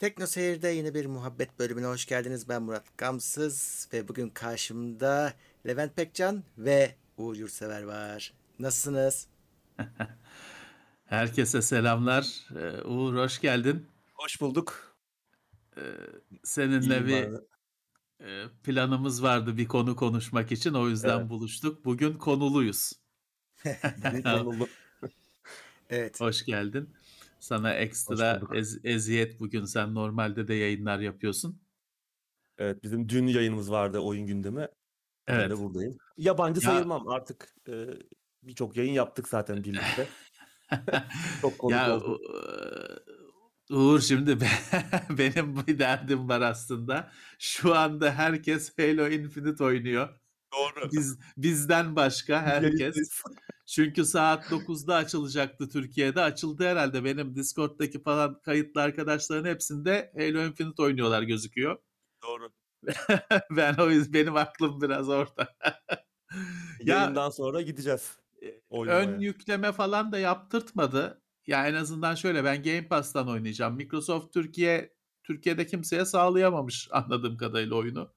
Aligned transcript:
Tekno 0.00 0.26
Seyir'de 0.26 0.68
yeni 0.68 0.94
bir 0.94 1.06
muhabbet 1.06 1.58
bölümüne 1.58 1.86
hoş 1.86 2.06
geldiniz. 2.06 2.48
Ben 2.48 2.62
Murat 2.62 2.98
Gamsız 2.98 3.88
ve 3.92 4.08
bugün 4.08 4.28
karşımda 4.28 5.34
Levent 5.66 5.96
Pekcan 5.96 6.44
ve 6.58 6.94
Uğur 7.16 7.36
Yurtsever 7.36 7.82
var. 7.82 8.32
Nasılsınız? 8.58 9.26
Herkese 11.04 11.62
selamlar. 11.62 12.46
Ee, 12.56 12.82
Uğur 12.82 13.14
hoş 13.14 13.40
geldin. 13.40 13.86
Hoş 14.14 14.40
bulduk. 14.40 14.96
Ee, 15.76 15.82
seninle 16.44 17.06
bir 17.06 17.28
e, 18.26 18.48
planımız 18.64 19.22
vardı 19.22 19.56
bir 19.56 19.68
konu 19.68 19.96
konuşmak 19.96 20.52
için. 20.52 20.74
O 20.74 20.88
yüzden 20.88 21.18
Evet. 21.18 21.30
buluştuk. 21.30 21.84
Bugün 21.84 22.14
konuluyuz. 22.14 22.92
Konulu. 24.24 24.68
Evet. 25.90 26.20
Hoş 26.20 26.44
geldin. 26.44 26.90
Sana 27.40 27.74
ekstra 27.74 28.40
ez- 28.54 28.80
eziyet 28.84 29.40
bugün. 29.40 29.64
Sen 29.64 29.94
normalde 29.94 30.48
de 30.48 30.54
yayınlar 30.54 30.98
yapıyorsun. 30.98 31.60
Evet 32.58 32.82
bizim 32.82 33.08
dün 33.08 33.26
yayınımız 33.26 33.70
vardı 33.70 33.98
oyun 33.98 34.26
gündemi. 34.26 34.68
Ben 35.28 35.34
Evet. 35.34 35.50
de 35.50 35.58
buradayım. 35.58 35.96
Yabancı 36.16 36.60
Ya- 36.66 36.70
sayılmam 36.72 37.08
artık. 37.08 37.54
e, 37.68 37.84
Birçok 38.42 38.76
yayın 38.76 38.92
yaptık 38.92 39.28
zaten 39.28 39.64
birlikte. 39.64 40.08
Çok 41.40 41.58
komik 41.58 41.76
Ya 41.76 41.96
oldu. 41.96 42.20
Uğur 43.70 44.00
şimdi 44.00 44.40
be- 44.40 44.46
benim 45.18 45.66
bir 45.66 45.78
derdim 45.78 46.28
var 46.28 46.40
aslında. 46.40 47.10
Şu 47.38 47.74
anda 47.74 48.12
herkes 48.14 48.78
Halo 48.78 49.08
Infinite 49.08 49.64
oynuyor. 49.64 50.08
Doğru. 50.54 50.90
Biz 50.92 51.18
bizden 51.36 51.96
başka 51.96 52.42
herkes. 52.42 53.22
Çünkü 53.70 54.04
saat 54.04 54.50
9'da 54.50 54.94
açılacaktı 54.94 55.68
Türkiye'de. 55.68 56.20
Açıldı 56.20 56.64
herhalde. 56.64 57.04
Benim 57.04 57.34
Discord'daki 57.34 58.02
falan 58.02 58.40
kayıtlı 58.40 58.82
arkadaşların 58.82 59.48
hepsinde 59.48 60.12
Halo 60.16 60.46
Infinite 60.46 60.82
oynuyorlar 60.82 61.22
gözüküyor. 61.22 61.78
Doğru. 62.22 62.52
ben 63.50 63.74
o 63.74 63.90
yüzden 63.90 64.12
benim 64.12 64.36
aklım 64.36 64.80
biraz 64.80 65.08
orada. 65.08 65.56
ya 66.84 66.96
Yayından 66.96 67.30
sonra 67.30 67.62
gideceğiz. 67.62 68.18
ön 68.42 68.60
oynamaya. 68.70 69.16
yükleme 69.18 69.72
falan 69.72 70.12
da 70.12 70.18
yaptırtmadı. 70.18 71.22
Ya 71.46 71.68
en 71.68 71.74
azından 71.74 72.14
şöyle 72.14 72.44
ben 72.44 72.62
Game 72.62 72.88
Pass'tan 72.88 73.28
oynayacağım. 73.28 73.76
Microsoft 73.76 74.34
Türkiye 74.34 74.94
Türkiye'de 75.24 75.66
kimseye 75.66 76.04
sağlayamamış 76.04 76.88
anladığım 76.90 77.36
kadarıyla 77.36 77.76
oyunu. 77.76 78.14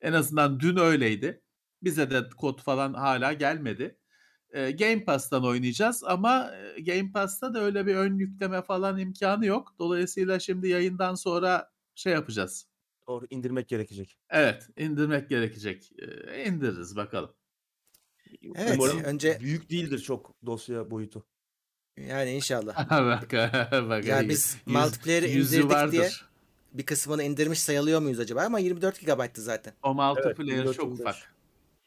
En 0.00 0.12
azından 0.12 0.60
dün 0.60 0.76
öyleydi. 0.76 1.42
Bize 1.82 2.10
de 2.10 2.28
kod 2.36 2.60
falan 2.60 2.94
hala 2.94 3.32
gelmedi. 3.32 3.98
Ee, 4.52 4.70
Game 4.70 5.04
Pass'tan 5.04 5.44
oynayacağız 5.44 6.04
ama 6.04 6.50
e, 6.76 6.80
Game 6.80 7.12
Pass'ta 7.12 7.54
da 7.54 7.60
öyle 7.62 7.86
bir 7.86 7.94
ön 7.94 8.18
yükleme 8.18 8.62
falan 8.62 8.98
imkanı 8.98 9.46
yok. 9.46 9.74
Dolayısıyla 9.78 10.38
şimdi 10.40 10.68
yayından 10.68 11.14
sonra 11.14 11.70
şey 11.94 12.12
yapacağız. 12.12 12.66
Doğru 13.08 13.26
indirmek 13.30 13.68
gerekecek. 13.68 14.18
Evet, 14.30 14.68
indirmek 14.76 15.28
gerekecek. 15.28 15.92
Ee, 15.98 16.44
indiririz 16.44 16.96
bakalım. 16.96 17.34
Evet, 18.54 18.76
Umarım 18.78 19.04
önce- 19.04 19.38
büyük 19.40 19.70
değildir 19.70 19.98
çok 19.98 20.34
dosya 20.46 20.90
boyutu. 20.90 21.26
Yani 21.96 22.30
inşallah. 22.30 22.90
bak, 22.90 23.32
bak. 23.88 24.04
Ya 24.04 24.20
yüz- 24.20 24.28
biz 24.28 24.56
yüz- 24.66 24.76
multiplayer'ı 24.76 25.26
indirdik 25.26 25.70
vardır. 25.70 25.92
diye 25.92 26.10
bir 26.72 26.86
kısmını 26.86 27.22
indirmiş 27.22 27.60
sayılıyor 27.60 28.00
muyuz 28.00 28.20
acaba? 28.20 28.42
Ama 28.42 28.58
24 28.58 29.00
GB'tı 29.00 29.42
zaten. 29.42 29.74
O 29.82 29.94
multiplayer 29.94 30.56
24, 30.56 30.76
çok 30.76 30.84
25. 30.84 31.00
ufak. 31.00 31.34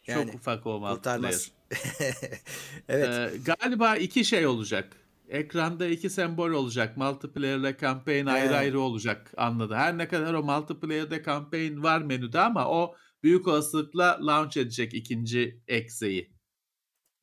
Yani 0.08 0.32
çok 0.32 0.36
ufak 0.42 0.66
o 0.66 0.70
multiplayer. 0.80 0.96
Kurtarmaz. 0.96 1.52
evet. 2.90 3.10
Ee, 3.10 3.38
galiba 3.46 3.96
iki 3.96 4.26
şey 4.26 4.48
olacak. 4.48 4.98
Ekranda 5.30 5.88
iki 5.88 6.10
sembol 6.10 6.52
olacak. 6.52 6.98
Multiplayer 6.98 7.58
ile 7.58 7.78
campaign 7.82 8.26
ayrı 8.26 8.54
He. 8.54 8.58
ayrı 8.58 8.80
olacak 8.80 9.34
anladı. 9.38 9.76
Her 9.76 9.98
ne 9.98 10.08
kadar 10.08 10.34
o 10.34 10.44
multiplayer'de 10.44 11.24
campaign 11.24 11.84
var 11.84 12.02
menüde 12.02 12.40
ama 12.40 12.70
o 12.70 12.96
büyük 13.24 13.48
olasılıkla 13.48 14.20
launch 14.22 14.58
edecek 14.58 14.94
ikinci 14.94 15.62
ekseyi. 15.68 16.36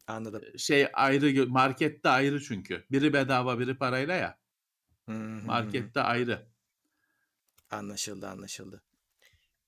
Anladım. 0.07 0.43
Şey 0.59 0.87
ayrı 0.93 1.47
markette 1.47 2.09
ayrı 2.09 2.43
çünkü. 2.43 2.85
Biri 2.91 3.13
bedava 3.13 3.59
biri 3.59 3.79
parayla 3.79 4.15
ya. 4.15 4.39
Markette 5.47 6.01
ayrı. 6.01 6.47
Anlaşıldı 7.71 8.29
anlaşıldı. 8.29 8.83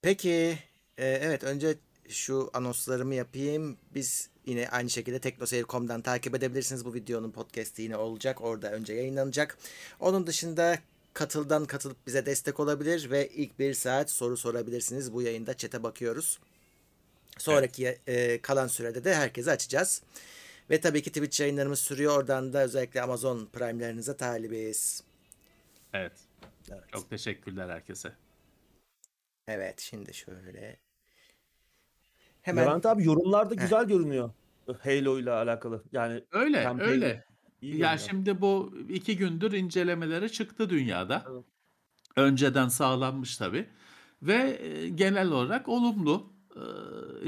Peki 0.02 0.58
e, 0.98 1.06
evet 1.06 1.44
önce 1.44 1.78
şu 2.08 2.50
anonslarımı 2.54 3.14
yapayım. 3.14 3.78
Biz 3.94 4.30
yine 4.46 4.68
aynı 4.68 4.90
şekilde 4.90 5.18
teknoseyir.com'dan 5.18 6.00
takip 6.00 6.34
edebilirsiniz. 6.34 6.84
Bu 6.84 6.94
videonun 6.94 7.30
podcast'i 7.30 7.82
yine 7.82 7.96
olacak. 7.96 8.40
Orada 8.40 8.72
önce 8.72 8.94
yayınlanacak. 8.94 9.58
Onun 10.00 10.26
dışında 10.26 10.78
katıldan 11.14 11.64
katılıp 11.64 12.06
bize 12.06 12.26
destek 12.26 12.60
olabilir 12.60 13.10
ve 13.10 13.28
ilk 13.28 13.58
bir 13.58 13.74
saat 13.74 14.10
soru 14.10 14.36
sorabilirsiniz. 14.36 15.12
Bu 15.12 15.22
yayında 15.22 15.56
chat'e 15.56 15.82
bakıyoruz. 15.82 16.38
Sonraki 17.38 17.98
e, 18.06 18.40
kalan 18.40 18.66
sürede 18.66 19.04
de 19.04 19.14
herkese 19.14 19.50
açacağız. 19.50 20.02
Ve 20.70 20.80
tabii 20.80 21.02
ki 21.02 21.12
Twitch 21.12 21.40
yayınlarımız 21.40 21.78
sürüyor. 21.78 22.18
Oradan 22.18 22.52
da 22.52 22.62
özellikle 22.62 23.02
Amazon 23.02 23.46
Prime'lerinize 23.52 24.16
talibiz. 24.16 25.04
Evet. 25.92 26.12
Evet. 26.72 26.84
Çok 26.92 27.10
teşekkürler 27.10 27.68
herkese. 27.68 28.12
Evet 29.48 29.80
şimdi 29.80 30.14
şöyle. 30.14 30.83
Hemen 32.44 32.66
Levent 32.66 32.86
abi 32.86 33.04
yorumlarda 33.04 33.54
güzel 33.54 33.84
görünüyor. 33.84 34.30
Halo 34.82 35.18
ile 35.18 35.30
alakalı. 35.30 35.82
Yani 35.92 36.24
Öyle 36.32 36.62
campaign 36.62 36.90
öyle. 36.90 37.24
iyi 37.60 37.72
Ya 37.72 37.78
görünüyor. 37.78 37.98
şimdi 38.10 38.40
bu 38.40 38.74
iki 38.88 39.16
gündür 39.16 39.52
incelemeleri 39.52 40.32
çıktı 40.32 40.70
dünyada. 40.70 41.24
Evet. 41.32 41.44
Önceden 42.16 42.68
sağlanmış 42.68 43.36
tabii. 43.36 43.68
Ve 44.22 44.58
e, 44.62 44.88
genel 44.88 45.30
olarak 45.30 45.68
olumlu. 45.68 46.34
Ee, 46.56 46.60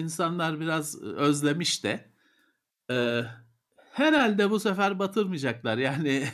insanlar 0.01 0.61
biraz 0.61 1.03
özlemiş 1.03 1.85
de. 1.85 2.11
Ee, 2.91 3.23
herhalde 3.93 4.51
bu 4.51 4.61
sefer 4.61 4.99
batırmayacaklar. 4.99 5.79
Yani 5.79 6.25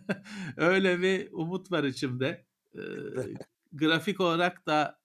öyle 0.56 1.02
bir 1.02 1.28
umut 1.32 1.72
var 1.72 1.84
içimde. 1.84 2.46
Ee, 2.74 2.80
grafik 3.72 4.20
olarak 4.20 4.66
da 4.66 4.98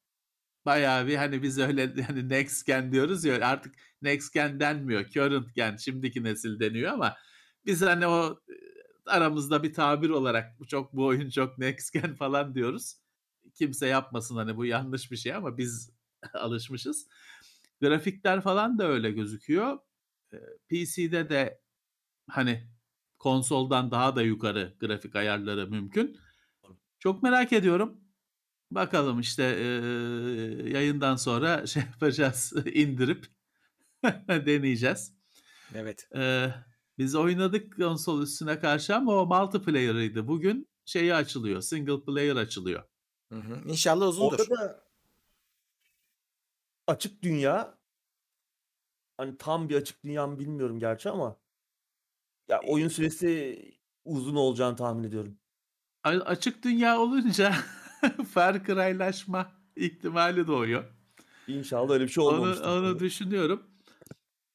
bayağı 0.66 1.08
bir 1.08 1.16
hani 1.16 1.44
biz 1.44 1.60
öyle 1.60 2.04
hani 2.08 2.30
next 2.30 2.66
gen 2.66 2.92
diyoruz 2.92 3.26
ya 3.26 3.48
artık 3.48 3.76
next 4.02 4.34
gen 4.34 4.60
denmiyor. 4.60 5.06
Current 5.06 5.56
gen 5.56 5.78
şimdiki 5.78 6.24
nesil 6.24 6.60
deniyor 6.60 6.92
ama 6.92 7.16
biz 7.66 7.82
hani 7.82 8.08
o 8.08 8.40
e, 8.50 8.54
aramızda 9.06 9.64
bir 9.64 9.74
tabir 9.74 10.10
olarak 10.10 10.60
bu 10.60 10.68
çok 10.68 10.94
bu 10.94 11.06
oyun 11.06 11.30
çok 11.30 11.58
next 11.58 11.94
gen 11.94 12.16
falan 12.16 12.56
diyoruz. 12.56 12.96
Kimse 13.56 13.88
yapmasın 13.88 14.36
hani 14.36 14.58
bu 14.58 14.66
yanlış 14.66 15.12
bir 15.12 15.18
şey 15.18 15.34
ama 15.34 15.58
biz 15.58 15.92
alışmışız. 16.34 17.08
Grafikler 17.82 18.42
falan 18.42 18.80
da 18.80 18.88
öyle 18.88 19.12
gözüküyor. 19.12 19.80
Ee, 20.34 20.38
PC'de 20.70 21.30
de 21.30 21.62
hani 22.30 22.70
konsoldan 23.20 23.92
daha 23.92 24.16
da 24.16 24.22
yukarı 24.22 24.74
grafik 24.80 25.16
ayarları 25.16 25.68
mümkün. 25.68 26.18
Çok 27.00 27.24
merak 27.24 27.54
ediyorum. 27.54 28.02
Bakalım 28.72 29.20
işte 29.20 29.44
e, 29.44 29.66
yayından 30.70 31.16
sonra 31.16 31.68
şey 31.68 31.84
yapacağız 31.84 32.54
indirip 32.74 33.26
deneyeceğiz. 34.28 35.14
evet. 35.76 36.08
Ee, 36.16 36.54
biz 36.98 37.16
oynadık 37.16 37.76
konsol 37.76 38.22
üstüne 38.22 38.60
karşı 38.60 38.96
ama 38.96 39.12
o 39.22 39.26
multiplayer'ıydı. 39.26 40.28
Bugün 40.28 40.70
şeyi 40.86 41.16
açılıyor. 41.16 41.62
Single 41.62 42.04
player 42.06 42.36
açılıyor. 42.36 42.84
Hı 43.32 43.40
hı. 43.40 43.62
İnşallah 43.70 44.08
uzundur. 44.08 44.40
Orada 44.40 44.56
da 44.56 44.84
açık 46.88 47.24
dünya 47.24 47.78
hani 49.18 49.38
tam 49.38 49.70
bir 49.70 49.76
açık 49.76 50.04
dünya 50.04 50.28
mı 50.28 50.40
bilmiyorum 50.40 50.80
gerçi 50.80 51.10
ama 51.10 51.36
ya 52.50 52.62
oyun 52.68 52.88
süresi 52.88 53.62
uzun 54.06 54.36
olacağını 54.36 54.76
tahmin 54.76 55.04
ediyorum. 55.04 55.38
A- 56.04 56.10
Açık 56.10 56.64
dünya 56.64 57.00
olunca 57.00 57.56
Far 58.34 58.66
Cry'laşma 58.66 59.52
ihtimali 59.76 60.48
doğuyor. 60.48 60.84
İnşallah 61.48 61.94
öyle 61.94 62.04
bir 62.04 62.10
şey 62.10 62.24
Onu, 62.24 62.36
olmamıştır. 62.36 62.66
onu 62.66 63.00
düşünüyorum. 63.00 63.64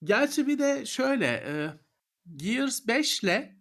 Gerçi 0.05 0.46
bir 0.46 0.58
de 0.58 0.87
şöyle 0.87 1.26
e, 1.26 1.70
Gears 2.37 2.87
5 2.87 3.23
ile 3.23 3.58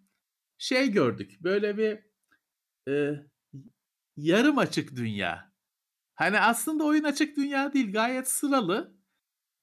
şey 0.58 0.90
gördük. 0.90 1.38
Böyle 1.40 1.78
bir 1.78 1.98
e, 2.92 3.24
yarım 4.16 4.58
açık 4.58 4.96
dünya. 4.96 5.52
Hani 6.14 6.40
aslında 6.40 6.84
oyun 6.84 7.04
açık 7.04 7.36
dünya 7.36 7.72
değil 7.72 7.92
gayet 7.92 8.30
sıralı. 8.30 8.96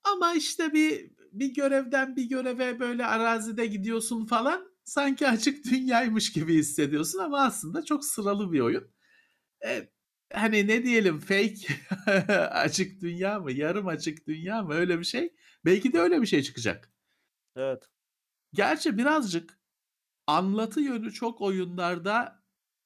Ama 0.03 0.33
işte 0.33 0.73
bir 0.73 1.11
bir 1.31 1.53
görevden 1.53 2.15
bir 2.15 2.23
göreve 2.29 2.79
böyle 2.79 3.05
arazide 3.05 3.65
gidiyorsun 3.65 4.25
falan. 4.25 4.71
Sanki 4.83 5.27
açık 5.27 5.65
dünyaymış 5.71 6.31
gibi 6.31 6.55
hissediyorsun 6.55 7.19
ama 7.19 7.41
aslında 7.41 7.85
çok 7.85 8.05
sıralı 8.05 8.51
bir 8.51 8.59
oyun. 8.59 8.91
E, 9.65 9.89
hani 10.33 10.67
ne 10.67 10.83
diyelim 10.83 11.19
fake 11.19 11.67
açık 12.51 13.01
dünya 13.01 13.39
mı 13.39 13.51
yarım 13.51 13.87
açık 13.87 14.27
dünya 14.27 14.63
mı 14.63 14.73
öyle 14.73 14.99
bir 14.99 15.03
şey. 15.05 15.33
Belki 15.65 15.93
de 15.93 15.99
öyle 15.99 16.21
bir 16.21 16.27
şey 16.27 16.43
çıkacak. 16.43 16.91
Evet. 17.55 17.89
Gerçi 18.53 18.97
birazcık 18.97 19.59
anlatı 20.27 20.81
yönü 20.81 21.11
çok 21.11 21.41
oyunlarda 21.41 22.43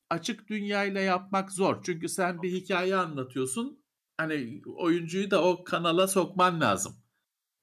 açık 0.09 0.47
dünyayla 0.50 1.01
yapmak 1.01 1.51
zor. 1.51 1.83
Çünkü 1.83 2.09
sen 2.09 2.42
bir 2.42 2.51
hikaye 2.51 2.95
anlatıyorsun. 2.95 3.86
Hani 4.18 4.62
oyuncuyu 4.65 5.31
da 5.31 5.44
o 5.44 5.63
kanala 5.63 6.07
sokman 6.07 6.62
lazım. 6.62 6.95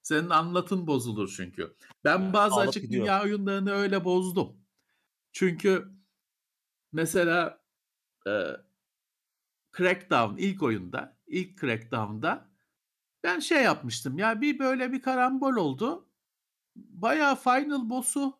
Senin 0.02 0.31
anlatın 0.31 0.87
bozulur 0.87 1.34
çünkü. 1.37 1.76
Ben 2.05 2.32
bazı 2.32 2.55
Alıp 2.55 2.69
açık 2.69 2.82
gidiyor. 2.82 3.02
dünya 3.02 3.23
oyunlarını 3.23 3.73
öyle 3.73 4.05
bozdum. 4.05 4.56
Çünkü 5.32 5.88
mesela 6.93 7.64
e, 8.26 8.31
Crackdown 9.77 10.37
ilk 10.37 10.63
oyunda, 10.63 11.17
ilk 11.27 11.61
Crackdown'da 11.61 12.53
ben 13.23 13.39
şey 13.39 13.63
yapmıştım 13.63 14.19
ya 14.19 14.41
bir 14.41 14.59
böyle 14.59 14.93
bir 14.93 15.03
karambol 15.03 15.57
oldu. 15.57 16.09
Bayağı 16.77 17.37
final 17.37 17.91
boss'u 17.91 18.39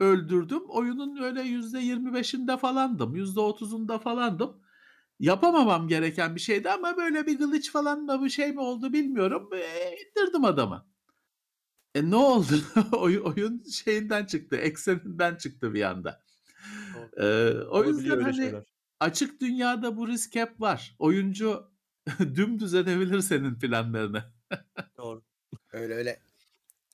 öldürdüm. 0.00 0.62
Oyunun 0.68 1.22
öyle 1.22 1.40
%25'inde 1.40 2.58
falandım. 2.58 3.16
%30'unda 3.16 3.98
falandım. 3.98 4.62
Yapamamam 5.20 5.88
gereken 5.88 6.34
bir 6.34 6.40
şeydi 6.40 6.70
ama 6.70 6.96
böyle 6.96 7.26
bir 7.26 7.38
glitch 7.38 7.70
falan 7.70 8.02
mı 8.02 8.24
bir 8.24 8.30
şey 8.30 8.52
mi 8.52 8.60
oldu 8.60 8.92
bilmiyorum. 8.92 9.50
E, 9.52 9.96
indirdim 9.96 10.44
adamı. 10.44 10.86
E 11.94 12.10
ne 12.10 12.16
oldu? 12.16 12.54
oyun, 12.92 13.22
oyun 13.22 13.62
şeyinden 13.62 14.24
çıktı. 14.24 14.56
Ekseninden 14.56 15.36
çıktı 15.36 15.74
bir 15.74 15.82
anda. 15.82 16.22
E, 17.16 17.50
o 17.70 17.84
yüzden 17.84 18.20
hani 18.20 18.34
şeyler. 18.36 18.71
Açık 19.02 19.40
dünyada 19.40 19.96
bu 19.96 20.08
risk 20.08 20.34
hep 20.34 20.60
var. 20.60 20.96
Oyuncu 20.98 21.70
dümdüz 22.20 22.74
edebilir 22.74 23.20
senin 23.20 23.54
planlarını. 23.54 24.24
Doğru. 24.96 25.22
Öyle 25.72 25.94
öyle. 25.94 26.20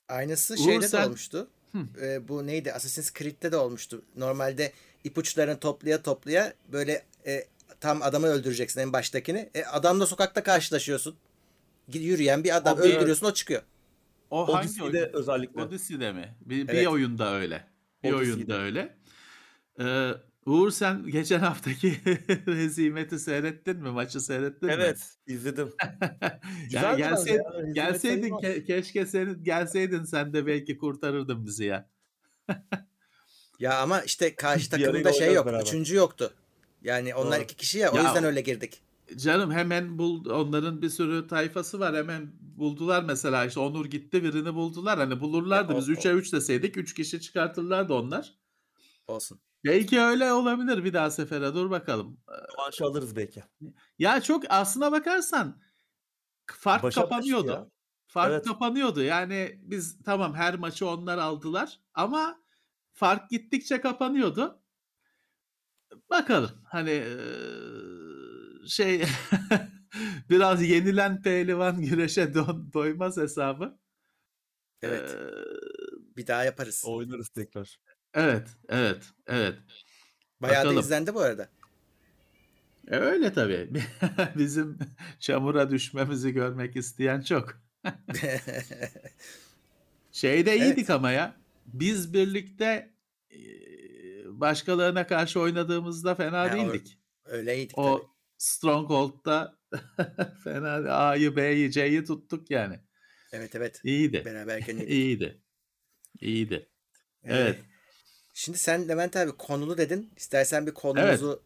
Aynısı 0.07 0.53
Uğur, 0.53 0.57
şeyde 0.57 0.81
de 0.81 0.87
sen- 0.87 1.05
olmuştu. 1.07 1.49
Hı. 1.71 1.77
Ee, 2.01 2.27
bu 2.27 2.47
neydi? 2.47 2.73
Assassin's 2.73 3.13
Creed'de 3.13 3.51
de 3.51 3.57
olmuştu. 3.57 4.05
Normalde 4.15 4.73
ipuçlarını 5.03 5.59
toplaya 5.59 6.01
toplaya 6.03 6.53
böyle 6.71 7.05
e, 7.25 7.47
tam 7.79 8.01
adamı 8.01 8.27
öldüreceksin 8.27 8.79
en 8.81 8.93
baştakini. 8.93 9.49
E, 9.55 9.63
adamla 9.63 10.05
sokakta 10.05 10.43
karşılaşıyorsun. 10.43 11.15
Gid- 11.89 11.99
Yürüyen 12.03 12.43
bir 12.43 12.55
adam 12.57 12.79
O 12.79 12.83
bir- 12.83 12.95
öldürüyorsun 12.95 13.25
o 13.25 13.33
çıkıyor. 13.33 13.61
O 14.29 14.53
hangi 14.53 14.67
Odyssey'de 14.67 14.97
oyun? 15.03 15.13
özellikle. 15.13 15.61
Odyssey'de 15.61 16.11
mi? 16.13 16.35
Bir, 16.41 16.67
bir 16.67 16.73
Evet. 16.73 16.87
oyunda 16.87 17.33
öyle. 17.33 17.67
Bir 18.03 18.13
Odyssey'de. 18.13 18.35
oyunda 18.35 18.57
öyle. 18.61 18.97
Ee, 19.79 20.11
Uğur 20.45 20.71
sen 20.71 21.03
geçen 21.07 21.39
haftaki 21.39 21.91
hezimeti 22.45 23.19
seyrettin 23.19 23.77
mi? 23.77 23.89
Maçı 23.89 24.19
seyrettin 24.21 24.67
mi? 24.67 24.73
Evet 24.77 25.13
izledim. 25.27 25.73
ya 26.21 26.39
Güzeldi 26.63 27.01
bence 27.01 27.03
gelse, 27.03 27.31
ya, 27.33 27.71
gelseydin 27.73 28.29
ke- 28.29 28.65
keşke 28.65 29.05
senin 29.05 29.43
gelseydin 29.43 30.03
sen 30.03 30.33
de 30.33 30.45
belki 30.45 30.77
kurtarırdın 30.77 31.45
bizi 31.45 31.63
ya. 31.65 31.89
Ya 33.59 33.79
ama 33.81 34.01
işte 34.01 34.35
karşı 34.35 34.69
takımda 34.69 35.13
şey 35.13 35.33
yok. 35.33 35.45
beraber. 35.45 35.61
Üçüncü 35.61 35.95
yoktu. 35.95 36.33
Yani 36.81 37.15
onlar 37.15 37.35
Doğru. 37.37 37.43
iki 37.43 37.55
kişi 37.55 37.79
ya 37.79 37.91
o 37.91 37.95
Ya 37.97 38.03
yüzden 38.03 38.23
öyle 38.23 38.41
girdik. 38.41 38.81
Canım 39.15 39.51
hemen 39.51 39.97
bul 39.97 40.29
onların 40.29 40.81
bir 40.81 40.89
sürü 40.89 41.27
tayfası 41.27 41.79
var 41.79 41.95
hemen 41.95 42.31
buldular 42.41 43.03
mesela 43.03 43.45
işte 43.45 43.59
Onur 43.59 43.85
gitti 43.85 44.23
birini 44.23 44.53
buldular 44.55 44.99
hani 44.99 45.19
bulurlardı 45.19 45.71
Ya 45.71 45.77
o- 45.77 45.81
biz 45.81 45.89
3'e 45.89 46.11
3 46.11 46.33
deseydik 46.33 46.77
3 46.77 46.93
kişi 46.93 47.21
çıkartırlardı 47.21 47.93
onlar. 47.93 48.33
Olsun. 49.07 49.39
Belki 49.65 49.99
öyle 50.01 50.33
olabilir 50.33 50.83
bir 50.83 50.93
daha 50.93 51.11
sefere 51.11 51.53
dur 51.53 51.69
bakalım. 51.69 52.19
Rövanşı 52.29 52.85
alırız 52.85 53.15
belki. 53.15 53.43
Ya 53.99 54.21
çok 54.21 54.43
aslına 54.49 54.91
bakarsan 54.91 55.61
fark 56.47 56.83
Başa 56.83 57.01
baş 57.01 57.09
kapanıyordu. 57.09 57.47
ya. 57.51 57.69
Fark 58.07 58.31
Evet. 58.31 58.45
kapanıyordu. 58.45 59.01
Yani 59.03 59.59
biz 59.63 60.03
tamam 60.03 60.33
her 60.33 60.55
maçı 60.55 60.87
onlar 60.87 61.17
aldılar 61.17 61.79
ama 61.93 62.43
fark 62.93 63.29
gittikçe 63.29 63.81
kapanıyordu. 63.81 64.61
Bakalım 66.09 66.51
hani 66.65 67.03
şey 68.67 69.03
biraz 70.29 70.63
yenilen 70.69 71.21
pehlivan 71.21 71.81
güreşe 71.81 72.33
don, 72.33 72.73
doymaz 72.73 73.17
hesabı. 73.17 73.79
Evet. 74.81 75.09
Eee, 75.09 75.43
Bir 76.17 76.27
daha 76.27 76.43
yaparız. 76.43 76.83
Oynarız 76.87 77.29
tekrar. 77.29 77.77
Evet, 78.13 78.47
evet, 78.69 79.03
evet. 79.27 79.55
Bayağı 80.41 80.55
da 80.63 80.65
bakalım. 80.65 80.79
izlendi 80.79 81.13
bu 81.13 81.21
arada. 81.21 81.49
E, 82.87 82.95
Öyle 82.95 83.33
tabii. 83.33 83.69
Bizim 84.37 84.79
çamura 85.19 85.71
düşmemizi 85.71 86.31
görmek 86.33 86.75
isteyen 86.75 87.21
çok. 87.21 87.61
Şeyde 90.11 90.51
Evet. 90.51 90.61
iyiydik 90.61 90.89
ama 90.89 91.11
ya. 91.11 91.35
Biz 91.65 92.13
birlikte 92.13 92.93
e, 93.31 93.37
başkalarına 94.25 95.07
karşı 95.07 95.39
oynadığımızda 95.39 96.15
fena 96.15 96.39
Ha, 96.41 96.53
değildik. 96.55 96.97
Öyleydik 97.25 97.75
tabii. 97.75 97.85
O 97.85 98.09
Stronghold'da 98.37 99.59
fena 100.43 100.77
değil. 100.77 101.09
A'yı, 101.09 101.35
B'yi, 101.35 101.71
C'yi 101.71 102.03
tuttuk 102.03 102.51
yani. 102.51 102.79
Evet 103.31 103.55
evet. 103.55 103.81
İyiydi. 103.83 104.21
Beraberken 104.25 104.73
yedik. 104.77 104.89
İyiydi. 104.89 105.41
İyiydi. 106.21 106.69
Ee, 107.23 107.35
Evet. 107.37 107.59
Şimdi 108.33 108.57
sen 108.57 108.87
Levent 108.87 109.15
abi 109.15 109.31
konulu 109.31 109.77
dedin. 109.77 110.09
İstersen 110.17 110.67
bir 110.67 110.73
konumuzu 110.73 111.41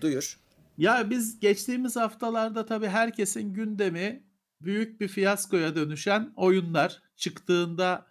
duyur. 0.00 0.38
Ya 0.78 1.10
biz 1.10 1.40
geçtiğimiz 1.40 1.96
haftalarda 1.96 2.66
tabii 2.66 2.86
herkesin 2.86 3.54
gündemi 3.54 4.24
büyük 4.60 5.00
bir 5.00 5.08
fiyaskoya 5.08 5.76
dönüşen 5.76 6.32
oyunlar 6.36 7.02
çıktığında 7.16 8.06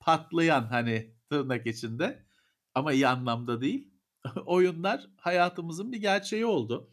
patlayan 0.00 0.62
hani 0.62 1.14
tırnak 1.30 1.66
içinde 1.66 2.26
ama 2.74 2.92
iyi 2.92 3.08
anlamda 3.08 3.60
değil. 3.60 3.90
oyunlar 4.46 5.10
hayatımızın 5.16 5.92
bir 5.92 5.98
gerçeği 5.98 6.46
oldu. 6.46 6.90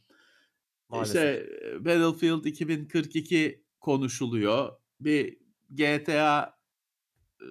Maalesef. 0.89 1.15
İşte 1.15 1.85
Battlefield 1.85 2.45
2042 2.45 3.63
konuşuluyor. 3.79 4.71
Bir 4.99 5.37
GTA 5.69 6.57
e, 7.41 7.45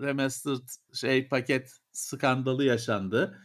remastered 0.00 0.68
şey 0.94 1.28
paket 1.28 1.72
skandalı 1.92 2.64
yaşandı. 2.64 3.40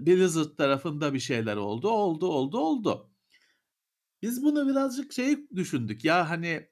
Blizzard 0.00 0.56
tarafında 0.56 1.14
bir 1.14 1.20
şeyler 1.20 1.56
oldu. 1.56 1.88
Oldu, 1.88 2.26
oldu, 2.26 2.58
oldu. 2.58 3.10
Biz 4.22 4.42
bunu 4.42 4.68
birazcık 4.68 5.12
şey 5.12 5.48
düşündük. 5.56 6.04
Ya 6.04 6.30
hani 6.30 6.68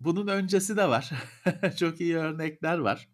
bunun 0.00 0.26
öncesi 0.26 0.76
de 0.76 0.88
var. 0.88 1.10
Çok 1.78 2.00
iyi 2.00 2.16
örnekler 2.16 2.78
var. 2.78 3.08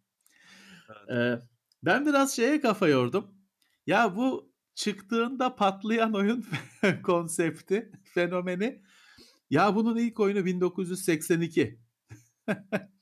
E, 1.13 1.35
ben 1.83 2.07
biraz 2.07 2.37
şeye 2.37 2.61
kafa 2.61 2.89
yordum. 2.89 3.35
Ya 3.87 4.17
bu 4.17 4.53
çıktığında 4.75 5.57
patlayan 5.57 6.15
oyun 6.15 6.47
konsepti, 7.03 7.93
fenomeni. 8.15 8.83
Ya 9.51 9.75
bunun 9.75 9.97
ilk 9.97 10.21
oyunu 10.21 10.45
1982. 10.45 11.81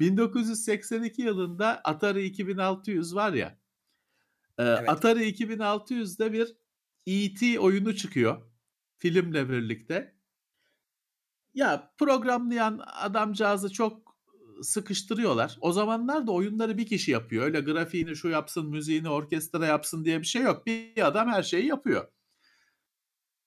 1982 0.00 1.22
yılında 1.22 1.80
Atari 1.84 2.24
2600 2.24 3.14
var 3.14 3.32
ya. 3.32 3.58
e, 4.58 4.62
Evet. 4.62 4.88
Atari 4.88 5.28
2600'de 5.28 6.32
bir 6.32 6.56
E.T. 7.06 7.60
oyunu 7.60 7.96
çıkıyor. 7.96 8.42
Filmle 8.98 9.48
birlikte. 9.50 10.16
Ya 11.54 11.94
programlayan 11.98 12.80
adamcağızı 12.86 13.72
çok 13.72 14.16
sıkıştırıyorlar. 14.62 15.58
O 15.60 15.72
zamanlar 15.72 16.26
da 16.26 16.32
oyunları 16.32 16.78
bir 16.78 16.86
kişi 16.86 17.10
yapıyor. 17.10 17.44
Öyle 17.44 17.60
grafiğini 17.60 18.16
şu 18.16 18.28
yapsın, 18.28 18.70
müziğini 18.70 19.08
orkestra 19.08 19.66
yapsın 19.66 20.04
diye 20.04 20.20
bir 20.20 20.26
şey 20.26 20.42
yok. 20.42 20.66
Bir 20.66 21.06
adam 21.06 21.28
her 21.28 21.42
şeyi 21.42 21.66
yapıyor. 21.66 22.08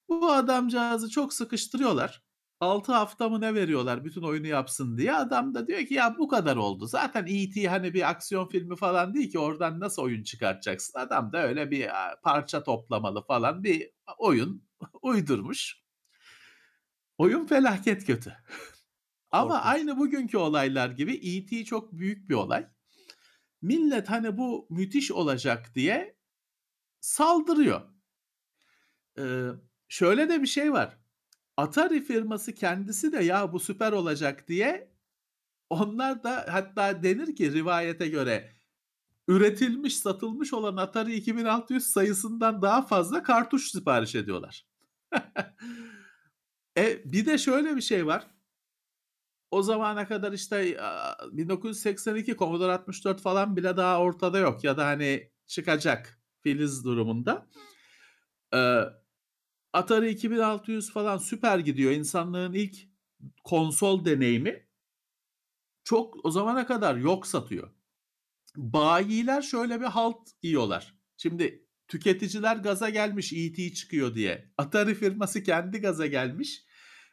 Bu 0.09 0.31
adamcağızı 0.31 1.09
çok 1.09 1.33
sıkıştırıyorlar. 1.33 2.23
6 2.59 2.93
hafta 2.93 3.29
mı 3.29 3.41
ne 3.41 3.55
veriyorlar 3.55 4.05
bütün 4.05 4.21
oyunu 4.21 4.47
yapsın 4.47 4.97
diye. 4.97 5.15
Adam 5.15 5.53
da 5.55 5.67
diyor 5.67 5.85
ki 5.85 5.93
ya 5.93 6.15
bu 6.17 6.27
kadar 6.27 6.55
oldu. 6.55 6.85
Zaten 6.87 7.25
E.T. 7.27 7.67
hani 7.67 7.93
bir 7.93 8.09
aksiyon 8.09 8.47
filmi 8.47 8.75
falan 8.75 9.13
değil 9.13 9.31
ki 9.31 9.39
oradan 9.39 9.79
nasıl 9.79 10.01
oyun 10.01 10.23
çıkartacaksın. 10.23 10.99
Adam 10.99 11.33
da 11.33 11.47
öyle 11.47 11.71
bir 11.71 11.89
parça 12.23 12.63
toplamalı 12.63 13.25
falan 13.25 13.63
bir 13.63 13.91
oyun 14.17 14.63
uydurmuş. 15.01 15.79
Oyun 17.17 17.45
felaket 17.45 18.05
kötü. 18.05 18.33
Ama 19.31 19.53
Korkunç. 19.53 19.73
aynı 19.73 19.97
bugünkü 19.97 20.37
olaylar 20.37 20.89
gibi 20.89 21.13
E.T. 21.15 21.65
çok 21.65 21.93
büyük 21.93 22.29
bir 22.29 22.35
olay. 22.35 22.67
Millet 23.61 24.09
hani 24.09 24.37
bu 24.37 24.67
müthiş 24.69 25.11
olacak 25.11 25.71
diye 25.75 26.17
saldırıyor. 26.99 27.81
Ee, 29.19 29.47
şöyle 29.87 30.29
de 30.29 30.41
bir 30.41 30.47
şey 30.47 30.73
var. 30.73 30.98
Atari 31.59 32.01
firması 32.01 32.55
kendisi 32.55 33.11
de 33.11 33.23
ya 33.23 33.53
bu 33.53 33.59
süper 33.59 33.91
olacak 33.91 34.47
diye 34.47 34.91
onlar 35.69 36.23
da 36.23 36.45
hatta 36.49 37.03
denir 37.03 37.35
ki 37.35 37.53
rivayete 37.53 38.07
göre 38.07 38.55
üretilmiş 39.27 39.97
satılmış 39.97 40.53
olan 40.53 40.77
Atari 40.77 41.15
2600 41.15 41.87
sayısından 41.87 42.61
daha 42.61 42.81
fazla 42.81 43.23
kartuş 43.23 43.71
sipariş 43.71 44.15
ediyorlar. 44.15 44.65
e 46.77 47.11
bir 47.11 47.25
de 47.25 47.37
şöyle 47.37 47.75
bir 47.75 47.81
şey 47.81 48.05
var. 48.05 48.27
O 49.51 49.63
zamana 49.63 50.07
kadar 50.07 50.33
işte 50.33 50.81
a, 50.81 51.17
1982 51.31 52.37
Commodore 52.37 52.71
64 52.71 53.21
falan 53.21 53.57
bile 53.57 53.77
daha 53.77 53.99
ortada 53.99 54.39
yok 54.39 54.63
ya 54.63 54.77
da 54.77 54.85
hani 54.85 55.31
çıkacak 55.47 56.21
filiz 56.41 56.85
durumunda. 56.85 57.47
Ee, 58.53 58.81
Atari 59.73 60.09
2600 60.09 60.91
falan 60.91 61.17
süper 61.17 61.59
gidiyor. 61.59 61.91
İnsanlığın 61.91 62.53
ilk 62.53 62.75
konsol 63.43 64.05
deneyimi 64.05 64.67
çok 65.83 66.25
o 66.25 66.31
zamana 66.31 66.65
kadar 66.65 66.95
yok 66.95 67.27
satıyor. 67.27 67.69
Bayiler 68.55 69.41
şöyle 69.41 69.81
bir 69.81 69.85
halt 69.85 70.17
yiyorlar. 70.43 70.95
Şimdi 71.17 71.67
tüketiciler 71.87 72.55
gaza 72.55 72.89
gelmiş 72.89 73.33
ET 73.33 73.75
çıkıyor 73.75 74.15
diye. 74.15 74.51
Atari 74.57 74.95
firması 74.95 75.43
kendi 75.43 75.81
gaza 75.81 76.07
gelmiş. 76.07 76.63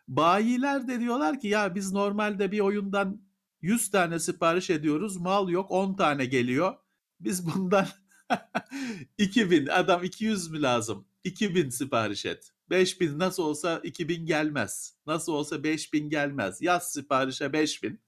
Bayiler 0.08 0.88
de 0.88 1.00
diyorlar 1.00 1.40
ki 1.40 1.48
ya 1.48 1.74
biz 1.74 1.92
normalde 1.92 2.52
bir 2.52 2.60
oyundan 2.60 3.22
100 3.60 3.90
tane 3.90 4.18
sipariş 4.18 4.70
ediyoruz. 4.70 5.16
Mal 5.16 5.48
yok 5.48 5.70
10 5.70 5.96
tane 5.96 6.24
geliyor. 6.24 6.74
Biz 7.20 7.46
bundan 7.46 7.86
2000 9.18 9.66
adam 9.66 10.04
200 10.04 10.50
mi 10.50 10.62
lazım? 10.62 11.05
2000 11.26 11.68
sipariş 11.68 12.26
et. 12.26 12.52
5000 12.70 13.18
nasıl 13.18 13.42
olsa 13.42 13.80
2000 13.84 14.26
gelmez. 14.26 14.96
Nasıl 15.06 15.32
olsa 15.32 15.64
5000 15.64 16.10
gelmez. 16.10 16.62
Yaz 16.62 16.92
siparişe 16.92 17.52
5000. 17.52 18.00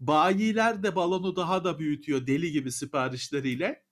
Bayiler 0.00 0.82
de 0.82 0.96
balonu 0.96 1.36
daha 1.36 1.64
da 1.64 1.78
büyütüyor 1.78 2.26
deli 2.26 2.52
gibi 2.52 2.72
siparişleriyle. 2.72 3.84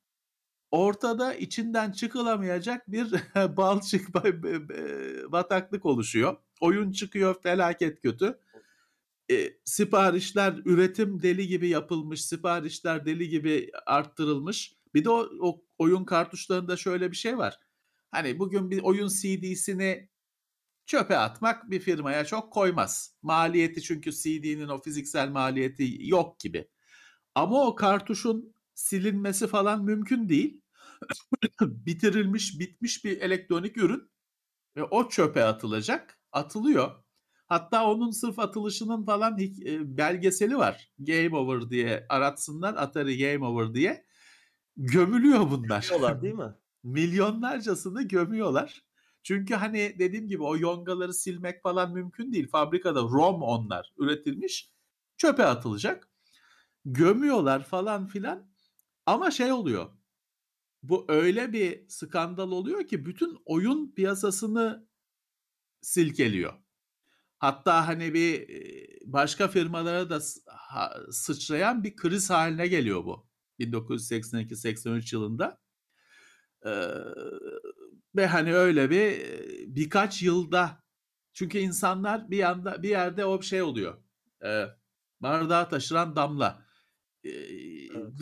Ortada 0.71 1.35
içinden 1.35 1.93
çıkılamayacak 1.93 2.93
bir 2.93 3.07
balçık 3.57 4.15
bataklık 5.33 5.87
oluşuyor. 5.87 6.37
Oyun 6.61 6.93
çıkıyor 6.93 7.43
felaket 7.43 8.03
kötü. 8.03 8.39
E, 9.31 9.53
siparişler 9.65 10.55
üretim 10.65 11.23
deli 11.23 11.49
gibi 11.49 11.69
yapılmış, 11.69 12.25
siparişler 12.25 13.07
deli 13.07 13.29
gibi 13.29 13.71
arttırılmış. 13.87 14.77
Bir 14.95 15.05
de 15.05 15.11
o, 15.11 15.29
o 15.41 15.63
oyun 15.79 16.05
kartuşlarında 16.05 16.77
şöyle 16.77 17.11
bir 17.11 17.17
şey 17.17 17.39
var. 17.39 17.66
Hani 18.17 18.39
bugün 18.39 18.71
bir 18.71 18.83
oyun 18.83 19.09
CD'sini 19.09 20.09
çöpe 20.87 21.17
atmak 21.17 21.71
bir 21.71 21.81
firmaya 21.81 22.25
çok 22.25 22.53
koymaz. 22.53 23.17
Maliyeti 23.23 23.83
çünkü 23.83 24.13
CD'nin 24.13 24.69
o 24.69 24.83
fiziksel 24.83 25.29
maliyeti 25.29 25.97
yok 26.01 26.41
gibi. 26.41 26.69
Ama 27.35 27.67
o 27.67 27.75
kartuşun 27.75 28.55
silinmesi 28.75 29.47
falan 29.47 29.85
mümkün 29.85 30.29
değil. 30.29 30.61
Bitirilmiş, 31.61 32.61
bitmiş 32.61 33.05
bir 33.05 33.21
elektronik 33.21 33.77
ürün 33.77 34.11
ve 34.77 34.85
o 34.85 35.09
çöpe 35.09 35.45
atılacak. 35.45 36.21
Atılıyor. 36.33 37.05
Hatta 37.47 37.87
onun 37.87 38.11
sırf 38.11 38.39
atılışının 38.39 39.05
falan 39.05 39.39
e, 39.39 39.97
belgeseli 39.97 40.57
var. 40.57 40.91
Game 40.99 41.37
Over 41.37 41.71
diye 41.71 42.07
aratsınlar. 42.09 42.75
Atari 42.75 43.19
Game 43.19 43.47
Over 43.47 43.75
diye. 43.75 44.07
Gömülüyor 44.77 45.51
bunlar. 45.51 45.83
Gömüyorlar 45.83 46.23
değil 46.23 46.35
mi? 46.35 46.55
Milyonlarcasını 46.87 48.03
gömüyorlar. 48.03 48.85
Çünkü 49.23 49.55
hani 49.55 49.97
dediğim 49.99 50.29
gibi 50.29 50.43
o 50.43 50.57
yongaları 50.57 51.15
silmek 51.15 51.63
falan 51.63 51.93
mümkün 51.93 52.33
değil. 52.33 52.49
Fabrikada 52.49 53.01
ROM 53.01 53.43
onlar 53.43 53.93
üretilmiş. 53.99 54.71
Çöpe 55.17 55.45
atılacak. 55.45 56.09
Gömüyorlar 56.85 57.65
falan 57.65 58.07
filan. 58.07 58.51
Ama 59.07 59.31
şey 59.31 59.53
oluyor. 59.53 59.91
Bu 60.83 61.05
öyle 61.09 61.53
bir 61.53 61.89
skandal 61.89 62.51
oluyor 62.51 62.87
ki 62.87 63.07
bütün 63.07 63.39
oyun 63.45 63.95
piyasasını 63.95 64.89
silkeliyor. 65.81 66.53
Hatta 67.39 67.89
hani 67.89 68.15
bir 68.15 68.49
başka 69.05 69.49
firmalara 69.49 70.11
da 70.11 70.21
sıçrayan 71.13 71.85
bir 71.85 71.97
kriz 71.97 72.31
haline 72.31 72.67
geliyor 72.69 73.05
bu. 73.05 73.27
1982-83 73.61 75.15
yılında. 75.15 75.66
Ee, 76.65 76.71
ve 78.17 78.27
hani 78.27 78.55
öyle 78.55 78.91
bir 78.91 79.21
birkaç 79.77 80.23
yılda 80.23 80.85
çünkü 81.33 81.59
insanlar 81.59 82.31
bir 82.31 82.37
yanda 82.37 82.83
bir 82.83 82.89
yerde 82.89 83.25
o 83.25 83.43
şey 83.43 83.63
oluyor. 83.63 84.03
E, 84.45 84.65
bardağı 85.21 85.69
taşıran 85.69 86.17
damla. 86.17 86.67
E, 87.25 87.31
evet. 87.31 88.13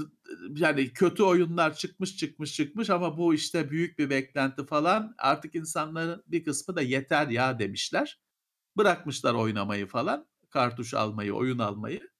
Yani 0.56 0.92
kötü 0.92 1.22
oyunlar 1.22 1.76
çıkmış 1.76 2.16
çıkmış 2.16 2.54
çıkmış 2.54 2.90
ama 2.90 3.18
bu 3.18 3.34
işte 3.34 3.70
büyük 3.70 3.98
bir 3.98 4.10
beklenti 4.10 4.66
falan. 4.66 5.14
Artık 5.18 5.54
insanların 5.54 6.22
bir 6.26 6.44
kısmı 6.44 6.76
da 6.76 6.82
yeter 6.82 7.28
ya 7.28 7.58
demişler. 7.58 8.20
Bırakmışlar 8.76 9.34
oynamayı 9.34 9.86
falan. 9.86 10.26
Kartuş 10.50 10.94
almayı, 10.94 11.32
oyun 11.34 11.58
almayı. 11.58 12.10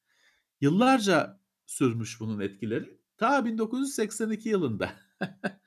Yıllarca 0.60 1.40
sürmüş 1.66 2.20
bunun 2.20 2.40
etkileri. 2.40 2.98
Ta 3.16 3.44
1982 3.44 4.48
yılında. 4.48 4.92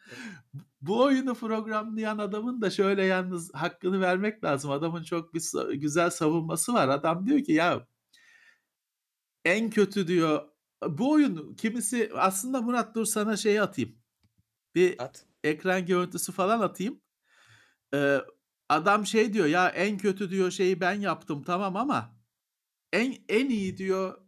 Bu 0.81 1.03
oyunu 1.03 1.35
programlayan 1.35 2.17
adamın 2.17 2.61
da 2.61 2.69
şöyle 2.69 3.05
yalnız 3.05 3.53
hakkını 3.53 4.01
vermek 4.01 4.43
lazım. 4.43 4.71
Adamın 4.71 5.03
çok 5.03 5.33
bir 5.33 5.73
güzel 5.73 6.09
savunması 6.09 6.73
var. 6.73 6.87
Adam 6.89 7.27
diyor 7.27 7.43
ki 7.43 7.51
ya 7.51 7.87
en 9.45 9.69
kötü 9.69 10.07
diyor 10.07 10.49
bu 10.87 11.11
oyun 11.11 11.55
kimisi 11.55 12.11
aslında 12.15 12.61
Murat 12.61 12.95
dur 12.95 13.05
sana 13.05 13.37
şeyi 13.37 13.61
atayım. 13.61 13.95
Bir 14.75 15.03
At. 15.03 15.25
ekran 15.43 15.85
görüntüsü 15.85 16.31
falan 16.31 16.61
atayım. 16.61 17.01
Ee, 17.93 18.21
adam 18.69 19.05
şey 19.05 19.33
diyor 19.33 19.45
ya 19.45 19.69
en 19.69 19.97
kötü 19.97 20.29
diyor 20.29 20.51
şeyi 20.51 20.81
ben 20.81 20.93
yaptım 20.93 21.43
tamam 21.43 21.75
ama 21.75 22.17
en 22.93 23.15
en 23.29 23.49
iyi 23.49 23.77
diyor 23.77 24.27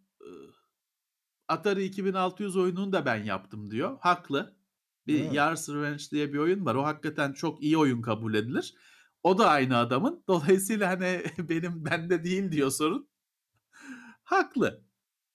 Atari 1.50 1.84
2600 1.84 2.58
oyununu 2.58 2.92
da 2.92 3.06
ben 3.06 3.24
yaptım 3.24 3.72
diyor. 3.72 3.98
Haklı. 4.02 4.59
Bir 5.10 5.22
evet. 5.22 5.34
Yars 5.34 5.70
Revenge 5.70 6.04
diye 6.12 6.34
bir 6.34 6.38
oyun 6.38 6.66
var. 6.66 6.76
O 6.76 6.84
hakikaten 6.84 7.34
çok 7.34 7.64
iyi 7.64 7.78
oyun 7.78 8.02
kabul 8.02 8.34
edilir. 8.34 8.74
O 9.24 9.38
da 9.38 9.50
aynı 9.50 9.78
adamın. 9.78 10.24
Dolayısıyla 10.28 10.90
hani 10.90 11.24
benim 11.50 11.86
bende 11.86 12.24
değil 12.24 12.52
diyor 12.52 12.72
sorun. 12.72 13.10
Haklı. 14.24 14.84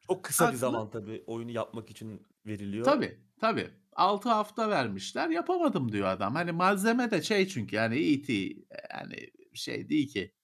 Çok 0.06 0.24
kısa 0.24 0.44
Haklı. 0.44 0.54
bir 0.54 0.58
zaman 0.58 0.90
tabii 0.90 1.24
oyunu 1.26 1.50
yapmak 1.50 1.90
için 1.90 2.26
veriliyor. 2.46 2.84
Tabii 2.84 3.18
tabii. 3.40 3.70
6 3.92 4.28
hafta 4.28 4.70
vermişler 4.70 5.28
yapamadım 5.28 5.92
diyor 5.92 6.08
adam. 6.08 6.34
Hani 6.34 6.52
malzeme 6.52 7.10
de 7.10 7.22
şey 7.22 7.48
çünkü 7.48 7.76
yani 7.76 7.96
E.T. 7.98 8.32
yani 8.90 9.16
şey 9.54 9.88
değil 9.88 10.08
ki. 10.08 10.34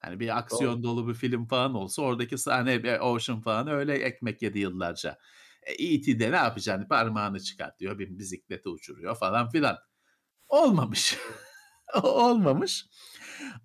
Hani 0.00 0.20
bir 0.20 0.38
aksiyon 0.38 0.74
Doğru. 0.74 0.82
dolu 0.82 1.08
bir 1.08 1.14
film 1.14 1.46
falan 1.46 1.74
olsa 1.74 2.02
oradaki 2.02 2.38
sahne 2.38 2.84
bir 2.84 3.00
Ocean 3.00 3.40
falan 3.40 3.68
öyle 3.68 3.94
ekmek 3.94 4.42
yedi 4.42 4.58
yıllarca. 4.58 5.18
E.T.'de 5.66 6.32
ne 6.32 6.36
yapacaksın? 6.36 6.88
Parmağını 6.88 7.40
çıkartıyor, 7.40 7.98
bir 7.98 8.18
bisiklete 8.18 8.68
uçuruyor 8.68 9.16
falan 9.16 9.50
filan. 9.50 9.78
Olmamış. 10.48 11.18
Olmamış. 12.02 12.86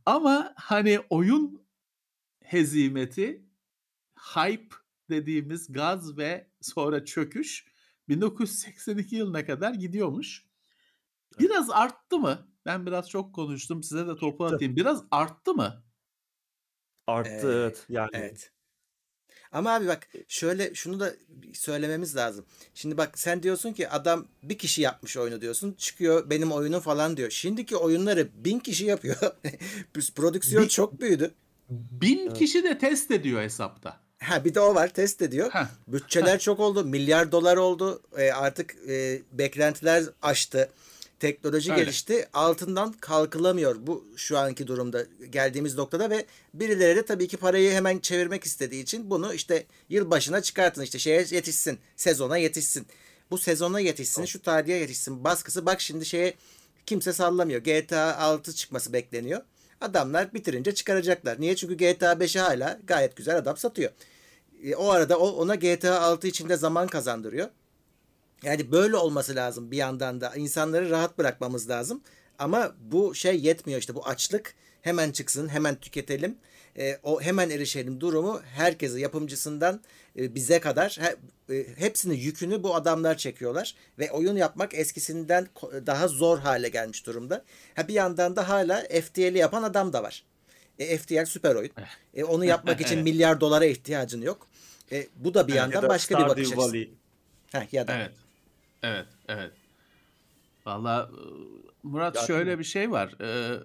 Ama 0.05 0.53
hani 0.55 0.99
oyun 1.09 1.67
hezimeti, 2.43 3.45
hype 4.35 4.75
dediğimiz 5.09 5.71
gaz 5.73 6.17
ve 6.17 6.51
sonra 6.61 7.05
çöküş 7.05 7.65
1982 8.09 9.15
yılına 9.15 9.45
kadar 9.45 9.73
gidiyormuş. 9.73 10.47
Biraz 11.39 11.69
arttı 11.69 12.19
mı? 12.19 12.47
Ben 12.65 12.85
biraz 12.85 13.09
çok 13.09 13.35
konuştum. 13.35 13.83
Size 13.83 14.07
de 14.07 14.15
topu 14.15 14.45
atayım. 14.45 14.75
Biraz 14.75 15.03
arttı 15.11 15.53
mı? 15.53 15.83
Arttı 17.07 17.53
evet. 17.53 17.85
Yani 17.89 18.09
evet. 18.13 18.53
Ama 19.51 19.73
abi 19.73 19.87
bak 19.87 20.07
şöyle 20.27 20.75
şunu 20.75 20.99
da 20.99 21.13
söylememiz 21.53 22.15
lazım. 22.15 22.45
Şimdi 22.73 22.97
bak 22.97 23.19
sen 23.19 23.43
diyorsun 23.43 23.73
ki 23.73 23.89
adam 23.89 24.27
bir 24.43 24.57
kişi 24.57 24.81
yapmış 24.81 25.17
oyunu 25.17 25.41
diyorsun. 25.41 25.75
Çıkıyor 25.77 26.29
benim 26.29 26.51
oyunum 26.51 26.79
falan 26.79 27.17
diyor. 27.17 27.29
Şimdiki 27.31 27.77
oyunları 27.77 28.27
bin 28.33 28.59
kişi 28.59 28.85
yapıyor. 28.85 29.17
Prodüksiyon 30.15 30.63
bin, 30.63 30.67
çok 30.67 31.01
büyüdü. 31.01 31.33
Bin 31.69 32.27
evet. 32.27 32.37
kişi 32.37 32.63
de 32.63 32.77
test 32.77 33.11
ediyor 33.11 33.41
hesapta. 33.41 33.99
Ha 34.19 34.45
bir 34.45 34.55
de 34.55 34.59
o 34.59 34.75
var 34.75 34.87
test 34.87 35.21
ediyor. 35.21 35.51
Heh. 35.51 35.65
Bütçeler 35.87 36.39
çok 36.39 36.59
oldu. 36.59 36.83
Milyar 36.83 37.31
dolar 37.31 37.57
oldu. 37.57 38.01
E, 38.17 38.31
artık 38.31 38.75
e, 38.89 39.21
beklentiler 39.31 40.03
aştı. 40.21 40.69
Teknoloji 41.19 41.71
Öyle. 41.71 41.83
gelişti. 41.83 42.27
Altından 42.33 42.91
kalkılamıyor 42.91 43.75
bu 43.79 44.07
şu 44.15 44.37
anki 44.37 44.67
durumda 44.67 45.05
geldiğimiz 45.29 45.75
noktada 45.75 46.09
ve 46.09 46.25
birileri 46.53 46.95
de 46.95 47.05
tabii 47.05 47.27
ki 47.27 47.37
parayı 47.37 47.71
hemen 47.71 47.99
çevirmek 47.99 48.43
istediği 48.43 48.83
için 48.83 49.09
bunu 49.09 49.33
işte 49.33 49.65
yıl 49.89 50.11
başına 50.11 50.41
çıkartın 50.41 50.81
işte 50.81 50.99
şeye 50.99 51.25
yetişsin, 51.31 51.79
sezona 51.95 52.37
yetişsin. 52.37 52.87
Bu 53.31 53.37
sezona 53.37 53.79
yetişsin, 53.79 54.25
şu 54.25 54.41
tarihe 54.41 54.75
yetişsin 54.75 55.23
baskısı 55.23 55.65
bak 55.65 55.81
şimdi 55.81 56.05
şeye 56.05 56.33
kimse 56.85 57.13
sallamıyor. 57.13 57.61
GTA 57.61 58.17
6 58.17 58.55
çıkması 58.55 58.93
bekleniyor. 58.93 59.41
Adamlar 59.81 60.33
bitirince 60.33 60.73
çıkaracaklar. 60.73 61.41
Niye? 61.41 61.55
Çünkü 61.55 61.77
GTA 61.77 62.11
5'e 62.13 62.41
hala 62.41 62.79
gayet 62.87 63.15
güzel 63.15 63.37
adam 63.37 63.57
satıyor. 63.57 63.91
E, 64.63 64.75
o 64.75 64.89
arada 64.89 65.19
o 65.19 65.29
ona 65.29 65.55
GTA 65.55 66.01
6 66.01 66.27
içinde 66.27 66.57
zaman 66.57 66.87
kazandırıyor. 66.87 67.49
Yani 68.43 68.71
böyle 68.71 68.95
olması 68.95 69.35
lazım 69.35 69.71
bir 69.71 69.77
yandan 69.77 70.21
da. 70.21 70.35
insanları 70.35 70.89
rahat 70.89 71.17
bırakmamız 71.17 71.69
lazım. 71.69 72.01
Ama 72.39 72.75
bu 72.79 73.15
şey 73.15 73.39
yetmiyor 73.39 73.79
işte 73.79 73.95
bu 73.95 74.07
açlık 74.07 74.55
hemen 74.81 75.11
çıksın, 75.11 75.47
hemen 75.47 75.75
tüketelim, 75.75 76.37
e, 76.77 76.97
o 77.03 77.21
hemen 77.21 77.49
erişelim 77.49 78.01
durumu 78.01 78.41
herkese 78.55 78.99
yapımcısından 78.99 79.81
e, 80.17 80.35
bize 80.35 80.59
kadar 80.59 80.97
he, 81.01 81.15
e, 81.55 81.67
hepsinin 81.77 82.15
yükünü 82.15 82.63
bu 82.63 82.75
adamlar 82.75 83.17
çekiyorlar 83.17 83.75
ve 83.99 84.11
oyun 84.11 84.35
yapmak 84.35 84.73
eskisinden 84.73 85.47
daha 85.85 86.07
zor 86.07 86.39
hale 86.39 86.69
gelmiş 86.69 87.05
durumda. 87.05 87.43
Ha 87.75 87.87
bir 87.87 87.93
yandan 87.93 88.35
da 88.35 88.49
hala 88.49 88.81
FTL'i 88.81 89.37
yapan 89.37 89.63
adam 89.63 89.93
da 89.93 90.03
var. 90.03 90.23
E, 90.79 90.97
FTL 90.97 91.25
süper 91.25 91.55
oyun. 91.55 91.71
E, 92.13 92.23
onu 92.23 92.45
yapmak 92.45 92.81
için 92.85 92.99
milyar 92.99 93.41
dolara 93.41 93.65
ihtiyacın 93.65 94.21
yok. 94.21 94.47
E, 94.91 95.07
bu 95.15 95.33
da 95.33 95.47
bir 95.47 95.53
Ya 95.53 95.61
yandan 95.61 95.83
da 95.83 95.89
başka 95.89 96.19
bir 96.19 96.23
bakış 96.23 96.51
açısı. 96.51 96.77
Heh, 97.51 97.73
ya 97.73 97.87
da 97.87 97.95
Evet. 97.95 98.11
Evet, 98.87 99.07
evet. 99.27 99.51
Valla 100.65 101.09
Murat 101.83 102.15
Ya 102.15 102.21
şöyle 102.21 102.59
bir 102.59 102.63
şey 102.63 102.91
var. 102.91 103.15
Ee, 103.21 103.59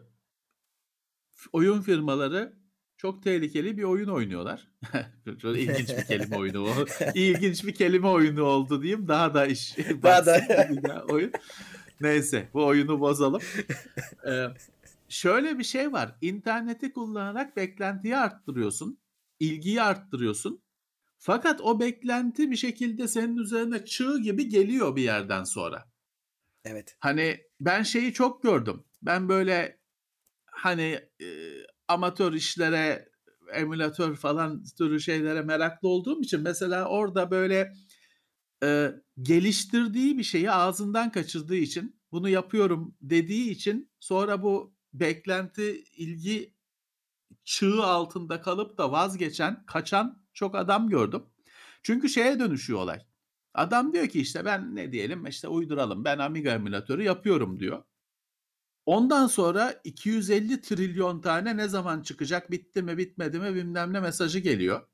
oyun 1.52 1.80
firmaları 1.82 2.52
çok 2.96 3.22
tehlikeli 3.22 3.78
bir 3.78 3.82
oyun 3.82 4.08
oynuyorlar. 4.08 4.68
Çok 5.42 5.56
ilginç 5.58 5.88
bir 5.88 6.04
kelime 6.04 6.36
oyunu 6.36 6.64
o. 6.64 6.72
İlginç 7.14 7.64
bir 7.64 7.74
kelime 7.74 8.08
oyunu 8.08 8.42
oldu 8.42 8.82
diyeyim. 8.82 9.08
Daha 9.08 9.34
da 9.34 9.46
iş 9.46 9.76
Daha 10.02 10.26
da- 10.26 11.04
oyun. 11.08 11.32
Neyse 12.00 12.48
bu 12.54 12.66
oyunu 12.66 13.00
bozalım. 13.00 13.42
Ee, 14.26 14.46
şöyle 15.08 15.58
bir 15.58 15.64
şey 15.64 15.92
var. 15.92 16.16
İnterneti 16.20 16.92
kullanarak 16.92 17.56
beklentiyi 17.56 18.16
arttırıyorsun. 18.16 18.98
ilgiyi 19.40 19.82
arttırıyorsun. 19.82 20.62
Fakat 21.24 21.60
o 21.60 21.80
beklenti 21.80 22.50
bir 22.50 22.56
şekilde 22.56 23.08
senin 23.08 23.36
üzerine 23.36 23.84
çığ 23.84 24.18
gibi 24.18 24.48
geliyor 24.48 24.96
bir 24.96 25.02
yerden 25.02 25.44
sonra. 25.44 25.92
evet. 26.64 26.96
Hani 27.00 27.40
ben 27.60 27.82
şeyi 27.82 28.12
çok 28.12 28.42
gördüm. 28.42 28.84
Ben 29.02 29.28
böyle 29.28 29.80
hani 30.46 31.00
e, 31.20 31.26
amatör 31.88 32.32
işlere, 32.32 33.08
emülatör 33.52 34.16
falan 34.16 34.64
türü 34.78 35.00
şeylere 35.00 35.42
meraklı 35.42 35.88
olduğum 35.88 36.22
için 36.22 36.40
mesela 36.40 36.88
orada 36.88 37.30
böyle 37.30 37.72
e, 38.62 38.92
geliştirdiği 39.22 40.18
bir 40.18 40.24
şeyi 40.24 40.50
ağzından 40.50 41.12
kaçırdığı 41.12 41.56
için 41.56 42.00
bunu 42.12 42.28
yapıyorum 42.28 42.96
dediği 43.00 43.50
için 43.50 43.90
sonra 44.00 44.42
bu 44.42 44.74
beklenti, 44.92 45.84
ilgi 45.96 46.54
çığı 47.44 47.82
altında 47.82 48.40
kalıp 48.40 48.78
da 48.78 48.92
vazgeçen, 48.92 49.66
kaçan 49.66 50.21
çok 50.34 50.54
adam 50.54 50.88
gördüm. 50.88 51.22
Çünkü 51.82 52.08
şeye 52.08 52.38
dönüşüyor 52.40 52.78
olay. 52.78 53.00
Adam 53.54 53.92
diyor 53.92 54.08
ki 54.08 54.20
işte 54.20 54.44
ben 54.44 54.76
ne 54.76 54.92
diyelim 54.92 55.26
işte 55.26 55.48
uyduralım 55.48 56.04
ben 56.04 56.18
Amiga 56.18 56.50
emülatörü 56.50 57.02
yapıyorum 57.02 57.60
diyor. 57.60 57.82
Ondan 58.86 59.26
sonra 59.26 59.80
250 59.84 60.60
trilyon 60.60 61.20
tane 61.20 61.56
ne 61.56 61.68
zaman 61.68 62.02
çıkacak 62.02 62.50
bitti 62.50 62.82
mi 62.82 62.98
bitmedi 62.98 63.38
mi 63.40 63.54
bilmem 63.54 63.92
ne 63.92 64.00
mesajı 64.00 64.38
geliyor. 64.38 64.88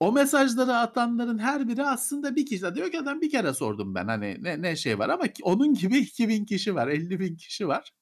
O 0.00 0.12
mesajları 0.12 0.76
atanların 0.76 1.38
her 1.38 1.68
biri 1.68 1.82
aslında 1.86 2.36
bir 2.36 2.46
kişi. 2.46 2.74
Diyor 2.74 2.90
ki 2.90 3.00
adam 3.00 3.20
bir 3.20 3.30
kere 3.30 3.54
sordum 3.54 3.94
ben 3.94 4.08
hani 4.08 4.38
ne, 4.40 4.62
ne 4.62 4.76
şey 4.76 4.98
var 4.98 5.08
ama 5.08 5.24
onun 5.42 5.74
gibi 5.74 5.98
2000 5.98 6.44
kişi 6.44 6.74
var 6.74 6.88
50 6.88 7.20
bin 7.20 7.36
kişi 7.36 7.68
var. 7.68 7.92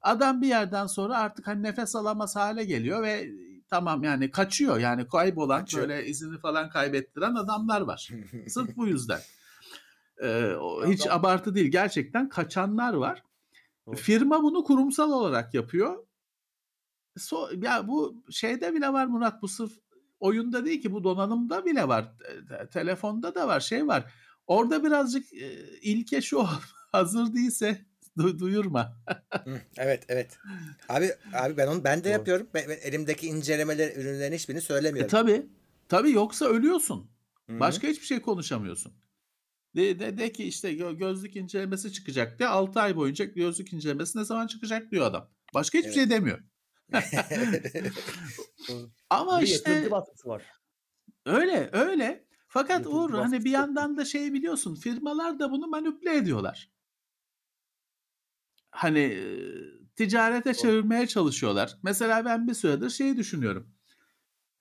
Adam 0.00 0.42
bir 0.42 0.48
yerden 0.48 0.86
sonra 0.86 1.18
artık 1.18 1.46
hani 1.46 1.62
nefes 1.62 1.96
alamaz 1.96 2.36
hale 2.36 2.64
geliyor 2.64 3.02
ve 3.02 3.30
tamam 3.72 4.02
yani 4.04 4.30
kaçıyor 4.30 4.78
yani 4.78 5.08
kaybolan 5.08 5.60
Kaçıyor. 5.60 5.88
böyle 5.88 6.06
izini 6.06 6.38
falan 6.38 6.68
kaybettiren 6.68 7.34
adamlar 7.34 7.80
var. 7.80 8.08
Sırf 8.48 8.76
bu 8.76 8.86
yüzden. 8.86 9.20
Ee, 10.22 10.54
hiç 10.86 11.06
Adam- 11.06 11.18
abartı 11.18 11.54
değil. 11.54 11.70
Gerçekten 11.70 12.28
kaçanlar 12.28 12.94
var. 12.94 13.22
Doğru. 13.86 13.96
Firma 13.96 14.42
bunu 14.42 14.64
kurumsal 14.64 15.12
olarak 15.12 15.54
yapıyor. 15.54 16.06
So, 17.18 17.48
ya 17.62 17.88
bu 17.88 18.22
şeyde 18.30 18.74
bile 18.74 18.92
var 18.92 19.06
Murat 19.06 19.42
bu 19.42 19.48
sırf 19.48 19.72
oyunda 20.20 20.64
değil 20.64 20.82
ki 20.82 20.92
bu 20.92 21.04
donanımda 21.04 21.64
bile 21.64 21.88
var. 21.88 22.12
Te- 22.18 22.46
te- 22.46 22.68
telefonda 22.68 23.34
da 23.34 23.48
var 23.48 23.60
şey 23.60 23.86
var. 23.86 24.12
Orada 24.46 24.84
birazcık 24.84 25.32
e, 25.32 25.52
ilke 25.82 26.22
şu 26.22 26.46
hazır 26.92 27.34
değilse 27.34 27.86
du- 28.18 28.38
duyurma. 28.38 28.96
Evet 29.76 30.04
evet. 30.08 30.38
Abi 30.88 31.10
abi 31.34 31.56
ben 31.56 31.66
onu 31.66 31.84
ben 31.84 32.00
de 32.00 32.04
Doğru. 32.04 32.12
yapıyorum. 32.12 32.48
Ben, 32.54 32.68
ben 32.68 32.78
elimdeki 32.82 33.26
incelemeler 33.26 33.96
ürünlerin 33.96 34.34
hiçbirini 34.34 34.58
E, 34.58 34.62
söylemiyorum. 34.64 35.10
tabii. 35.10 35.46
Tabii 35.88 36.10
yoksa 36.12 36.46
ölüyorsun. 36.46 37.10
Hı 37.46 37.52
hı. 37.56 37.60
Başka 37.60 37.88
hiçbir 37.88 38.06
şey 38.06 38.20
konuşamıyorsun. 38.20 38.92
De, 39.76 39.98
de, 40.00 40.18
de 40.18 40.32
ki 40.32 40.44
işte 40.44 40.74
gö- 40.74 40.96
gözlük 40.98 41.36
incelemesi 41.36 41.92
çıkacak 41.92 42.38
de 42.38 42.48
6 42.48 42.80
ay 42.80 42.96
boyunca 42.96 43.24
gözlük 43.24 43.72
incelemesi 43.72 44.18
ne 44.18 44.24
zaman 44.24 44.46
çıkacak 44.46 44.90
diyor 44.90 45.06
adam. 45.06 45.30
Başka 45.54 45.78
hiçbir 45.78 45.88
Evet. 45.88 45.94
şey 45.94 46.10
demiyor. 46.10 46.38
Ama 49.10 49.40
Bir 49.40 49.46
işte 49.46 49.90
var. 50.24 50.42
öyle 51.26 51.70
öyle. 51.72 52.24
Fakat 52.48 52.86
Uğur 52.86 53.10
hani 53.10 53.44
bir 53.44 53.50
yandan 53.50 53.96
da 53.96 54.04
şey 54.04 54.32
biliyorsun 54.32 54.74
firmalar 54.74 55.38
da 55.38 55.50
bunu 55.50 55.66
manipüle 55.66 56.16
ediyorlar. 56.16 56.70
Hani 58.72 58.98
e, 58.98 59.24
ticarete 59.96 60.54
çevirmeye 60.54 61.06
çalışıyorlar. 61.06 61.78
Mesela 61.82 62.24
ben 62.24 62.48
bir 62.48 62.54
süredir 62.54 62.90
şeyi 62.90 63.16
düşünüyorum. 63.16 63.68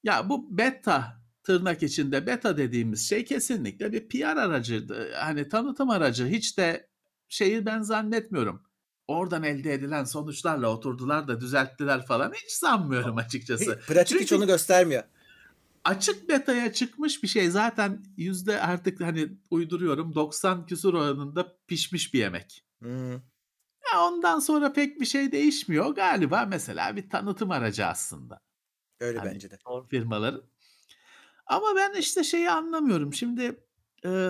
Ya 0.03 0.29
bu 0.29 0.57
beta 0.57 1.21
tırnak 1.43 1.83
içinde 1.83 2.27
beta 2.27 2.57
dediğimiz 2.57 3.09
şey 3.09 3.25
kesinlikle 3.25 3.91
bir 3.91 4.09
PR 4.09 4.37
aracıydı. 4.37 5.13
Hani 5.15 5.49
tanıtım 5.49 5.89
aracı. 5.89 6.25
Hiç 6.25 6.57
de 6.57 6.89
şeyi 7.29 7.65
ben 7.65 7.81
zannetmiyorum. 7.81 8.63
Oradan 9.07 9.43
elde 9.43 9.73
edilen 9.73 10.03
sonuçlarla 10.03 10.67
oturdular 10.67 11.27
da 11.27 11.41
düzelttiler 11.41 12.05
falan. 12.05 12.33
Hiç 12.33 12.51
sanmıyorum 12.51 13.17
açıkçası. 13.17 13.79
Pratik 13.87 14.19
hiç 14.21 14.29
Çünkü- 14.29 14.35
onu 14.41 14.47
göstermiyor. 14.47 15.03
açık 15.83 16.29
beta'ya 16.29 16.73
çıkmış 16.73 17.23
bir 17.23 17.27
şey 17.27 17.49
zaten 17.49 18.03
yüzde 18.17 18.61
artık 18.61 19.01
hani 19.01 19.29
uyduruyorum 19.51 20.15
90 20.15 20.65
küsur 20.65 20.93
oranında 20.93 21.55
pişmiş 21.67 22.13
bir 22.13 22.19
yemek. 22.19 22.65
Hı. 22.83 23.21
Ya 23.93 24.05
ondan 24.05 24.39
sonra 24.39 24.73
pek 24.73 24.99
bir 24.99 25.05
şey 25.05 25.31
değişmiyor 25.31 25.95
galiba 25.95 26.45
mesela 26.45 26.95
bir 26.95 27.09
tanıtım 27.09 27.51
aracı 27.51 27.85
aslında 27.85 28.41
Öyle 28.99 29.19
Hani- 29.19 29.31
bence 29.33 29.51
de. 29.51 29.57
Doğru. 29.67 29.87
firmaların. 29.87 30.43
Ama 31.45 31.67
ben 31.75 31.93
işte 31.99 32.23
şeyi 32.23 32.49
anlamıyorum. 32.51 33.13
Şimdi 33.13 33.65
e, 34.05 34.29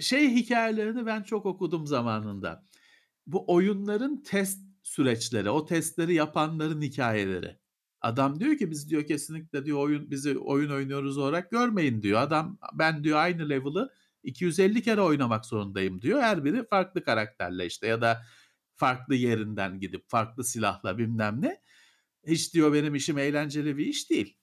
şey 0.00 0.34
hikayelerini 0.34 1.06
ben 1.06 1.22
çok 1.22 1.46
okudum 1.46 1.86
zamanında. 1.86 2.66
Bu 3.26 3.44
oyunların 3.54 4.22
test 4.22 4.58
süreçleri, 4.82 5.50
o 5.50 5.64
testleri 5.64 6.14
yapanların 6.14 6.82
hikayeleri. 6.82 7.58
Adam 8.00 8.40
diyor 8.40 8.56
ki 8.56 8.70
biz 8.70 8.90
diyor 8.90 9.06
kesinlikle 9.06 9.64
diyor 9.64 9.78
oyun 9.78 10.10
bizi 10.10 10.38
oyun 10.38 10.70
oynuyoruz 10.70 11.18
olarak 11.18 11.50
görmeyin 11.50 12.02
diyor. 12.02 12.20
Adam 12.20 12.58
ben 12.74 13.04
diyor 13.04 13.18
aynı 13.18 13.48
level'ı 13.48 13.90
250 14.22 14.82
kere 14.82 15.00
oynamak 15.00 15.46
zorundayım 15.46 16.02
diyor. 16.02 16.20
Her 16.20 16.44
biri 16.44 16.66
farklı 16.66 17.04
karakterle 17.04 17.66
işte 17.66 17.86
ya 17.86 18.00
da 18.00 18.22
farklı 18.74 19.14
yerinden 19.14 19.80
gidip 19.80 20.08
farklı 20.08 20.44
silahla 20.44 20.98
bilmem 20.98 21.42
ne. 21.42 21.60
Hiç 22.26 22.54
diyor 22.54 22.72
benim 22.72 22.94
işim 22.94 23.18
eğlenceli 23.18 23.76
bir 23.76 23.86
iş 23.86 24.10
değil. 24.10 24.38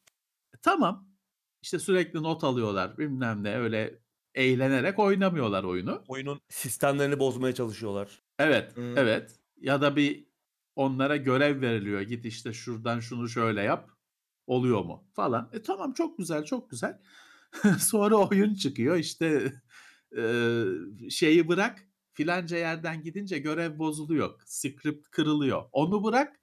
E, 0.53 0.57
tamam. 0.61 1.09
İşte 1.61 1.79
sürekli 1.79 2.23
not 2.23 2.43
alıyorlar 2.43 2.97
bilmem 2.97 3.43
ne 3.43 3.55
öyle 3.57 3.99
eğlenerek 4.35 4.99
oynamıyorlar 4.99 5.63
oyunu. 5.63 6.03
Oyunun 6.07 6.41
sistemlerini 6.49 7.19
bozmaya 7.19 7.55
çalışıyorlar. 7.55 8.23
Evet, 8.39 8.77
Hı. 8.77 8.93
evet. 8.97 9.39
Ya 9.57 9.81
da 9.81 9.95
bir 9.95 10.27
onlara 10.75 11.17
görev 11.17 11.61
veriliyor. 11.61 12.01
Git 12.01 12.25
işte 12.25 12.53
şuradan 12.53 12.99
şunu 12.99 13.29
şöyle 13.29 13.61
yap. 13.61 13.89
Oluyor 14.47 14.81
mu? 14.81 15.07
Falan. 15.13 15.49
E 15.53 15.61
tamam 15.61 15.93
çok 15.93 16.17
güzel, 16.17 16.45
çok 16.45 16.69
güzel. 16.69 16.99
Sonra 17.79 18.15
oyun 18.15 18.53
çıkıyor. 18.53 18.95
İşte 18.95 19.53
e, 20.17 20.63
şeyi 21.09 21.47
bırak. 21.47 21.79
Filanca 22.13 22.57
yerden 22.57 23.03
gidince 23.03 23.39
görev 23.39 23.79
bozuluyor. 23.79 24.39
Script 24.45 25.09
kırılıyor. 25.11 25.63
Onu 25.71 26.03
bırak. 26.03 26.39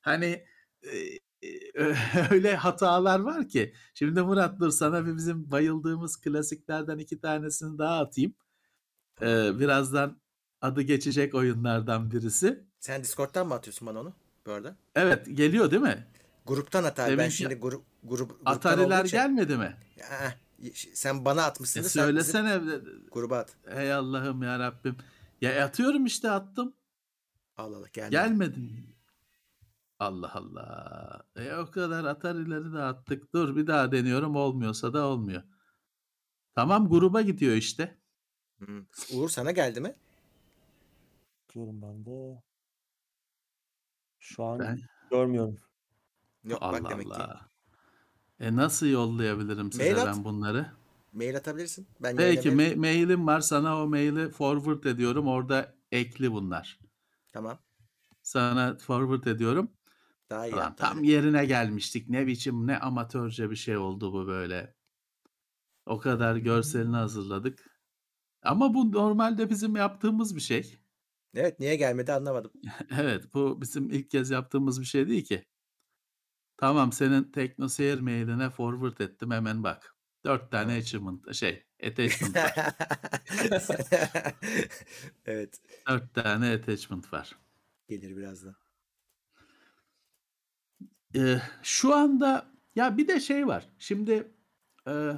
Hani 0.00 0.44
e, 0.82 0.96
e, 1.42 1.94
öyle 2.30 2.56
hatalar 2.56 3.20
var 3.20 3.48
ki. 3.48 3.74
Şimdi 3.94 4.22
Murat 4.22 4.60
dur 4.60 4.70
sana 4.70 5.06
bir 5.06 5.16
bizim 5.16 5.50
bayıldığımız 5.50 6.20
klasiklerden 6.20 6.98
iki 6.98 7.20
tanesini 7.20 7.78
daha 7.78 7.98
atayım. 7.98 8.34
E, 9.22 9.58
birazdan 9.58 10.20
adı 10.60 10.82
geçecek 10.82 11.34
oyunlardan 11.34 12.10
birisi. 12.10 12.64
Sen 12.80 13.02
Discord'dan 13.04 13.46
mı 13.48 13.54
atıyorsun 13.54 13.88
bana 13.88 14.00
onu 14.00 14.14
bu 14.46 14.52
arada? 14.52 14.76
Evet 14.94 15.26
geliyor 15.36 15.70
değil 15.70 15.82
mi? 15.82 16.06
Gruptan 16.46 16.84
at 16.84 16.98
abi. 17.00 17.10
Ben 17.10 17.18
Demin 17.18 17.30
şimdi 17.30 17.54
grup, 17.54 17.84
grup 18.04 18.30
gruptan 18.30 18.52
Atari'ler 18.52 19.04
için- 19.04 19.16
gelmedi 19.16 19.56
mi? 19.56 19.76
Aa, 20.02 20.28
sen 20.94 21.24
bana 21.24 21.40
E 21.40 21.44
atmışsın. 21.44 21.82
sen 21.82 21.84
bizim 21.84 22.02
söylesene. 22.02 22.60
gruba 23.12 23.38
at. 23.38 23.56
Ey 23.66 23.92
Allah'ım 23.92 24.42
ya 24.42 24.58
Rabbim. 24.58 24.96
Ya 25.40 25.64
atıyorum 25.64 26.06
işte 26.06 26.30
attım. 26.30 26.74
Allah 27.56 27.76
Allah 27.76 27.88
gelmedi. 27.88 28.10
Gelmedi. 28.12 28.94
Allah 29.98 30.34
Allah. 30.34 31.22
E 31.36 31.54
o 31.54 31.70
kadar 31.70 32.04
Atari'leri 32.04 32.72
de 32.72 32.78
attık. 32.78 33.34
Dur 33.34 33.56
bir 33.56 33.66
daha 33.66 33.92
deniyorum 33.92 34.36
olmuyorsa 34.36 34.92
da 34.92 35.06
olmuyor. 35.06 35.42
Tamam 36.54 36.88
gruba 36.88 37.20
gidiyor 37.22 37.54
işte. 37.56 37.98
Hı. 38.58 38.84
Uğur 39.12 39.28
sana 39.28 39.50
geldi 39.50 39.80
mi? 39.80 39.96
Bakıyorum 41.48 41.82
ben 41.82 42.04
de. 42.06 42.42
Şu 44.18 44.44
an 44.44 44.58
Ben 44.58 44.80
görmüyorum. 45.10 45.56
Yok 46.44 46.58
Allah 46.62 46.82
bak 46.84 46.90
demek 46.90 47.06
ki. 47.14 47.20
E 48.40 48.56
nasıl 48.56 48.86
yollayabilirim 48.86 49.72
size 49.72 49.84
Mail 49.84 50.02
at. 50.02 50.16
ben 50.16 50.24
bunları? 50.24 50.66
Mail 51.12 51.36
atabilirsin. 51.36 51.86
Ben 52.00 52.16
Peki 52.16 52.48
ma- 52.48 52.76
mailim 52.76 53.26
var 53.26 53.40
sana 53.40 53.82
o 53.82 53.86
maili 53.86 54.30
forward 54.30 54.84
ediyorum. 54.84 55.26
Orada 55.26 55.74
ekli 55.92 56.32
bunlar. 56.32 56.78
Tamam. 57.32 57.58
Sana 58.22 58.76
forward 58.78 59.24
ediyorum. 59.24 59.70
Daha 60.30 60.46
iyi. 60.46 60.54
Ulan 60.54 60.76
tam 60.76 61.04
yerine 61.04 61.46
gelmiştik. 61.46 62.08
Ne 62.08 62.26
biçim 62.26 62.66
ne 62.66 62.78
amatörce 62.78 63.50
bir 63.50 63.56
şey 63.56 63.76
oldu 63.76 64.12
bu 64.12 64.26
böyle. 64.26 64.74
O 65.86 65.98
kadar 65.98 66.36
görselini 66.36 66.96
hazırladık. 66.96 67.78
Ama 68.42 68.74
bu 68.74 68.92
normalde 68.92 69.50
bizim 69.50 69.76
yaptığımız 69.76 70.36
bir 70.36 70.40
şey. 70.40 70.78
Evet 71.34 71.60
niye 71.60 71.76
gelmedi 71.76 72.12
anlamadım. 72.12 72.52
Evet 72.98 73.34
bu 73.34 73.60
bizim 73.60 73.90
ilk 73.90 74.10
kez 74.10 74.30
yaptığımız 74.30 74.80
bir 74.80 74.86
şey 74.86 75.08
değil 75.08 75.24
ki. 75.24 75.44
Tamam 76.58 76.92
senin 76.92 77.24
TeknoSeyir 77.24 78.00
mailine 78.00 78.50
forward 78.50 78.98
ettim 78.98 79.30
hemen 79.30 79.62
bak. 79.62 79.94
Dört 80.24 80.50
tane 80.50 80.64
Tamam. 80.64 80.78
achievement 80.78 81.34
şey 81.34 81.64
attachment 81.86 82.36
var. 82.36 82.54
evet. 85.26 85.60
Dört 85.88 86.14
tane 86.14 86.52
attachment 86.52 87.12
var. 87.12 87.36
Gelir 87.88 88.16
birazdan. 88.16 88.56
Ee, 91.14 91.40
şu 91.62 91.94
anda 91.94 92.50
ya 92.76 92.96
bir 92.96 93.08
de 93.08 93.20
şey 93.20 93.46
var. 93.46 93.68
Şimdi 93.78 94.32
e, 94.88 95.12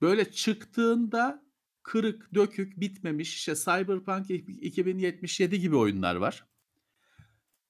böyle 0.00 0.30
çıktığında 0.30 1.44
kırık, 1.82 2.34
dökük, 2.34 2.80
bitmemiş 2.80 3.34
işte 3.34 3.54
Cyberpunk 3.54 4.30
2077 4.30 5.60
gibi 5.60 5.76
oyunlar 5.76 6.16
var. 6.16 6.46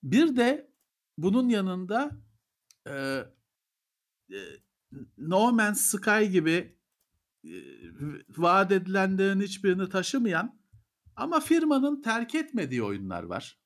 Bir 0.03 0.37
de 0.37 0.74
bunun 1.19 1.49
yanında 1.49 2.11
e, 2.89 2.93
e, 4.31 4.39
No 5.19 5.53
Man's 5.53 5.81
Sky 5.81 6.25
gibi 6.25 6.79
e, 7.45 7.53
vaat 8.29 8.73
edilenlerin 8.73 9.41
hiçbirini 9.41 9.89
taşımayan 9.89 10.61
ama 11.17 11.41
firmanın 11.41 12.03
terk 12.03 12.35
etmediği 12.35 12.83
oyunlar 12.83 13.23
var. 13.23 13.59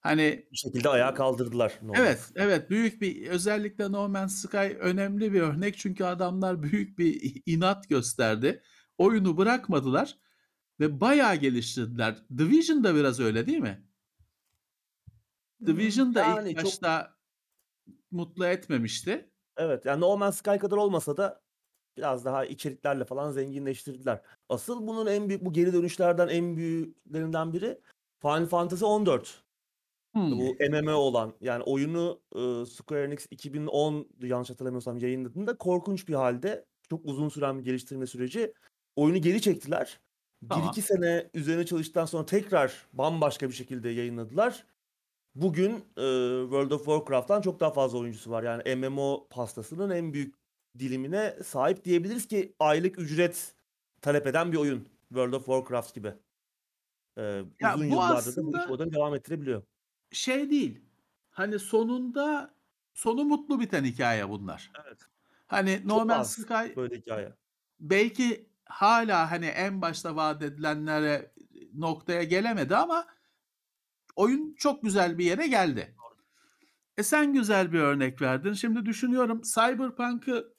Hani 0.00 0.48
Bir 0.52 0.56
şekilde 0.56 0.88
ayağa 0.88 1.14
kaldırdılar. 1.14 1.78
No 1.82 1.98
Man's 1.98 1.98
Evet, 1.98 2.20
Sky. 2.20 2.32
evet 2.36 2.70
büyük 2.70 3.00
bir 3.02 3.26
özellikle 3.28 3.92
No 3.92 4.08
Man's 4.08 4.42
Sky 4.42 4.56
önemli 4.80 5.32
bir 5.32 5.40
örnek 5.40 5.78
çünkü 5.78 6.04
adamlar 6.04 6.62
büyük 6.62 6.98
bir 6.98 7.42
inat 7.46 7.88
gösterdi. 7.88 8.62
Oyunu 8.98 9.36
bırakmadılar 9.36 10.18
ve 10.80 11.00
bayağı 11.00 11.36
geliştirdiler. 11.36 12.24
Division 12.38 12.84
da 12.84 12.94
biraz 12.94 13.20
öyle 13.20 13.46
değil 13.46 13.58
mi? 13.58 13.89
Division 15.66 16.14
da 16.14 16.20
Yani 16.20 16.50
ilk 16.50 16.56
çok- 16.56 16.66
başta 16.66 17.14
mutlu 18.10 18.46
etmemişti. 18.46 19.30
Evet 19.56 19.84
yani 19.86 20.00
No 20.00 20.16
Man's 20.16 20.36
Sky 20.36 20.56
kadar 20.56 20.76
olmasa 20.76 21.16
da 21.16 21.40
biraz 21.96 22.24
daha 22.24 22.44
içeriklerle 22.44 23.04
falan 23.04 23.30
zenginleştirdiler. 23.30 24.20
Asıl 24.48 24.86
bunun 24.86 25.06
en 25.06 25.28
büyük 25.28 25.44
bu 25.44 25.52
geri 25.52 25.72
dönüşlerden 25.72 26.28
en 26.28 26.56
büyüklerinden 26.56 27.52
biri 27.52 27.80
Final 28.22 28.46
Fantasy 28.46 28.84
14. 28.84 29.42
Hmm. 30.14 30.38
Bu 30.38 30.56
MMO 30.70 30.92
olan 30.92 31.34
yani 31.40 31.62
oyunu 31.62 32.20
e, 32.32 32.66
Square 32.66 33.04
Enix 33.04 33.26
2010 33.30 34.08
yanlış 34.22 34.50
hatırlamıyorsam 34.50 34.98
yayınladığında 34.98 35.56
korkunç 35.58 36.08
bir 36.08 36.14
halde 36.14 36.66
çok 36.90 37.04
uzun 37.04 37.28
süren 37.28 37.58
bir 37.58 37.64
geliştirme 37.64 38.06
süreci. 38.06 38.54
Oyunu 38.96 39.18
geri 39.18 39.42
çektiler. 39.42 40.00
Tamam. 40.48 40.68
1-2 40.68 40.82
sene 40.82 41.30
üzerine 41.34 41.66
çalıştıktan 41.66 42.06
sonra 42.06 42.26
tekrar 42.26 42.86
bambaşka 42.92 43.48
bir 43.48 43.54
şekilde 43.54 43.88
yayınladılar. 43.88 44.66
Bugün 45.34 45.70
e, 45.96 46.02
World 46.42 46.70
of 46.70 46.84
Warcraft'tan 46.84 47.40
çok 47.40 47.60
daha 47.60 47.70
fazla 47.72 47.98
oyuncusu 47.98 48.30
var. 48.30 48.42
Yani 48.42 48.74
MMO 48.76 49.28
pastasının 49.30 49.90
en 49.90 50.12
büyük 50.12 50.34
dilimine 50.78 51.38
sahip 51.44 51.84
diyebiliriz 51.84 52.28
ki 52.28 52.56
aylık 52.58 52.98
ücret 52.98 53.54
talep 54.02 54.26
eden 54.26 54.52
bir 54.52 54.56
oyun. 54.56 54.88
World 55.08 55.32
of 55.32 55.44
Warcraft 55.46 55.94
gibi. 55.94 56.14
E, 57.18 57.42
Ya 57.60 57.74
uzun 57.74 57.90
bu 57.90 57.94
yıllardır 57.94 58.36
da 58.36 58.68
bu 58.68 58.92
devam 58.92 59.14
ettirebiliyor. 59.14 59.62
Şey 60.12 60.50
değil. 60.50 60.80
Hani 61.30 61.58
sonunda 61.58 62.54
sonu 62.94 63.24
mutlu 63.24 63.60
biten 63.60 63.84
hikaye 63.84 64.28
bunlar. 64.28 64.70
Evet. 64.86 64.98
Hani 65.46 65.82
No 65.84 65.94
Çok 65.94 66.06
Man's 66.06 66.26
az 66.28 66.32
Sky 66.32 66.76
böyle 66.76 66.96
hikaye. 66.96 67.36
belki 67.80 68.50
hala 68.64 69.30
hani 69.30 69.46
en 69.46 69.82
başta 69.82 70.16
vaat 70.16 70.42
edilenlere 70.42 71.32
noktaya 71.74 72.22
gelemedi 72.22 72.76
ama 72.76 73.06
oyun 74.16 74.54
çok 74.54 74.82
güzel 74.82 75.18
bir 75.18 75.24
yere 75.24 75.46
geldi. 75.46 75.94
E 76.98 77.02
sen 77.02 77.32
güzel 77.32 77.72
bir 77.72 77.80
örnek 77.80 78.22
verdin. 78.22 78.52
Şimdi 78.52 78.86
düşünüyorum 78.86 79.42
Cyberpunk'ı 79.54 80.54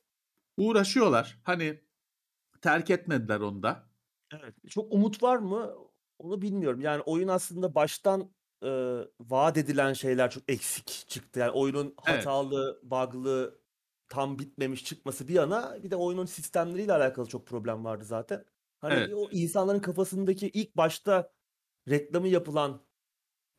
uğraşıyorlar. 0.57 1.39
Hani 1.43 1.81
terk 2.61 2.89
etmediler 2.89 3.39
onu 3.39 3.63
da. 3.63 3.89
Evet. 4.33 4.55
Çok 4.69 4.93
umut 4.93 5.23
var 5.23 5.37
mı? 5.37 5.73
Onu 6.19 6.41
bilmiyorum. 6.41 6.81
Yani 6.81 7.01
oyun 7.01 7.27
aslında 7.27 7.75
baştan 7.75 8.31
e, 8.63 8.69
vaat 9.19 9.57
edilen 9.57 9.93
şeyler 9.93 10.31
çok 10.31 10.43
eksik 10.47 10.87
çıktı. 10.87 11.39
Yani 11.39 11.51
oyunun 11.51 11.95
Evet. 12.07 12.19
hatalı, 12.19 12.79
bug'lı, 12.83 13.61
tam 14.09 14.39
bitmemiş 14.39 14.85
çıkması 14.85 15.27
bir 15.27 15.33
yana 15.33 15.83
bir 15.83 15.91
de 15.91 15.95
oyunun 15.95 16.25
sistemleriyle 16.25 16.93
alakalı 16.93 17.27
çok 17.27 17.47
problem 17.47 17.85
vardı 17.85 18.05
zaten. 18.05 18.45
Hani 18.81 18.93
Evet. 18.93 19.13
o 19.13 19.29
insanların 19.31 19.79
kafasındaki 19.79 20.49
ilk 20.49 20.77
başta 20.77 21.31
reklamı 21.89 22.27
yapılan 22.27 22.81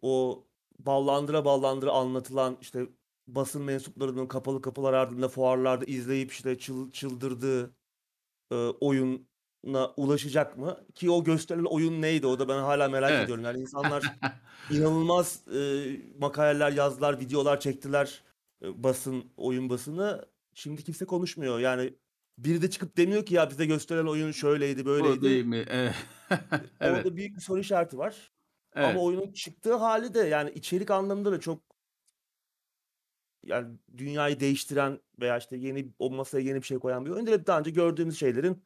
o 0.02 0.44
ballandıra 0.78 1.44
ballandıra 1.44 1.92
anlatılan 1.92 2.58
işte 2.60 2.86
basın 3.26 3.62
mensuplarının 3.62 4.26
kapalı 4.26 4.62
kapılar 4.62 4.92
ardında 4.92 5.28
fuarlarda 5.28 5.84
izleyip 5.84 6.32
işte 6.32 6.58
çıl, 6.58 6.90
çıldırdığı 6.90 7.74
e, 8.52 8.54
oyuna 8.54 9.92
ulaşacak 9.96 10.58
mı? 10.58 10.86
Ki 10.94 11.10
o 11.10 11.24
gösterilen 11.24 11.64
oyun 11.64 12.02
neydi? 12.02 12.26
O 12.26 12.38
da 12.38 12.48
ben 12.48 12.58
hala 12.58 12.88
merak 12.88 13.10
Evet. 13.10 13.24
ediyorum. 13.24 13.44
Yani 13.44 13.60
insanlar 13.60 14.02
inanılmaz 14.70 15.48
e, 15.48 15.60
makaleler 16.18 16.72
yazdılar, 16.72 17.20
videolar 17.20 17.60
çektiler 17.60 18.22
e, 18.62 18.82
basın, 18.82 19.24
oyun 19.36 19.70
basını. 19.70 20.24
Şimdi 20.54 20.84
kimse 20.84 21.04
konuşmuyor. 21.04 21.58
Yani 21.60 21.94
biri 22.38 22.62
de 22.62 22.70
çıkıp 22.70 22.96
demiyor 22.96 23.26
ki 23.26 23.34
ya 23.34 23.50
bize 23.50 23.66
gösterilen 23.66 24.06
oyun 24.06 24.30
şöyleydi, 24.30 24.86
böyleydi. 24.86 25.22
değil 25.22 25.44
mi? 25.44 25.64
Evet. 25.68 25.94
evet. 26.80 26.96
Orada 26.98 27.16
büyük 27.16 27.36
bir 27.36 27.40
soru 27.40 27.60
işareti 27.60 27.98
var. 27.98 28.32
Evet. 28.74 28.88
Ama 28.88 29.00
oyunun 29.00 29.32
çıktığı 29.32 29.74
hali 29.74 30.14
de 30.14 30.18
yani 30.20 30.50
içerik 30.50 30.90
anlamında 30.90 31.32
da 31.32 31.40
çok 31.40 31.62
yani 33.44 33.78
dünyayı 33.96 34.40
değiştiren 34.40 35.00
veya 35.20 35.38
işte 35.38 35.56
yeni 35.56 35.92
o 35.98 36.10
masaya 36.10 36.40
yeni 36.40 36.56
bir 36.56 36.66
şey 36.66 36.78
koyan 36.78 37.06
bir 37.06 37.10
oyun 37.10 37.26
değil. 37.26 37.46
Daha 37.46 37.58
önce 37.58 37.70
gördüğümüz 37.70 38.18
şeylerin 38.18 38.62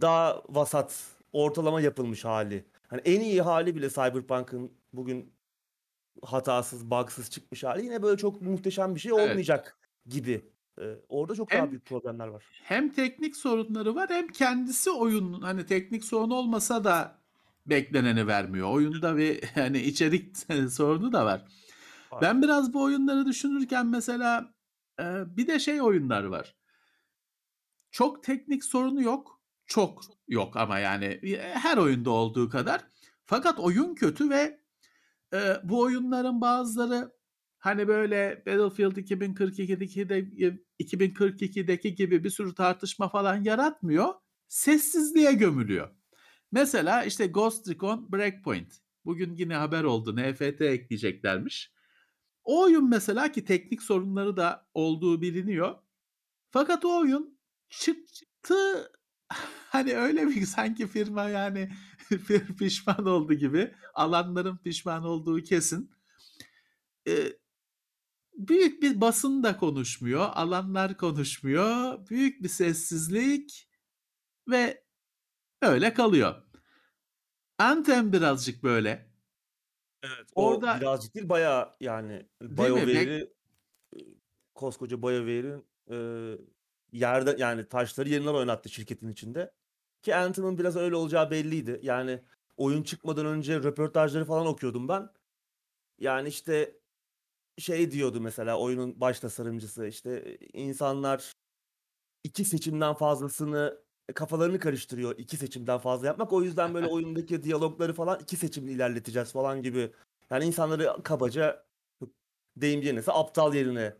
daha 0.00 0.42
vasat, 0.48 1.16
ortalama 1.32 1.80
yapılmış 1.80 2.24
hali. 2.24 2.64
Hani 2.88 3.00
en 3.04 3.20
iyi 3.20 3.42
hali 3.42 3.76
bile 3.76 3.88
Cyberpunk'ın 3.90 4.72
bugün 4.92 5.34
hatasız, 6.22 6.90
bugsız 6.90 7.30
çıkmış 7.30 7.64
hali 7.64 7.84
yine 7.84 8.02
böyle 8.02 8.16
çok 8.16 8.42
muhteşem 8.42 8.94
bir 8.94 9.00
şey 9.00 9.12
Evet. 9.12 9.30
olmayacak 9.30 9.78
gibi. 10.06 10.52
Ee, 10.80 10.94
orada 11.08 11.34
çok 11.34 11.52
Hem- 11.52 11.58
daha 11.60 11.70
büyük 11.70 11.86
problemler 11.86 12.26
var. 12.28 12.44
hem 12.64 12.92
teknik 12.92 13.36
sorunları 13.36 13.94
var 13.94 14.10
hem 14.10 14.28
kendisi 14.28 14.90
oyun 14.90 15.40
hani 15.40 15.66
teknik 15.66 16.04
sorun 16.04 16.30
olmasa 16.30 16.84
da 16.84 17.18
bekleneni 17.66 18.26
vermiyor. 18.26 18.70
Oyunda 18.70 19.16
bir 19.16 19.42
hani 19.54 19.78
içerik 19.82 20.36
sorunu 20.70 21.12
da 21.12 21.24
var. 21.24 21.44
Ben 22.22 22.42
biraz 22.42 22.74
bu 22.74 22.82
oyunları 22.82 23.26
düşünürken 23.26 23.86
mesela 23.86 24.54
e, 25.00 25.04
bir 25.36 25.46
de 25.46 25.58
şey 25.58 25.82
oyunlar 25.82 26.24
var. 26.24 26.56
Çok 27.90 28.24
teknik 28.24 28.64
sorunu 28.64 29.02
yok. 29.02 29.40
Çok 29.66 30.02
yok 30.28 30.56
ama 30.56 30.78
yani 30.78 31.04
e, 31.04 31.38
her 31.38 31.76
oyunda 31.76 32.10
olduğu 32.10 32.48
kadar. 32.48 32.86
Fakat 33.24 33.58
oyun 33.58 33.94
kötü 33.94 34.30
ve 34.30 34.60
e, 35.34 35.56
bu 35.64 35.80
oyunların 35.80 36.40
bazıları 36.40 37.12
hani 37.58 37.88
böyle 37.88 38.42
Battlefield 38.46 38.96
2042'deki 38.96 40.08
de 40.08 40.20
2042'deki 40.80 41.94
gibi 41.94 42.24
bir 42.24 42.30
sürü 42.30 42.54
tartışma 42.54 43.08
falan 43.08 43.42
yaratmıyor. 43.42 44.14
Sessizliğe 44.48 45.32
gömülüyor. 45.32 45.90
Mesela 46.52 47.04
işte 47.04 47.26
Ghost 47.26 47.68
Recon 47.68 48.12
Breakpoint. 48.12 48.80
Bugün 49.04 49.34
yine 49.34 49.54
haber 49.54 49.84
oldu. 49.84 50.16
NFT 50.16 50.60
ekleyeceklermiş. 50.60 51.72
O 52.44 52.62
oyun 52.62 52.88
mesela 52.88 53.32
ki 53.32 53.44
teknik 53.44 53.82
sorunları 53.82 54.36
da 54.36 54.68
olduğu 54.74 55.22
biliniyor. 55.22 55.74
Fakat 56.50 56.84
o 56.84 56.98
oyun 56.98 57.38
çıktı 57.70 58.90
hani 59.68 59.96
öyle 59.96 60.28
bir 60.28 60.46
sanki 60.46 60.86
firma 60.86 61.28
yani 61.28 61.70
pişman 62.58 63.06
oldu 63.06 63.34
gibi. 63.34 63.74
Alanların 63.94 64.56
pişman 64.56 65.04
olduğu 65.04 65.42
kesin. 65.42 65.90
Ee, 67.08 67.32
büyük 68.34 68.82
bir 68.82 69.00
basın 69.00 69.42
da 69.42 69.56
konuşmuyor. 69.56 70.30
Alanlar 70.34 70.96
konuşmuyor. 70.96 72.06
Büyük 72.08 72.42
bir 72.42 72.48
sessizlik 72.48 73.68
ve 74.48 74.85
öyle 75.62 75.94
kalıyor. 75.94 76.42
Anthem 77.58 78.12
birazcık 78.12 78.62
böyle. 78.62 79.10
Evet. 80.02 80.26
Orada 80.34 80.80
birazcık 80.80 81.14
değil 81.14 81.28
bayağı 81.28 81.72
yani 81.80 82.26
BioWare'i 82.42 83.30
e, 83.96 83.98
koskoca 84.54 85.02
BioWare'in 85.02 85.64
e, 85.90 85.96
yerde 86.92 87.36
yani 87.38 87.68
taşları 87.68 88.08
yerinden 88.08 88.34
oynattı 88.34 88.68
şirketin 88.68 89.08
içinde. 89.08 89.52
Ki 90.02 90.16
Anthem'ın 90.16 90.58
biraz 90.58 90.76
öyle 90.76 90.96
olacağı 90.96 91.30
belliydi. 91.30 91.80
Yani 91.82 92.22
oyun 92.56 92.82
çıkmadan 92.82 93.26
önce 93.26 93.58
röportajları 93.58 94.24
falan 94.24 94.46
okuyordum 94.46 94.88
ben. 94.88 95.08
Yani 95.98 96.28
işte 96.28 96.80
şey 97.58 97.90
diyordu 97.90 98.20
mesela 98.20 98.58
oyunun 98.58 99.00
baş 99.00 99.20
tasarımcısı 99.20 99.86
işte 99.86 100.38
insanlar 100.52 101.32
iki 102.24 102.44
seçimden 102.44 102.94
fazlasını 102.94 103.85
kafalarını 104.14 104.58
karıştırıyor 104.58 105.18
iki 105.18 105.36
seçimden 105.36 105.78
fazla 105.78 106.06
yapmak. 106.06 106.32
O 106.32 106.42
yüzden 106.42 106.74
böyle 106.74 106.86
oyundaki 106.96 107.42
diyalogları 107.42 107.92
falan 107.92 108.20
iki 108.20 108.36
seçimle 108.36 108.72
ilerleteceğiz 108.72 109.32
falan 109.32 109.62
gibi. 109.62 109.90
Yani 110.30 110.44
insanları 110.44 111.02
kabaca 111.02 111.66
deyim 112.56 112.82
yerine 112.82 113.00
aptal 113.06 113.54
yerine 113.54 113.96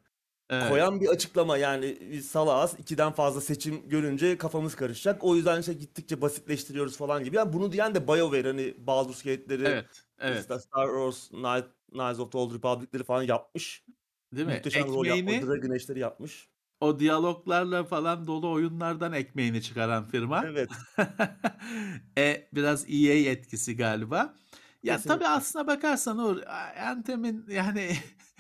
evet. 0.51 0.69
koyan 0.69 1.01
bir 1.01 1.09
açıklama. 1.09 1.57
Yani 1.57 1.99
biz 2.11 2.27
salağız 2.27 2.75
ikiden 2.79 3.12
fazla 3.12 3.40
seçim 3.40 3.88
görünce 3.88 4.38
kafamız 4.38 4.75
karışacak. 4.75 5.25
O 5.25 5.37
yüzden 5.37 5.61
işte 5.61 5.73
gittikçe 5.73 6.21
basitleştiriyoruz 6.21 6.97
falan 6.97 7.25
gibi. 7.25 7.37
Yani 7.37 7.53
bunu 7.53 7.73
diyen 7.73 7.95
de 7.95 8.09
BioWare 8.09 8.49
hani 8.49 8.75
Baldur's 8.79 9.23
Gate'leri, 9.23 9.64
Evet. 9.64 10.03
Evet. 10.19 10.40
işte 10.40 10.59
Star 10.59 10.87
Wars, 10.87 11.29
Knight, 11.29 11.66
Knights 11.92 12.21
of 12.21 12.33
the 12.33 12.38
Old 12.38 12.55
Republic'leri 12.55 13.05
falan 13.05 13.23
yapmış. 13.23 13.85
Değil 14.33 14.47
mi? 14.47 14.53
Muhteşem 14.53 14.88
rol 14.88 15.07
yapmış. 15.07 15.19
Ekmeğini 15.19 15.47
Dragon 15.47 15.71
Age'leri 15.71 15.99
yapmış. 15.99 16.49
O 16.80 16.98
diyaloglarla 16.98 17.84
falan 17.84 18.26
dolu 18.26 18.50
oyunlardan 18.50 19.12
ekmeğini 19.12 19.62
çıkaran 19.62 20.04
firma. 20.04 20.44
Evet. 20.46 20.70
e, 22.18 22.48
biraz 22.54 22.84
EA 22.88 23.30
etkisi 23.30 23.76
galiba. 23.76 24.34
Ya 24.82 24.96
Kesinlikle. 24.96 25.14
tabii 25.14 25.28
aslına 25.28 25.66
bakarsan 25.66 26.18
Uğur, 26.18 26.42
Anthem'in 26.86 27.44
yani 27.48 27.90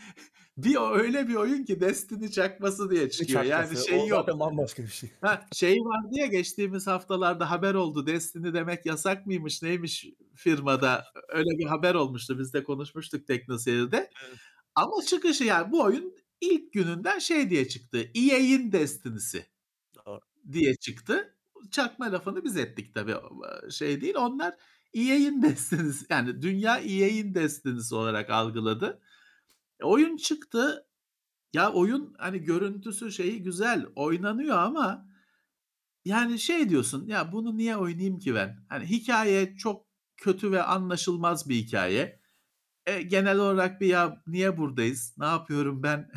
bir 0.56 0.98
öyle 0.98 1.28
bir 1.28 1.34
oyun 1.34 1.64
ki 1.64 1.80
Destiny 1.80 2.30
çakması 2.30 2.90
diye 2.90 3.10
çıkıyor. 3.10 3.42
Yani 3.42 3.62
çakması? 3.62 3.88
şey 3.88 4.00
O 4.00 4.06
yok. 4.06 4.28
bambaşka 4.40 4.82
bir 4.82 4.88
şey. 4.88 5.10
Ha, 5.20 5.46
şey 5.52 5.76
var 5.76 6.12
diye 6.12 6.26
geçtiğimiz 6.26 6.86
haftalarda 6.86 7.50
haber 7.50 7.74
oldu. 7.74 8.06
Destiny 8.06 8.54
demek 8.54 8.86
yasak 8.86 9.26
mıymış 9.26 9.62
neymiş 9.62 10.06
firmada. 10.34 11.04
Öyle 11.28 11.58
bir 11.58 11.66
haber 11.66 11.94
olmuştu. 11.94 12.38
Biz 12.38 12.54
de 12.54 12.64
konuşmuştuk 12.64 13.26
Teknoseyir'de. 13.26 14.10
Evet. 14.28 14.38
Ama 14.74 15.02
çıkışı 15.06 15.44
yani 15.44 15.72
bu 15.72 15.82
oyun 15.82 16.14
ilk 16.40 16.72
gününden 16.72 17.18
şey 17.18 17.50
diye 17.50 17.68
çıktı. 17.68 17.98
EA'in 18.14 18.72
Destiny'si 18.72 19.46
diye 20.52 20.74
çıktı. 20.76 21.36
Çakma 21.70 22.12
lafını 22.12 22.44
biz 22.44 22.56
ettik 22.56 22.94
tabii. 22.94 23.14
Şey 23.70 24.00
değil. 24.00 24.14
Onlar 24.16 24.54
EA'in 24.94 25.42
Destiny'si 25.42 26.06
yani 26.10 26.42
dünya 26.42 26.78
EA'in 26.78 27.34
Destiny'si 27.34 27.94
olarak 27.94 28.30
algıladı. 28.30 29.00
E, 29.80 29.84
oyun 29.84 30.16
çıktı. 30.16 30.86
Ya 31.54 31.72
oyun 31.72 32.14
hani 32.18 32.38
görüntüsü 32.42 33.12
şeyi 33.12 33.42
güzel 33.42 33.86
oynanıyor 33.96 34.58
ama 34.58 35.08
yani 36.04 36.38
şey 36.38 36.68
diyorsun 36.68 37.06
ya 37.06 37.32
bunu 37.32 37.56
niye 37.56 37.76
oynayayım 37.76 38.18
ki 38.18 38.34
ben? 38.34 38.64
Hani 38.68 38.86
hikaye 38.86 39.56
çok 39.56 39.86
kötü 40.16 40.52
ve 40.52 40.62
anlaşılmaz 40.62 41.48
bir 41.48 41.54
hikaye. 41.54 42.20
E, 42.86 43.02
genel 43.02 43.38
olarak 43.38 43.80
bir 43.80 43.86
ya 43.86 44.22
niye 44.26 44.56
buradayız? 44.56 45.14
Ne 45.18 45.26
yapıyorum 45.26 45.82
ben? 45.82 46.10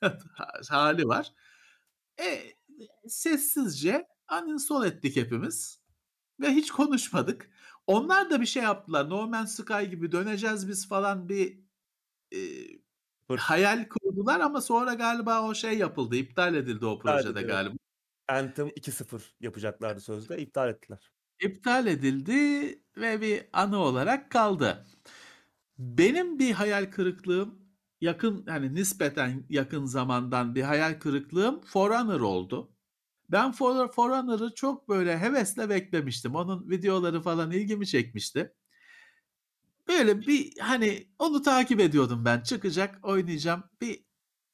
hali 0.68 1.08
var. 1.08 1.32
E, 2.20 2.42
sessizce 3.08 4.08
uninstall 4.42 4.86
ettik 4.86 5.16
hepimiz 5.16 5.80
ve 6.40 6.50
hiç 6.50 6.70
konuşmadık. 6.70 7.50
Onlar 7.86 8.30
da 8.30 8.40
bir 8.40 8.46
şey 8.46 8.62
yaptılar. 8.62 9.10
No 9.10 9.26
Man's 9.26 9.56
Sky 9.56 9.84
gibi 9.84 10.12
döneceğiz 10.12 10.68
biz 10.68 10.88
falan 10.88 11.28
bir 11.28 11.60
e, 12.34 12.38
hayal 13.38 13.88
kurdular 13.88 14.40
ama 14.40 14.60
sonra 14.60 14.94
galiba 14.94 15.42
o 15.42 15.54
şey 15.54 15.78
yapıldı. 15.78 16.16
iptal 16.16 16.54
edildi 16.54 16.86
o 16.86 16.98
projede 16.98 17.28
edildi, 17.28 17.46
galiba. 17.46 17.74
Anthem 18.28 18.68
2-0 18.68 19.20
yapacaklardı 19.40 20.00
sözde. 20.00 20.38
iptal 20.38 20.68
ettiler. 20.68 21.12
İptal 21.40 21.86
edildi 21.86 22.32
ve 22.96 23.20
bir 23.20 23.48
anı 23.52 23.78
olarak 23.78 24.30
kaldı. 24.30 24.86
Benim 25.78 26.38
bir 26.38 26.52
hayal 26.52 26.90
kırıklığım 26.90 27.58
yakın 28.00 28.46
hani 28.46 28.74
nispeten 28.74 29.46
yakın 29.48 29.84
zamandan 29.84 30.54
bir 30.54 30.62
hayal 30.62 31.00
kırıklığım 31.00 31.60
Forerunner 31.60 32.20
oldu. 32.20 32.72
Ben 33.28 33.52
For, 33.52 33.92
Forerunner'ı 33.92 34.54
çok 34.54 34.88
böyle 34.88 35.18
hevesle 35.18 35.68
beklemiştim. 35.68 36.34
Onun 36.34 36.70
videoları 36.70 37.22
falan 37.22 37.50
ilgimi 37.50 37.86
çekmişti. 37.86 38.54
Böyle 39.88 40.20
bir 40.20 40.58
hani 40.60 41.08
onu 41.18 41.42
takip 41.42 41.80
ediyordum 41.80 42.24
ben. 42.24 42.40
Çıkacak, 42.40 42.98
oynayacağım. 43.02 43.62
Bir 43.80 44.04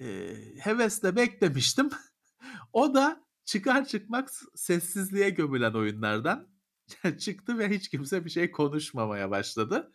e, 0.00 0.36
hevesle 0.58 1.16
beklemiştim. 1.16 1.90
o 2.72 2.94
da 2.94 3.24
çıkar 3.44 3.84
çıkmaz 3.84 4.42
sessizliğe 4.54 5.30
gömülen 5.30 5.72
oyunlardan 5.74 6.48
çıktı 7.18 7.58
ve 7.58 7.70
hiç 7.70 7.88
kimse 7.88 8.24
bir 8.24 8.30
şey 8.30 8.50
konuşmamaya 8.50 9.30
başladı. 9.30 9.92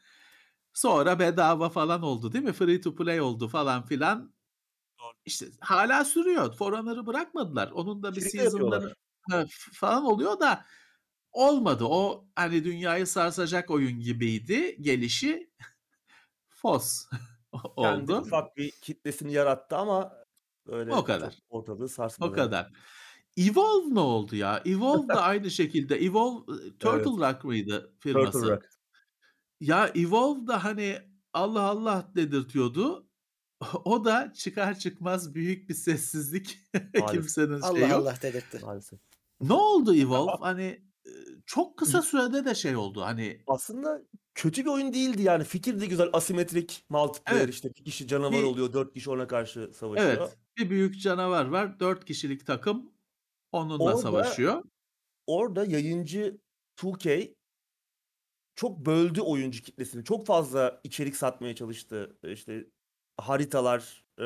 Sonra 0.74 1.20
bedava 1.20 1.70
falan 1.70 2.02
oldu 2.02 2.32
değil 2.32 2.44
mi? 2.44 2.54
Free 2.54 2.82
to 2.82 2.96
play 2.96 3.22
oldu 3.22 3.48
falan 3.48 3.86
filan. 3.86 4.34
Doğru. 5.00 5.14
İşte 5.26 5.46
hala 5.62 6.06
sürüyor. 6.06 6.56
Forerunner'ı 6.56 7.06
bırakmadılar. 7.06 7.72
Onun 7.72 8.04
da 8.04 8.16
bir 8.16 8.22
Şimdi 8.22 8.32
season'ları 8.32 8.94
falan 9.74 10.06
oluyor 10.06 10.40
da 10.40 10.66
olmadı. 11.32 11.86
O 11.88 12.28
hani 12.36 12.64
dünyayı 12.64 13.08
sarsacak 13.08 13.70
oyun 13.72 14.00
gibiydi. 14.00 14.78
Gelişi 14.82 15.52
fos 16.50 17.06
Kendi 17.78 18.12
oldu. 18.12 18.22
ufak 18.22 18.58
bir 18.58 18.72
kitlesini 18.72 19.34
yarattı 19.34 19.78
ama 19.78 20.14
öyle 20.68 20.92
O 20.96 21.04
kadar. 21.04 21.40
ortalığı 21.50 21.90
O 22.20 22.32
sarsmadı. 22.32 22.34
kadar. 22.36 22.72
Evolve 23.38 23.96
ne 23.96 24.00
oldu 24.00 24.36
ya? 24.36 24.62
Evolve 24.66 25.08
da 25.14 25.22
aynı 25.22 25.52
şekilde. 25.52 25.96
Evolve 25.96 26.54
e, 26.68 26.78
Turtle 26.78 26.90
Evet. 26.90 27.06
Rock 27.28 27.44
mıydı 27.44 27.96
Turtle 28.10 28.10
firması? 28.12 28.48
Rock. 28.48 28.66
Ya 29.60 29.88
Evolve 29.96 30.48
da 30.48 30.64
hani 30.64 30.98
Allah 31.34 31.62
Allah 31.62 32.12
dedirtiyordu. 32.16 33.06
O 33.86 34.06
da 34.06 34.34
çıkar 34.36 34.80
çıkmaz 34.80 35.34
büyük 35.36 35.70
bir 35.70 35.74
sessizlik. 35.74 36.58
Kimsenin 37.12 37.62
Allah 37.62 37.78
şeyi 37.80 37.90
yok. 37.90 38.02
Allah 38.02 38.16
dedirtti. 38.22 38.60
Maalesef. 38.62 39.00
Ne 39.42 39.54
oldu 39.54 39.96
Evolve? 39.96 40.32
Hani 40.40 40.82
çok 41.46 41.78
kısa 41.78 42.02
sürede 42.02 42.46
de 42.46 42.56
şey 42.56 42.76
oldu. 42.76 43.02
Hani 43.02 43.42
Aslında 43.48 44.02
kötü 44.36 44.66
bir 44.66 44.70
oyun 44.70 44.94
değildi 44.94 45.22
yani. 45.22 45.44
Fikir 45.44 45.82
de 45.82 45.86
güzel. 45.86 46.10
Asimetrik 46.14 46.86
multiplayer 46.90 47.42
Evet. 47.42 47.54
işte 47.54 47.70
bir 47.70 47.84
kişi 47.84 48.08
canavar 48.08 48.32
Bir- 48.40 48.44
oluyor. 48.44 48.74
Dört 48.74 48.94
kişi 48.94 49.10
ona 49.10 49.28
karşı 49.28 49.72
savaşıyor. 49.74 50.10
evet 50.18 50.38
bir 50.58 50.70
büyük 50.70 51.02
canavar 51.02 51.46
var. 51.46 51.80
Dört 51.80 52.06
kişilik 52.06 52.46
takım 52.46 52.92
onunla 53.52 53.84
Orada- 53.84 53.98
savaşıyor. 53.98 54.64
Orada 55.28 55.66
yayıncı 55.66 56.38
2K 56.78 57.36
çok 58.60 58.86
böldü 58.86 59.22
oyuncu 59.22 59.64
kitlesini. 59.64 60.04
Çok 60.04 60.26
fazla 60.26 60.82
içerik 60.84 61.16
satmaya 61.16 61.56
çalıştı. 61.56 62.18
İşte 62.24 62.66
haritalar, 63.18 64.06
e, 64.18 64.24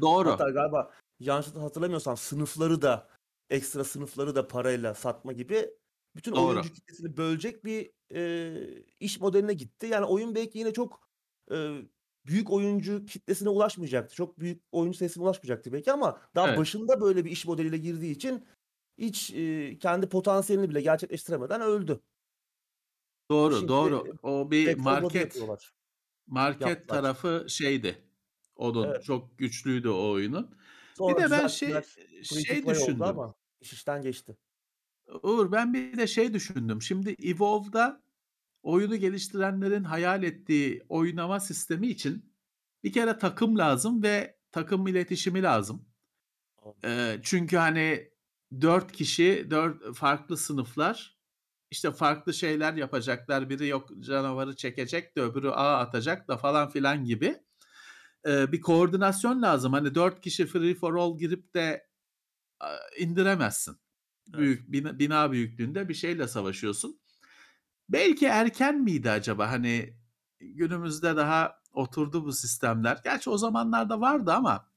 Doğru. 0.00 0.30
hatta 0.30 0.50
galiba 0.50 0.90
yanlış 1.20 1.46
hatırlamıyorsam 1.46 2.16
sınıfları 2.16 2.82
da 2.82 3.08
ekstra 3.50 3.84
sınıfları 3.84 4.34
da 4.34 4.48
parayla 4.48 4.94
satma 4.94 5.32
gibi 5.32 5.70
bütün 6.16 6.32
Doğru. 6.32 6.46
oyuncu 6.46 6.72
kitlesini 6.72 7.16
bölecek 7.16 7.64
bir 7.64 7.90
e, 8.14 8.84
iş 9.00 9.20
modeline 9.20 9.52
gitti. 9.52 9.86
Yani 9.86 10.04
oyun 10.04 10.34
belki 10.34 10.58
yine 10.58 10.72
çok 10.72 11.08
e, 11.50 11.78
büyük 12.26 12.50
oyuncu 12.50 13.06
kitlesine 13.06 13.48
ulaşmayacaktı. 13.48 14.14
Çok 14.14 14.40
büyük 14.40 14.62
oyuncu 14.72 14.98
sayısına 14.98 15.24
ulaşmayacaktı 15.24 15.72
belki 15.72 15.92
ama 15.92 16.20
daha 16.34 16.48
Evet. 16.48 16.58
başında 16.58 17.00
böyle 17.00 17.24
bir 17.24 17.30
iş 17.30 17.46
modeliyle 17.46 17.78
girdiği 17.78 18.12
için 18.12 18.44
hiç 18.98 19.30
e, 19.34 19.78
kendi 19.78 20.08
potansiyelini 20.08 20.70
bile 20.70 20.80
gerçekleştiremeden 20.80 21.60
öldü. 21.60 22.00
Doğru, 23.30 23.56
Şimdi 23.56 23.68
doğru. 23.68 24.04
O 24.22 24.50
bir 24.50 24.66
Back 24.66 24.78
4 24.78 24.84
Blood'ı 24.84 25.02
market 25.02 25.42
market 26.26 26.60
yaptılar. 26.68 27.02
tarafı 27.02 27.46
şeydi. 27.48 27.98
Onun 28.56 28.84
Evet. 28.84 29.04
çok 29.04 29.38
güçlüydü 29.38 29.88
o 29.88 30.10
oyunun. 30.10 30.56
Sonra 30.98 31.16
bir 31.16 31.22
de 31.22 31.30
ben 31.30 31.46
şey 31.46 31.68
şey 32.22 32.66
düşündüm. 32.66 33.02
ama 33.02 33.34
iş 33.60 33.72
işten 33.72 34.02
geçti. 34.02 34.36
Uğur 35.22 35.52
ben 35.52 35.74
bir 35.74 35.96
de 35.96 36.06
şey 36.06 36.34
düşündüm. 36.34 36.82
Şimdi 36.82 37.16
Evolve'da 37.22 38.02
oyunu 38.62 38.96
geliştirenlerin 38.96 39.84
hayal 39.84 40.22
ettiği 40.22 40.82
oynama 40.88 41.40
sistemi 41.40 41.86
için 41.88 42.32
bir 42.84 42.92
kere 42.92 43.18
takım 43.18 43.58
lazım 43.58 44.02
ve 44.02 44.38
takım 44.52 44.86
iletişimi 44.86 45.42
lazım. 45.42 45.86
Ee, 46.84 47.20
çünkü 47.22 47.56
hani 47.56 48.10
dört 48.60 48.92
kişi, 48.92 49.46
dört 49.50 49.96
farklı 49.96 50.36
sınıflar 50.36 51.13
işte 51.74 51.92
farklı 51.92 52.34
şeyler 52.34 52.74
yapacaklar. 52.74 53.50
Biri 53.50 53.66
yok 53.66 53.90
canavarı 54.00 54.56
çekecek 54.56 55.16
de 55.16 55.20
öbürü 55.20 55.48
ağ 55.48 55.78
atacak 55.78 56.28
da 56.28 56.36
falan 56.36 56.70
filan 56.70 57.04
gibi. 57.04 57.42
Ee, 58.26 58.52
bir 58.52 58.60
koordinasyon 58.60 59.42
lazım. 59.42 59.72
Hani 59.72 59.94
dört 59.94 60.20
kişi 60.20 60.46
free 60.46 60.74
for 60.74 60.94
all 60.94 61.18
girip 61.18 61.54
de 61.54 61.86
indiremezsin. 62.98 63.76
Evet. 64.28 64.38
Büyük 64.38 64.72
bina, 64.72 64.98
bina 64.98 65.32
büyüklüğünde 65.32 65.88
bir 65.88 65.94
şeyle 65.94 66.28
savaşıyorsun. 66.28 67.00
Belki 67.88 68.26
erken 68.26 68.80
miydi 68.80 69.10
acaba 69.10 69.50
hani 69.50 69.96
günümüzde 70.40 71.16
daha 71.16 71.60
oturdu 71.72 72.24
bu 72.24 72.32
sistemler. 72.32 73.00
Gerçi 73.04 73.30
o 73.30 73.38
zamanlarda 73.38 74.00
vardı 74.00 74.32
ama 74.32 74.70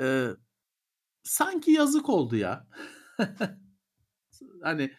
e, 0.00 0.28
sanki 1.22 1.70
yazık 1.70 2.08
oldu 2.08 2.36
ya. 2.36 2.68
hani 4.62 4.92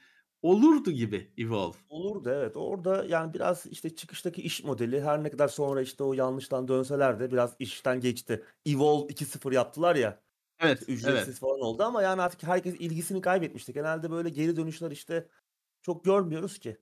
olurdu 0.44 0.92
gibi 0.92 1.32
Evolve. 1.38 1.78
Olurdu 1.90 2.30
evet. 2.30 2.58
Orada 2.58 3.06
yani 3.06 3.34
biraz 3.34 3.66
işte 3.66 3.96
çıkıştaki 3.96 4.42
iş 4.42 4.64
modeli 4.64 5.02
her 5.02 5.24
ne 5.24 5.30
kadar 5.32 5.48
sonra 5.48 5.82
işte 5.82 6.04
o 6.04 6.14
yanlıştan 6.14 6.68
dönseler 6.68 7.20
de 7.20 7.32
biraz 7.32 7.56
işten 7.60 8.00
geçti. 8.00 8.44
Evolve 8.66 9.14
2.0 9.14 9.54
yaptılar 9.54 9.96
ya. 9.96 10.24
Evet, 10.60 10.80
işte 10.80 10.94
ücretsiz 10.94 11.30
evet. 11.30 11.40
falan 11.40 11.60
oldu 11.60 11.84
ama 11.84 12.02
yani 12.02 12.22
artık 12.22 12.44
herkes 12.44 12.76
ilgisini 12.76 13.22
kaybetmişti. 13.22 13.74
Genelde 13.74 14.12
böyle 14.12 14.30
geri 14.30 14.56
dönüşler 14.56 14.92
işte 14.92 15.28
çok 15.82 16.06
görmüyoruz 16.06 16.60
ki. 16.60 16.78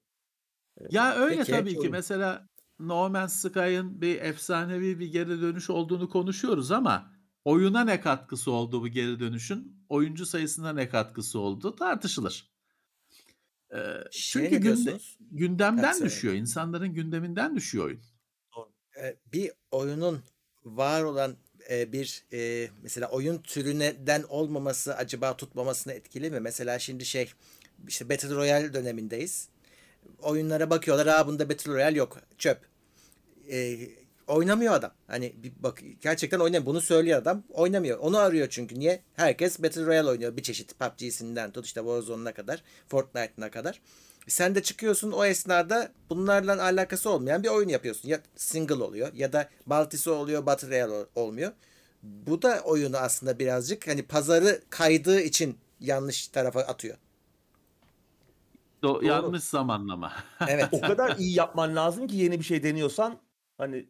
Ya 0.89 1.15
öyle 1.15 1.37
Peki, 1.37 1.51
tabii 1.51 1.73
ki. 1.73 1.79
oyun. 1.79 1.91
Mesela 1.91 2.49
No 2.79 3.09
Man's 3.09 3.33
Sky'ın 3.33 4.01
bir 4.01 4.21
efsanevi 4.21 4.99
bir 4.99 5.11
geri 5.11 5.41
dönüş 5.41 5.69
olduğunu 5.69 6.09
konuşuyoruz 6.09 6.71
ama 6.71 7.11
oyuna 7.45 7.83
ne 7.83 8.01
katkısı 8.01 8.51
oldu 8.51 8.81
bu 8.81 8.87
geri 8.87 9.19
dönüşün? 9.19 9.85
Oyuncu 9.89 10.25
sayısına 10.25 10.73
ne 10.73 10.89
katkısı 10.89 11.39
oldu? 11.39 11.75
Tartışılır. 11.75 12.50
Ee, 13.73 13.77
Şey 14.11 14.49
çünkü 14.49 14.57
günde, 14.57 14.97
gündemden 15.31 15.91
söyle. 15.91 16.05
düşüyor. 16.05 16.33
İnsanların 16.33 16.93
gündeminden 16.93 17.55
düşüyor 17.55 17.85
oyun. 17.85 18.01
Bir 19.33 19.51
oyunun 19.71 20.23
var 20.65 21.03
olan 21.03 21.35
bir 21.69 22.25
e, 22.33 22.69
mesela 22.83 23.09
oyun 23.09 23.37
türünden 23.37 24.23
olmaması 24.29 24.95
acaba 24.95 25.37
tutmamasını 25.37 25.93
etkili 25.93 26.29
mi? 26.31 26.39
Mesela 26.39 26.79
şimdi 26.79 27.05
şey 27.05 27.31
işte 27.87 28.09
Battle 28.09 28.35
Royale 28.35 28.73
dönemindeyiz. 28.73 29.49
Oyunlara 30.21 30.69
bakıyorlar. 30.69 31.07
Aa 31.07 31.27
bunda 31.27 31.49
Battle 31.49 31.71
Royale 31.73 31.97
yok. 31.97 32.17
Çöp. 32.37 32.59
E, 33.51 33.77
oynamıyor 34.27 34.73
adam. 34.73 34.91
Hani 35.07 35.33
bir 35.43 35.51
bak 35.59 35.81
gerçekten 36.01 36.39
oynamıyor. 36.39 36.65
Bunu 36.65 36.81
söylüyor 36.81 37.21
adam. 37.21 37.43
Oynamıyor. 37.49 37.97
Onu 37.99 38.17
arıyor 38.17 38.47
çünkü. 38.49 38.79
Niye? 38.79 39.01
Herkes 39.15 39.63
Battle 39.63 39.85
Royale 39.85 40.09
oynuyor. 40.09 40.37
Bir 40.37 40.43
çeşit 40.43 40.79
PUBG'sinden 40.79 41.51
tut 41.51 41.65
işte 41.65 41.79
Warzone'una 41.79 42.33
kadar, 42.33 42.63
Fortnite'ına 42.87 43.51
kadar. 43.51 43.81
Sen 44.27 44.55
de 44.55 44.63
çıkıyorsun 44.63 45.11
o 45.11 45.25
esnada 45.25 45.91
bunlarla 46.09 46.63
alakası 46.63 47.09
olmayan 47.09 47.43
bir 47.43 47.47
oyun 47.47 47.69
yapıyorsun. 47.69 48.09
Ya 48.09 48.19
single 48.35 48.83
oluyor 48.83 49.13
ya 49.13 49.33
da 49.33 49.49
multisi 49.65 50.09
oluyor, 50.09 50.45
Battle 50.45 50.69
Royale 50.69 50.93
ol- 50.93 51.05
olmuyor. 51.15 51.51
Bu 52.03 52.41
da 52.41 52.61
oyunu 52.63 52.97
aslında 52.97 53.39
birazcık 53.39 53.87
hani 53.87 54.03
pazarı 54.03 54.61
kaydığı 54.69 55.21
için 55.21 55.57
yanlış 55.79 56.27
tarafa 56.27 56.59
atıyor. 56.59 56.97
Do- 58.83 59.05
yanlış 59.05 59.43
zamanlama. 59.43 60.13
Evet. 60.47 60.67
o 60.71 60.81
kadar 60.81 61.17
iyi 61.17 61.33
yapman 61.37 61.75
lazım 61.75 62.07
ki 62.07 62.15
yeni 62.15 62.39
bir 62.39 62.45
şey 62.45 62.63
deniyorsan 62.63 63.17
hani 63.61 63.89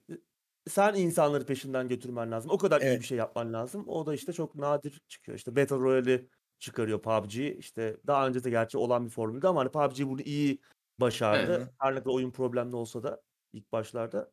sen 0.69 0.93
insanları 0.93 1.45
peşinden 1.45 1.88
götürmen 1.88 2.31
lazım. 2.31 2.51
O 2.51 2.57
kadar 2.57 2.81
iyi 2.81 2.86
Evet. 2.86 2.99
bir 3.01 3.05
şey 3.05 3.17
yapman 3.17 3.53
lazım. 3.53 3.88
O 3.88 4.05
da 4.05 4.13
işte 4.13 4.34
çok 4.34 4.55
nadir 4.55 5.01
çıkıyor. 5.07 5.38
İşte 5.38 5.55
Battle 5.55 5.75
Royale'i 5.75 6.27
çıkarıyor 6.60 7.01
PUBG. 7.01 7.36
İşte 7.36 7.97
daha 8.07 8.27
önce 8.27 8.43
de 8.43 8.49
gerçi 8.49 8.77
olan 8.77 9.05
bir 9.05 9.10
formüldü 9.12 9.47
ama 9.47 9.62
hani 9.62 9.71
PUBG 9.71 10.01
bunu 10.10 10.21
iyi 10.21 10.60
başardı. 10.99 11.55
Evet. 11.57 11.73
Her 11.79 11.95
ne 11.95 11.99
kadar 11.99 12.12
oyun 12.12 12.31
problemli 12.31 12.75
olsa 12.75 13.03
da 13.03 13.21
ilk 13.53 13.71
başlarda. 13.71 14.31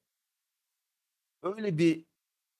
Öyle 1.42 1.78
bir 1.78 2.06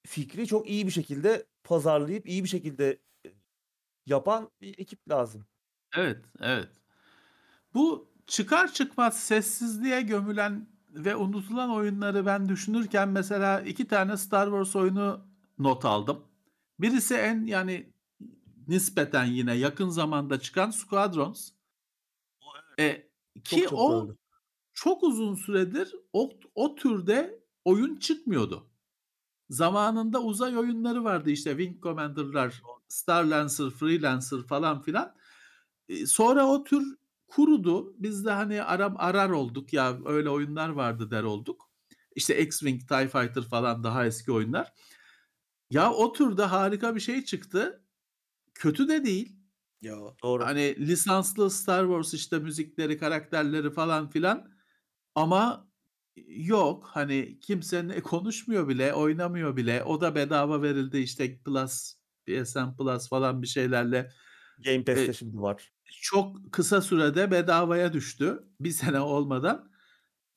fikri 0.06 0.46
çok 0.46 0.68
iyi 0.68 0.86
bir 0.86 0.92
şekilde 0.92 1.46
pazarlayıp 1.64 2.28
iyi 2.28 2.44
bir 2.44 2.48
şekilde 2.48 3.02
e, 3.26 3.28
yapan 4.06 4.50
bir 4.60 4.78
ekip 4.78 5.08
lazım. 5.10 5.46
Evet, 5.96 6.24
evet. 6.40 6.68
Bu 7.74 8.12
çıkar 8.26 8.72
çıkmaz 8.72 9.20
sessizliğe 9.20 10.02
gömülen 10.02 10.77
ve 10.90 11.16
unutulan 11.16 11.70
oyunları 11.70 12.27
ben 12.27 12.48
düşünürken 12.48 13.09
mesela 13.09 13.61
iki 13.61 13.88
tane 13.88 14.16
Star 14.16 14.46
Wars 14.46 14.77
oyunu 14.77 15.20
not 15.59 15.85
aldım. 15.85 16.24
Birisi 16.81 17.14
en 17.14 17.46
yani 17.46 17.92
nispeten 18.68 19.24
yine 19.24 19.55
yakın 19.55 19.88
zamanda 19.88 20.40
çıkan 20.40 20.70
Squadrons. 20.70 21.51
E, 22.79 23.09
ki 23.44 23.61
Çok 23.61 23.68
çok 23.70 23.79
o 23.79 24.03
öyle. 24.03 24.12
çok 24.74 25.03
uzun 25.03 25.35
süredir 25.35 25.94
o, 26.12 26.31
o 26.55 26.74
türde 26.74 27.40
oyun 27.64 27.96
çıkmıyordu. 27.96 28.66
Zamanında 29.51 30.22
uzay 30.22 30.59
oyunları 30.59 31.05
vardı 31.05 31.31
işte 31.31 31.51
Wing 31.51 31.83
Commander'lar, 31.83 32.62
Star 32.88 33.24
Lancer, 33.24 33.70
Freelancer 33.70 34.42
falan 34.42 34.83
filan. 34.83 35.14
E, 35.88 36.07
Sonra 36.07 36.46
o 36.46 36.64
tür 36.64 36.96
kurudu. 37.28 37.94
Biz 37.98 38.24
de 38.24 38.30
hani 38.30 38.62
aram 38.62 38.94
arar 38.98 39.30
olduk 39.30 39.72
ya 39.72 39.98
öyle 40.06 40.30
oyunlar 40.30 40.68
vardı 40.68 41.10
der 41.10 41.22
olduk. 41.22 41.70
İşte 42.14 42.42
X-Wing, 42.42 42.86
TIE 42.88 43.08
Fighter 43.08 43.42
falan 43.42 43.84
daha 43.84 44.06
eski 44.06 44.32
oyunlar. 44.32 44.72
Ya 45.70 45.92
o 45.92 46.12
türde 46.12 46.42
harika 46.42 46.94
bir 46.94 47.00
şey 47.00 47.24
çıktı. 47.24 47.84
Kötü 48.54 48.88
de 48.88 49.04
değil. 49.04 49.36
Yo. 49.82 50.14
Doğru. 50.22 50.44
Hani 50.44 50.76
lisanslı 50.86 51.50
Star 51.50 51.84
Wars 51.84 52.14
işte 52.14 52.38
müzikleri, 52.38 52.98
karakterleri 52.98 53.70
falan 53.70 54.10
filan. 54.10 54.50
Ama 55.14 55.68
yok 56.26 56.90
hani 56.92 57.40
kimse 57.40 57.88
ne 57.88 58.00
konuşmuyor 58.00 58.68
bile, 58.68 58.94
oynamıyor 58.94 59.56
bile. 59.56 59.84
O 59.84 60.00
da 60.00 60.14
bedava 60.14 60.62
verildi 60.62 60.98
işte 60.98 61.38
Plus, 61.38 61.94
PSN 62.26 62.76
Plus 62.78 63.08
falan 63.08 63.42
bir 63.42 63.46
şeylerle. 63.46 64.12
Game 64.64 64.84
Pass'te 64.84 65.10
e, 65.10 65.12
şimdi 65.12 65.40
var. 65.40 65.72
Çok 66.01 66.53
kısa 66.53 66.81
sürede 66.83 67.31
bedavaya 67.31 67.92
düştü. 67.92 68.42
Bir 68.61 68.70
sene 68.70 69.01
olmadan. 69.01 69.70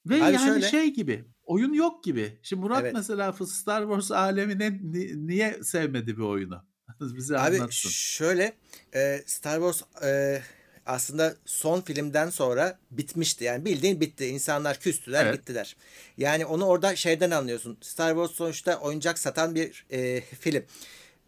Ve 0.05 0.15
Abi 0.15 0.33
yani 0.33 0.39
şöyle- 0.45 0.69
şey 0.69 0.93
gibi, 0.93 1.25
oyun 1.43 1.73
yok 1.73 2.03
gibi. 2.03 2.39
Şimdi 2.43 2.61
Murat 2.61 2.81
Evet. 2.81 2.93
mesela 2.93 3.33
Star 3.33 3.81
Wars 3.81 4.11
alemine 4.11 4.71
ni- 4.71 5.27
niye 5.27 5.63
sevmedi 5.63 6.17
bir 6.17 6.23
oyunu? 6.23 6.65
Bize 7.01 7.39
Abi 7.39 7.55
anlatsın. 7.55 7.89
şöyle 7.89 8.53
e, 8.95 9.23
Star 9.25 9.55
Wars 9.59 10.03
e, 10.03 10.41
aslında 10.85 11.35
son 11.45 11.81
filmden 11.81 12.29
sonra 12.29 12.79
bitmişti. 12.91 13.43
Yani 13.43 13.65
bildiğin 13.65 14.01
bitti. 14.01 14.25
İnsanlar 14.25 14.79
küstüler 14.79 15.25
Evet. 15.25 15.35
gittiler. 15.35 15.75
Yani 16.17 16.45
onu 16.45 16.65
orada 16.65 16.95
şeyden 16.95 17.31
anlıyorsun. 17.31 17.77
Star 17.81 18.09
Wars 18.09 18.31
sonuçta 18.31 18.79
oyuncak 18.79 19.19
satan 19.19 19.55
bir 19.55 19.85
e, 19.91 20.21
film. 20.21 20.63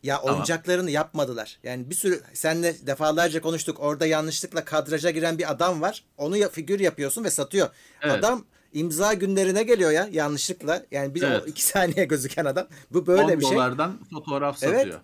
Ya 0.03 0.21
oyuncaklarını 0.21 0.91
yapmadılar. 0.91 1.59
Yani 1.63 1.89
bir 1.89 1.95
sürü 1.95 2.21
senle 2.33 2.87
defalarca 2.87 3.41
konuştuk. 3.41 3.79
Orada 3.79 4.05
yanlışlıkla 4.05 4.65
kadraja 4.65 5.09
giren 5.11 5.37
bir 5.37 5.51
adam 5.51 5.81
var. 5.81 6.03
Onu 6.17 6.37
ya, 6.37 6.49
figür 6.49 6.79
yapıyorsun 6.79 7.23
ve 7.23 7.29
satıyor. 7.29 7.69
Evet. 8.01 8.15
Adam 8.15 8.45
imza 8.73 9.13
günlerine 9.13 9.63
geliyor 9.63 9.91
ya 9.91 10.09
yanlışlıkla. 10.11 10.83
Yani 10.91 11.15
bir 11.15 11.21
Evet. 11.21 11.43
iki 11.47 11.63
saniye 11.65 12.05
gözüken 12.05 12.45
adam. 12.45 12.67
Bu 12.91 13.07
böyle 13.07 13.21
10 13.23 13.39
bir 13.39 13.45
şey. 13.45 13.55
dolardan 13.55 13.99
fotoğraf 14.13 14.63
Evet. 14.63 14.77
satıyor. 14.77 14.99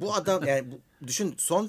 Bu 0.00 0.14
adam 0.14 0.46
yani 0.46 0.64
bu- 0.72 1.06
düşün 1.06 1.34
son 1.38 1.66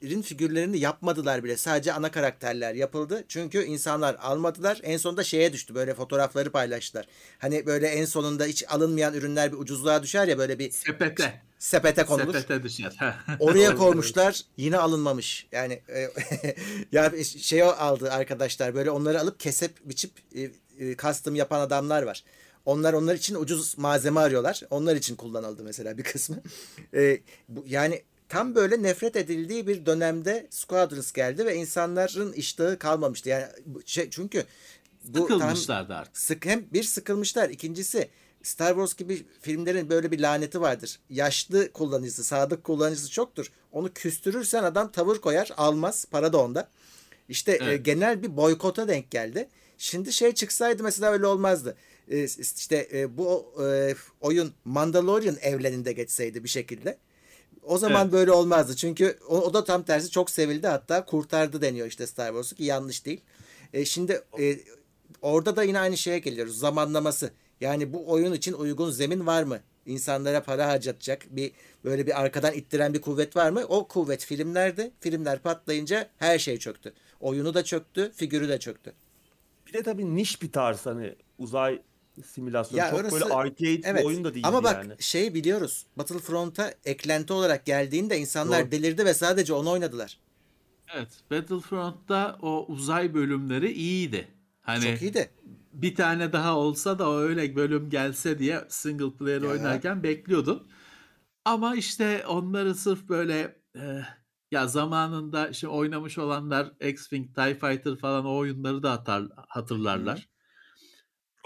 filmlerin 0.00 0.22
figürlerini 0.22 0.78
yapmadılar 0.78 1.44
bile. 1.44 1.56
Sadece 1.56 1.92
ana 1.92 2.10
karakterler 2.10 2.74
yapıldı. 2.74 3.24
Çünkü 3.28 3.64
insanlar 3.64 4.14
almadılar. 4.14 4.80
En 4.82 4.96
sonunda 4.96 5.24
şeye 5.24 5.52
düştü. 5.52 5.74
Böyle 5.74 5.94
fotoğrafları 5.94 6.50
paylaştılar. 6.50 7.06
Hani 7.38 7.66
böyle 7.66 7.86
en 7.86 8.04
sonunda 8.04 8.44
hiç 8.44 8.64
alınmayan 8.68 9.14
ürünler 9.14 9.52
bir 9.52 9.56
ucuzluğa 9.56 10.02
düşer 10.02 10.28
ya 10.28 10.38
böyle 10.38 10.58
bir 10.58 10.70
Sepete. 10.70 11.42
sepete 11.58 12.04
konulur. 12.04 12.34
Sepete 12.34 12.62
düşer. 12.62 12.96
Oraya 13.38 13.76
koymuşlar. 13.76 14.40
Yine 14.56 14.76
alınmamış. 14.76 15.46
Yani 15.52 15.80
e, 15.88 16.10
ya 16.92 17.12
şey 17.24 17.62
aldı 17.62 18.12
arkadaşlar. 18.12 18.74
Böyle 18.74 18.90
onları 18.90 19.20
alıp 19.20 19.40
kesip 19.40 19.72
biçip 19.84 20.12
e, 20.34 20.40
e, 20.78 20.96
custom 20.96 21.34
yapan 21.34 21.60
adamlar 21.60 22.02
var. 22.02 22.24
Onlar 22.64 22.92
onlar 22.92 23.14
için 23.14 23.34
ucuz 23.34 23.78
malzeme 23.78 24.20
arıyorlar. 24.20 24.62
Onlar 24.70 24.96
için 24.96 25.16
kullanıldı 25.16 25.62
mesela 25.64 25.98
bir 25.98 26.02
kısmı. 26.02 26.36
E, 26.94 27.20
bu, 27.48 27.64
yani 27.68 28.02
tam 28.30 28.54
böyle 28.54 28.82
nefret 28.82 29.16
edildiği 29.16 29.66
bir 29.66 29.86
dönemde 29.86 30.46
Squadrons 30.50 31.12
geldi 31.12 31.46
ve 31.46 31.54
insanların 31.56 32.32
iştahı 32.32 32.78
kalmamıştı. 32.78 33.28
Yani 33.28 33.46
şey 33.86 34.10
çünkü 34.10 34.44
bu 35.04 35.26
tam 35.26 35.38
Sıkılmışlardı 35.38 35.94
artık. 35.94 36.18
sık 36.18 36.46
hem 36.46 36.64
bir 36.72 36.82
sıkılmışlar 36.82 37.50
ikincisi 37.50 38.08
Star 38.42 38.68
Wars 38.70 38.94
gibi 38.94 39.26
filmlerin 39.40 39.90
böyle 39.90 40.10
bir 40.10 40.20
laneti 40.20 40.60
vardır. 40.60 40.98
Yaşlı 41.10 41.72
kullanıcısı, 41.72 42.24
sadık 42.24 42.64
kullanıcısı 42.64 43.10
çoktur. 43.10 43.52
Onu 43.72 43.92
küstürürsen 43.92 44.62
adam 44.64 44.92
tavır 44.92 45.18
koyar, 45.18 45.50
almaz. 45.56 46.04
Para 46.10 46.32
da 46.32 46.38
onda. 46.38 46.68
İşte 47.28 47.52
e, 47.52 47.58
Evet. 47.62 47.84
genel 47.84 48.22
bir 48.22 48.36
boykota 48.36 48.88
denk 48.88 49.10
geldi. 49.10 49.48
Şimdi 49.78 50.12
şey 50.12 50.32
çıksaydı 50.32 50.82
mesela 50.82 51.12
öyle 51.12 51.26
olmazdı. 51.26 51.76
E, 52.10 52.24
işte 52.24 52.88
e, 52.92 53.16
bu 53.18 53.54
e, 53.64 53.94
oyun 54.20 54.52
Mandalorian 54.64 55.36
evreninde 55.40 55.92
geçseydi 55.92 56.44
bir 56.44 56.48
şekilde. 56.48 56.98
O 57.62 57.78
zaman 57.78 58.02
Evet. 58.02 58.12
böyle 58.12 58.32
olmazdı. 58.32 58.76
Çünkü 58.76 59.18
o, 59.28 59.40
o 59.40 59.54
da 59.54 59.64
tam 59.64 59.82
tersi 59.82 60.10
çok 60.10 60.30
sevildi. 60.30 60.66
Hatta 60.66 61.04
kurtardı 61.04 61.62
deniyor 61.62 61.86
işte 61.86 62.06
Star 62.06 62.28
Wars'u 62.28 62.56
ki 62.56 62.64
yanlış 62.64 63.06
değil. 63.06 63.20
E, 63.72 63.84
şimdi 63.84 64.22
e, 64.40 64.56
orada 65.22 65.56
da 65.56 65.62
yine 65.62 65.78
aynı 65.78 65.96
şeye 65.96 66.18
geliyoruz. 66.18 66.58
Zamanlaması. 66.58 67.30
Yani 67.60 67.92
bu 67.92 68.10
oyun 68.10 68.32
için 68.32 68.52
uygun 68.52 68.90
zemin 68.90 69.26
var 69.26 69.42
mı? 69.42 69.58
İnsanlara 69.86 70.42
para 70.42 70.66
harcatacak 70.68 71.22
bir 71.30 71.52
böyle 71.84 72.06
bir 72.06 72.20
arkadan 72.20 72.54
ittiren 72.54 72.94
bir 72.94 73.00
kuvvet 73.00 73.36
var 73.36 73.50
mı? 73.50 73.64
O 73.68 73.88
kuvvet 73.88 74.24
filmlerde. 74.24 74.90
Filmler 75.00 75.38
patlayınca 75.38 76.08
her 76.18 76.38
şey 76.38 76.58
çöktü. 76.58 76.92
Oyunu 77.20 77.54
da 77.54 77.64
çöktü, 77.64 78.12
figürü 78.14 78.48
de 78.48 78.58
çöktü. 78.58 78.92
Bir 79.66 79.72
de 79.72 79.82
tabii 79.82 80.16
niş 80.16 80.42
bir 80.42 80.52
tarz 80.52 80.86
hani 80.86 81.14
uzay 81.38 81.82
simülasyon. 82.22 82.78
Ya 82.78 82.90
Çok 82.90 82.98
böyle 83.02 83.08
orası 83.14 83.34
arcade 83.34 83.60
bir 83.78 83.84
evet. 83.84 84.04
oyun 84.04 84.24
da 84.24 84.34
değildi 84.34 84.46
Ama 84.48 84.64
bak 84.64 84.74
yani. 84.84 84.92
şey 85.02 85.34
biliyoruz. 85.34 85.86
Battlefront'a 85.96 86.74
eklenti 86.84 87.32
olarak 87.32 87.66
geldiğinde 87.66 88.18
insanlar 88.18 88.62
Doğru. 88.62 88.70
delirdi 88.72 89.04
ve 89.04 89.14
sadece 89.14 89.52
onu 89.52 89.70
oynadılar. 89.70 90.18
Evet, 90.94 91.08
Battlefront'ta 91.30 92.38
o 92.42 92.66
uzay 92.68 93.14
bölümleri 93.14 93.72
iyiydi. 93.72 94.28
Hani 94.62 94.84
Çok 94.84 95.02
iyiydi. 95.02 95.30
bir 95.72 95.94
tane 95.94 96.32
daha 96.32 96.56
olsa 96.58 96.98
da 96.98 97.08
o 97.10 97.16
öyle 97.18 97.56
bölüm 97.56 97.90
gelse 97.90 98.38
diye 98.38 98.64
single 98.68 99.10
player 99.16 99.42
Ya. 99.42 99.48
oynarken 99.48 100.02
bekliyordun. 100.02 100.68
Ama 101.44 101.74
işte 101.76 102.26
onları 102.26 102.74
sırf 102.74 103.08
böyle 103.08 103.56
e, 103.76 104.02
ya 104.52 104.66
zamanında 104.66 105.48
işte 105.48 105.68
oynamış 105.68 106.18
olanlar 106.18 106.66
X-Wing, 106.80 107.34
TIE 107.34 107.54
Fighter 107.58 107.96
falan 107.96 108.24
o 108.26 108.36
oyunları 108.36 108.82
da 108.82 108.92
hatar, 108.92 109.22
hatırlarlar. 109.48 110.28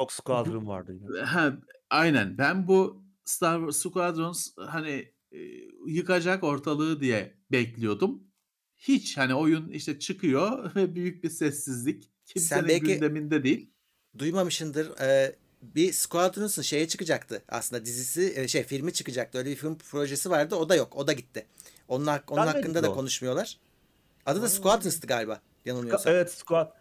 Rock 0.01 0.13
Squadron 0.13 0.67
vardı 0.67 0.93
yine. 0.93 1.21
Ha, 1.21 1.53
aynen. 1.91 2.39
Ben 2.39 2.69
bu 2.69 3.05
Star 3.25 3.59
Wars 3.59 3.77
Squadrons 3.77 4.49
hani 4.57 5.13
e, 5.33 5.39
yıkacak 5.87 6.45
ortalığı 6.45 7.01
diye 7.01 7.35
bekliyordum. 7.53 8.23
Hiç 8.77 9.19
hani 9.19 9.35
oyun 9.35 9.69
işte 9.69 9.99
çıkıyor 9.99 10.75
ve 10.77 10.95
büyük 10.95 11.25
bir 11.25 11.31
sessizlik. 11.31 12.11
Kimsenin 12.27 12.69
belki- 12.69 12.87
gündeminde 12.87 13.45
değil. 13.45 13.71
Duymamışındır. 14.19 15.01
Ee, 15.01 15.37
bir 15.63 15.93
Squadrons'ın 15.93 16.63
şeye 16.63 16.89
çıkacaktı. 16.89 17.43
Aslında 17.49 17.85
dizisi 17.85 18.33
e, 18.37 18.49
şey 18.49 18.63
filmi 18.63 18.93
çıkacaktı. 18.93 19.39
Öyle 19.39 19.51
bir 19.51 19.57
film 19.57 19.79
projesi 19.79 20.31
vardı. 20.31 20.55
O 20.57 20.69
da 20.69 20.75
yok. 20.75 20.97
O 20.97 21.07
da 21.07 21.13
gitti. 21.13 21.47
Onun, 21.89 22.07
hak- 22.07 22.33
onun 22.33 22.47
hakkında 22.47 22.83
da 22.83 22.91
o? 22.91 22.95
konuşmuyorlar. 22.95 23.59
Adı 24.27 24.43
da 24.43 24.49
Squadrons'tı 24.49 25.07
galiba. 25.07 25.41
Yanılmıyorsam. 25.65 26.13
Evet 26.13 26.31
Squad. 26.33 26.73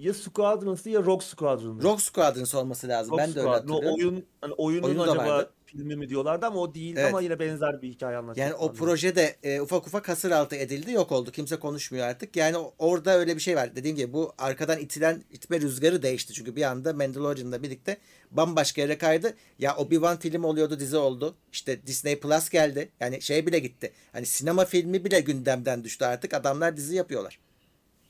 Ya 0.00 0.14
Squadrons'ı 0.14 0.90
ya 0.90 1.00
Rock 1.02 1.22
Squadron'dı. 1.22 1.82
Rock 1.82 2.02
Squadrons 2.02 2.54
olması 2.54 2.88
lazım. 2.88 3.12
Rock 3.12 3.20
ben 3.20 3.34
de 3.34 3.40
öyle 3.40 3.48
Squadron. 3.50 3.72
O 3.72 3.76
hatırlıyorum. 3.76 4.14
oyun 4.14 4.26
hani 4.40 4.52
oyunun 4.52 4.82
Oyunu 4.88 4.98
da 5.06 5.12
acaba 5.12 5.26
vardı. 5.28 5.50
filmi 5.66 5.96
mi 5.96 6.08
diyorlardı 6.08 6.46
ama 6.46 6.60
o 6.60 6.74
değil 6.74 6.96
Evet. 6.96 7.08
ama 7.08 7.20
yine 7.20 7.38
benzer 7.38 7.82
bir 7.82 7.88
hikaye 7.88 8.16
anlatıyor. 8.16 8.46
Yani 8.46 8.56
o 8.56 8.72
proje 8.72 9.16
de 9.16 9.36
e, 9.42 9.60
ufak 9.60 9.86
ufak 9.86 10.08
hasır 10.08 10.30
altı 10.30 10.56
edildi, 10.56 10.92
yok 10.92 11.12
oldu. 11.12 11.30
Kimse 11.30 11.56
konuşmuyor 11.56 12.06
artık. 12.06 12.36
Yani 12.36 12.56
orada 12.78 13.18
öyle 13.18 13.34
bir 13.36 13.40
şey 13.40 13.56
var. 13.56 13.76
Dediğim 13.76 13.96
gibi 13.96 14.12
bu 14.12 14.32
arkadan 14.38 14.78
itilen 14.78 15.24
itme 15.30 15.60
rüzgarı 15.60 16.02
değişti. 16.02 16.32
Çünkü 16.32 16.56
bir 16.56 16.62
anda 16.62 16.92
Mandalorian'la 16.92 17.62
birlikte 17.62 17.96
bambaşka 18.30 18.80
yere 18.80 18.98
kaydı. 18.98 19.34
Ya 19.58 19.72
Obi-Wan 19.72 20.18
film 20.18 20.44
oluyordu, 20.44 20.78
dizi 20.80 20.96
oldu. 20.96 21.34
İşte 21.52 21.86
Disney 21.86 22.20
Plus 22.20 22.48
geldi. 22.48 22.88
Yani 23.00 23.22
şey 23.22 23.46
bile 23.46 23.58
gitti. 23.58 23.92
Hani 24.12 24.26
sinema 24.26 24.64
filmi 24.64 25.04
bile 25.04 25.20
gündemden 25.20 25.84
düştü 25.84 26.04
artık. 26.04 26.34
Adamlar 26.34 26.76
dizi 26.76 26.96
yapıyorlar. 26.96 27.38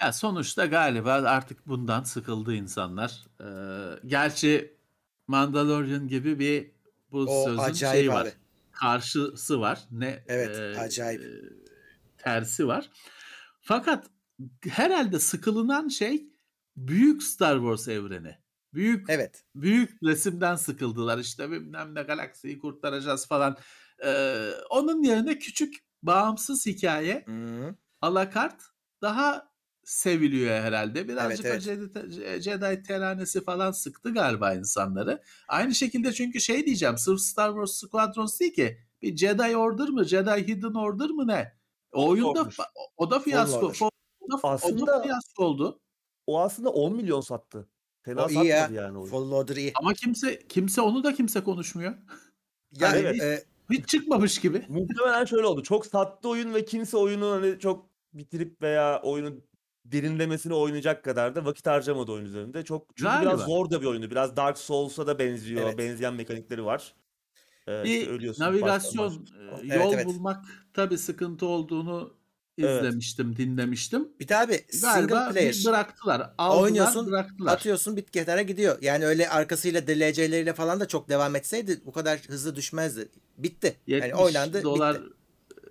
Ya 0.00 0.12
sonuçta 0.12 0.66
galiba 0.66 1.12
artık 1.12 1.66
bundan 1.66 2.02
sıkıldı 2.02 2.54
insanlar. 2.54 3.24
Ee, 3.40 4.08
gerçi 4.08 4.76
Mandalorian 5.26 6.08
gibi 6.08 6.38
bir 6.38 6.70
bu 7.12 7.18
O 7.26 7.44
sözün 7.44 7.72
şeyi 7.72 8.08
var. 8.08 8.22
abi. 8.26 8.32
Karşısı 8.72 9.60
var. 9.60 9.80
Ne 9.90 10.24
Evet, 10.28 10.56
e, 10.56 10.78
acayip. 10.80 11.22
e, 11.22 11.26
tersi 12.18 12.66
var. 12.66 12.90
Fakat 13.60 14.06
herhalde 14.68 15.18
sıkılınan 15.18 15.88
şey 15.88 16.26
büyük 16.76 17.22
Star 17.22 17.56
Wars 17.58 17.88
evreni. 17.88 18.38
Büyük 18.74 19.10
Evet. 19.10 19.44
büyük 19.54 19.90
resimden 20.04 20.56
sıkıldılar 20.56 21.18
işte 21.18 21.50
bilmem 21.50 21.94
ne 21.94 22.02
galaksiyi 22.02 22.58
kurtaracağız 22.58 23.26
falan. 23.28 23.56
Ee, 24.04 24.50
onun 24.70 25.02
yerine 25.02 25.38
küçük 25.38 25.74
bağımsız 26.02 26.66
hikaye 26.66 27.24
Hı. 27.26 27.74
alakart 28.00 28.62
daha 29.02 29.49
seviliyor 29.84 30.50
herhalde. 30.60 31.08
Birazcık 31.08 31.46
Evet, 31.46 31.56
o 31.56 31.60
Jedi, 31.60 32.42
Jedi 32.42 32.82
teranesi 32.82 33.44
falan 33.44 33.70
sıktı 33.70 34.14
galiba 34.14 34.54
insanları. 34.54 35.22
Aynı 35.48 35.74
şekilde 35.74 36.12
çünkü 36.12 36.40
şey 36.40 36.66
diyeceğim 36.66 36.98
sırf 36.98 37.20
Star 37.20 37.48
Wars 37.50 37.72
Squadrons 37.72 38.40
değil 38.40 38.54
ki 38.54 38.78
bir 39.02 39.16
Jedi 39.16 39.56
Order 39.56 39.88
mı 39.88 40.04
Jedi 40.04 40.30
Hidden 40.30 40.74
Order 40.74 41.08
mı 41.10 41.26
ne? 41.26 41.52
O 41.92 42.08
oyun 42.08 42.24
da 42.24 42.40
Order. 42.40 42.54
o 42.96 43.10
da 43.10 43.20
fiyasko. 43.20 43.66
Order. 43.66 43.78
O 44.20 44.30
da, 44.32 44.36
o 44.36 44.42
da 44.42 44.48
Aslında- 44.48 45.02
fiyasko 45.02 45.44
oldu. 45.44 45.80
O 46.26 46.40
aslında 46.40 46.70
10 46.70 46.96
milyon 46.96 47.20
sattı. 47.20 47.68
Fena 48.02 48.24
O 48.24 48.28
iyi 48.30 48.44
ya. 48.46 48.70
yani 48.72 48.98
oyun. 48.98 49.56
İyi. 49.56 49.72
Ama 49.74 49.94
kimse 49.94 50.46
kimse 50.48 50.80
onu 50.80 51.04
da 51.04 51.14
kimse 51.14 51.44
konuşmuyor. 51.44 51.94
Ya 52.80 52.92
Evet. 52.96 53.22
e, 53.22 53.44
Hiç 53.70 53.88
çıkmamış 53.88 54.38
gibi. 54.40 54.66
Muhtemelen 54.68 55.24
şöyle 55.24 55.46
oldu. 55.46 55.62
Çok 55.62 55.86
sattı 55.86 56.28
oyun 56.28 56.54
ve 56.54 56.64
kimse 56.64 56.96
oyunu 56.96 57.30
hani 57.30 57.58
çok 57.58 57.90
bitirip 58.12 58.62
veya 58.62 59.00
oyunu 59.02 59.40
derinlemesine 59.92 60.54
oynayacak 60.54 61.04
kadar 61.04 61.34
da 61.34 61.44
vakit 61.44 61.66
harcamadı 61.66 62.12
oyun 62.12 62.24
üzerinde. 62.24 62.62
Çok 62.64 62.86
çünkü 62.96 63.02
Galiba. 63.10 63.30
biraz 63.30 63.40
zor 63.46 63.70
da 63.70 63.80
bir 63.80 63.86
oyundu. 63.86 64.10
Biraz 64.10 64.36
Dark 64.36 64.58
Souls'a 64.58 65.06
da 65.06 65.18
benziyor. 65.18 65.62
Evet. 65.62 65.78
Benzeyen 65.78 66.14
mekanikleri 66.14 66.64
var. 66.64 66.94
Ee, 67.68 67.84
Bir 67.84 68.00
işte 68.00 68.10
ölüyorsun, 68.10 68.44
navigasyon, 68.44 69.06
başlıyorsun. 69.06 69.26
e, 69.62 69.66
Evet, 69.74 69.84
yol 69.84 69.94
evet. 69.94 70.06
bulmak 70.06 70.44
tabii 70.74 70.98
sıkıntı 70.98 71.46
olduğunu 71.46 72.14
Evet. 72.58 72.82
izlemiştim, 72.84 73.36
dinlemiştim. 73.36 74.08
bir 74.20 74.28
daha 74.28 74.48
bir 74.48 74.54
single 74.70 74.88
Galiba 74.88 75.30
player. 75.32 75.52
bir 75.52 75.64
bıraktılar. 75.66 76.30
Aldılar, 76.38 76.62
Oynuyorsun, 76.62 77.06
bıraktılar. 77.06 77.52
Atıyorsun 77.52 77.96
bit 77.96 78.10
kenara 78.10 78.42
gidiyor. 78.42 78.78
Yani 78.80 79.06
öyle 79.06 79.28
arkasıyla 79.28 79.86
DLC'leriyle 79.86 80.52
falan 80.52 80.80
da 80.80 80.88
çok 80.88 81.08
devam 81.08 81.36
etseydi 81.36 81.80
bu 81.86 81.92
kadar 81.92 82.18
hızlı 82.18 82.56
düşmezdi. 82.56 83.08
Bitti. 83.38 83.76
70 83.86 84.10
Yani 84.10 84.14
oynandı 84.22 84.62
dolar 84.62 85.02
bitti. 85.02 85.14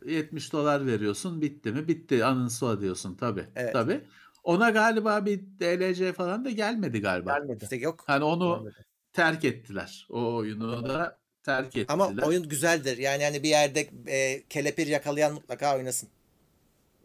70 0.05 0.53
dolar 0.53 0.85
veriyorsun. 0.85 1.41
Bitti 1.41 1.71
mi? 1.71 1.87
Bitti. 1.87 2.25
Uninstall 2.25 2.81
diyorsun 2.81 3.15
tabii. 3.15 3.45
Evet. 3.55 3.73
Tabii. 3.73 4.01
Ona 4.43 4.69
galiba 4.69 5.25
bir 5.25 5.39
DLC 5.59 6.13
falan 6.13 6.45
da 6.45 6.49
gelmedi 6.49 7.01
galiba. 7.01 7.37
Gelmedi. 7.37 7.63
İşte 7.63 7.75
yok. 7.75 8.03
Hani 8.07 8.23
onu 8.23 8.55
Gelmedi. 8.57 8.75
terk 9.13 9.45
ettiler. 9.45 10.07
O 10.09 10.35
oyunu 10.35 10.89
da 10.89 11.19
terk 11.43 11.67
ettiler. 11.67 11.85
Ama 11.93 12.11
oyun 12.25 12.49
güzeldir. 12.49 12.97
Yani 12.97 13.23
hani 13.23 13.43
bir 13.43 13.49
yerde 13.49 13.89
e, 14.07 14.43
kelepir 14.49 14.87
yakalayan 14.87 15.33
mutlaka 15.33 15.75
oynasın. 15.77 16.09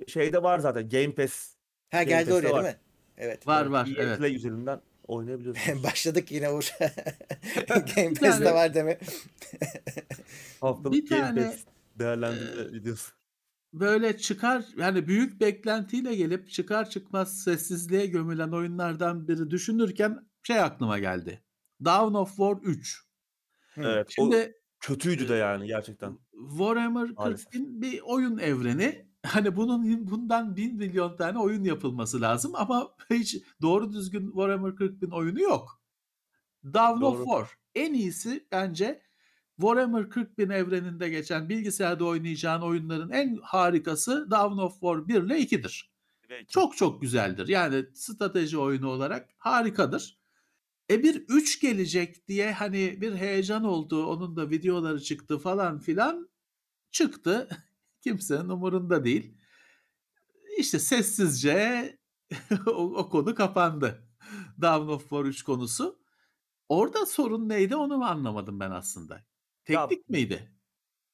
Şeyde 0.09 0.43
var 0.43 0.59
zaten 0.59 0.89
Game 0.89 1.15
Pass. 1.15 1.55
Ha 1.91 2.03
Game 2.03 2.05
geldi 2.05 2.35
oraya 2.35 2.53
var. 2.53 2.63
değil 2.65 2.75
mi? 2.75 2.81
Evet. 3.19 3.47
var 3.47 3.67
var. 3.67 3.87
EA 3.87 4.03
Evet. 4.03 4.19
Play 4.19 4.35
üzerinden 4.35 4.81
oynayabiliyorsunuz. 5.09 5.83
Başladık 5.85 6.33
yine 6.33 6.51
Uğur. 6.51 6.71
Game 7.69 8.15
Pass'te 8.15 8.45
tane- 8.45 8.55
var 8.55 8.75
deme. 8.75 8.99
Haftalık 10.61 10.93
Bir 10.93 11.09
Game 11.11 11.23
tane, 11.23 11.55
Değerlendirme 11.99 12.73
videosu. 12.73 13.13
böyle 13.73 14.17
çıkar 14.19 14.65
yani 14.77 15.09
büyük 15.09 15.41
beklentiyle 15.41 16.15
gelip 16.15 16.51
çıkar 16.51 16.91
çıkmaz 16.91 17.43
sessizliğe 17.43 18.07
gömülen 18.07 18.53
oyunlardan 18.53 19.29
biri 19.29 19.51
düşünürken 19.51 20.29
şey 20.43 20.61
aklıma 20.61 20.99
geldi. 20.99 21.45
Dawn 21.85 22.15
of 22.15 22.29
War 22.29 22.57
3. 22.63 23.05
Evet. 23.77 24.09
Şimdi 24.11 24.55
kötüydü 24.81 25.29
de 25.29 25.35
yani 25.35 25.67
gerçekten. 25.67 26.19
Warhammer 26.49 27.11
Maalesef. 27.11 27.45
40 27.45 27.55
bin 27.55 27.83
bir 27.83 28.01
oyun 28.01 28.39
evreni. 28.39 29.15
Hani 29.25 29.57
bunun 29.57 30.11
bundan 30.11 30.57
bin 30.57 30.77
milyon 30.77 31.17
tane 31.17 31.39
oyun 31.39 31.65
yapılması 31.65 32.21
lazım 32.21 32.53
ama 32.55 32.95
hiç 33.11 33.37
doğru 33.63 33.93
düzgün 33.93 34.27
Warhammer 34.27 34.77
40 34.77 35.03
bin 35.03 35.11
oyunu 35.11 35.41
yok. 35.41 35.81
Dawn 36.65 37.03
of 37.03 37.19
Doğru. 37.19 37.25
War 37.25 37.49
en 37.75 37.95
iyisi 37.95 38.47
bence 38.53 39.03
Warhammer 39.57 40.11
40 40.11 40.39
bin 40.39 40.51
evreninde 40.51 41.09
geçen 41.09 41.49
bilgisayarda 41.49 42.05
oynayacağın 42.05 42.63
oyunların 42.63 43.11
en 43.11 43.39
harikası 43.43 44.31
Dawn 44.31 44.59
of 44.59 44.73
War 44.73 45.09
1 45.09 45.15
ile 45.15 45.39
2'dir. 45.41 45.95
Çok 46.49 46.77
çok 46.77 47.03
güzeldir. 47.03 47.49
Yani 47.49 47.87
strateji 47.95 48.59
oyunu 48.59 48.89
olarak 48.89 49.31
harikadır. 49.39 50.19
E 50.91 51.03
bir 51.03 51.25
3 51.29 51.61
gelecek 51.61 52.29
diye 52.29 52.53
hani 52.53 53.01
bir 53.01 53.15
heyecan 53.15 53.65
oldu. 53.65 54.07
Onun 54.07 54.37
da 54.37 54.51
videoları 54.51 55.01
çıktı 55.03 55.39
falan 55.39 55.79
filan. 55.79 56.29
Çıktı. 56.91 57.49
Kimsenin 58.01 58.49
umurunda 58.49 59.05
değil. 59.05 59.39
İşte 60.59 60.79
sessizce 60.79 61.99
o, 62.67 62.71
o 62.71 63.09
konu 63.09 63.35
kapandı. 63.35 64.09
Dawn 64.61 64.89
of 64.89 65.03
War 65.03 65.25
3 65.25 65.43
konusu. 65.43 65.99
Orada 66.69 67.07
sorun 67.07 67.49
neydi 67.49 67.77
onu 67.77 67.99
mu 67.99 68.05
anlamadım 68.05 68.61
ben 68.61 68.71
aslında. 68.71 69.25
Ya- 69.69 69.89
Teknik 69.89 70.09
miydi? 70.09 70.51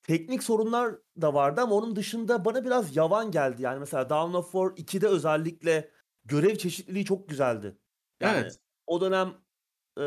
Teknik 0.03 0.42
sorunlar 0.42 0.94
da 1.20 1.34
vardı 1.34 1.61
ama 1.61 1.74
onun 1.74 1.96
dışında 1.96 2.44
bana 2.44 2.64
biraz 2.64 2.96
yavan 2.96 3.30
geldi. 3.30 3.62
Yani 3.62 3.78
mesela 3.78 4.11
Dawn 4.11 4.34
of 4.34 4.53
War 4.53 4.66
2'de 4.76 5.07
özellikle 5.09 5.90
görev 6.24 6.57
çeşitliliği 6.57 7.05
çok 7.05 7.28
güzeldi. 7.28 7.76
Yani 8.20 8.38
Evet. 8.38 8.59
o 8.86 9.01
dönem 9.01 9.34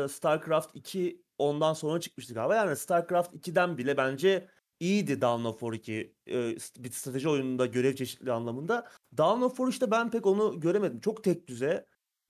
StarCraft 0.08 0.76
2 0.76 1.24
ondan 1.38 1.72
sonra 1.72 2.00
çıkmıştı 2.00 2.34
galiba. 2.34 2.54
Yani 2.56 2.76
StarCraft 2.76 3.34
2'den 3.34 3.78
bile 3.78 3.96
bence 3.96 4.48
iyiydi 4.80 5.20
Dawn 5.20 5.44
of 5.44 5.60
War 5.60 5.72
2 5.72 6.16
e, 6.28 6.56
bir 6.84 6.90
strateji 6.90 7.28
oyununda 7.28 7.66
görev 7.66 7.94
çeşitliliği 7.94 8.34
anlamında. 8.34 8.88
Dawn 9.16 9.42
of 9.42 9.56
War 9.56 9.68
işte 9.68 9.90
ben 9.90 10.10
pek 10.10 10.26
onu 10.26 10.60
göremedim. 10.60 11.00
Çok 11.00 11.24
tek 11.24 11.48
düze 11.48 11.86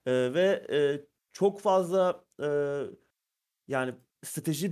ve 0.07 0.65
çok 1.33 1.61
fazla 1.61 2.25
yani 3.67 3.95
strateji 4.23 4.71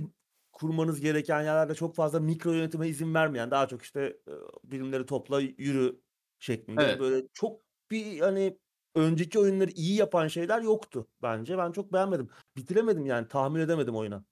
kurmanız 0.54 1.00
gereken 1.00 1.42
yerlerde 1.42 1.74
çok 1.74 1.94
fazla 1.94 2.20
mikro 2.20 2.52
yönetime 2.52 2.88
izin 2.88 3.14
vermeyen 3.14 3.50
daha 3.50 3.68
çok 3.68 3.82
işte 3.82 4.00
e, 4.28 4.32
birimleri 4.64 5.06
topla 5.06 5.40
yürü 5.40 6.00
şeklinde 6.38 6.82
Evet. 6.82 7.00
böyle 7.00 7.26
çok 7.32 7.60
bir 7.90 8.20
hani 8.20 8.58
önceki 8.94 9.38
oyunları 9.38 9.70
iyi 9.70 9.96
yapan 9.96 10.28
şeyler 10.28 10.62
yoktu 10.62 11.06
bence. 11.22 11.58
Ben 11.58 11.72
çok 11.72 11.92
beğenmedim. 11.92 12.28
Bitiremedim 12.56 13.06
yani 13.06 13.28
tahmin 13.28 13.60
edemedim 13.60 13.96
oyuna. 13.96 14.24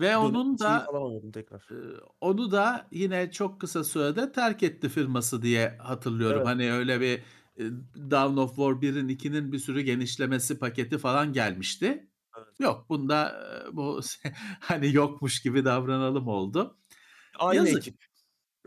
Ve 0.00 0.16
onun 0.16 0.58
da 0.58 0.88
tekrar. 1.32 1.68
Ee, 1.72 2.00
onu 2.20 2.50
da 2.52 2.88
yine 2.92 3.30
çok 3.30 3.60
kısa 3.60 3.84
sürede 3.84 4.32
terk 4.32 4.62
etti 4.62 4.88
firması 4.88 5.42
diye 5.42 5.68
hatırlıyorum. 5.68 6.38
Evet. 6.38 6.46
Hani 6.46 6.72
öyle 6.72 7.00
bir 7.00 7.18
e, 7.58 7.70
Dawn 8.10 8.36
of 8.36 8.48
War 8.48 8.72
1'in 8.82 9.08
2'nin 9.08 9.52
bir 9.52 9.58
sürü 9.58 9.80
genişlemesi 9.80 10.58
paketi 10.58 10.98
falan 10.98 11.32
gelmişti. 11.32 12.07
Evet. 12.38 12.60
Yok 12.60 12.86
bunda 12.88 13.42
bu 13.72 14.00
hani 14.60 14.94
yokmuş 14.94 15.42
gibi 15.42 15.64
davranalım 15.64 16.28
oldu. 16.28 16.76
Aynı 17.38 17.56
Yazık. 17.56 17.78
ekip. 17.78 18.04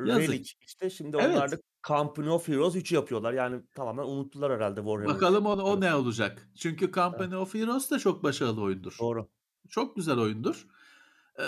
Yazık. 0.06 0.30
Relic 0.30 0.52
işte 0.62 0.90
şimdi 0.90 1.18
Evet. 1.22 1.36
onlar 1.38 1.52
da 1.52 1.58
Company 1.88 2.30
of 2.30 2.48
Heroes 2.48 2.76
3'ü 2.76 2.96
yapıyorlar. 2.96 3.34
Yani 3.34 3.62
tamamen 3.76 4.04
unuttular 4.04 4.54
herhalde 4.54 4.80
Warhammer'ı. 4.80 5.16
Bakalım 5.16 5.46
o, 5.46 5.50
o 5.50 5.70
Evet. 5.72 5.80
ne 5.80 5.96
olacak. 5.96 6.50
Çünkü 6.58 6.92
Company 6.92 7.36
of 7.36 7.54
Heroes 7.54 7.92
da 7.92 8.00
çok 8.00 8.24
başarılı 8.24 8.62
oyundur. 8.62 8.96
Doğru. 9.00 9.28
Çok 9.70 9.96
güzel 9.96 10.18
oyundur. 10.18 10.68
Ee, 11.40 11.44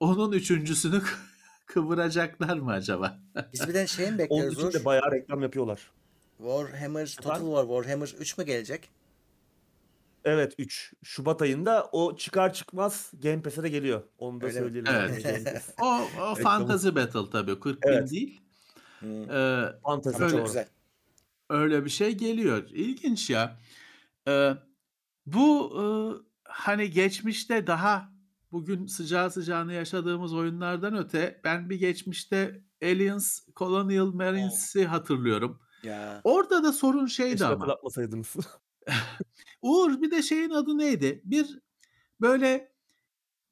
onun 0.00 0.32
üçüncüsünü 0.32 1.02
kıvıracaklar 1.66 2.56
mı 2.56 2.70
acaba? 2.72 3.18
Biz 3.52 3.68
bir 3.68 3.74
de 3.74 3.86
şey 3.86 4.06
mi 4.06 4.10
Onun 4.10 4.18
bekliyoruz 4.18 4.54
için 4.58 4.66
Uğur? 4.66 4.72
de 4.72 4.84
bayağı 4.84 5.12
reklam 5.12 5.42
yapıyorlar. 5.42 5.90
Warhammer, 6.38 7.16
Total? 7.22 7.40
War, 7.40 7.62
Warhammer 7.62 8.14
3 8.18 8.38
mü 8.38 8.44
gelecek? 8.44 8.88
Evet 10.24 10.54
3 10.58 10.92
Şubat 11.02 11.42
ayında 11.42 11.88
o 11.92 12.16
çıkar 12.16 12.52
çıkmaz 12.52 13.10
Game 13.22 13.42
Pass'e 13.42 13.62
de 13.62 13.68
geliyor. 13.68 14.02
Onu 14.18 14.40
da 14.40 14.46
Öyle 14.46 14.58
söyleyelim. 14.58 14.92
Evet. 14.94 15.74
O, 15.82 16.00
o. 16.20 16.34
Fantasy 16.34 16.88
Battle 16.88 17.30
tabii. 17.32 17.60
40 17.60 17.82
bin 17.82 17.88
Evet. 17.88 18.10
değil. 18.10 18.40
Hmm. 18.98 19.30
Ee, 19.30 19.64
Fantasy 19.84 20.22
Öyle. 20.22 20.36
çok 20.36 20.46
güzel. 20.46 20.68
öyle 21.50 21.84
bir 21.84 21.90
şey 21.90 22.12
geliyor. 22.14 22.68
İlginç 22.70 23.30
ya. 23.30 23.58
Ee, 24.28 24.54
bu 25.26 25.72
e, 25.76 25.84
hani 26.44 26.90
geçmişte 26.90 27.66
daha 27.66 28.12
bugün 28.52 28.86
sıcağı 28.86 29.30
sıcağını 29.30 29.72
yaşadığımız 29.72 30.34
oyunlardan 30.34 30.96
öte 30.96 31.40
ben 31.44 31.70
bir 31.70 31.76
geçmişte 31.78 32.60
Aliens 32.82 33.40
Colonial 33.56 34.06
Marines'i 34.06 34.86
hatırlıyorum. 34.86 35.60
Ya. 35.82 36.20
Orada 36.24 36.62
da 36.64 36.72
sorun 36.72 37.06
şeydi 37.06 37.30
Keşke 37.30 37.44
ama. 37.46 37.54
hatırlatmasaydınız. 37.54 38.36
Uğur 39.62 40.02
bir 40.02 40.10
de 40.10 40.22
şeyin 40.22 40.50
adı 40.50 40.78
neydi? 40.78 41.22
Bir 41.24 41.58
böyle 42.20 42.72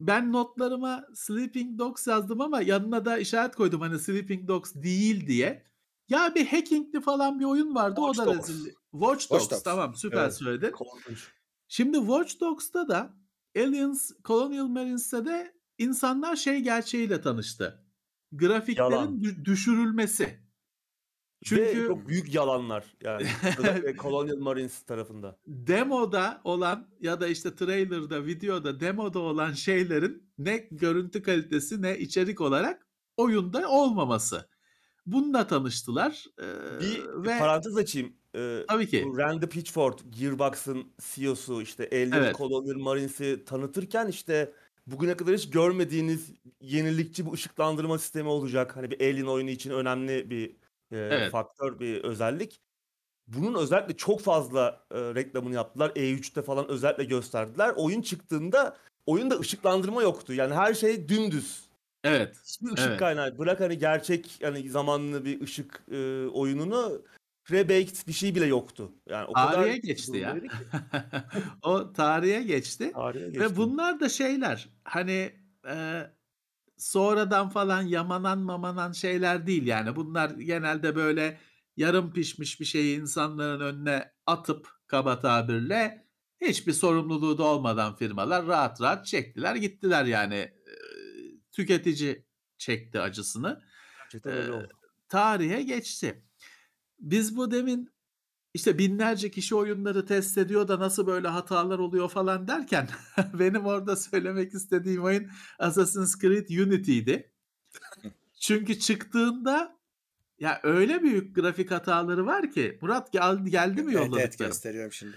ben 0.00 0.32
notlarıma 0.32 1.04
Sleeping 1.14 1.78
Dogs 1.78 2.06
yazdım 2.06 2.40
ama 2.40 2.60
yanına 2.62 3.04
da 3.04 3.18
işaret 3.18 3.56
koydum 3.56 3.80
hani 3.80 3.98
Sleeping 3.98 4.48
Dogs 4.48 4.74
değil 4.74 5.26
diye. 5.26 5.66
Ya 6.08 6.34
bir 6.34 6.46
hackingli 6.46 7.00
falan 7.00 7.40
bir 7.40 7.44
oyun 7.44 7.74
vardı 7.74 8.00
o 8.00 8.12
Watch 8.14 8.30
da 8.30 8.34
Dogs. 8.38 8.48
rezil. 8.48 8.70
Watch 8.92 9.20
Watch 9.20 9.32
Dogs 9.44 9.50
Dogs. 9.50 9.62
tamam 9.62 9.94
süper 9.94 10.22
Evet. 10.22 10.34
söyledin. 10.34 10.70
Korkunç. 10.70 11.28
Şimdi 11.68 11.96
Watch 11.98 12.40
Dogs'ta 12.40 12.88
da 12.88 13.14
Aliens 13.56 14.10
Colonial 14.24 14.66
Marines'te 14.66 15.24
de 15.24 15.52
insanlar 15.78 16.36
şey 16.36 16.60
gerçeğiyle 16.60 17.20
tanıştı. 17.20 17.84
Grafiklerin 18.32 18.90
Yalan. 18.90 19.20
dü- 19.20 19.44
düşürülmesi. 21.43 21.72
Ve 21.72 21.74
Çünkü 21.74 21.86
çok 21.88 22.09
büyük 22.09 22.34
yalanlar 22.34 22.84
yani. 23.05 23.26
Colonial 23.99 24.36
Marines 24.36 24.82
tarafında. 24.82 25.38
demoda 25.47 26.41
olan 26.45 26.88
ya 27.01 27.20
da 27.20 27.28
işte 27.28 27.55
trailer'da, 27.55 28.26
videoda, 28.26 28.80
demoda 28.80 29.18
olan 29.18 29.53
şeylerin 29.53 30.32
ne 30.38 30.57
görüntü 30.70 31.22
kalitesi 31.22 31.82
ne 31.82 31.99
içerik 31.99 32.41
olarak 32.41 32.86
oyunda 33.16 33.68
olmaması. 33.68 34.49
Bununla 35.07 35.47
tanıştılar. 35.47 36.24
Ee, 36.43 36.80
Bir 36.80 37.05
ve 37.24 37.38
parantez 37.38 37.76
açayım. 37.76 38.16
Ee, 38.36 38.64
tabii 38.68 38.88
ki 38.88 39.05
Randy 39.16 39.47
Pitchford, 39.47 39.99
Gearbox'ın 40.11 40.93
CEO'su 41.01 41.62
işte 41.62 41.88
Alien 41.93 42.12
Evet. 42.12 42.36
Colonial 42.36 42.78
Marines'i 42.78 43.45
tanıtırken 43.45 44.07
işte 44.09 44.53
bugüne 44.86 45.16
kadar 45.16 45.34
hiç 45.34 45.51
görmediğiniz 45.51 46.32
yenilikçi 46.61 47.26
bu 47.26 47.32
ışıklandırma 47.32 47.99
sistemi 47.99 48.28
olacak. 48.28 48.76
Hani 48.76 48.91
bir 48.91 49.01
Alien 49.01 49.26
oyunu 49.26 49.51
için 49.51 49.70
önemli 49.70 50.30
bir 50.30 50.57
e, 50.93 50.97
Evet. 50.99 51.32
faktör, 51.32 51.80
bir 51.80 52.05
özellik. 52.05 52.61
Bunun 53.26 53.55
özellikle 53.55 53.97
çok 53.97 54.20
fazla 54.20 54.86
e, 54.91 54.99
reklamını 55.01 55.55
yaptılar. 55.55 55.91
E3'te 55.91 56.43
falan 56.43 56.68
özellikle 56.68 57.05
gösterdiler. 57.05 57.72
Oyun 57.76 58.03
çıktığında 58.03 58.76
oyunda 59.07 59.38
ışıklandırma 59.38 60.03
yoktu. 60.03 60.34
Yani 60.34 60.55
her 60.55 60.74
şey 60.74 61.09
dümdüz. 61.09 61.64
evet 62.05 62.36
Hiçbir 62.45 62.72
ışık 62.72 62.88
Evet. 62.88 62.99
kaynağı. 62.99 63.38
Bırak 63.38 63.61
hani 63.61 63.78
gerçek 63.78 64.38
hani 64.43 64.70
zamanlı 64.70 65.24
bir 65.24 65.41
ışık 65.41 65.82
e, 65.91 66.26
oyununu 66.26 67.03
rebaked 67.51 68.07
bir 68.09 68.12
şey 68.12 68.34
bile 68.34 68.47
yoktu. 68.47 68.93
Yani 69.09 69.26
o 69.26 69.32
kadar 69.32 69.53
tarihe 69.53 69.78
geçti 69.78 70.16
ya. 70.16 70.30
durumdaydı 70.36 70.55
ki. 70.55 70.64
o 71.62 71.93
tarihe 71.93 72.43
geçti. 72.43 72.93
Tarihe. 72.93 73.41
Ve 73.41 73.57
bunlar 73.57 74.01
da 74.01 74.09
şeyler 74.09 74.68
hani 74.84 75.32
e, 75.68 76.03
sonradan 76.80 77.48
falan 77.48 77.82
yamanan 77.82 78.38
mamanan 78.38 78.92
şeyler 78.92 79.46
değil 79.46 79.66
yani. 79.66 79.96
Bunlar 79.96 80.30
genelde 80.30 80.96
böyle 80.96 81.40
yarım 81.76 82.12
pişmiş 82.12 82.60
bir 82.60 82.64
şeyi 82.64 83.00
insanların 83.00 83.60
önüne 83.60 84.12
atıp 84.26 84.68
kaba 84.86 85.20
tabirle 85.20 86.06
hiçbir 86.40 86.72
sorumluluğu 86.72 87.38
da 87.38 87.44
olmadan 87.44 87.96
firmalar 87.96 88.46
rahat 88.46 88.80
rahat 88.80 89.06
çektiler 89.06 89.54
gittiler 89.56 90.04
yani. 90.04 90.54
Tüketici 91.52 92.26
çekti 92.58 93.00
acısını. 93.00 93.62
E, 94.24 94.50
oldu. 94.50 94.68
Tarihe 95.08 95.62
geçti. 95.62 96.24
Biz 96.98 97.36
bu 97.36 97.50
demin 97.50 97.92
işte 98.55 98.78
binlerce 98.78 99.30
kişi 99.30 99.55
oyunları 99.55 100.07
test 100.07 100.38
ediyor 100.38 100.68
da 100.68 100.80
nasıl 100.80 101.07
böyle 101.07 101.28
hatalar 101.28 101.78
oluyor 101.78 102.09
falan 102.09 102.48
derken 102.48 102.88
benim 103.38 103.66
orada 103.66 103.96
söylemek 103.96 104.55
istediğim 104.55 105.05
oyun 105.05 105.30
Assassin's 105.59 106.18
Creed 106.18 106.48
Unity'ydi. 106.48 107.32
Çünkü 108.40 108.78
çıktığında 108.78 109.80
ya 110.38 110.61
öyle 110.62 111.03
büyük 111.03 111.36
grafik 111.36 111.70
hataları 111.70 112.26
var 112.26 112.51
ki 112.51 112.78
Murat 112.82 113.12
gel, 113.12 113.38
geldi 113.46 113.82
mi 113.82 113.92
Evet, 113.92 114.03
evet 114.03 114.12
yolladıklarım? 114.12 114.51
gösteriyorum 114.51 114.92
şimdi. 114.92 115.16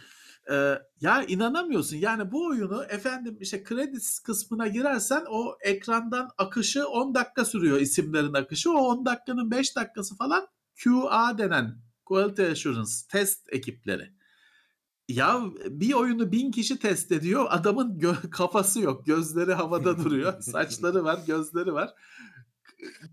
Ee, 0.51 0.79
ya 1.01 1.23
inanamıyorsun. 1.23 1.97
Yani 1.97 2.31
bu 2.31 2.47
oyunu 2.47 2.83
efendim 2.89 3.37
işte 3.39 3.63
credits 3.69 4.19
kısmına 4.19 4.67
girersen 4.67 5.23
o 5.29 5.57
ekrandan 5.61 6.29
akışı 6.37 6.87
10 6.87 7.15
dakika 7.15 7.45
sürüyor 7.45 7.79
isimlerin 7.79 8.33
akışı. 8.33 8.71
O 8.71 8.75
10 8.75 9.05
dakikanın 9.05 9.51
5 9.51 9.75
dakikası 9.75 10.15
falan 10.15 10.47
QA 10.83 11.37
denen 11.37 11.75
Quality 12.13 12.43
Assurance 12.43 12.91
test 13.09 13.53
ekipleri. 13.53 14.13
Ya 15.09 15.41
bir 15.69 15.93
oyunu 15.93 16.31
bin 16.31 16.51
kişi 16.51 16.79
test 16.79 17.11
ediyor. 17.11 17.45
Adamın 17.49 17.99
gö- 17.99 18.29
kafası 18.29 18.79
yok. 18.81 19.05
Gözleri 19.05 19.53
havada 19.53 19.97
duruyor. 20.03 20.41
Saçları 20.41 21.03
var, 21.03 21.19
gözleri 21.27 21.73
var. 21.73 21.93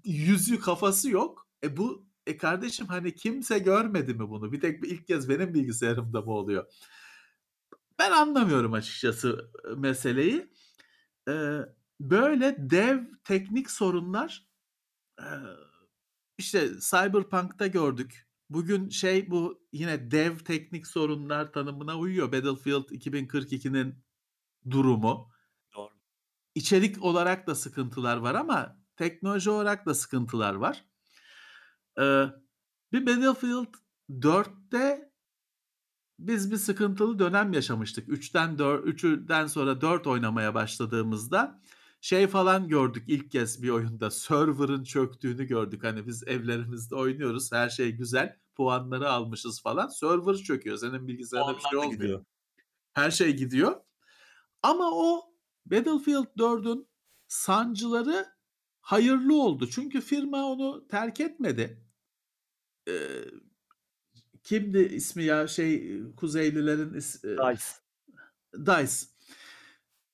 Yüzü 0.04 0.60
kafası 0.60 1.10
yok. 1.10 1.48
E 1.64 1.76
bu 1.76 2.06
e 2.26 2.36
kardeşim 2.36 2.86
hani 2.86 3.14
kimse 3.14 3.58
görmedi 3.58 4.14
mi 4.14 4.28
bunu? 4.30 4.52
Bir 4.52 4.60
tek 4.60 4.84
ilk 4.84 5.06
kez 5.06 5.28
benim 5.28 5.54
bilgisayarımda 5.54 6.20
mı 6.20 6.30
oluyor? 6.30 6.72
Ben 7.98 8.10
anlamıyorum 8.10 8.72
açıkçası 8.72 9.50
e, 9.64 9.74
meseleyi. 9.74 10.50
Ee, 11.28 11.58
böyle 12.00 12.56
dev 12.58 12.98
teknik 13.24 13.70
sorunlar 13.70 14.46
e, 15.18 15.26
işte 16.38 16.70
Cyberpunk'ta 16.80 17.66
gördük. 17.66 18.29
Bugün 18.50 18.88
şey 18.88 19.30
bu 19.30 19.62
yine 19.72 20.10
dev 20.10 20.38
teknik 20.38 20.86
sorunlar 20.86 21.52
tanımına 21.52 21.98
uyuyor. 21.98 22.32
Battlefield 22.32 22.88
2042'nin 22.88 23.94
durumu. 24.70 25.30
Doğru. 25.76 25.90
İçerik 26.54 27.04
olarak 27.04 27.46
da 27.46 27.54
sıkıntılar 27.54 28.16
var 28.16 28.34
ama 28.34 28.80
teknoloji 28.96 29.50
olarak 29.50 29.86
da 29.86 29.94
sıkıntılar 29.94 30.54
var. 30.54 30.84
Ee, 31.98 32.26
bir 32.92 33.06
Battlefield 33.06 33.74
4'te 34.10 35.12
biz 36.18 36.50
bir 36.50 36.56
sıkıntılı 36.56 37.18
dönem 37.18 37.52
yaşamıştık. 37.52 38.08
3'ten 38.08 38.58
4 38.58 38.86
3'den 38.86 39.46
sonra 39.46 39.80
4 39.80 40.06
oynamaya 40.06 40.54
başladığımızda 40.54 41.60
şey 42.00 42.26
falan 42.26 42.68
gördük 42.68 43.04
ilk 43.06 43.30
kez 43.30 43.62
bir 43.62 43.68
oyunda. 43.68 44.10
Server'ın 44.10 44.84
çöktüğünü 44.84 45.44
gördük. 45.44 45.84
Hani 45.84 46.06
biz 46.06 46.28
evlerimizde 46.28 46.94
oynuyoruz. 46.94 47.52
Her 47.52 47.68
şey 47.68 47.92
güzel. 47.92 48.39
Puanları 48.54 49.10
almışız 49.10 49.62
falan. 49.62 49.88
Server 49.88 50.34
çöküyor. 50.34 50.76
Senin 50.76 51.08
bilgisayarında 51.08 51.56
bir 51.56 51.62
şey 51.62 51.78
olmuyor. 51.78 51.92
gidiyor. 51.92 52.24
Her 52.92 53.10
şey 53.10 53.36
gidiyor. 53.36 53.80
Ama 54.62 54.90
o 54.92 55.34
Battlefield 55.66 56.26
4'ün 56.38 56.88
sancıları 57.28 58.26
hayırlı 58.80 59.42
oldu. 59.42 59.68
Çünkü 59.70 60.00
firma 60.00 60.44
onu 60.44 60.88
terk 60.88 61.20
etmedi. 61.20 61.84
Ee, 62.88 63.24
kimdi 64.42 64.78
ismi 64.78 65.24
ya 65.24 65.46
şey 65.46 66.00
Kuzeylilerin 66.16 66.94
is, 66.94 67.22
Dice. 67.24 67.64
DICE. 68.66 69.09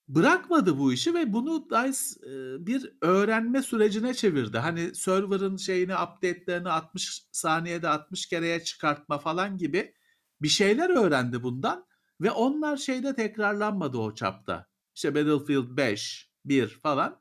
Bırakmadı 0.08 0.78
bu 0.78 0.92
işi 0.92 1.14
ve 1.14 1.32
bunu 1.32 1.70
DICE 1.70 2.26
e, 2.26 2.66
bir 2.66 2.92
öğrenme 3.00 3.62
sürecine 3.62 4.14
çevirdi. 4.14 4.58
Hani 4.58 4.94
server'ın 4.94 5.56
şeyini 5.56 5.94
update'lerini 5.94 6.68
60 6.68 7.22
saniyede 7.32 7.88
60 7.88 8.26
kereye 8.26 8.64
çıkartma 8.64 9.18
falan 9.18 9.56
gibi 9.58 9.94
bir 10.42 10.48
şeyler 10.48 10.90
öğrendi 10.90 11.42
bundan 11.42 11.86
ve 12.20 12.30
onlar 12.30 12.76
şeyde 12.76 13.14
tekrarlanmadı 13.14 13.98
o 13.98 14.14
çapta. 14.14 14.66
İşte 14.94 15.14
Battlefield 15.14 15.76
5, 15.76 16.30
1 16.44 16.68
falan. 16.68 17.20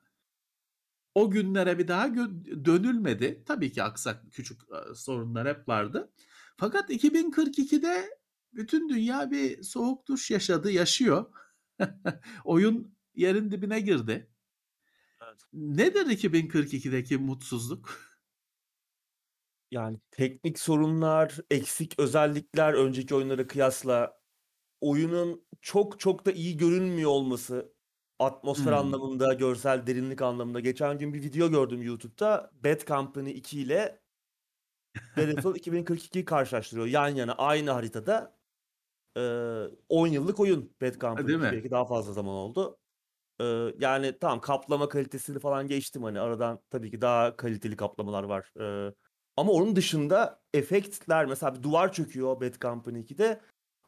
O 1.15 1.31
günlere 1.31 1.79
bir 1.79 1.87
daha 1.87 2.15
dönülmedi. 2.65 3.43
Tabii 3.45 3.71
ki 3.71 3.83
aksak 3.83 4.31
küçük 4.31 4.61
e, 4.61 4.95
sorunlar 4.95 5.47
hep 5.47 5.67
vardı. 5.67 6.11
Fakat 6.57 6.89
2042'de 6.89 8.19
bütün 8.53 8.89
dünya 8.89 9.31
bir 9.31 9.63
soğuk 9.63 10.07
duş 10.07 10.31
yaşadı, 10.31 10.71
yaşıyor. 10.71 11.25
Oyun 12.45 12.97
yerin 13.15 13.51
dibine 13.51 13.79
girdi. 13.79 14.31
Evet. 15.21 15.45
Nedir 15.53 16.05
2042'deki 16.05 17.17
mutsuzluk? 17.17 17.99
Yani 19.71 19.99
teknik 20.11 20.59
sorunlar, 20.59 21.37
eksik 21.51 21.99
özellikler 21.99 22.73
önceki 22.73 23.15
oyunlara 23.15 23.47
kıyasla 23.47 24.19
oyunun 24.81 25.47
çok 25.61 25.99
çok 25.99 26.25
da 26.25 26.31
iyi 26.31 26.57
görünmüyor 26.57 27.11
olması 27.11 27.75
atmosfer 28.19 28.71
Hmm. 28.71 28.79
anlamında, 28.79 29.33
görsel 29.33 29.87
derinlik 29.87 30.21
anlamında. 30.21 30.61
Geçen 30.61 30.99
gün 30.99 31.13
bir 31.13 31.23
video 31.23 31.51
gördüm 31.51 31.83
YouTube'da. 31.83 32.51
Bad 32.65 32.87
Company 32.87 33.31
2 33.31 33.61
ile 33.61 34.01
Battlefield 35.17 35.55
2042'yi 35.55 36.25
karşılaştırıyor. 36.25 36.87
Yan 36.87 37.07
yana 37.09 37.33
aynı 37.33 37.71
haritada. 37.71 38.37
Ee, 39.17 39.63
10 39.89 40.07
yıllık 40.07 40.39
oyun 40.39 40.75
Bad 40.81 40.99
Company 40.99 41.27
değil 41.27 41.39
2. 41.39 41.47
mi? 41.47 41.51
Belki 41.51 41.71
daha 41.71 41.85
fazla 41.85 42.13
zaman 42.13 42.33
oldu. 42.35 42.77
Ee, 43.41 43.45
yani 43.79 44.19
tamam 44.19 44.41
kaplama 44.41 44.89
kalitesini 44.89 45.39
falan 45.39 45.67
geçtim 45.67 46.03
hani 46.03 46.19
aradan 46.19 46.59
tabii 46.69 46.91
ki 46.91 47.01
daha 47.01 47.35
kaliteli 47.37 47.75
kaplamalar 47.75 48.23
var. 48.23 48.53
Ee, 48.59 48.93
ama 49.37 49.51
onun 49.51 49.75
dışında 49.75 50.41
efektler 50.53 51.25
mesela 51.25 51.55
bir 51.55 51.63
duvar 51.63 51.93
çöküyor 51.93 52.41
Bad 52.41 52.61
Company 52.61 52.99
2'de. 52.99 53.41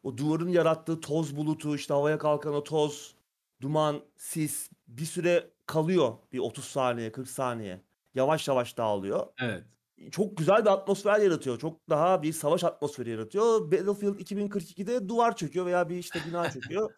O 0.04 0.18
duvarın 0.18 0.50
yarattığı 0.50 1.02
toz 1.02 1.38
bulutu 1.38 1.76
işte 1.76 1.94
havaya 1.94 2.18
kalkan 2.18 2.54
o 2.54 2.64
toz, 2.64 3.16
duman, 3.62 4.02
sis 4.18 4.70
bir 4.88 5.06
süre 5.06 5.52
kalıyor 5.66 6.14
bir 6.34 6.40
30 6.40 6.66
saniye 6.66 7.12
40 7.12 7.30
saniye. 7.30 7.82
Yavaş 8.16 8.48
yavaş 8.48 8.78
dağılıyor. 8.78 9.28
Evet. 9.42 9.64
Çok 10.12 10.38
güzel 10.38 10.66
bir 10.66 10.70
atmosfer 10.70 11.20
yaratıyor. 11.20 11.60
Çok 11.60 11.90
daha 11.90 12.24
bir 12.24 12.34
savaş 12.34 12.64
atmosferi 12.64 13.10
yaratıyor. 13.10 13.72
Battlefield 13.72 14.20
2042'de 14.20 15.10
duvar 15.10 15.36
çöküyor 15.36 15.66
veya 15.66 15.90
bir 15.90 15.98
işte 15.98 16.20
bina 16.28 16.50
çöküyor. 16.52 16.94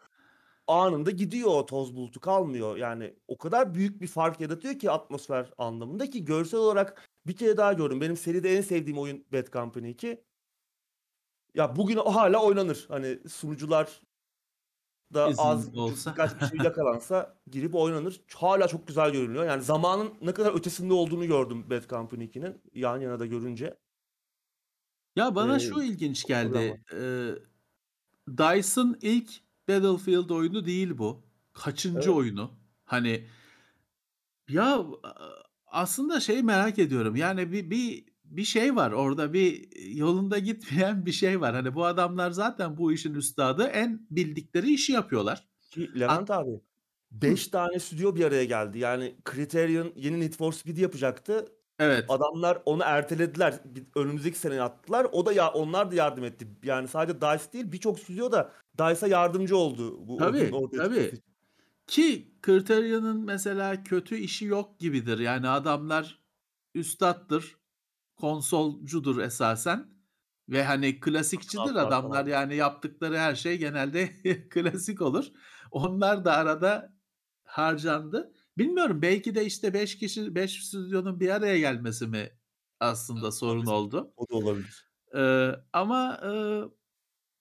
Anında 0.67 1.11
gidiyor 1.11 1.49
o 1.49 1.65
toz 1.65 1.95
bulutu 1.95 2.19
kalmıyor. 2.19 2.77
Yani 2.77 3.15
o 3.27 3.37
kadar 3.37 3.75
büyük 3.75 4.01
bir 4.01 4.07
fark 4.07 4.41
yaratıyor 4.41 4.79
ki 4.79 4.91
atmosfer 4.91 5.53
anlamında 5.57 6.09
ki 6.09 6.25
görsel 6.25 6.59
olarak 6.59 7.09
bir 7.27 7.35
kere 7.35 7.57
daha 7.57 7.73
gördüm. 7.73 8.01
Benim 8.01 8.17
seride 8.17 8.57
en 8.57 8.61
sevdiğim 8.61 8.99
oyun 8.99 9.25
Bad 9.33 9.47
Company 9.53 9.91
2. 9.91 10.23
Ya 11.55 11.75
bugün 11.75 11.97
o 11.97 12.15
hala 12.15 12.43
oynanır. 12.43 12.85
Hani 12.89 13.19
sunucular 13.29 14.01
da 15.13 15.29
İzin 15.29 15.41
az 15.43 15.77
olsa. 15.77 16.11
birkaç 16.11 16.41
bir 16.41 16.47
şey 16.57 16.65
yakalansa 16.65 17.37
girip 17.51 17.75
oynanır. 17.75 18.21
Hala 18.35 18.67
çok 18.67 18.87
güzel 18.87 19.11
görünüyor. 19.11 19.45
Yani 19.45 19.63
zamanın 19.63 20.13
ne 20.21 20.33
kadar 20.33 20.53
ötesinde 20.53 20.93
olduğunu 20.93 21.25
gördüm 21.27 21.69
Bad 21.69 21.89
Company 21.89 22.23
2'nin 22.25 22.61
yan 22.73 22.97
yana 22.97 23.19
da 23.19 23.25
görünce. 23.25 23.77
Ya 25.15 25.35
bana 25.35 25.55
Ee, 25.55 25.59
şu 25.59 25.81
ilginç 25.81 26.25
geldi. 26.25 26.83
Ee, 26.93 27.31
DICE'ın 28.37 28.97
ilk 29.01 29.29
Battlefield 29.67 30.29
oyunu 30.29 30.65
değil 30.65 30.97
bu. 30.97 31.23
Kaçıncı 31.53 31.97
Evet. 32.09 32.17
oyunu? 32.17 32.51
Hani 32.85 33.27
ya 34.49 34.75
a- 35.03 35.13
aslında 35.67 36.19
şey 36.19 36.43
merak 36.43 36.79
ediyorum. 36.79 37.15
Yani 37.15 37.51
bir 37.51 37.69
bir 37.69 38.08
bir 38.29 38.43
şey 38.43 38.75
var 38.75 38.91
orada 38.91 39.33
bir 39.33 39.67
yolunda 39.95 40.39
gitmeyen 40.39 41.05
bir 41.05 41.11
şey 41.11 41.41
var. 41.41 41.55
Hani 41.55 41.75
bu 41.75 41.85
adamlar 41.85 42.31
zaten 42.31 42.77
bu 42.77 42.91
işin 42.91 43.13
üstadı 43.13 43.63
en 43.63 44.07
bildikleri 44.11 44.73
işi 44.73 44.91
yapıyorlar. 44.91 45.47
Ki 45.69 45.99
Levent 45.99 46.31
abi 46.31 46.51
5 47.11 47.47
tane 47.47 47.79
stüdyo 47.79 48.15
bir 48.15 48.25
araya 48.25 48.45
geldi. 48.45 48.79
Yani 48.79 49.15
Criterion 49.31 49.91
yeni 49.95 50.19
Need 50.19 50.33
for 50.33 50.53
Speed'i 50.53 50.81
yapacaktı. 50.81 51.45
Evet. 51.79 52.05
Adamlar 52.09 52.61
onu 52.65 52.81
ertelediler. 52.85 53.59
Önümüzdeki 53.95 54.37
sene 54.37 54.61
attılar. 54.61 55.07
O 55.11 55.25
da 55.25 55.33
ya 55.33 55.49
onlar 55.49 55.91
da 55.91 55.95
yardım 55.95 56.23
etti. 56.23 56.47
Yani 56.63 56.87
sadece 56.87 57.21
DICE 57.21 57.53
değil 57.53 57.71
birçok 57.71 57.99
stüdyo 57.99 58.31
da 58.31 58.51
DICE'a 58.77 59.07
yardımcı 59.07 59.57
oldu 59.57 60.07
bu 60.07 60.17
Tabii, 60.17 60.51
tabii. 60.77 61.11
Ki 61.87 62.31
Criterion'ın 62.45 63.25
mesela 63.25 63.83
kötü 63.83 64.17
işi 64.17 64.45
yok 64.45 64.79
gibidir. 64.79 65.19
Yani 65.19 65.49
adamlar 65.49 66.19
üstattır, 66.75 67.55
konsolcudur 68.19 69.17
esasen 69.21 69.87
ve 70.49 70.63
hani 70.63 70.99
klasikçidir 70.99 71.75
adamlar. 71.75 72.25
Yani 72.25 72.55
yaptıkları 72.55 73.17
her 73.17 73.35
şey 73.35 73.57
genelde 73.57 74.09
klasik 74.49 75.01
olur. 75.01 75.25
Onlar 75.71 76.25
da 76.25 76.33
arada 76.37 76.93
harcandı. 77.43 78.33
Bilmiyorum 78.57 79.01
belki 79.01 79.35
de 79.35 79.45
işte 79.45 79.73
5 79.73 79.97
kişi 79.97 80.35
5 80.35 80.65
stüdyonun 80.67 81.19
bir 81.19 81.29
araya 81.29 81.59
gelmesi 81.59 82.07
mi 82.07 82.29
aslında 82.79 83.31
sorun 83.31 83.65
oldu. 83.65 84.13
O 84.17 84.29
da 84.29 84.35
olabilir. 84.35 84.89
Ee, 85.15 85.51
ama 85.73 86.19
e, 86.23 86.31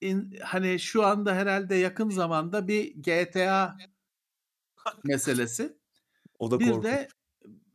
in- 0.08 0.38
hani 0.42 0.78
şu 0.80 1.06
anda 1.06 1.34
herhalde 1.34 1.74
yakın 1.74 2.10
zamanda 2.10 2.68
bir 2.68 2.94
GTA 3.02 3.76
meselesi. 5.04 5.78
O 6.38 6.50
da 6.50 6.58
Bir 6.58 6.66
korkunç. 6.66 6.84
de 6.84 7.08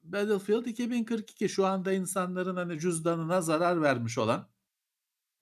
Battlefield 0.04 0.66
2042 0.66 1.50
şu 1.50 1.66
anda 1.66 1.94
insanların 1.94 2.56
hani 2.56 2.80
cüzdanına 2.80 3.42
zarar 3.42 3.82
vermiş 3.82 4.18
olan 4.18 4.50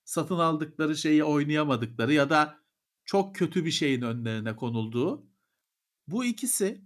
satın 0.05 0.37
aldıkları 0.39 0.97
şeyi 0.97 1.23
oynayamadıkları 1.23 2.13
ya 2.13 2.29
da 2.29 2.59
çok 3.05 3.35
kötü 3.35 3.65
bir 3.65 3.71
şeyin 3.71 4.01
önlerine 4.01 4.55
konulduğu 4.55 5.27
bu 6.07 6.25
ikisi 6.25 6.81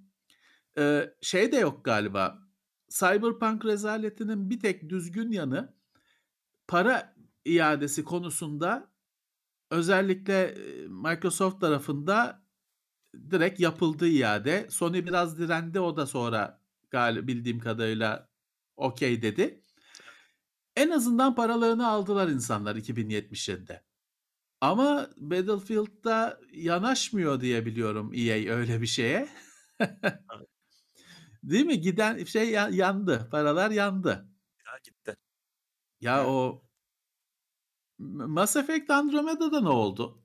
e, 0.78 1.14
şey 1.22 1.52
de 1.52 1.58
yok 1.58 1.86
galiba. 1.86 2.46
Cyberpunk 2.90 3.66
rezaletinin 3.66 4.50
bir 4.50 4.60
tek 4.60 4.90
düzgün 4.90 5.32
yanı 5.32 5.76
para 6.68 7.16
iadesi 7.46 8.04
konusunda 8.04 8.92
özellikle 9.72 10.44
e, 10.44 10.88
Microsoft 10.88 11.62
tarafında 11.62 12.46
direkt 13.32 13.60
yapıldı 13.60 14.08
iade. 14.08 14.68
Sony 14.70 15.06
biraz 15.06 15.40
direndi 15.40 15.80
o 15.80 15.98
da 15.98 16.06
sonra 16.06 16.65
galiba 16.96 17.28
bildiğim 17.28 17.60
kadarıyla 17.60 18.30
okey 18.78 19.22
dedi. 19.22 19.62
En 20.76 20.90
azından 20.90 21.36
paralarını 21.36 21.88
aldılar 21.88 22.28
insanlar 22.28 22.76
2077'de. 22.76 23.84
Ama 24.62 25.10
Battlefield'da 25.18 26.42
yanaşmıyor 26.54 27.42
diye 27.42 27.66
biliyorum 27.66 28.12
EA 28.16 28.56
öyle 28.56 28.82
bir 28.82 28.88
şeye. 28.88 29.30
Değil 31.44 31.66
mi? 31.66 31.82
Giden 31.82 32.24
şey 32.26 32.50
ya- 32.50 32.70
yandı. 32.72 33.28
Paralar 33.32 33.72
yandı. 33.72 34.30
Ya 34.68 34.74
gitti. 34.84 35.18
Ya 36.02 36.18
Evet. 36.18 36.28
o 36.28 36.64
Mass 38.00 38.56
Effect 38.56 38.90
Andromeda'da 38.90 39.62
ne 39.62 39.70
oldu? 39.70 40.25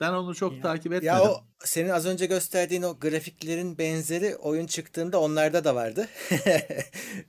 Ben 0.00 0.12
onu 0.12 0.34
çok 0.34 0.52
Ya- 0.56 0.60
takip 0.62 0.92
etmedim. 0.92 1.06
Ya 1.06 1.22
o 1.22 1.44
senin 1.64 1.88
az 1.88 2.06
önce 2.06 2.26
gösterdiğin 2.26 2.82
o 2.82 2.98
grafiklerin 3.00 3.78
benzeri 3.78 4.36
oyun 4.36 4.66
çıktığında 4.66 5.20
onlarda 5.20 5.64
da 5.64 5.74
vardı. 5.74 6.08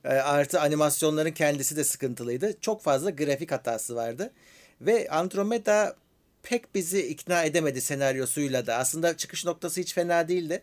E, 0.04 0.08
Artı 0.08 0.60
animasyonların 0.60 1.30
kendisi 1.32 1.76
de 1.76 1.84
sıkıntılıydı. 1.84 2.60
Çok 2.60 2.82
fazla 2.82 3.10
grafik 3.10 3.52
hatası 3.52 3.96
vardı. 3.96 4.32
Ve 4.80 5.08
Andromeda 5.10 5.96
pek 6.42 6.74
bizi 6.74 7.06
ikna 7.06 7.44
edemedi 7.44 7.80
senaryosuyla 7.80 8.66
da. 8.66 8.76
Aslında 8.76 9.16
çıkış 9.16 9.44
noktası 9.44 9.80
hiç 9.80 9.94
fena 9.94 10.28
değildi. 10.28 10.62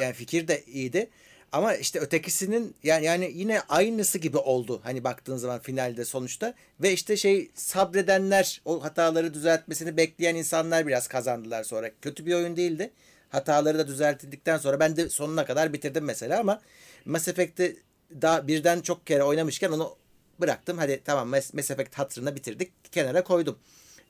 Yani 0.00 0.12
fikir 0.14 0.48
de 0.48 0.64
iyiydi. 0.64 1.10
Ama 1.56 1.74
işte 1.74 2.00
ötekisinin 2.00 2.74
yani 2.82 3.04
yani 3.04 3.30
yine 3.34 3.60
aynısı 3.60 4.18
gibi 4.18 4.36
oldu. 4.36 4.80
Hani 4.84 5.04
baktığın 5.04 5.36
zaman 5.36 5.58
finalde 5.58 6.04
sonuçta 6.04 6.54
ve 6.80 6.92
işte 6.92 7.16
şey 7.16 7.50
sabredenler 7.54 8.60
o 8.64 8.84
hataları 8.84 9.34
düzeltmesini 9.34 9.96
bekleyen 9.96 10.34
insanlar 10.34 10.86
biraz 10.86 11.08
kazandılar 11.08 11.64
sonra. 11.64 11.90
Kötü 12.02 12.26
bir 12.26 12.34
oyun 12.34 12.56
değildi. 12.56 12.90
Hataları 13.28 13.78
da 13.78 13.88
düzeltildikten 13.88 14.58
sonra 14.58 14.80
ben 14.80 14.96
de 14.96 15.08
sonuna 15.08 15.44
kadar 15.44 15.72
bitirdim 15.72 16.04
mesela 16.04 16.40
ama 16.40 16.60
Mass 17.04 17.28
Effect'i 17.28 17.76
daha 18.22 18.48
birden 18.48 18.80
çok 18.80 19.06
kere 19.06 19.22
oynamışken 19.22 19.70
onu 19.70 19.96
bıraktım. 20.40 20.78
Hadi 20.78 21.00
tamam 21.04 21.28
Mass 21.28 21.70
Effect 21.70 21.98
hatırına 21.98 22.36
bitirdik. 22.36 22.92
Kenara 22.92 23.24
koydum. 23.24 23.58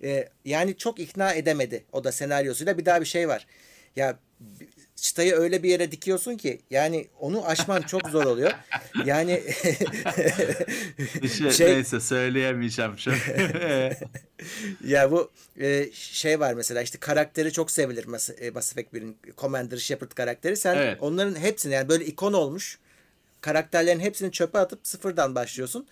Ee, 0.02 0.28
yani 0.44 0.76
çok 0.76 1.00
ikna 1.00 1.32
edemedi 1.32 1.84
o 1.92 2.04
da 2.04 2.12
senaryosuyla. 2.12 2.78
Bir 2.78 2.84
daha 2.84 3.00
bir 3.00 3.06
şey 3.06 3.28
var. 3.28 3.46
Ya 3.96 4.18
çıtayı 4.96 5.34
öyle 5.34 5.62
bir 5.62 5.70
yere 5.70 5.92
dikiyorsun 5.92 6.36
ki 6.36 6.60
yani 6.70 7.06
onu 7.20 7.46
aşman 7.46 7.82
çok 7.82 8.08
zor 8.08 8.24
oluyor. 8.24 8.52
Yani 9.04 9.42
şey, 11.38 11.50
şey- 11.50 11.74
neyse 11.74 12.00
söyleyemeyeceğim 12.00 12.98
şu. 12.98 13.10
ya 14.84 15.10
bu 15.10 15.30
e, 15.60 15.88
şey 15.92 16.40
var 16.40 16.54
mesela 16.54 16.82
işte 16.82 16.98
karakteri 16.98 17.52
çok 17.52 17.70
sevilir 17.70 18.06
Mass, 18.06 18.30
e, 18.40 18.50
Mass 18.50 18.72
Effect 18.72 18.94
1'in 18.94 19.16
Commander 19.38 19.76
Shepard 19.76 20.10
karakteri. 20.10 20.56
Sen 20.56 20.76
Evet. 20.76 20.98
onların 21.00 21.40
hepsini 21.40 21.74
yani 21.74 21.88
böyle 21.88 22.04
ikon 22.04 22.32
olmuş 22.32 22.78
karakterlerin 23.40 24.00
hepsini 24.00 24.32
çöpe 24.32 24.58
atıp 24.58 24.80
sıfırdan 24.82 25.34
başlıyorsun. 25.34 25.86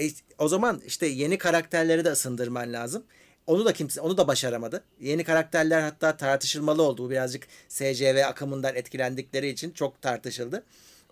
E, 0.00 0.10
o 0.38 0.48
zaman 0.48 0.82
işte 0.86 1.06
yeni 1.06 1.38
karakterleri 1.38 2.04
de 2.04 2.10
ısındırman 2.10 2.72
lazım. 2.72 3.04
Onu 3.50 3.64
da 3.64 3.72
kimse 3.72 4.00
onu 4.00 4.16
da 4.16 4.28
başaramadı. 4.28 4.84
Yeni 5.00 5.24
karakterler 5.24 5.80
hatta 5.80 6.16
tartışılmalı 6.16 6.82
oldu. 6.82 7.04
Bu 7.04 7.10
birazcık 7.10 7.46
SCV 7.68 8.22
akımından 8.26 8.74
etkilendikleri 8.76 9.48
için 9.48 9.70
çok 9.70 10.02
tartışıldı. 10.02 10.64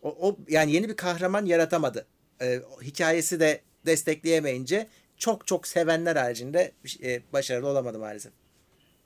O, 0.03 0.29
o 0.29 0.37
yani 0.49 0.73
yeni 0.73 0.89
bir 0.89 0.97
kahraman 0.97 1.45
yaratamadı. 1.47 2.07
Ee, 2.43 2.61
hikayesi 2.83 3.41
de 3.41 3.61
destekleyemeyince 3.87 4.89
çok 5.17 5.47
çok 5.47 5.67
sevenler 5.67 6.17
haricinde 6.17 6.73
e, 7.03 7.23
başarılı 7.33 7.67
olamadı 7.69 7.99
maalesef. 7.99 8.33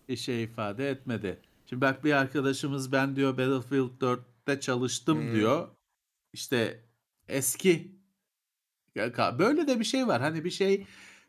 Bir 0.09 0.16
şey 0.16 0.43
ifade 0.43 0.91
etmedi. 0.91 1.39
Şimdi 1.66 1.80
bak 1.80 2.05
bir 2.05 2.12
arkadaşımız 2.12 2.93
ben 2.93 3.16
diyor 3.16 3.39
Battlefield 3.39 4.01
4'te 4.01 4.61
çalıştım 4.61 5.18
Hmm. 5.18 5.35
diyor. 5.35 5.68
İşte 6.33 6.80
eski 7.28 7.93
böyle 9.39 9.66
de 9.66 9.80
bir 9.80 9.85
şey 9.85 10.07
var. 10.07 10.20
Hani 10.20 10.45
bir 10.45 10.51
şey 10.51 10.87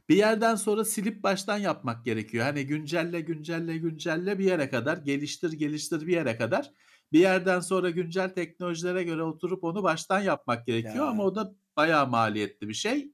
bir 0.09 0.15
yerden 0.15 0.55
sonra 0.55 0.85
silip 0.85 1.23
baştan 1.23 1.57
yapmak 1.57 2.05
gerekiyor. 2.05 2.45
Hani 2.45 2.67
güncelle 2.67 3.21
güncelle 3.21 3.77
güncelle 3.77 4.39
bir 4.39 4.45
yere 4.45 4.69
kadar 4.69 4.97
geliştir 4.97 5.51
geliştir 5.53 6.07
bir 6.07 6.13
yere 6.13 6.37
kadar. 6.37 6.71
Bir 7.11 7.19
yerden 7.19 7.59
sonra 7.59 7.89
güncel 7.89 8.29
teknolojilere 8.29 9.03
göre 9.03 9.23
oturup 9.23 9.63
onu 9.63 9.83
baştan 9.83 10.19
yapmak 10.19 10.67
gerekiyor 10.67 10.95
Ya. 10.95 11.03
ama 11.05 11.23
o 11.23 11.35
da 11.35 11.55
bayağı 11.77 12.07
maliyetli 12.07 12.69
bir 12.69 12.73
şey. 12.73 13.11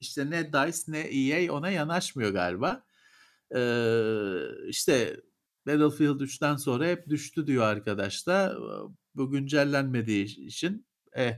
İşte 0.00 0.30
ne 0.30 0.52
DICE 0.52 0.82
ne 0.92 0.98
EA 1.00 1.52
ona 1.52 1.70
yanaşmıyor 1.70 2.30
galiba. 2.30 2.84
Ee, 3.54 4.68
işte 4.68 5.20
Battlefield 5.66 6.20
3'ten 6.20 6.56
sonra 6.56 6.86
hep 6.86 7.08
düştü 7.08 7.46
diyor 7.46 7.64
arkadaş 7.64 8.26
da. 8.26 8.56
Bu 9.14 9.30
güncellenmediği 9.30 10.24
için 10.46 10.86
eh, 11.12 11.34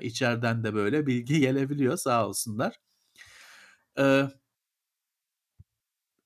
içeriden 0.00 0.64
de 0.64 0.74
böyle 0.74 1.06
bilgi 1.06 1.40
gelebiliyor 1.40 1.96
sağ 1.96 2.28
olsunlar. 2.28 2.76
Ee, 3.98 4.22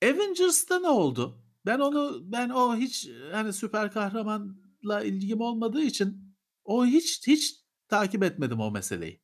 Avengers'ta 0.03 0.79
ne 0.79 0.87
oldu? 0.87 1.41
Ben 1.65 1.79
onu 1.79 2.31
ben 2.31 2.49
o 2.49 2.75
hiç 2.75 3.09
hani 3.31 3.53
süper 3.53 3.91
kahramanla 3.91 5.03
ilgim 5.03 5.41
olmadığı 5.41 5.81
için 5.81 6.35
o 6.63 6.85
hiç 6.85 7.27
hiç 7.27 7.65
takip 7.87 8.23
etmedim 8.23 8.59
o 8.59 8.71
meseleyi. 8.71 9.21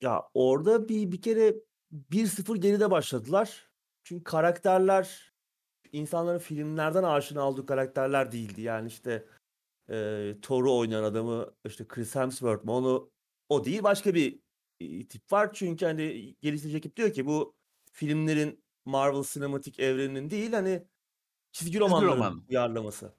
Ya 0.00 0.22
orada 0.34 0.88
bir 0.88 1.12
bir 1.12 1.22
kere 1.22 1.54
1-0 1.92 2.56
geride 2.56 2.90
başladılar. 2.90 3.70
Çünkü 4.04 4.24
karakterler 4.24 5.32
insanların 5.92 6.38
filmlerden 6.38 7.02
aşina 7.02 7.48
olduğu 7.48 7.66
karakterler 7.66 8.32
değildi. 8.32 8.60
Yani 8.62 8.88
işte 8.88 9.26
e, 9.90 10.34
Thor'u 10.42 10.78
oynayan 10.78 11.02
adamı 11.04 11.54
işte 11.66 11.88
Chris 11.88 12.14
Hemsworth 12.14 12.64
mu 12.64 12.72
onu 12.72 13.10
o 13.48 13.64
değil 13.64 13.82
başka 13.82 14.14
bir 14.14 14.40
e, 14.80 15.08
tip 15.08 15.32
var. 15.32 15.50
Çünkü 15.52 15.86
hani 15.86 16.36
geliştirici 16.40 16.76
ekip 16.76 16.96
diyor 16.96 17.12
ki 17.12 17.26
bu 17.26 17.54
filmlerin 17.92 18.59
Marvel 18.84 19.22
sinematik 19.22 19.80
evreninin 19.80 20.30
değil 20.30 20.52
hani 20.52 20.88
çizgi 21.52 21.80
romanların 21.80 22.08
roman. 22.08 22.44
uyarlaması. 22.50 23.16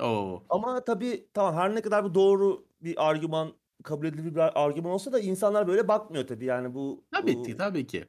Oo. 0.00 0.46
Ama 0.50 0.84
tabii 0.84 1.30
tamam 1.34 1.54
her 1.54 1.74
ne 1.74 1.82
kadar 1.82 2.04
bu 2.04 2.14
doğru 2.14 2.68
bir 2.82 3.08
argüman 3.10 3.52
kabul 3.84 4.06
edilebilir 4.06 4.34
bir 4.34 4.62
argüman 4.64 4.92
olsa 4.92 5.12
da 5.12 5.20
insanlar 5.20 5.68
böyle 5.68 5.88
bakmıyor 5.88 6.26
tabii. 6.26 6.44
Yani 6.44 6.74
bu 6.74 7.06
Tabii 7.10 7.36
bu- 7.36 7.42
ki 7.42 7.56
tabii 7.56 7.86
ki. 7.86 8.08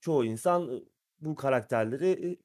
çoğu 0.00 0.24
insan 0.24 0.84
bu 1.20 1.34
karakterleri 1.36 2.38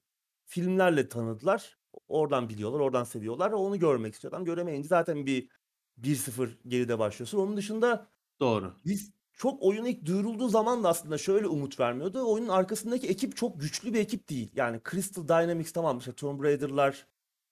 filmlerle 0.45 1.09
tanıdılar. 1.09 1.79
Oradan 2.07 2.49
biliyorlar, 2.49 2.79
oradan 2.79 3.03
seviyorlar. 3.03 3.51
Onu 3.51 3.79
görmek 3.79 4.13
istiyor. 4.13 4.33
Adam 4.33 4.45
göremeyince 4.45 4.87
zaten 4.87 5.25
bir 5.25 5.49
1-0 5.97 6.59
geride 6.67 6.99
başlıyorsun. 6.99 7.37
Onun 7.39 7.57
dışında 7.57 8.07
Doğru. 8.39 8.73
biz 8.85 9.11
çok 9.37 9.63
oyun 9.63 9.85
ilk 9.85 10.05
duyurulduğu 10.05 10.49
zaman 10.49 10.83
da 10.83 10.89
aslında 10.89 11.17
şöyle 11.17 11.47
umut 11.47 11.79
vermiyordu. 11.79 12.31
Oyunun 12.33 12.49
arkasındaki 12.49 13.07
ekip 13.07 13.35
çok 13.35 13.61
güçlü 13.61 13.93
bir 13.93 13.99
ekip 13.99 14.29
değil. 14.29 14.51
Yani 14.55 14.81
Crystal 14.91 15.27
Dynamics 15.27 15.71
tamam 15.71 15.97
işte 15.97 16.11
Tomb 16.13 16.43
Raider'lar, 16.43 17.05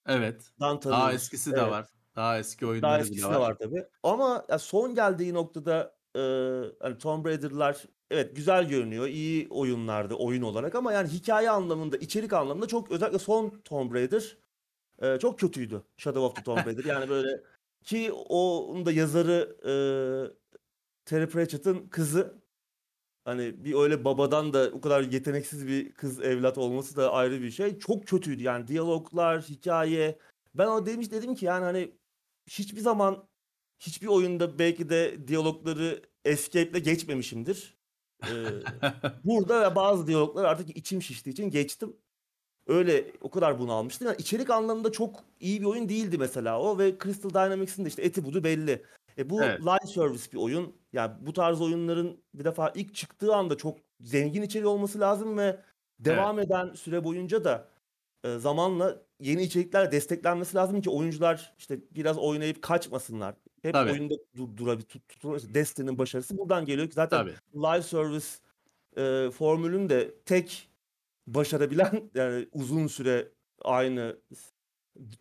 Evet. 0.07 0.41
Dan 0.59 0.81
Daha 0.83 1.13
eskisi 1.13 1.51
de 1.51 1.59
Evet. 1.59 1.71
var. 1.71 1.85
Daha 2.15 2.39
eski 2.39 2.65
oyunları 2.65 2.91
Daha 2.91 2.99
eskisi 2.99 3.25
var. 3.25 3.33
de 3.35 3.39
var 3.39 3.55
tabii. 3.59 3.85
Ama 4.03 4.45
ya 4.49 4.59
son 4.59 4.95
geldiği 4.95 5.33
noktada 5.33 5.95
e, 6.15 6.19
hani 6.79 6.97
Tomb 6.97 7.25
Raider'lar 7.25 7.83
evet 8.11 8.35
güzel 8.35 8.69
görünüyor. 8.69 9.07
iyi 9.07 9.47
oyunlardı 9.49 10.13
oyun 10.13 10.41
olarak 10.41 10.75
ama 10.75 10.93
yani 10.93 11.09
hikaye 11.09 11.49
anlamında, 11.49 11.97
içerik 11.97 12.33
anlamında 12.33 12.67
çok 12.67 12.91
özellikle 12.91 13.19
son 13.19 13.49
Tomb 13.65 13.93
Raider 13.93 14.37
e, 15.01 15.19
çok 15.19 15.39
kötüydü. 15.39 15.83
Shadow 15.97 16.21
of 16.25 16.35
the 16.35 16.43
Tomb 16.43 16.65
Raider. 16.65 16.85
Yani 16.85 17.09
böyle 17.09 17.41
ki 17.83 18.11
onun 18.11 18.85
da 18.85 18.91
yazarı 18.91 19.57
e, 19.67 19.73
Terry 21.05 21.29
Pratchett'ın 21.29 21.87
kızı 21.87 22.45
Hani 23.25 23.63
bir 23.65 23.73
öyle 23.73 24.05
babadan 24.05 24.53
da 24.53 24.71
o 24.73 24.81
kadar 24.81 25.01
yeteneksiz 25.01 25.67
bir 25.67 25.93
kız 25.93 26.21
evlat 26.21 26.57
olması 26.57 26.95
da 26.95 27.13
ayrı 27.13 27.41
bir 27.41 27.51
şey. 27.51 27.79
Çok 27.79 28.07
kötüydü 28.07 28.43
yani 28.43 28.67
diyaloglar, 28.67 29.41
hikaye. 29.41 30.19
Ben 30.55 30.67
o 30.67 30.85
demiş 30.85 31.11
dedim 31.11 31.35
ki 31.35 31.45
yani 31.45 31.63
hani 31.63 31.91
hiçbir 32.47 32.79
zaman 32.79 33.27
hiçbir 33.79 34.07
oyunda 34.07 34.59
belki 34.59 34.89
de 34.89 35.27
diyalogları 35.27 36.01
escape'le 36.25 36.79
geçmemişimdir. 36.79 37.77
Ee, 38.23 38.45
burada 39.23 39.75
bazı 39.75 40.07
diyaloglar 40.07 40.45
artık 40.45 40.77
içim 40.77 41.01
şiştiği 41.01 41.33
için 41.33 41.49
geçtim. 41.49 41.97
Öyle 42.67 43.11
o 43.21 43.29
kadar 43.29 43.59
bunu 43.59 43.73
almıştım. 43.73 44.07
Yani 44.07 44.17
içerik 44.19 44.49
anlamında 44.49 44.91
çok 44.91 45.23
iyi 45.39 45.61
bir 45.61 45.65
oyun 45.65 45.89
değildi 45.89 46.17
mesela 46.17 46.61
o 46.61 46.77
ve 46.77 46.95
Crystal 47.03 47.29
Dynamics'in 47.29 47.85
de 47.85 47.89
işte 47.89 48.01
eti 48.01 48.25
budu 48.25 48.43
belli. 48.43 48.85
E 49.17 49.29
bu 49.29 49.43
Evet. 49.43 49.61
live 49.61 49.87
service 49.93 50.31
bir 50.33 50.37
oyun. 50.37 50.75
Yani 50.93 51.13
bu 51.21 51.33
tarz 51.33 51.61
oyunların 51.61 52.23
bir 52.33 52.45
defa 52.45 52.71
ilk 52.75 52.95
çıktığı 52.95 53.35
anda 53.35 53.57
çok 53.57 53.77
zengin 54.01 54.41
içeriği 54.41 54.67
olması 54.67 54.99
lazım 54.99 55.37
ve 55.37 55.59
devam 55.99 56.39
eden 56.39 56.73
süre 56.73 57.03
boyunca 57.03 57.43
da 57.43 57.67
e, 58.23 58.37
zamanla 58.37 59.01
yeni 59.19 59.43
içerikler 59.43 59.91
desteklenmesi 59.91 60.55
lazım 60.55 60.81
ki 60.81 60.89
oyuncular 60.89 61.53
işte 61.57 61.79
biraz 61.95 62.17
oynayıp 62.17 62.61
kaçmasınlar. 62.61 63.35
Hep 63.61 63.73
Tabii. 63.73 63.91
oyunda 63.91 64.13
dur, 64.37 64.57
durabil 64.57 64.83
tut, 64.83 65.07
tutulur. 65.09 65.37
İşte 65.37 65.53
Destiny'nin 65.53 65.97
başarısı 65.97 66.37
buradan 66.37 66.65
geliyor 66.65 66.87
ki 66.87 66.93
zaten 66.93 67.17
Tabii. 67.17 67.33
live 67.55 67.81
service 67.81 68.25
e, 68.97 69.31
formülün 69.31 69.89
de 69.89 70.15
tek 70.25 70.69
başarabilen 71.27 72.09
yani 72.15 72.47
uzun 72.53 72.87
süre 72.87 73.31
aynı 73.61 74.17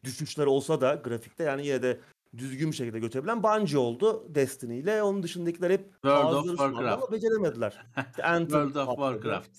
düşüşler 0.05 0.47
olsa 0.47 0.81
da 0.81 0.95
grafikte 0.95 1.45
yani 1.45 1.67
yine 1.67 1.83
de 1.83 2.01
düzgün 2.39 2.71
bir 2.71 2.77
şekilde 2.77 2.99
götürebilen 2.99 3.43
Bungie 3.43 3.79
oldu 3.79 4.35
Destiny 4.35 4.79
ile. 4.79 5.03
Onun 5.03 5.23
dışındakiler 5.23 5.71
hep 5.71 5.93
World 5.93 6.35
of 6.35 6.47
Warcraft. 6.47 7.03
ama 7.03 7.13
beceremediler. 7.13 7.87
World 8.17 8.75
of. 8.75 8.89
Warcraft. 8.89 9.51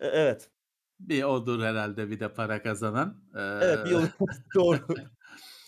E, 0.00 0.06
evet. 0.06 0.50
Bir 1.00 1.22
odur 1.22 1.62
herhalde 1.62 2.10
bir 2.10 2.20
de 2.20 2.28
para 2.28 2.62
kazanan. 2.62 3.16
Ee, 3.34 3.40
Evet 3.40 3.84
bir 3.84 3.90
yol 3.90 4.02
doğru. 4.54 4.78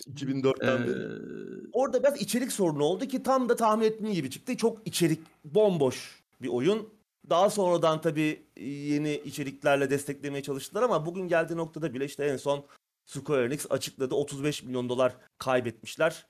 2004'ten 0.06 0.82
ee, 0.82 0.86
beri. 0.86 1.70
Orada 1.72 2.02
biraz 2.02 2.20
içerik 2.20 2.52
sorunu 2.52 2.84
oldu 2.84 3.06
ki 3.06 3.22
tam 3.22 3.48
da 3.48 3.56
tahmin 3.56 3.84
ettiğim 3.84 4.12
gibi 4.12 4.30
çıktı. 4.30 4.56
Çok 4.56 4.86
içerik 4.86 5.20
bomboş 5.44 6.22
bir 6.42 6.48
oyun. 6.48 6.94
Daha 7.30 7.50
sonradan 7.50 8.00
tabii 8.00 8.46
yeni 8.60 9.14
içeriklerle 9.14 9.90
desteklemeye 9.90 10.42
çalıştılar 10.42 10.82
ama 10.82 11.06
bugün 11.06 11.28
geldiği 11.28 11.56
noktada 11.56 11.94
bile 11.94 12.04
işte 12.04 12.24
en 12.24 12.36
son 12.36 12.64
Square 13.06 13.44
Enix 13.46 13.66
açıkladı 13.70 14.14
35 14.14 14.62
milyon 14.62 14.88
dolar 14.88 15.16
kaybetmişler. 15.38 16.26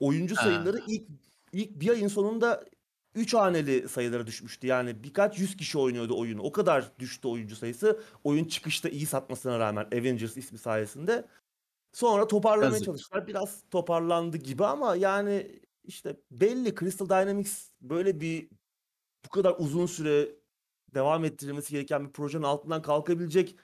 Oyuncu 0.00 0.36
Ha. 0.36 0.42
sayıları 0.44 0.80
ilk 0.88 1.08
ilk 1.52 1.80
bir 1.80 1.88
ayın 1.88 2.08
sonunda 2.08 2.64
3 3.14 3.34
haneli 3.34 3.88
sayılara 3.88 4.26
düşmüştü. 4.26 4.66
Yani 4.66 5.02
birkaç 5.04 5.38
yüz 5.38 5.56
kişi 5.56 5.78
oynuyordu 5.78 6.18
oyunu. 6.18 6.42
O 6.42 6.52
kadar 6.52 6.98
düştü 6.98 7.28
oyuncu 7.28 7.56
sayısı. 7.56 8.00
Oyun 8.24 8.44
çıkışta 8.44 8.88
iyi 8.88 9.06
satmasına 9.06 9.58
rağmen 9.58 9.84
Avengers 9.92 10.36
ismi 10.36 10.58
sayesinde. 10.58 11.28
Sonra 11.92 12.26
toparlamaya 12.26 12.70
Yazık. 12.72 12.84
çalıştılar. 12.84 13.26
Biraz 13.26 13.62
toparlandı 13.70 14.36
gibi 14.36 14.64
ama 14.64 14.96
yani 14.96 15.60
işte 15.84 16.16
belli 16.30 16.74
Crystal 16.74 17.08
Dynamics 17.08 17.70
böyle 17.80 18.20
bir 18.20 18.48
bu 19.26 19.28
kadar 19.30 19.54
uzun 19.58 19.86
süre 19.86 20.28
devam 20.94 21.24
ettirilmesi 21.24 21.72
gereken 21.72 22.06
bir 22.06 22.12
projenin 22.12 22.42
altından 22.42 22.82
kalkabilecek 22.82 23.56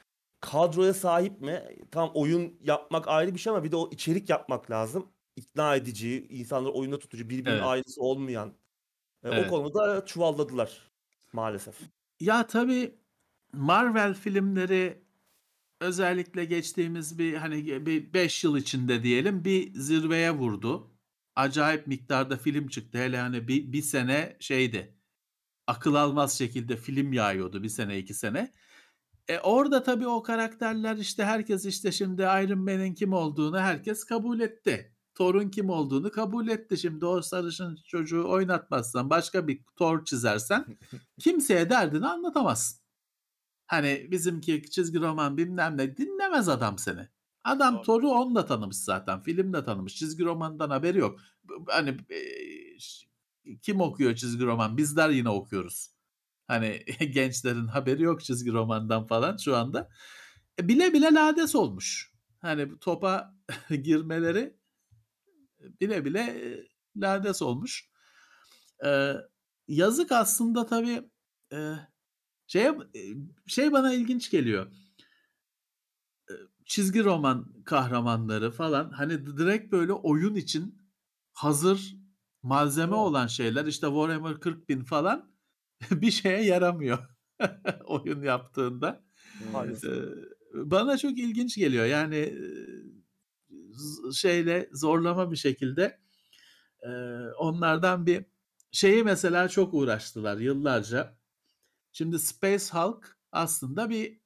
kadroya 0.43 0.95
sahip 0.95 1.43
mi? 1.43 1.65
Tam 1.93 2.13
oyun 2.15 2.61
yapmak 2.65 3.09
ayrı 3.09 3.35
bir 3.35 3.41
şey 3.41 3.53
ama 3.53 3.65
bir 3.65 3.73
de 3.73 3.77
o 3.77 3.91
içerik 3.93 4.31
yapmak 4.31 4.73
lazım. 4.73 5.13
İkna 5.37 5.77
edici, 5.77 6.29
insanları 6.31 6.75
oyunda 6.75 7.01
tutucu, 7.01 7.31
birbirinin 7.31 7.61
Evet. 7.61 7.67
aynısı 7.67 8.03
olmayan. 8.03 8.49
E, 9.31 9.33
Evet. 9.33 9.47
O 9.47 9.51
konuda 9.51 10.07
çuvalladılar 10.07 10.93
maalesef. 11.35 11.77
Ya 12.21 12.47
tabii 12.47 13.01
Marvel 13.53 14.15
filmleri 14.15 15.05
özellikle 15.81 16.45
geçtiğimiz 16.45 17.19
bir 17.19 17.35
hani 17.35 17.87
bir 17.87 18.15
5 18.15 18.45
yıl 18.45 18.57
içinde 18.59 19.03
diyelim 19.05 19.45
bir 19.45 19.75
zirveye 19.75 20.33
vurdu. 20.33 20.91
Acayip 21.37 21.87
miktarda 21.87 22.39
film 22.39 22.69
çıktı. 22.69 22.99
Hele 22.99 23.19
hani 23.19 23.49
bir, 23.49 23.73
bir 23.73 23.83
sene 23.83 24.37
şeydi. 24.41 24.99
Akıl 25.69 25.95
almaz 25.95 26.39
şekilde 26.39 26.77
film 26.77 27.15
yağıyordu 27.15 27.65
bir 27.65 27.69
sene 27.69 27.99
iki 27.99 28.15
sene. 28.15 28.53
E 29.29 29.39
orada 29.39 29.83
tabii 29.83 30.07
o 30.07 30.23
karakterler 30.23 30.97
işte 30.97 31.25
herkes 31.25 31.67
işte 31.67 31.93
şimdi 31.93 32.23
Iron 32.23 32.59
Man'in 32.59 32.95
kim 32.95 33.13
olduğunu 33.13 33.59
herkes 33.59 34.05
kabul 34.05 34.41
etti. 34.41 34.93
Thor'un 35.15 35.49
kim 35.49 35.71
olduğunu 35.71 36.11
kabul 36.11 36.49
etti. 36.49 36.79
Şimdi 36.79 37.07
o 37.07 37.23
sarışın 37.23 37.79
çocuğu 37.87 38.31
oynatmazsan 38.31 39.11
başka 39.11 39.49
bir 39.49 39.65
Thor 39.77 40.05
çizersen 40.05 40.67
kimseye 41.21 41.71
derdini 41.71 42.07
anlatamazsın. 42.07 42.83
Hani 43.67 44.09
bizimki 44.11 44.71
çizgi 44.71 45.01
roman 45.01 45.37
bilmem 45.37 45.77
ne 45.77 45.97
dinlemez 45.97 46.49
adam 46.49 46.79
seni. 46.79 47.09
Adam 47.45 47.75
Doğru. 47.75 47.83
Thor'u 47.83 48.09
onunla 48.09 48.47
tanımış 48.47 48.77
zaten. 48.77 49.23
Filmle 49.23 49.65
tanımış. 49.65 49.95
Çizgi 49.95 50.25
romandan 50.25 50.71
haberi 50.71 50.99
yok. 50.99 51.21
Hani 51.69 51.89
e, 51.89 52.21
kim 53.63 53.81
okuyor 53.81 54.15
çizgi 54.15 54.45
roman? 54.45 54.77
Bizler 54.77 55.11
yine 55.11 55.29
okuyoruz. 55.29 55.89
Hani 56.53 56.85
gençlerin 57.15 57.67
haberi 57.67 58.03
yok 58.03 58.25
çizgi 58.25 58.53
romandan 58.53 59.07
falan 59.07 59.37
şu 59.37 59.57
anda. 59.57 59.89
E, 60.61 60.69
bile 60.69 60.93
bile 60.93 61.15
lades 61.15 61.55
olmuş. 61.55 62.13
Hani 62.41 62.79
topa 62.79 63.35
girmeleri 63.83 64.57
bile 65.81 66.05
bile 66.05 66.21
e, 66.21 66.69
lades 66.97 67.43
olmuş. 67.43 67.91
Ee, 68.85 69.15
yazık 69.69 70.13
aslında 70.13 70.67
tabii 70.67 71.11
e, 71.53 71.75
şey 72.47 72.71
şey 73.47 73.73
bana 73.73 73.95
ilginç 73.95 74.31
geliyor. 74.31 74.73
E, 76.31 76.33
Çizgi 76.67 77.05
roman 77.05 77.63
kahramanları 77.65 78.51
falan 78.51 78.91
hani 78.91 79.27
direkt 79.27 79.73
böyle 79.73 79.93
oyun 79.93 80.35
için 80.35 80.79
hazır 81.33 81.97
malzeme 82.43 82.95
olan 82.95 83.27
şeyler 83.27 83.67
işte 83.67 83.87
Warhammer 83.87 84.41
40 84.41 84.69
bin 84.69 84.85
falan 84.85 85.32
bir 85.91 86.11
şeye 86.11 86.45
yaramıyor 86.45 86.99
oyun 87.85 88.23
yaptığında. 88.23 89.05
Maalesef. 89.53 89.91
Ee, 89.91 90.09
bana 90.55 90.99
çok 90.99 91.19
ilginç 91.19 91.57
geliyor. 91.57 91.85
Yani 91.85 92.35
şeyle 94.15 94.69
zorlama 94.73 95.31
bir 95.31 95.37
şekilde 95.37 96.01
e, 96.83 96.91
onlardan 97.39 98.07
bir 98.07 98.25
şeyi 98.73 99.05
mesela 99.05 99.49
çok 99.49 99.75
uğraştılar 99.75 100.37
yıllarca. 100.37 101.17
Şimdi 101.93 102.19
Space 102.19 102.65
Hulk 102.73 103.19
aslında 103.33 103.91
bir 103.91 104.21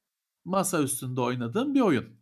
masa 0.44 0.82
üstünde 0.82 1.20
oynadığım 1.20 1.74
bir 1.74 1.80
oyun. 1.80 2.20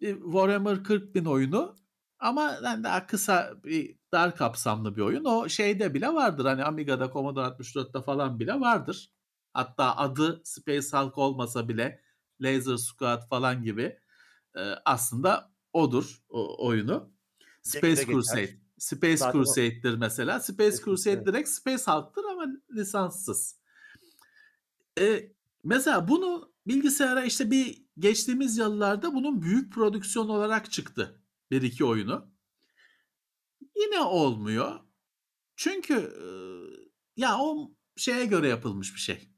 Bir 0.00 0.14
Warhammer 0.22 0.84
40 0.84 1.14
bin 1.14 1.24
oyunu 1.24 1.76
ama 2.18 2.58
yani 2.64 2.84
daha 2.84 3.06
kısa 3.06 3.54
bir 3.64 3.98
dar 4.14 4.36
kapsamlı 4.36 4.96
bir 4.96 5.00
oyun. 5.00 5.24
O 5.24 5.48
şeyde 5.48 5.94
bile 5.94 6.08
vardır. 6.08 6.44
Hani 6.44 6.64
Amiga'da, 6.64 7.10
Commodore 7.12 7.46
64'te 7.46 8.02
falan 8.02 8.40
bile 8.40 8.60
vardır. 8.60 9.10
Hatta 9.52 9.96
adı 9.96 10.40
Space 10.44 10.96
Hulk 10.96 11.18
olmasa 11.18 11.68
bile 11.68 12.00
Laser 12.40 12.76
Squad 12.76 13.28
falan 13.28 13.62
gibi 13.62 13.98
e, 14.56 14.60
aslında 14.84 15.52
odur 15.72 16.22
o 16.28 16.66
oyunu. 16.66 17.12
Space. 17.62 18.06
Crusade. 18.06 18.64
Space 18.78 19.16
Zaten 19.16 19.32
Crusade'dir 19.32 19.94
mesela. 19.94 20.40
Space 20.40 20.76
Crusade. 20.76 21.26
direkt 21.26 21.48
Space 21.48 21.82
Hulk'tır 21.86 22.24
ama 22.24 22.46
lisanssız. 22.70 23.58
E, 25.00 25.32
mesela 25.64 26.08
bunu 26.08 26.52
bilgisayara 26.66 27.24
işte 27.24 27.50
bir 27.50 27.84
geçtiğimiz 27.98 28.58
yıllarda 28.58 29.14
bunun 29.14 29.42
büyük 29.42 29.72
prodüksiyon 29.72 30.28
olarak 30.28 30.72
çıktı. 30.72 31.20
Bir 31.50 31.62
iki 31.62 31.84
oyunu. 31.84 32.33
Yine 33.76 34.00
olmuyor. 34.00 34.80
Çünkü 35.56 35.94
e, 35.94 36.26
ya 37.16 37.38
o 37.38 37.70
şeye 37.96 38.24
göre 38.26 38.48
yapılmış 38.48 38.94
bir 38.94 39.00
şey. 39.00 39.28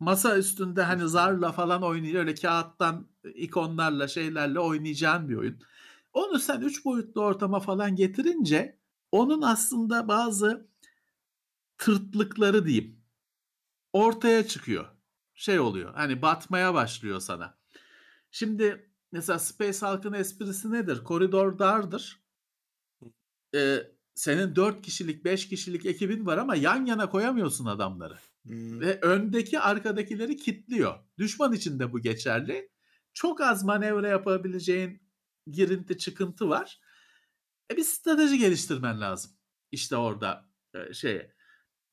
Masa 0.00 0.38
üstünde 0.38 0.82
hani 0.82 1.08
zarla 1.08 1.52
falan 1.52 1.82
oynayacak 1.82 2.20
öyle 2.20 2.34
kağıttan 2.34 3.08
ikonlarla 3.34 4.08
şeylerle 4.08 4.60
oynayacağın 4.60 5.28
bir 5.28 5.36
oyun. 5.36 5.60
Onu 6.12 6.38
sen 6.38 6.60
üç 6.60 6.84
boyutlu 6.84 7.22
ortama 7.22 7.60
falan 7.60 7.96
getirince 7.96 8.78
onun 9.12 9.42
aslında 9.42 10.08
bazı 10.08 10.68
tırtlıkları 11.78 12.66
diyeyim 12.66 13.00
ortaya 13.92 14.46
çıkıyor. 14.46 14.86
Şey 15.34 15.60
oluyor 15.60 15.94
hani 15.94 16.22
batmaya 16.22 16.74
başlıyor 16.74 17.20
sana. 17.20 17.58
Şimdi 18.30 18.92
mesela 19.12 19.38
Space 19.38 19.86
Hulk'ın 19.86 20.12
esprisi 20.12 20.70
nedir? 20.72 21.04
Koridor 21.04 21.58
dardır. 21.58 22.22
Ee, 23.54 23.78
senin 24.14 24.56
4 24.56 24.82
kişilik 24.82 25.24
5 25.24 25.48
kişilik 25.48 25.86
ekibin 25.86 26.26
var 26.26 26.38
ama 26.38 26.56
yan 26.56 26.86
yana 26.86 27.10
koyamıyorsun 27.10 27.66
adamları. 27.66 28.18
Hmm. 28.46 28.80
Ve 28.80 29.00
öndeki 29.02 29.60
arkadakileri 29.60 30.36
kitliyor. 30.36 30.94
Düşman 31.18 31.52
için 31.52 31.78
de 31.78 31.92
bu 31.92 32.00
geçerli. 32.00 32.70
Çok 33.14 33.40
az 33.40 33.64
manevra 33.64 34.08
yapabileceğin 34.08 35.02
girinti 35.46 35.98
çıkıntı 35.98 36.48
var. 36.48 36.80
E 37.72 37.76
bir 37.76 37.84
strateji 37.84 38.38
geliştirmen 38.38 39.00
lazım. 39.00 39.30
İşte 39.72 39.96
orada 39.96 40.48
e, 40.74 40.94
şeye. 40.94 41.34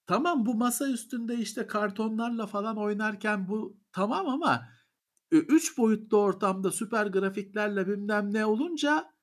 Tamam 0.08 0.46
bu 0.46 0.56
masa 0.56 0.90
üstünde 0.90 1.36
işte 1.36 1.68
kartonlarla 1.68 2.48
falan 2.48 2.78
oynarken 2.78 3.48
bu 3.48 3.78
tamam 3.92 4.30
ama 4.30 4.68
3 5.32 5.78
boyutlu 5.78 6.18
ortamda 6.18 6.72
süper 6.72 7.08
grafiklerle 7.08 7.88
bilmem 7.88 8.34
ne 8.34 8.46
olunca 8.46 9.15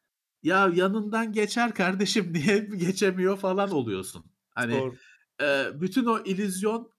ya 0.43 0.71
yanından 0.75 1.33
geçer 1.33 1.75
kardeşim 1.75 2.33
niye 2.33 2.59
geçemiyor 2.59 3.37
falan 3.39 3.71
oluyorsun. 3.71 4.25
Hani 4.51 4.81
Doğru. 4.81 4.95
e, 5.43 5.81
bütün 5.81 6.07
o 6.07 6.19
illüzyon 6.25 6.93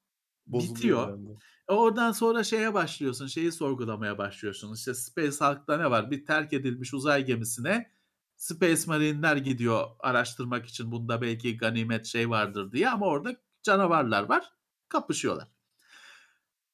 Bozuluyor 0.47 0.75
bitiyor. 0.75 1.09
anda. 1.13 1.31
E, 1.69 1.73
Oradan 1.73 2.11
sonra 2.11 2.43
şeye 2.43 2.73
başlıyorsun, 2.73 3.27
şeyi 3.27 3.51
sorgulamaya 3.51 4.17
başlıyorsun. 4.17 4.73
İşte 4.73 4.93
Space 4.93 5.45
Hulk'ta 5.45 5.77
ne 5.77 5.91
var? 5.91 6.11
Bir 6.11 6.25
terk 6.25 6.53
edilmiş 6.53 6.93
uzay 6.93 7.25
gemisine 7.25 7.91
Space 8.35 8.81
Marine'ler 8.87 9.35
gidiyor 9.37 9.87
araştırmak 9.99 10.65
için. 10.65 10.91
Bunda 10.91 11.21
belki 11.21 11.57
ganimet 11.57 12.05
şey 12.05 12.29
vardır 12.29 12.71
diye 12.71 12.89
ama 12.89 13.05
orada 13.05 13.35
canavarlar 13.63 14.23
var. 14.23 14.53
Kapışıyorlar. 14.89 15.47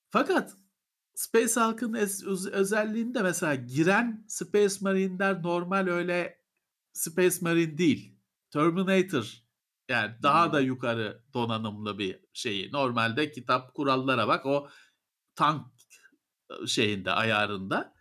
Fakat 0.10 0.58
Space 1.16 1.62
Hulk'ın 1.62 1.94
özelliğinde 2.52 3.22
mesela 3.22 3.56
giren 3.56 4.26
Space 4.28 4.76
Marine'ler 4.82 5.44
normal 5.44 5.88
öyle 5.88 6.39
Space 6.94 7.36
Marine 7.42 7.78
değil. 7.78 8.16
Terminator 8.52 9.44
yani 9.90 10.16
daha 10.24 10.54
da 10.54 10.60
yukarı 10.60 11.24
donanımlı 11.34 12.00
bir 12.00 12.20
şeyi. 12.34 12.72
Normalde 12.72 13.32
kitap 13.32 13.74
kurallara 13.74 14.28
bak 14.28 14.46
o 14.46 14.70
tank 15.36 15.68
şeyinde 16.68 17.12
ayarında. 17.12 17.94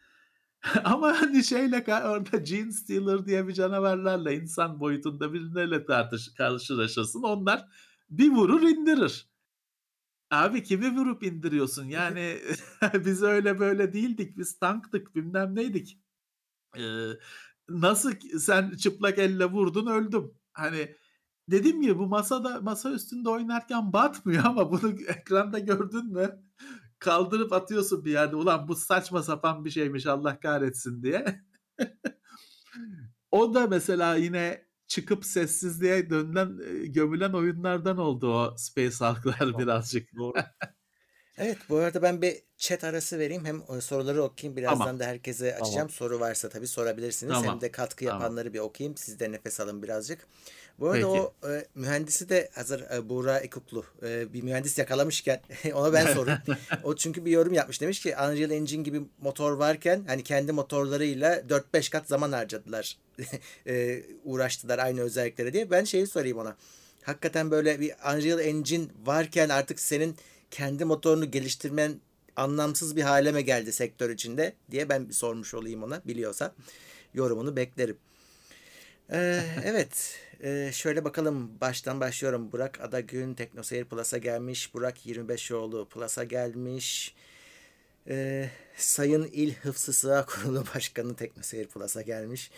Ama 0.85 1.21
hani 1.21 1.45
şeyle 1.45 1.85
orada 1.89 2.37
Gene 2.37 2.73
Stealer 2.73 3.27
diye 3.27 3.49
bir 3.49 3.55
canavarlarla 3.55 4.33
insan 4.33 4.81
boyutunda 4.81 5.33
birileriyle 5.33 5.87
tartış 5.87 6.35
karşılaşırsın. 6.35 7.23
Onlar 7.23 7.65
bir 8.11 8.31
vurur 8.31 8.63
indirir. 8.63 9.29
Abi 10.31 10.63
kimi 10.63 10.97
vurup 10.97 11.23
indiriyorsun? 11.23 11.85
Yani 11.85 12.39
biz 12.95 13.23
öyle 13.23 13.59
böyle 13.59 13.93
değildik. 13.93 14.39
Biz 14.39 14.59
tanktık 14.59 15.15
bilmem 15.15 15.55
neydik. 15.55 15.99
Ee, 16.77 17.11
nasıl 17.69 18.13
sen 18.39 18.71
çıplak 18.77 19.19
elle 19.19 19.45
vurdun 19.45 19.87
öldüm. 19.87 20.31
Hani 20.53 20.97
dediğim 21.51 21.83
gibi 21.83 21.99
bu 21.99 22.07
masada 22.07 22.61
masa 22.61 22.91
üstünde 22.91 23.29
oynarken 23.29 23.93
batmıyor 23.93 24.45
ama 24.47 24.73
bunu 24.73 24.91
ekranda 25.09 25.59
gördün 25.59 26.13
mü? 26.13 26.43
Kaldırıp 26.99 27.53
atıyorsun 27.53 28.05
bir 28.05 28.11
yerde. 28.11 28.37
Ulan 28.37 28.69
bu 28.69 28.75
saçma 28.75 29.23
sapan 29.23 29.65
bir 29.65 29.71
şeymiş 29.71 30.07
Allah 30.07 30.41
kahretsin 30.41 31.03
diye. 31.03 31.43
o 33.31 33.55
da 33.55 33.67
mesela 33.67 34.15
yine 34.15 34.69
çıkıp 34.87 35.25
sessizliğe 35.25 36.11
dönülen, 36.11 36.59
e, 36.67 36.87
gömülen 36.87 37.33
oyunlardan 37.33 37.99
oldu 37.99 38.35
o 38.35 38.55
Space 38.57 38.97
Hulk'lar 39.05 39.59
birazcık. 39.59 40.17
Doğru. 40.17 40.33
Evet 41.39 41.59
bu 41.69 41.77
arada 41.77 42.03
ben 42.03 42.23
bir 42.23 42.37
chat 42.57 42.85
arası 42.85 43.19
vereyim. 43.19 43.45
Hem 43.45 43.63
e, 43.77 43.81
soruları 43.81 44.23
okuyayım. 44.23 44.57
Birazdan 44.57 44.79
Tamam. 44.79 45.01
da 45.01 45.05
herkese 45.05 45.55
açacağım. 45.55 45.75
Tamam. 45.75 45.91
Soru 45.91 46.21
varsa 46.21 46.49
tabii 46.49 46.67
sorabilirsiniz. 46.67 47.33
Tamam. 47.33 47.55
Hem 47.55 47.61
de 47.61 47.71
katkı 47.73 48.05
Tamam. 48.05 48.23
yapanları 48.23 48.55
bir 48.55 48.59
okuyayım. 48.59 48.97
Siz 48.97 49.21
de 49.21 49.33
nefes 49.33 49.61
alın 49.61 49.83
birazcık. 49.83 50.27
Bu 50.81 50.89
arada 50.91 50.97
Peki. 50.97 51.07
o 51.07 51.35
e, 51.49 51.67
mühendisi 51.75 52.29
de 52.29 52.51
hazır 52.55 52.81
e, 52.91 53.09
Buğra 53.09 53.39
Ekuklu 53.39 53.85
e, 54.03 54.33
bir 54.33 54.43
mühendis 54.43 54.79
yakalamışken 54.79 55.41
ona 55.75 55.93
ben 55.93 56.15
sorayım. 56.15 56.41
o 56.85 56.97
çünkü 56.97 57.25
bir 57.25 57.31
yorum 57.31 57.53
yapmış. 57.53 57.81
Demiş 57.81 58.01
ki 58.01 58.15
Unreal 58.17 58.51
Engine 58.51 58.83
gibi 58.83 59.01
motor 59.21 59.53
varken 59.53 60.05
hani 60.07 60.23
kendi 60.23 60.53
motorlarıyla 60.53 61.39
4-5 61.39 61.91
kat 61.91 62.09
zaman 62.09 62.33
harcadılar. 62.33 62.99
e, 63.67 64.03
uğraştılar 64.25 64.79
aynı 64.79 65.01
özelliklere 65.01 65.53
diye. 65.53 65.71
Ben 65.71 65.85
şeyi 65.85 66.07
sorayım 66.07 66.39
ona. 66.39 66.57
Hakikaten 67.03 67.51
böyle 67.51 67.81
bir 67.81 67.93
Unreal 68.15 68.41
Engine 68.41 68.87
varken 69.05 69.49
artık 69.49 69.81
senin 69.81 70.17
kendi 70.51 70.85
motorunu 70.85 71.31
geliştirmen 71.31 72.01
anlamsız 72.37 72.97
bir 72.97 73.03
hale 73.03 73.33
mi 73.33 73.45
geldi 73.45 73.73
sektör 73.73 74.11
içinde 74.11 74.55
diye 74.71 74.89
ben 74.89 75.09
bir 75.09 75.15
sormuş 75.15 75.55
olayım 75.55 75.83
ona 75.83 76.03
biliyorsa. 76.05 76.55
Yorumunu 77.15 77.57
beklerim. 77.57 77.99
Ee, 79.13 79.41
evet. 79.65 80.19
Ee, 80.43 80.71
şöyle 80.73 81.05
bakalım. 81.05 81.61
Baştan 81.61 82.01
başlıyorum. 82.01 82.53
Burak 82.53 82.81
Adagün 82.81 83.35
Teknoseyir 83.35 83.85
Plus'a 83.85 84.19
gelmiş. 84.19 84.75
Burak 84.75 85.07
25oğlu 85.07 85.89
Plus'a 85.89 86.25
gelmiş. 86.25 87.15
Ee, 88.09 88.51
Sayın 88.77 89.25
İl 89.25 89.55
Hıfzı 89.55 89.93
Sığa 89.93 90.27
Kurulu 90.27 90.65
Başkanı 90.75 91.17
Teknoseyir 91.17 91.67
Plus'a 91.67 92.03
gelmiş. 92.03 92.51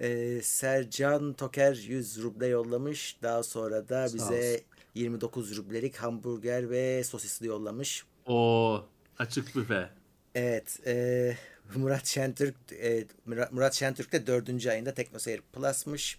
Ee, 0.00 0.40
Sercan 0.42 1.32
Toker 1.32 1.74
100 1.74 2.22
ruble 2.22 2.46
yollamış. 2.46 3.16
Daha 3.22 3.42
sonra 3.42 3.88
da 3.88 4.06
bize 4.14 4.60
29 4.94 5.56
rublelik 5.56 5.96
hamburger 5.96 6.70
ve 6.70 7.04
sosisli 7.04 7.46
yollamış. 7.46 8.04
O 8.26 8.84
Açık 9.18 9.56
büfe. 9.56 9.88
Evet. 10.34 10.80
E, 10.86 11.36
Murat 11.74 12.06
Şentürk 12.06 12.54
e, 12.72 13.04
Murat, 13.50 13.74
Şentürk 13.74 14.12
de 14.12 14.26
dördüncü 14.26 14.70
ayında 14.70 14.94
TeknoSeyir 14.94 15.40
Plus'mış. 15.52 16.18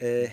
E, 0.00 0.30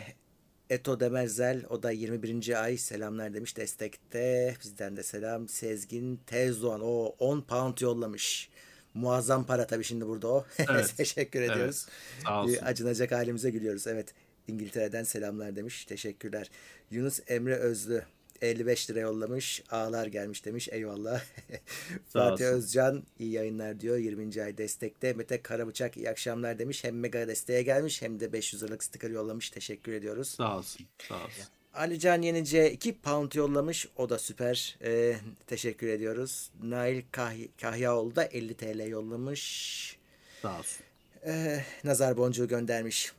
Eto 0.69 0.99
Demerzel 0.99 1.65
o 1.69 1.83
da 1.83 1.91
21. 1.91 2.63
ay 2.63 2.77
selamlar 2.77 3.33
demiş 3.33 3.57
destekte. 3.57 4.55
Bizden 4.63 4.97
de 4.97 5.03
selam. 5.03 5.47
Sezgin 5.47 6.19
Tezdoğan 6.27 6.81
o 6.83 7.15
10 7.19 7.41
pound 7.41 7.77
yollamış. 7.81 8.49
Muazzam 8.93 9.45
para 9.45 9.67
tabii 9.67 9.83
şimdi 9.83 10.07
burada 10.07 10.27
o. 10.27 10.45
Evet. 10.71 10.93
Teşekkür 10.97 11.41
Evet. 11.41 11.51
ediyoruz. 11.51 11.85
Sağ 12.23 12.41
olsun. 12.41 12.53
Bir 12.53 12.67
acınacak 12.67 13.11
halimize 13.11 13.49
gülüyoruz. 13.49 13.87
Evet. 13.87 14.13
İngiltere'den 14.47 15.03
selamlar 15.03 15.55
demiş. 15.55 15.85
Teşekkürler. 15.85 16.49
Yunus 16.91 17.19
Emre 17.27 17.55
Özlü 17.55 18.03
55 18.41 18.89
lira 18.89 18.99
yollamış. 18.99 19.63
Ağlar 19.71 20.07
gelmiş 20.07 20.45
demiş. 20.45 20.69
Eyvallah. 20.71 21.23
Fatih. 22.09 22.45
Özcan 22.45 23.03
iyi 23.19 23.31
yayınlar 23.31 23.79
diyor. 23.79 23.97
20. 23.97 24.43
ay 24.43 24.57
destekte. 24.57 25.13
Mete 25.13 25.41
Karabıçak 25.41 25.97
iyi 25.97 26.09
akşamlar 26.09 26.59
demiş. 26.59 26.83
Hem 26.83 26.99
mega 26.99 27.27
desteğe 27.27 27.61
gelmiş 27.61 28.01
hem 28.01 28.19
de 28.19 28.33
500 28.33 28.63
liralık 28.63 28.83
sticker 28.83 29.09
yollamış. 29.09 29.49
Teşekkür 29.49 29.93
ediyoruz. 29.93 30.27
Sağ 30.27 30.57
olsun. 30.57 30.85
Sağ 31.07 31.15
olsun. 31.15 31.43
Alican 31.73 32.21
Yenice 32.21 32.71
2 32.71 32.97
pound 32.97 33.31
yollamış. 33.31 33.87
O 33.95 34.09
da 34.09 34.19
süper. 34.19 34.77
Ee, 34.83 35.15
teşekkür 35.47 35.87
ediyoruz. 35.87 36.49
Nail 36.63 37.01
Kah- 37.11 37.47
Kahyaoğlu 37.61 38.15
da 38.15 38.23
50 38.23 38.53
TL 38.53 38.87
yollamış. 38.87 39.97
Sağ 40.41 40.59
olsun. 40.59 40.83
Ee, 41.25 41.63
nazar 41.83 42.17
boncuğu 42.17 42.47
göndermiş. 42.47 43.13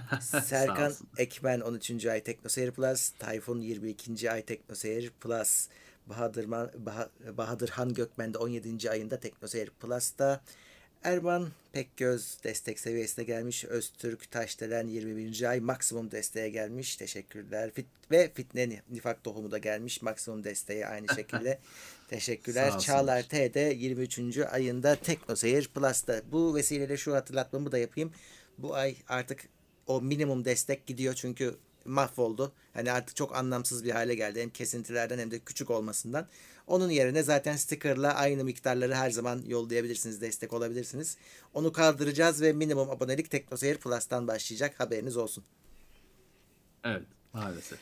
Serkan. 0.44 0.94
Ekmen 1.18 1.60
13. 1.60 2.06
ay 2.06 2.22
Teknoseyir 2.22 2.70
Plus. 2.70 3.10
Tayfun 3.18 3.60
22. 3.60 4.30
ay 4.30 4.42
Teknoseyir 4.42 5.10
Plus. 5.20 5.68
Bahadır, 6.06 6.44
Man- 6.44 6.70
Bah- 6.86 7.36
Bahadır 7.36 7.68
Han 7.68 7.94
Gökmen 7.94 8.34
de 8.34 8.38
17. 8.38 8.90
ayında 8.90 9.20
Teknoseyir 9.20 9.70
Plus'ta. 9.70 10.40
Erman 11.04 11.48
Pekgöz 11.72 12.36
destek 12.44 12.80
seviyesine 12.80 13.24
gelmiş. 13.24 13.64
Öztürk 13.64 14.30
Taşdelen 14.30 14.86
21. 14.86 15.50
ay 15.50 15.60
maksimum 15.60 16.10
desteğe 16.10 16.48
gelmiş. 16.48 16.96
Teşekkürler. 16.96 17.70
Fit 17.70 17.86
ve 18.10 18.30
Fitne 18.34 18.82
Nifak 18.90 19.24
Tohumu 19.24 19.50
da 19.50 19.58
gelmiş. 19.58 20.02
Maksimum 20.02 20.44
desteğe 20.44 20.86
aynı 20.86 21.14
şekilde. 21.14 21.58
Teşekkürler. 22.08 22.78
Çağlar 22.78 23.22
T 23.22 23.54
de 23.54 23.60
23. 23.60 24.38
ayında 24.38 24.96
Teknoseyir 24.96 25.68
Plus'ta. 25.68 26.22
Bu 26.32 26.54
vesileyle 26.54 26.96
şu 26.96 27.14
hatırlatmamı 27.14 27.72
da 27.72 27.78
yapayım. 27.78 28.12
Bu 28.58 28.74
ay 28.74 28.96
artık 29.08 29.48
o 29.86 30.00
minimum 30.00 30.44
destek 30.44 30.86
gidiyor 30.86 31.14
çünkü 31.14 31.56
mahvoldu. 31.84 32.52
Hani 32.74 32.92
artık 32.92 33.16
çok 33.16 33.36
anlamsız 33.36 33.84
bir 33.84 33.90
hale 33.90 34.14
geldi. 34.14 34.40
Hem 34.40 34.50
kesintilerden 34.50 35.18
hem 35.18 35.30
de 35.30 35.38
küçük 35.38 35.70
olmasından. 35.70 36.28
Onun 36.66 36.90
yerine 36.90 37.22
zaten 37.22 37.56
stickerla 37.56 38.14
aynı 38.14 38.44
miktarları 38.44 38.94
her 38.94 39.10
zaman 39.10 39.42
yollayabilirsiniz, 39.46 40.20
destek 40.20 40.52
olabilirsiniz. 40.52 41.16
Onu 41.54 41.72
kaldıracağız 41.72 42.42
ve 42.42 42.52
minimum 42.52 42.90
abonelik 42.90 43.30
Teknoseyir 43.30 43.76
Plus'tan 43.76 44.28
başlayacak. 44.28 44.80
Haberiniz 44.80 45.16
olsun. 45.16 45.44
Evet. 46.84 47.02
Maalesef. 47.32 47.78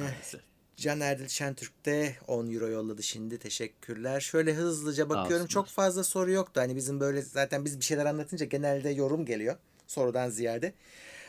Maalesef. 0.00 0.40
Can 0.76 1.00
Erdil 1.00 1.28
Şentürk 1.28 1.86
de 1.86 2.16
10 2.28 2.52
euro 2.52 2.68
yolladı 2.68 3.02
şimdi. 3.02 3.38
Teşekkürler. 3.38 4.20
Şöyle 4.20 4.54
hızlıca 4.54 5.08
bakıyorum. 5.08 5.46
Çok 5.46 5.66
fazla 5.66 6.04
soru 6.04 6.30
yoktu. 6.30 6.60
Hani 6.60 6.76
bizim 6.76 7.00
böyle 7.00 7.22
zaten 7.22 7.64
biz 7.64 7.80
bir 7.80 7.84
şeyler 7.84 8.06
anlatınca 8.06 8.46
genelde 8.46 8.90
yorum 8.90 9.26
geliyor. 9.26 9.56
Sorudan 9.86 10.30
ziyade. 10.30 10.74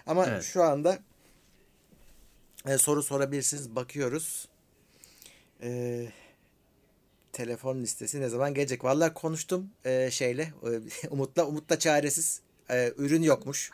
Ama 0.07 0.25
Evet. 0.27 0.43
şu 0.43 0.63
anda 0.63 0.99
e, 2.67 2.77
soru 2.77 3.03
sorabilirsiniz. 3.03 3.75
Bakıyoruz. 3.75 4.47
E, 5.63 6.01
telefon 7.33 7.81
listesi 7.81 8.21
ne 8.21 8.29
zaman 8.29 8.53
gelecek? 8.53 8.83
Vallahi 8.83 9.13
konuştum 9.13 9.69
e, 9.85 10.11
şeyle 10.11 10.53
e, 11.03 11.07
Umut'la. 11.09 11.45
Umut 11.45 11.69
da 11.69 11.79
çaresiz. 11.79 12.41
E, 12.69 12.93
ürün 12.97 13.21
yokmuş. 13.23 13.71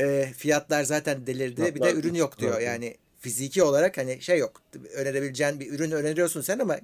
E, 0.00 0.32
fiyatlar 0.36 0.84
zaten 0.84 1.26
delirdi. 1.26 1.60
bir 1.60 1.66
de 1.66 1.72
Fiyatlar 1.72 1.94
ürün 1.94 2.14
yok 2.14 2.38
diyor. 2.38 2.52
zaten. 2.52 2.66
Yani 2.66 2.96
fiziki 3.20 3.62
olarak 3.62 3.98
hani 3.98 4.22
şey 4.22 4.38
yok. 4.38 4.62
Önerebileceğin 4.94 5.60
bir 5.60 5.72
ürün 5.72 5.90
öneriyorsun 5.90 6.40
sen 6.40 6.58
ama 6.58 6.78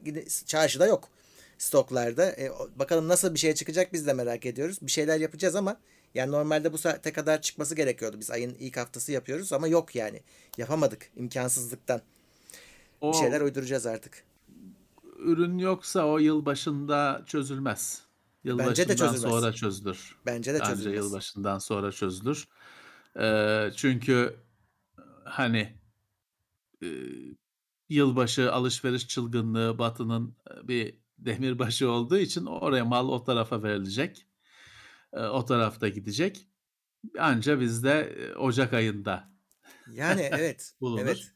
çarşıda 0.47 0.87
yok. 0.87 1.09
Stoklarda. 1.59 2.31
E, 2.31 2.51
bakalım 2.77 3.09
nasıl 3.09 3.35
bir 3.35 3.39
şey 3.39 3.55
çıkacak 3.55 3.93
biz 3.93 4.07
de 4.07 4.13
merak 4.13 4.47
ediyoruz. 4.47 4.79
Bir 4.83 4.91
şeyler 4.91 5.21
yapacağız 5.21 5.57
ama 5.57 5.81
yani 6.15 6.33
normalde 6.33 6.73
bu 6.73 6.79
saate 6.79 7.13
kadar 7.13 7.43
çıkması 7.43 7.75
gerekiyordu. 7.75 8.17
Biz 8.21 8.31
ayın 8.31 8.55
ilk 8.61 8.77
haftası 8.77 9.13
yapıyoruz 9.13 9.53
ama 9.53 9.69
yok 9.69 9.95
yani. 9.95 10.21
Yapamadık 10.59 11.11
imkansızlıktan. 11.17 12.01
O 13.01 13.13
Bir 13.13 13.19
şeyler 13.19 13.41
uyduracağız 13.41 13.87
artık. 13.87 14.25
ürün 15.19 15.59
yoksa 15.59 16.07
o 16.07 16.19
yıl 16.19 16.47
başında 16.47 17.23
çözülmez. 17.27 18.03
Bence 18.45 18.89
de 18.89 18.93
Yılbaşından 18.93 18.97
çözülmez. 18.97 19.21
sonra 19.33 19.53
çözülür. 19.53 20.17
Bence 20.27 20.55
de 20.55 20.59
Bence 20.61 20.71
çözülmez. 20.71 20.97
yılbaşından 21.05 21.59
sonra 21.59 21.93
çözülür. 21.93 22.49
Ee, 23.21 23.71
çünkü 23.77 24.37
hani 25.25 25.75
e, 26.83 26.89
yılbaşı 27.89 28.53
alışveriş 28.53 29.09
çılgınlığı 29.09 29.79
Batı'nın 29.79 30.37
e, 30.51 30.69
bir 30.69 30.99
demirbaşı 31.19 31.91
olduğu 31.91 32.19
için 32.19 32.47
oraya 32.47 32.85
mal 32.85 33.09
o 33.09 33.25
tarafa 33.25 33.63
verilecek. 33.63 34.27
E, 35.15 35.21
o 35.21 35.45
tarafta 35.45 35.89
gidecek. 35.89 36.49
Anca 37.19 37.61
bizde 37.61 38.17
Ocak 38.39 38.73
ayında 38.73 39.29
Yani 39.93 40.29
evet. 40.33 40.73
bulunur. 40.81 41.01
evet. 41.03 41.31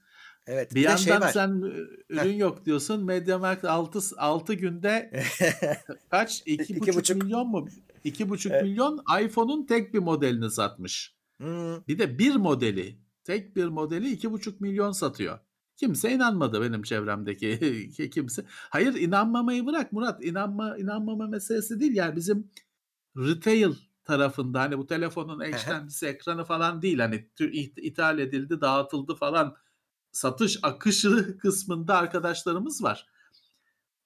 Evet. 0.51 0.71
Bir 0.75 0.85
Bir, 0.85 0.97
şey 0.97 1.13
yandan 1.13 1.27
var. 1.27 1.33
sen 1.33 1.63
ürün 2.09 2.37
yok 2.37 2.67
diyorsun. 2.67 3.05
MediaMarkt 3.05 3.65
6 3.65 3.99
6 4.19 4.55
günde 4.55 5.13
kaç? 6.11 6.43
İki 6.47 6.75
2,5 6.75 6.95
buçuk. 6.97 7.23
milyon 7.23 7.49
mu? 7.49 7.69
2,5 8.05 8.49
Evet. 8.53 8.63
milyon 8.63 9.03
iPhone'un 9.23 9.67
tek 9.67 9.95
bir 9.95 9.99
modelini 9.99 10.51
satmış. 10.51 11.17
Hmm, 11.41 11.87
Bir 11.89 11.99
de 11.99 12.19
bir 12.19 12.37
modeli, 12.37 12.99
tek 13.25 13.57
bir 13.57 13.65
modeli 13.65 14.13
2,5 14.17 14.55
milyon 14.61 14.93
satıyor. 14.93 15.39
Kimse 15.77 16.13
inanmadı 16.13 16.63
benim 16.63 16.83
çevremdeki 16.83 17.59
ki- 17.97 18.11
kimse. 18.11 18.45
Hayır 18.49 18.95
inanmamayı 18.95 19.67
bırak 19.67 19.93
Murat. 19.93 20.25
İnanma 20.25 20.79
inanmama 20.79 21.27
meselesi 21.27 21.81
değil. 21.81 21.95
Yani 21.97 22.17
bizim 22.17 22.51
retail 23.17 23.75
tarafında 24.05 24.61
hani 24.61 24.79
bu 24.79 24.87
telefonun 24.87 25.41
ekşendisi 25.41 26.07
ekranı 26.07 26.45
falan 26.45 26.83
değil. 26.83 26.99
Hani 26.99 27.31
ithal 27.77 28.19
edildi, 28.19 28.61
dağıtıldı 28.61 29.15
falan 29.15 29.57
satış 30.13 30.59
akışı 30.63 31.39
kısmında 31.43 31.97
arkadaşlarımız 31.97 32.83
var. 32.83 33.07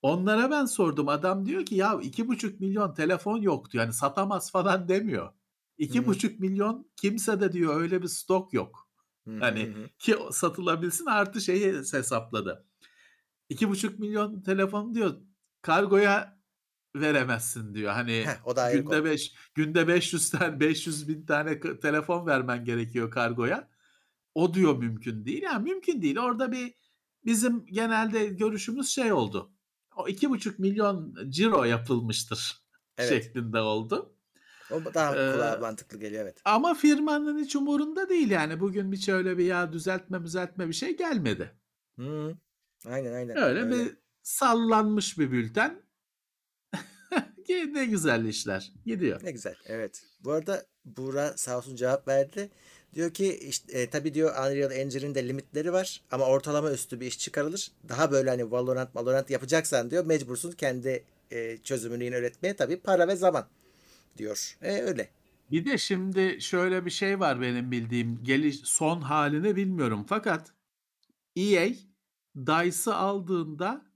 Onlara 0.02 0.50
ben 0.50 0.64
sordum. 0.64 1.08
Adam 1.08 1.46
diyor 1.46 1.66
ki 1.66 1.74
ya 1.74 1.98
iki 2.02 2.28
buçuk 2.28 2.60
milyon 2.60 2.94
telefon 2.94 3.38
yok 3.38 3.70
diyor. 3.70 3.84
Yani 3.84 3.92
satamaz 3.92 4.52
falan 4.52 4.88
demiyor. 4.88 5.32
İki 5.78 6.06
buçuk 6.06 6.40
milyon 6.40 6.90
kimse 6.96 7.40
de 7.40 7.52
diyor 7.52 7.80
öyle 7.80 8.02
bir 8.02 8.08
stok 8.08 8.52
yok. 8.52 8.88
hı, 9.26 9.38
Hani 9.40 9.74
ki 9.98 10.16
satılabilsin 10.32 11.06
artı 11.06 11.40
şeyi 11.40 11.72
hesapladı. 11.74 12.66
İki 13.48 13.68
buçuk 13.68 13.98
milyon 13.98 14.40
telefon 14.42 14.94
diyor 14.94 15.16
kargoya 15.62 16.41
veremezsin 16.96 17.74
diyor. 17.74 17.92
Hani 17.92 18.26
Heh, 18.26 18.46
o 18.46 18.56
da 18.56 18.62
ayrı 18.62 18.76
günde 18.78 18.84
konu. 18.84 19.04
5 19.04 19.34
günde 19.54 19.88
500 19.88 20.30
tane 20.30 20.60
500 20.60 21.08
bin 21.08 21.26
tane 21.26 21.60
telefon 21.80 22.26
vermen 22.26 22.64
gerekiyor 22.64 23.10
kargoya. 23.10 23.68
O 24.34 24.54
diyor 24.54 24.76
mümkün 24.76 25.24
değil. 25.24 25.42
Yani 25.42 25.64
mümkün 25.70 26.02
değil. 26.02 26.18
Orada 26.18 26.52
bir 26.52 26.74
bizim 27.24 27.66
genelde 27.66 28.26
görüşümüz 28.26 28.88
şey 28.88 29.12
oldu. 29.12 29.52
O 29.96 30.08
iki 30.08 30.30
buçuk 30.30 30.58
milyon 30.58 31.16
ciro 31.30 31.64
yapılmıştır 31.64 32.62
Evet. 32.98 33.24
şeklinde 33.24 33.60
oldu. 33.60 34.16
O 34.70 34.94
daha 34.94 35.16
Ee, 35.16 35.32
kulağa 35.32 35.58
mantıklı 35.60 35.98
geliyor 35.98 36.22
evet. 36.22 36.40
Ama 36.44 36.74
firmanın 36.74 37.38
hiç 37.38 37.56
umurunda 37.56 38.08
değil 38.08 38.30
yani. 38.30 38.60
Bugün 38.60 38.92
bir 38.92 38.96
şöyle 38.96 39.38
bir 39.38 39.44
ya 39.44 39.72
düzeltme 39.72 40.24
düzeltme 40.24 40.68
bir 40.68 40.72
şey 40.72 40.96
gelmedi. 40.96 41.56
Hı. 41.98 42.36
Aynen 42.86 43.12
aynen. 43.12 43.36
Öyle 43.36 43.70
bir 43.70 43.96
sallanmış 44.22 45.18
bir 45.18 45.30
bülten. 45.30 45.81
Ne 47.48 47.84
güzel 47.84 48.24
işler. 48.24 48.72
Gidiyor. 48.86 49.20
Ne 49.24 49.30
güzel. 49.30 49.54
Evet. 49.66 50.02
Bu 50.24 50.32
arada 50.32 50.66
Buğra 50.84 51.36
sağ 51.36 51.58
olsun 51.58 51.76
cevap 51.76 52.08
verdi. 52.08 52.50
Diyor 52.94 53.14
ki 53.14 53.38
işte 53.38 53.80
e, 53.80 53.90
tabii 53.90 54.14
diyor 54.14 54.30
Unreal 54.30 54.70
Engine'in 54.70 55.14
de 55.14 55.28
limitleri 55.28 55.72
var 55.72 56.02
ama 56.10 56.24
ortalama 56.24 56.70
üstü 56.72 57.00
bir 57.00 57.06
iş 57.06 57.18
çıkarılır. 57.18 57.70
Daha 57.88 58.10
böyle 58.10 58.30
hani 58.30 58.50
Valorant, 58.50 58.96
Valorant 58.96 59.30
yapacaksan 59.30 59.90
diyor 59.90 60.06
mecbursun 60.06 60.52
kendi 60.52 61.04
e, 61.30 61.58
çözümünü 61.58 62.04
yine 62.04 62.16
üretmeye 62.16 62.56
tabii 62.56 62.80
para 62.80 63.08
ve 63.08 63.16
zaman 63.16 63.46
diyor. 64.18 64.56
E, 64.62 64.82
öyle. 64.82 65.08
Bir 65.50 65.64
de 65.64 65.78
şimdi 65.78 66.38
şöyle 66.40 66.84
bir 66.84 66.90
şey 66.90 67.20
var 67.20 67.40
benim 67.40 67.70
bildiğim. 67.70 68.24
Geliş 68.24 68.60
son 68.64 69.00
halini 69.00 69.56
bilmiyorum 69.56 70.04
fakat 70.08 70.52
EA 71.36 71.68
DICE'ı 72.36 72.94
aldığında 72.94 73.91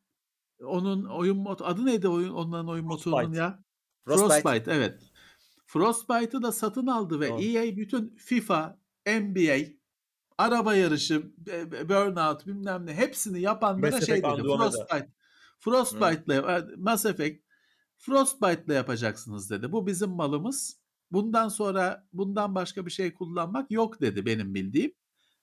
onun 0.64 1.04
oyun 1.04 1.36
mod 1.36 1.60
adı 1.62 1.86
neydi 1.86 2.08
oyun 2.08 2.30
onların 2.30 2.68
oyun 2.68 2.86
motorunun 2.86 3.18
Frostbite. 3.18 3.38
ya? 3.38 3.64
Frostbite. 4.04 4.42
Frostbite 4.42 4.72
evet. 4.72 5.02
Frostbite'ı 5.66 6.42
da 6.42 6.52
satın 6.52 6.86
aldı 6.86 7.20
ve 7.20 7.28
Doğru. 7.28 7.42
EA 7.42 7.76
bütün 7.76 8.16
FIFA, 8.16 8.78
NBA, 9.06 9.56
araba 10.38 10.74
yarışı, 10.74 11.32
Burnout 11.88 12.46
bilmem 12.46 12.86
ne 12.86 12.94
hepsini 12.94 13.40
yapanlara 13.40 14.00
şey 14.00 14.16
dedi. 14.16 14.42
Frostbite. 14.42 15.12
Frostbite'la 15.60 16.66
Mass 16.76 17.06
Effect 17.06 17.46
Frostbite'la 17.98 18.74
yapacaksınız 18.74 19.50
dedi. 19.50 19.72
Bu 19.72 19.86
bizim 19.86 20.10
malımız. 20.10 20.80
Bundan 21.10 21.48
sonra 21.48 22.06
bundan 22.12 22.54
başka 22.54 22.86
bir 22.86 22.90
şey 22.90 23.14
kullanmak 23.14 23.70
yok 23.70 24.00
dedi 24.00 24.26
benim 24.26 24.54
bildiğim. 24.54 24.92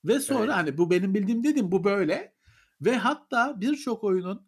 Ve 0.06 0.20
sonra 0.20 0.44
Evet. 0.44 0.54
hani 0.54 0.78
bu 0.78 0.90
benim 0.92 1.14
bildiğim 1.14 1.44
dedim 1.44 1.72
bu 1.72 1.84
böyle. 1.84 2.34
Ve 2.82 2.98
hatta 2.98 3.62
birçok 3.62 4.04
oyunun 4.04 4.48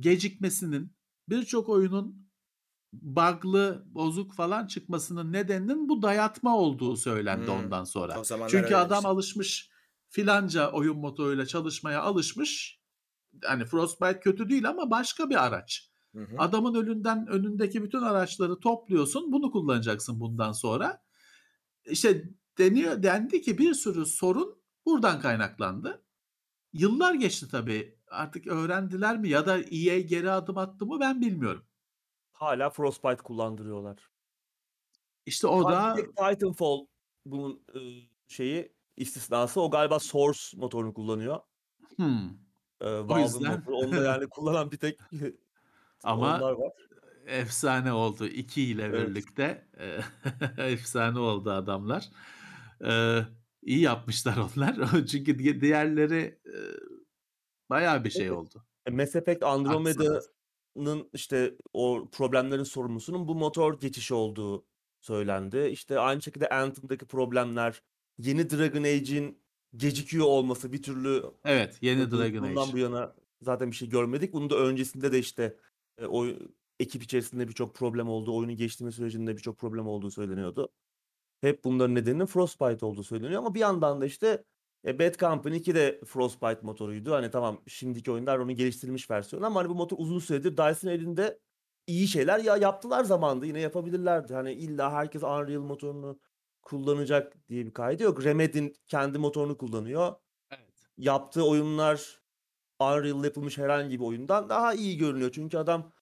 gecikmesinin, 0.00 0.96
birçok 1.28 1.68
oyunun 1.68 2.24
bug'lı, 2.92 3.84
bozuk 3.86 4.34
falan 4.34 4.66
çıkmasının 4.66 5.32
nedeninin 5.32 5.88
bu 5.88 6.02
dayatma 6.02 6.56
olduğu 6.56 6.96
söylendi 6.96 7.46
Hmm. 7.46 7.54
ondan 7.54 7.84
sonra. 7.84 8.14
Çünkü 8.48 8.74
adam 8.74 9.06
alışmış 9.06 9.70
filanca 10.08 10.70
oyun 10.72 10.96
motoruyla 10.98 11.46
çalışmaya 11.46 12.02
alışmış. 12.02 12.80
Hani 13.44 13.64
Frostbite 13.64 14.20
kötü 14.20 14.48
değil 14.48 14.68
ama 14.68 14.90
başka 14.90 15.30
bir 15.30 15.44
araç. 15.46 15.90
Hı 16.14 16.20
hı. 16.20 16.36
Adamın 16.38 16.74
önünden 16.74 17.26
önündeki 17.26 17.82
bütün 17.82 18.02
araçları 18.02 18.60
topluyorsun. 18.60 19.32
Bunu 19.32 19.50
kullanacaksın 19.50 20.20
bundan 20.20 20.52
sonra. 20.52 21.02
İşte 21.86 22.24
deniyor 22.58 23.02
dendi 23.02 23.42
ki 23.42 23.58
bir 23.58 23.74
sürü 23.74 24.06
sorun 24.06 24.58
buradan 24.86 25.20
kaynaklandı. 25.20 26.04
Yıllar 26.72 27.14
geçti 27.14 27.48
tabii. 27.50 27.98
Artık 28.14 28.46
öğrendiler 28.46 29.18
mi 29.18 29.28
ya 29.28 29.46
da 29.46 29.58
EA 29.58 30.00
geri 30.00 30.30
adım 30.30 30.58
attı 30.58 30.86
mı 30.86 31.00
ben 31.00 31.20
bilmiyorum. 31.20 31.64
Hala 32.32 32.70
Frostbite 32.70 33.16
kullandırıyorlar. 33.22 34.10
İşte 35.26 35.46
o 35.46 35.70
da 35.70 35.96
Titanfall 35.96 36.86
bunun 37.26 37.62
şeyi 38.28 38.72
istisnası. 38.96 39.60
O 39.60 39.70
galiba 39.70 39.98
Source 40.00 40.40
motorunu 40.56 40.94
kullanıyor. 40.94 41.40
hmm, 41.96 42.30
E, 42.80 42.86
Valve'ın 42.90 43.18
yüzden- 43.18 43.52
motoru. 43.58 43.76
Onu 43.76 43.92
da 43.92 44.04
yani 44.04 44.26
kullanan 44.28 44.70
bir 44.72 44.76
tek 44.76 44.98
Ama 46.04 46.40
var. 46.40 46.54
efsane 47.26 47.92
oldu. 47.92 48.26
2 48.26 48.62
ile 48.62 48.82
Evet. 48.82 49.08
birlikte 49.08 49.68
efsane 50.58 51.18
oldu 51.18 51.50
adamlar. 51.50 52.08
E, 52.84 53.20
iyi 53.62 53.80
yapmışlar 53.80 54.36
onlar. 54.36 54.76
Çünkü 55.06 55.38
di- 55.38 55.60
diğerleri 55.60 56.40
bayağı 57.70 58.04
bir 58.04 58.10
şey 58.10 58.30
oldu. 58.30 58.64
E, 58.86 58.90
Mass 58.90 59.16
Effect 59.16 59.42
Andromeda'nın 59.42 61.10
işte 61.12 61.54
o 61.72 62.08
problemlerin 62.12 62.62
sorumlusunun 62.62 63.28
bu 63.28 63.34
motor 63.34 63.80
geçişi 63.80 64.14
olduğu 64.14 64.66
söylendi. 65.00 65.68
İşte 65.72 65.98
aynı 65.98 66.22
şekilde 66.22 66.48
Anthem'daki 66.48 67.06
problemler, 67.06 67.82
yeni 68.18 68.50
Dragon 68.50 68.82
Age'in 68.82 69.44
gecikiyor 69.76 70.26
olması 70.26 70.72
bir 70.72 70.82
türlü 70.82 71.24
Evet, 71.44 71.78
yeni 71.80 72.10
Dragon 72.10 72.42
bundan 72.42 72.62
Age. 72.62 72.72
bu 72.72 72.78
yana 72.78 73.14
zaten 73.42 73.70
bir 73.70 73.76
şey 73.76 73.88
görmedik. 73.88 74.32
Bunun 74.32 74.50
da 74.50 74.56
öncesinde 74.56 75.12
de 75.12 75.18
işte 75.18 75.56
e, 75.98 76.06
o 76.06 76.26
ekip 76.80 77.02
içerisinde 77.02 77.48
birçok 77.48 77.74
problem 77.74 78.08
olduğu, 78.08 78.36
oyunu 78.36 78.56
geçtiğimiz 78.56 78.94
sürecinde 78.94 79.36
birçok 79.36 79.58
problem 79.58 79.86
olduğu 79.86 80.10
söyleniyordu. 80.10 80.68
Hep 81.40 81.64
bunların 81.64 81.94
nedeninin 81.94 82.26
Frostbite 82.26 82.86
olduğu 82.86 83.02
söyleniyor 83.02 83.38
ama 83.38 83.54
bir 83.54 83.60
yandan 83.60 84.00
da 84.00 84.06
işte 84.06 84.44
e, 84.86 84.98
Bad 84.98 85.14
Company 85.14 85.56
2 85.56 85.74
de 85.74 86.00
Frostbite 86.06 86.60
motoruydu. 86.62 87.12
Hani 87.12 87.30
tamam 87.30 87.62
şimdiki 87.66 88.10
oyunlar 88.10 88.38
onun 88.38 88.54
geliştirilmiş 88.54 89.10
versiyonu 89.10 89.46
ama 89.46 89.60
hani 89.60 89.68
bu 89.68 89.74
motor 89.74 89.96
uzun 90.00 90.18
süredir 90.18 90.56
Dyson 90.56 90.88
elinde 90.88 91.38
iyi 91.86 92.08
şeyler 92.08 92.38
ya 92.38 92.56
yaptılar 92.56 93.04
zamanında 93.04 93.46
yine 93.46 93.60
yapabilirlerdi. 93.60 94.34
Hani 94.34 94.52
illa 94.52 94.92
herkes 94.92 95.22
Unreal 95.22 95.60
motorunu 95.60 96.20
kullanacak 96.62 97.48
diye 97.48 97.66
bir 97.66 97.72
kaydı 97.72 98.02
yok. 98.02 98.24
Remedy'nin 98.24 98.74
kendi 98.86 99.18
motorunu 99.18 99.58
kullanıyor. 99.58 100.14
Evet. 100.50 100.74
Yaptığı 100.98 101.46
oyunlar 101.46 102.20
Unreal 102.80 103.24
yapılmış 103.24 103.58
herhangi 103.58 104.00
bir 104.00 104.04
oyundan 104.04 104.48
daha 104.48 104.74
iyi 104.74 104.98
görünüyor. 104.98 105.30
Çünkü 105.34 105.58
adam 105.58 105.92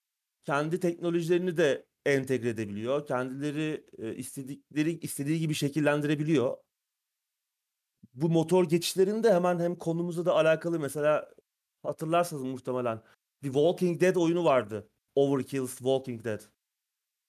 kendi 0.43 0.79
teknolojilerini 0.79 1.57
de 1.57 1.85
entegre 2.05 2.49
edebiliyor. 2.49 3.07
Kendileri 3.07 3.85
e, 3.97 4.15
istedikleri 4.15 4.99
istediği 4.99 5.39
gibi 5.39 5.53
şekillendirebiliyor. 5.53 6.57
Bu 8.13 8.29
motor 8.29 8.63
geçişlerinde 8.69 9.33
hemen 9.33 9.59
hem 9.59 9.75
konumuzla 9.75 10.25
da 10.25 10.33
alakalı 10.35 10.79
mesela 10.79 11.29
hatırlarsanız 11.83 12.43
muhtemelen 12.43 13.01
bir 13.43 13.47
Walking 13.53 14.01
Dead 14.01 14.15
oyunu 14.15 14.45
vardı. 14.45 14.89
Overkill's 15.15 15.77
Walking 15.77 16.23
Dead. 16.23 16.39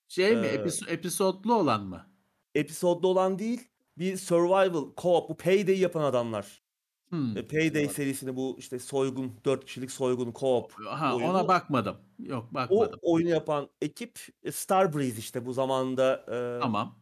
Şey 0.07 0.35
mi? 0.35 0.45
Ee, 0.47 0.55
episo- 0.55 0.89
episodlu 0.89 1.53
olan 1.55 1.83
mı? 1.83 2.07
Episodlu 2.55 3.07
olan 3.07 3.39
değil, 3.39 3.69
bir 3.97 4.17
survival 4.17 4.93
co-op, 4.97 5.29
bu 5.29 5.37
Payday 5.37 5.79
yapan 5.79 6.01
adamlar. 6.03 6.63
Hmm. 7.09 7.37
E, 7.37 7.47
Payday 7.47 7.87
serisini 7.89 8.35
bu 8.35 8.55
işte 8.59 8.79
soygun, 8.79 9.31
4 9.45 9.65
kişilik 9.65 9.91
soygun 9.91 10.31
co-op 10.31 10.71
Ha, 10.85 11.15
oyunu. 11.15 11.29
ona 11.29 11.47
bakmadım. 11.47 11.97
Yok 12.19 12.49
O 12.51 12.53
bakmadım. 12.53 12.99
oyunu 13.01 13.29
yapan 13.29 13.69
ekip 13.81 14.19
e, 14.43 14.51
Starbreeze 14.51 15.19
işte 15.19 15.45
bu 15.45 15.53
zamanda 15.53 16.25
e, 16.27 16.59
Tamam. 16.61 16.99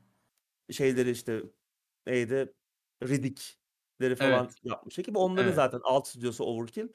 şeyleri 0.72 1.12
işte 1.12 1.44
neydi 2.08 2.54
Riddick'leri 4.10 4.16
falan 4.30 4.45
Evet. 4.45 4.56
yapmış 4.64 4.99
ekip. 4.99 5.18
Onların 5.18 5.45
Evet. 5.45 5.56
zaten 5.56 5.82
alt 5.84 6.08
stüdyosu 6.08 6.43
Overkill. 6.43 6.88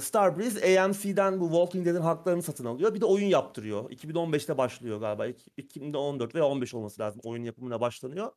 Starbreeze 0.00 0.80
AMC'den 0.80 1.40
bu 1.40 1.44
Walking 1.48 1.86
Dead'in 1.86 2.00
haklarını 2.00 2.42
satın 2.42 2.64
alıyor. 2.64 2.94
Bir 2.94 3.00
de 3.00 3.04
oyun 3.04 3.26
yaptırıyor. 3.26 3.90
2015'te 3.90 4.58
başlıyor 4.58 5.00
galiba. 5.00 5.26
İki- 5.26 5.50
2014 5.56 6.34
veya 6.34 6.44
15 6.46 6.74
olması 6.74 7.02
lazım. 7.02 7.20
Oyun 7.24 7.44
yapımına 7.44 7.80
başlanıyor. 7.80 8.32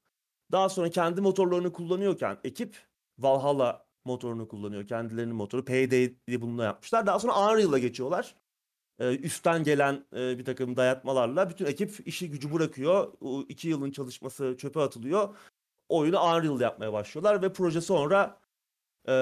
Daha 0.51 0.69
sonra 0.69 0.89
kendi 0.89 1.21
motorlarını 1.21 1.71
kullanıyorken 1.73 2.37
ekip 2.43 2.77
Valhalla 3.19 3.85
motorunu 4.05 4.47
kullanıyor. 4.47 4.87
Kendilerinin 4.87 5.35
motoru. 5.35 5.65
Payday 5.65 6.15
diye 6.27 6.41
bunu 6.41 6.57
da 6.57 6.63
yapmışlar. 6.63 7.05
Daha 7.05 7.19
sonra 7.19 7.51
Unreal'a 7.53 7.79
geçiyorlar. 7.79 8.35
Ee, 8.99 9.15
üstten 9.17 9.63
gelen 9.63 10.05
e, 10.15 10.37
bir 10.37 10.45
takım 10.45 10.75
dayatmalarla 10.75 11.49
bütün 11.49 11.65
ekip 11.65 12.07
işi 12.07 12.29
gücü 12.31 12.53
bırakıyor. 12.53 13.13
O 13.21 13.41
iki 13.49 13.67
yılın 13.67 13.91
çalışması 13.91 14.55
çöpe 14.57 14.79
atılıyor. 14.79 15.35
Oyunu 15.91 16.19
Unreal'da 16.19 16.63
yapmaya 16.63 16.93
başlıyorlar 16.93 17.41
ve 17.41 17.53
proje 17.53 17.81
sonra 17.81 18.39
e, 19.07 19.13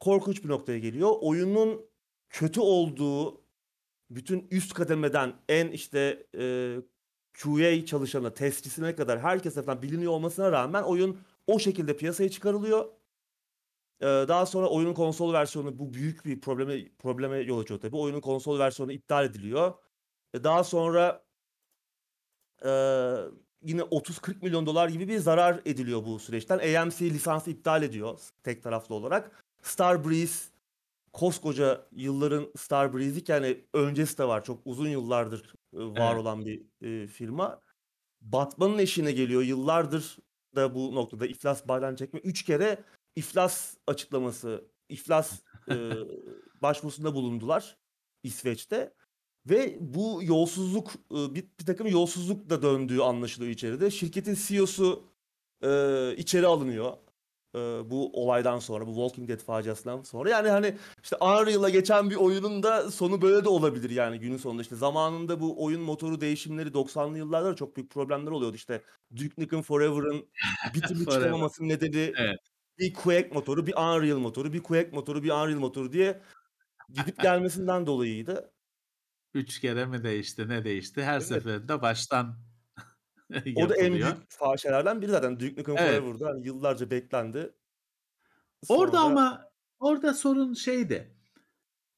korkunç 0.00 0.44
bir 0.44 0.48
noktaya 0.48 0.78
geliyor. 0.78 1.10
Oyunun 1.20 1.90
kötü 2.30 2.60
olduğu 2.60 3.44
bütün 4.10 4.48
üst 4.50 4.74
kademeden 4.74 5.34
en 5.48 5.68
işte 5.68 6.26
e, 6.38 6.76
QA 7.42 7.86
çalışanı, 7.86 8.34
testçisine 8.34 8.96
kadar 8.96 9.20
herkes 9.20 9.54
tarafından 9.54 9.82
biliniyor 9.82 10.12
olmasına 10.12 10.52
rağmen 10.52 10.82
oyun 10.82 11.20
o 11.46 11.58
şekilde 11.58 11.96
piyasaya 11.96 12.30
çıkarılıyor. 12.30 12.88
Ee, 14.00 14.06
daha 14.06 14.46
sonra 14.46 14.68
oyunun 14.68 14.94
konsol 14.94 15.32
versiyonu 15.32 15.78
bu 15.78 15.94
büyük 15.94 16.24
bir 16.24 16.40
probleme 16.40 16.88
probleme 16.98 17.38
yol 17.38 17.60
açıyor 17.60 17.80
tabii. 17.80 17.96
Oyunun 17.96 18.20
konsol 18.20 18.58
versiyonu 18.58 18.92
iptal 18.92 19.24
ediliyor. 19.24 19.74
E, 20.34 20.44
Daha 20.44 20.64
sonra 20.64 21.24
e, 22.64 22.70
yine 23.66 23.80
30-40 23.80 24.42
milyon 24.42 24.66
dolar 24.66 24.88
gibi 24.88 25.08
bir 25.08 25.18
zarar 25.18 25.60
ediliyor 25.64 26.04
bu 26.04 26.18
süreçten. 26.18 26.58
AMC 26.58 27.10
lisansı 27.10 27.50
iptal 27.50 27.82
ediyor 27.82 28.18
tek 28.42 28.62
taraflı 28.62 28.94
olarak. 28.94 29.44
Starbreeze 29.62 30.56
koskoca 31.12 31.86
yılların 31.92 32.52
Starbreeze'i 32.56 33.24
ki 33.24 33.32
yani 33.32 33.64
öncesi 33.74 34.18
de 34.18 34.24
var. 34.28 34.44
Çok 34.44 34.60
uzun 34.64 34.88
yıllardır 34.88 35.54
e, 35.74 35.78
var 35.78 36.12
Evet. 36.12 36.20
olan 36.20 36.46
bir 36.46 36.62
e, 36.82 37.06
firma. 37.06 37.60
Batman'ın 38.20 38.78
eşiğine 38.78 39.12
geliyor. 39.12 39.42
Yıllardır 39.42 40.18
da 40.54 40.74
bu 40.74 40.94
noktada 40.94 41.26
iflas 41.26 41.68
bayram 41.68 41.96
çekme. 41.96 42.20
Üç 42.20 42.42
kere 42.42 42.84
iflas 43.16 43.76
açıklaması, 43.86 44.64
iflas 44.88 45.40
e, 45.70 45.74
başvurusunda 46.62 47.14
bulundular 47.14 47.76
İsveç'te. 48.22 48.92
Ve 49.50 49.76
bu 49.80 50.20
yolsuzluk, 50.22 50.92
e, 51.10 51.34
bir, 51.34 51.44
bir 51.60 51.66
takım 51.66 51.86
yolsuzluk 51.86 52.50
da 52.50 52.62
döndüğü 52.62 53.00
anlaşılıyor 53.00 53.52
içeride. 53.52 53.90
Şirketin 53.90 54.36
CEO'su 54.46 55.04
e, 55.62 56.14
içeri 56.16 56.46
alınıyor. 56.46 56.92
E, 57.54 57.58
bu 57.90 58.10
olaydan 58.22 58.58
sonra, 58.58 58.86
bu 58.86 58.94
Walking 58.94 59.28
Dead 59.28 59.38
faciasından 59.38 60.02
sonra. 60.02 60.30
Yani 60.30 60.48
hani 60.48 60.76
işte 61.02 61.16
Unreal'a 61.20 61.70
geçen 61.70 62.10
bir 62.10 62.16
oyunun 62.16 62.62
da 62.62 62.90
sonu 62.90 63.22
böyle 63.22 63.44
de 63.44 63.48
olabilir 63.48 63.90
yani 63.90 64.18
günün 64.20 64.36
sonunda. 64.36 64.62
işte 64.62 64.76
zamanında 64.76 65.40
bu 65.40 65.64
oyun 65.64 65.80
motoru 65.80 66.20
değişimleri 66.20 66.74
90'lı 66.74 67.18
yıllarda 67.18 67.50
da 67.50 67.56
çok 67.56 67.76
büyük 67.76 67.90
problemler 67.90 68.30
oluyordu. 68.30 68.56
İşte 68.56 68.82
Duke 69.16 69.42
Nukem 69.42 69.62
Forever'ın 69.62 70.26
bir 70.74 70.82
türlü 70.82 71.06
çıkamamasının 71.06 71.68
nedeni 71.68 72.12
Evet. 72.16 72.38
bir 72.78 72.94
Quake 72.94 73.30
motoru, 73.34 73.66
bir 73.66 73.74
Unreal 73.74 74.18
motoru, 74.18 74.52
bir 74.52 74.62
Quake 74.62 74.90
motoru, 74.92 75.22
bir 75.22 75.30
Unreal 75.30 75.58
motoru 75.58 75.92
diye 75.92 76.20
gidip 76.94 77.22
gelmesinden 77.22 77.86
dolayıydı. 77.86 78.52
Üç 79.36 79.60
kere 79.60 79.86
mi 79.86 80.04
değişti 80.04 80.48
ne 80.48 80.64
değişti? 80.64 81.02
Her 81.04 81.12
Evet. 81.12 81.26
seferinde 81.26 81.82
baştan 81.82 82.38
O 83.56 83.68
da 83.68 83.76
en 83.76 83.92
büyük 83.94 84.06
fahişelerden 84.28 85.02
biri 85.02 85.10
zaten. 85.10 85.40
Duke 85.40 85.60
Nukem 85.60 85.74
Evet. 85.78 86.00
Forever'da 86.00 86.26
hani 86.26 86.46
yıllarca 86.46 86.90
beklendi. 86.90 87.52
Orada 88.68 88.96
Sonra- 88.96 89.00
ama 89.10 89.50
orada 89.78 90.14
sorun 90.14 90.54
şeydi. 90.54 91.16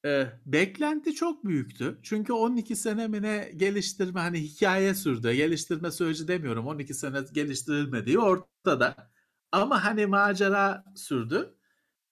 e, 0.05 0.27
beklenti 0.45 1.13
çok 1.15 1.45
büyüktü. 1.45 1.99
Çünkü 2.03 2.33
12 2.33 2.75
sene 2.75 3.07
mi 3.07 3.21
ne 3.21 3.51
geliştirme 3.55 4.19
hani 4.19 4.39
hikaye 4.41 4.93
sürdü. 4.95 5.31
Geliştirme 5.33 5.91
süreci 5.91 6.27
demiyorum. 6.27 6.67
12 6.67 6.93
sene 6.93 7.19
geliştirilmediği 7.33 8.19
ortada. 8.19 8.95
Ama 9.51 9.85
hani 9.85 10.05
macera 10.05 10.85
sürdü. 10.95 11.55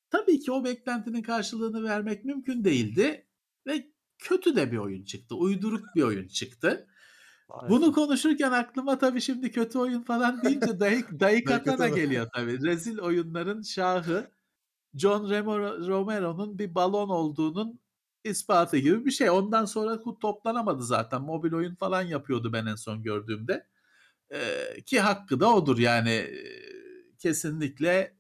Tabii 0.10 0.40
ki 0.40 0.52
o 0.52 0.64
beklentinin 0.66 1.22
karşılığını 1.22 1.84
vermek 1.84 2.26
mümkün 2.26 2.64
değildi. 2.64 3.28
Ve 3.68 3.91
kötü 4.19 4.56
de 4.56 4.72
bir 4.72 4.77
oyun 4.77 5.03
çıktı. 5.03 5.35
Uyduruk 5.35 5.85
bir 5.95 6.03
oyun 6.03 6.27
çıktı. 6.27 6.88
Bunu 7.69 7.94
konuşurken 7.94 8.52
aklıma 8.52 8.98
tabii 8.98 9.22
şimdi 9.22 9.52
kötü 9.52 9.80
oyun 9.80 10.03
falan 10.03 10.44
deyince 10.44 10.80
dayı, 10.80 11.06
dayı 11.19 11.44
Katana 11.44 11.77
Katana. 11.77 11.95
geliyor 11.95 12.27
tabii. 12.35 12.61
Rezil 12.61 12.99
oyunların 12.99 13.61
şahı 13.61 14.31
John 14.95 15.30
Romero'nun 15.88 16.60
bir 16.60 16.76
balon 16.76 17.10
olduğunun 17.10 17.80
ispatı 18.23 18.77
gibi 18.77 19.06
bir 19.06 19.11
şey. 19.11 19.30
Ondan 19.30 19.65
sonra 19.65 19.99
toplanamadı 20.22 20.84
zaten. 20.84 21.22
Mobil 21.22 21.53
oyun 21.53 21.76
falan 21.76 22.02
yapıyordu 22.02 22.53
ben 22.53 22.65
en 22.65 22.76
son 22.76 23.03
gördüğümde. 23.03 23.68
Ee, 24.31 24.81
ki 24.85 24.99
hakkı 24.99 25.39
da 25.39 25.53
odur 25.53 25.77
yani 25.77 26.27
kesinlikle 27.19 28.18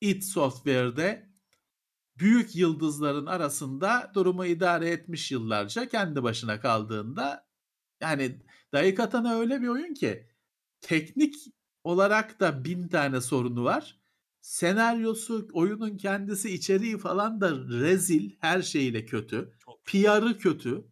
id 0.00 0.22
Software'de 0.22 1.27
büyük 2.18 2.56
yıldızların 2.56 3.26
arasında 3.26 4.10
durumu 4.14 4.44
idare 4.46 4.90
etmiş 4.90 5.32
yıllarca 5.32 5.88
kendi 5.88 6.22
başına 6.22 6.60
kaldığında 6.60 7.48
yani 8.00 8.42
Daikatana 8.72 9.34
öyle 9.34 9.62
bir 9.62 9.68
oyun 9.68 9.94
ki 9.94 10.26
teknik 10.80 11.34
olarak 11.84 12.40
da 12.40 12.64
bin 12.64 12.88
tane 12.88 13.20
sorunu 13.20 13.64
var. 13.64 13.98
Senaryosu, 14.40 15.48
oyunun 15.52 15.96
kendisi, 15.96 16.50
içeriği 16.54 16.98
falan 16.98 17.40
da 17.40 17.58
rezil, 17.68 18.30
her 18.40 18.62
şeyiyle 18.62 19.06
kötü. 19.06 19.52
PR'ı 19.84 20.38
kötü. 20.38 20.84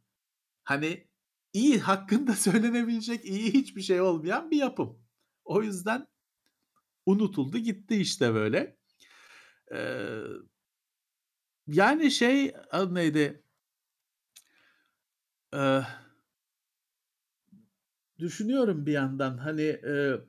Hani 0.64 1.08
iyi, 1.52 1.78
hakkında 1.78 2.32
söylenebilecek 2.36 3.24
iyi 3.24 3.54
hiçbir 3.54 3.82
şey 3.82 4.00
olmayan 4.00 4.50
bir 4.50 4.56
yapım. 4.56 4.98
O 5.44 5.62
yüzden 5.62 6.06
unutuldu 7.06 7.58
gitti 7.58 7.96
işte 7.96 8.34
böyle. 8.34 8.76
Ee, 9.74 10.20
yani 11.68 12.10
şey 12.10 12.54
adı 12.70 12.94
neydi? 12.94 13.42
Ee, 15.54 15.80
düşünüyorum 18.18 18.86
bir 18.86 18.92
yandan 18.92 19.38
hani 19.38 19.62
e, 19.62 20.20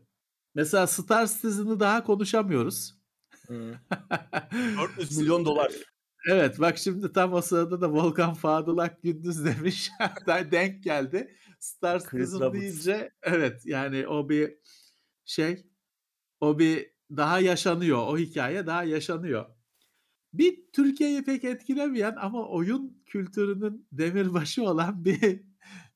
mesela 0.55 0.87
Star 0.87 1.27
Citizen'ı 1.27 1.79
daha 1.79 2.03
konuşamıyoruz. 2.03 2.97
Hı. 3.47 3.73
400 4.97 5.17
milyon 5.17 5.45
dolar. 5.45 5.71
Evet 6.29 6.59
bak 6.59 6.77
şimdi 6.77 7.13
tam 7.13 7.33
o 7.33 7.41
sırada 7.41 7.81
da 7.81 7.93
Volkan 7.93 8.33
Fadılak 8.33 9.03
Gündüz 9.03 9.45
demiş. 9.45 9.89
Denk 10.27 10.83
geldi. 10.83 11.37
Star 11.59 11.99
Citizen 11.99 12.53
deyince 12.53 13.11
evet 13.21 13.61
yani 13.65 14.07
o 14.07 14.29
bir 14.29 14.57
şey 15.25 15.65
o 16.39 16.59
bir 16.59 16.91
daha 17.11 17.39
yaşanıyor. 17.39 17.97
O 17.97 18.17
hikaye 18.17 18.67
daha 18.67 18.83
yaşanıyor. 18.83 19.56
Bir 20.37 20.71
Türkiye'yi 20.73 21.23
pek 21.23 21.43
etkilemeyen 21.43 22.15
ama 22.19 22.47
oyun 22.47 23.03
kültürünün 23.05 23.87
demirbaşı 23.91 24.63
olan 24.63 25.05
bir 25.05 25.43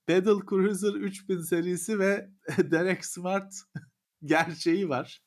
Battle 0.10 0.46
Cruiser 0.50 0.94
3000 0.94 1.42
serisi 1.42 2.00
ve 2.00 2.30
Derek 2.58 3.06
Smart 3.06 3.54
gerçeği 4.24 4.90
var. 4.90 5.24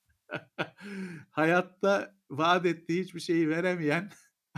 Hayatta 1.31 2.15
vaat 2.31 2.66
ettiği 2.66 3.03
hiçbir 3.03 3.20
şeyi 3.20 3.49
veremeyen 3.49 4.11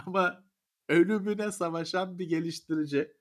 ama 0.07 0.45
ölümüne 0.89 1.53
savaşan 1.53 2.19
bir 2.19 2.29
geliştirici. 2.29 3.13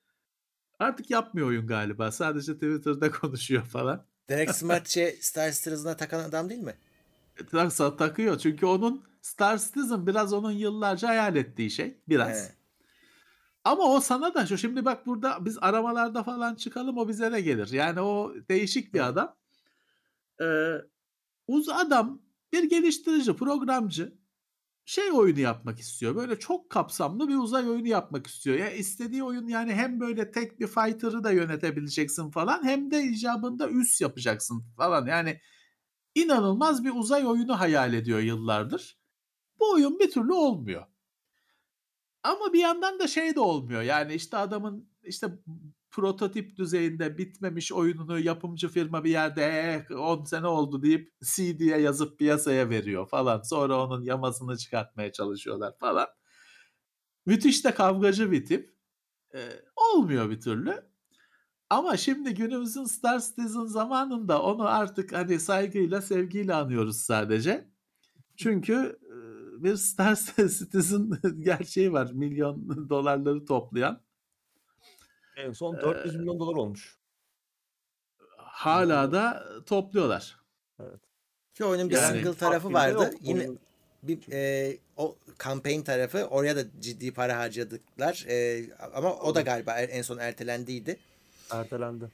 Artık 0.79 1.09
yapmıyor 1.09 1.47
oyun 1.47 1.67
galiba. 1.67 2.11
Sadece 2.11 2.53
Twitter'da 2.53 3.11
konuşuyor 3.11 3.65
falan. 3.65 4.07
Derek 4.29 4.51
Smart 4.51 4.87
şey 4.87 5.11
Star 5.21 5.51
Citizen'a 5.51 5.97
takan 5.97 6.29
adam 6.29 6.49
değil 6.49 6.61
mi? 6.61 6.75
Taksa 7.51 7.95
takıyor. 7.95 8.37
Çünkü 8.37 8.65
onun 8.65 9.03
Star 9.21 9.57
Citizen 9.57 10.07
biraz 10.07 10.33
onun 10.33 10.51
yıllarca 10.51 11.07
hayal 11.07 11.35
ettiği 11.35 11.71
şey. 11.71 12.01
Biraz. 12.07 12.49
He. 12.49 12.55
Ama 13.63 13.83
o 13.83 13.99
sana 13.99 14.33
da 14.33 14.45
şu 14.45 14.57
şimdi 14.57 14.85
bak 14.85 15.05
burada 15.05 15.45
biz 15.45 15.57
aramalarda 15.61 16.23
falan 16.23 16.55
çıkalım 16.55 16.97
o 16.97 17.07
bize 17.07 17.31
de 17.31 17.41
gelir. 17.41 17.71
Yani 17.71 17.99
o 18.01 18.33
değişik 18.49 18.93
bir 18.93 19.07
adam. 19.07 19.35
Ee, 20.41 20.75
uz 21.47 21.69
adam 21.69 22.21
bir 22.53 22.63
geliştirici, 22.63 23.33
programcı 23.33 24.13
şey 24.85 25.11
oyunu 25.11 25.39
yapmak 25.39 25.79
istiyor. 25.79 26.15
Böyle 26.15 26.39
çok 26.39 26.69
kapsamlı 26.69 27.27
bir 27.27 27.35
uzay 27.35 27.69
oyunu 27.69 27.87
yapmak 27.87 28.27
istiyor. 28.27 28.57
Ya 28.57 28.71
istediği 28.71 29.23
oyun 29.23 29.47
yani 29.47 29.73
hem 29.73 29.99
böyle 29.99 30.31
tek 30.31 30.59
bir 30.59 30.67
fighter'ı 30.67 31.23
da 31.23 31.31
yönetebileceksin 31.31 32.31
falan 32.31 32.63
hem 32.63 32.91
de 32.91 33.03
icabında 33.03 33.69
üs 33.69 34.01
yapacaksın 34.01 34.63
falan. 34.77 35.05
Yani 35.05 35.39
inanılmaz 36.15 36.83
bir 36.83 36.91
uzay 36.95 37.27
oyunu 37.27 37.59
hayal 37.59 37.93
ediyor 37.93 38.19
yıllardır. 38.19 38.99
Bu 39.59 39.71
oyun 39.71 39.99
bir 39.99 40.11
türlü 40.11 40.33
olmuyor. 40.33 40.85
Ama 42.23 42.53
bir 42.53 42.59
yandan 42.59 42.99
da 42.99 43.07
şey 43.07 43.35
de 43.35 43.39
olmuyor. 43.39 43.81
Yani 43.81 44.13
işte 44.13 44.37
adamın 44.37 44.89
işte 45.03 45.27
prototip 45.91 46.57
düzeyinde 46.57 47.17
bitmemiş 47.17 47.71
oyununu 47.71 48.19
yapımcı 48.19 48.69
firma 48.69 49.03
bir 49.03 49.09
yerde 49.09 49.85
10 49.95 50.23
sene 50.23 50.47
oldu 50.47 50.81
deyip 50.81 51.13
CD'ye 51.23 51.77
yazıp 51.77 52.19
piyasaya 52.19 52.69
veriyor 52.69 53.07
falan. 53.09 53.41
Sonra 53.41 53.85
onun 53.85 54.03
yamasını 54.03 54.57
çıkartmaya 54.57 55.11
çalışıyorlar 55.11 55.77
falan. 55.79 56.07
Müthiş 57.25 57.65
de 57.65 57.73
kavgacı 57.73 58.31
bir 58.31 58.45
tip. 58.45 58.75
Ee, 59.35 59.49
olmuyor 59.75 60.29
bir 60.29 60.41
türlü. 60.41 60.94
Ama 61.69 61.97
şimdi 61.97 62.33
günümüzün 62.33 62.83
Star 62.85 63.19
Citizen 63.19 63.65
zamanında 63.65 64.41
onu 64.41 64.67
artık 64.67 65.13
hani 65.13 65.39
saygıyla 65.39 66.01
sevgiyle 66.01 66.53
anıyoruz 66.53 66.97
sadece. 67.01 67.67
Çünkü 68.37 68.99
bir 69.59 69.75
Star 69.75 70.15
Citizen 70.37 71.09
gerçeği 71.39 71.93
var. 71.93 72.11
Milyon 72.13 72.89
dolarları 72.89 73.45
toplayan. 73.45 74.01
En 75.37 75.51
son 75.51 75.75
400 75.81 76.15
milyon 76.15 76.39
dolar 76.39 76.55
olmuş. 76.55 76.97
Hala 78.37 79.11
da 79.11 79.45
topluyorlar. 79.65 80.39
Ki 81.53 81.65
oyunun 81.65 81.89
bir 81.89 81.95
Yani- 81.95 82.15
single 82.17 82.33
tarafı 82.33 82.73
vardı. 82.73 82.93
yok 83.03 83.13
Yine 83.21 83.39
oyunun. 83.39 83.59
bir 84.03 84.31
e, 84.31 84.77
o 84.97 85.17
campaign 85.43 85.81
tarafı 85.81 86.23
oraya 86.25 86.55
da 86.55 86.61
ciddi 86.81 87.13
para 87.13 87.37
harcadıklar. 87.37 88.25
E, 88.29 88.63
ama 88.93 89.13
o 89.15 89.35
da 89.35 89.41
galiba 89.41 89.79
en 89.79 90.01
son 90.01 90.17
ertelendiydi. 90.17 90.99
Ertelendi. 91.51 92.05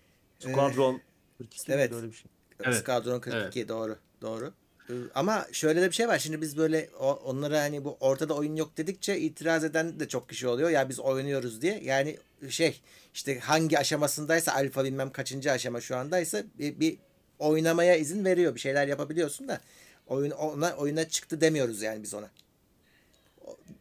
Ee, 0.45 0.49
Squadron 0.52 1.02
42 1.38 1.72
evet. 1.72 1.80
evet. 1.80 1.94
öyle 1.94 2.08
bir 2.12 2.16
şey. 2.18 2.32
Evet, 2.64 2.78
Skadron 2.78 3.20
42 3.20 3.68
doğru 3.68 3.98
doğru. 4.22 4.53
E, 4.90 4.94
Ama 5.16 5.48
şöyle 5.52 5.82
de 5.82 5.88
bir 5.90 5.95
şey 5.95 6.08
var. 6.08 6.20
Şimdi 6.20 6.41
biz 6.41 6.58
böyle 6.58 6.90
onlara 6.99 7.62
hani 7.62 7.86
bu 7.86 7.98
ortada 7.99 8.34
oyun 8.34 8.56
yok 8.56 8.78
dedikçe 8.78 9.20
itiraz 9.20 9.64
eden 9.64 9.99
de 9.99 10.08
çok 10.08 10.30
kişi 10.30 10.48
oluyor. 10.48 10.70
Ya 10.70 10.90
biz 10.90 10.99
oynuyoruz 10.99 11.62
diye. 11.62 11.82
Yani 11.84 12.18
şey 12.49 12.82
işte 13.14 13.40
hangi 13.40 13.80
aşamasındaysa 13.80 14.53
alfa 14.53 14.84
bilmem 14.84 15.12
kaçıncı 15.12 15.52
aşama 15.52 15.82
şu 15.82 15.98
andaysa 15.98 16.44
bir, 16.60 16.80
bir 16.80 16.98
oynamaya 17.40 17.95
izin 17.95 18.26
veriyor. 18.26 18.56
Bir 18.56 18.60
şeyler 18.60 18.88
yapabiliyorsun 18.88 19.48
da 19.48 19.62
oyun 20.08 20.32
ona 20.32 20.74
oyuna 20.74 21.10
çıktı 21.10 21.41
demiyoruz 21.41 21.82
yani 21.82 22.03
biz 22.03 22.14
ona. 22.14 22.30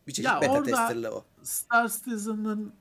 Bir 0.07 0.13
çeşit 0.13 0.25
Ya 0.31 0.41
beta 0.41 0.53
orada- 0.53 0.65
tester'la 0.65 1.11
o. 1.13 1.25
Star 1.43 1.89
Citizen'ın 1.89 2.73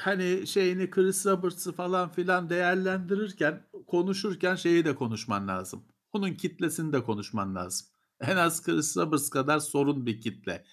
hani 0.00 0.46
şeyini 0.46 0.90
Chris 0.90 1.26
Roberts'ı 1.26 1.72
falan 1.72 2.12
filan 2.12 2.50
değerlendirirken 2.50 3.66
konuşurken 3.86 4.54
şeyi 4.54 4.84
de 4.84 4.94
konuşman 4.94 5.48
lazım. 5.48 5.84
Bunun 6.12 6.34
kitlesini 6.34 6.92
de 6.92 7.04
konuşman 7.04 7.54
lazım. 7.54 7.86
En 8.20 8.36
az 8.36 8.62
Chris 8.62 8.96
Roberts 8.96 9.30
kadar 9.30 9.58
sorun 9.58 10.06
bir 10.06 10.20
kitle. 10.20 10.64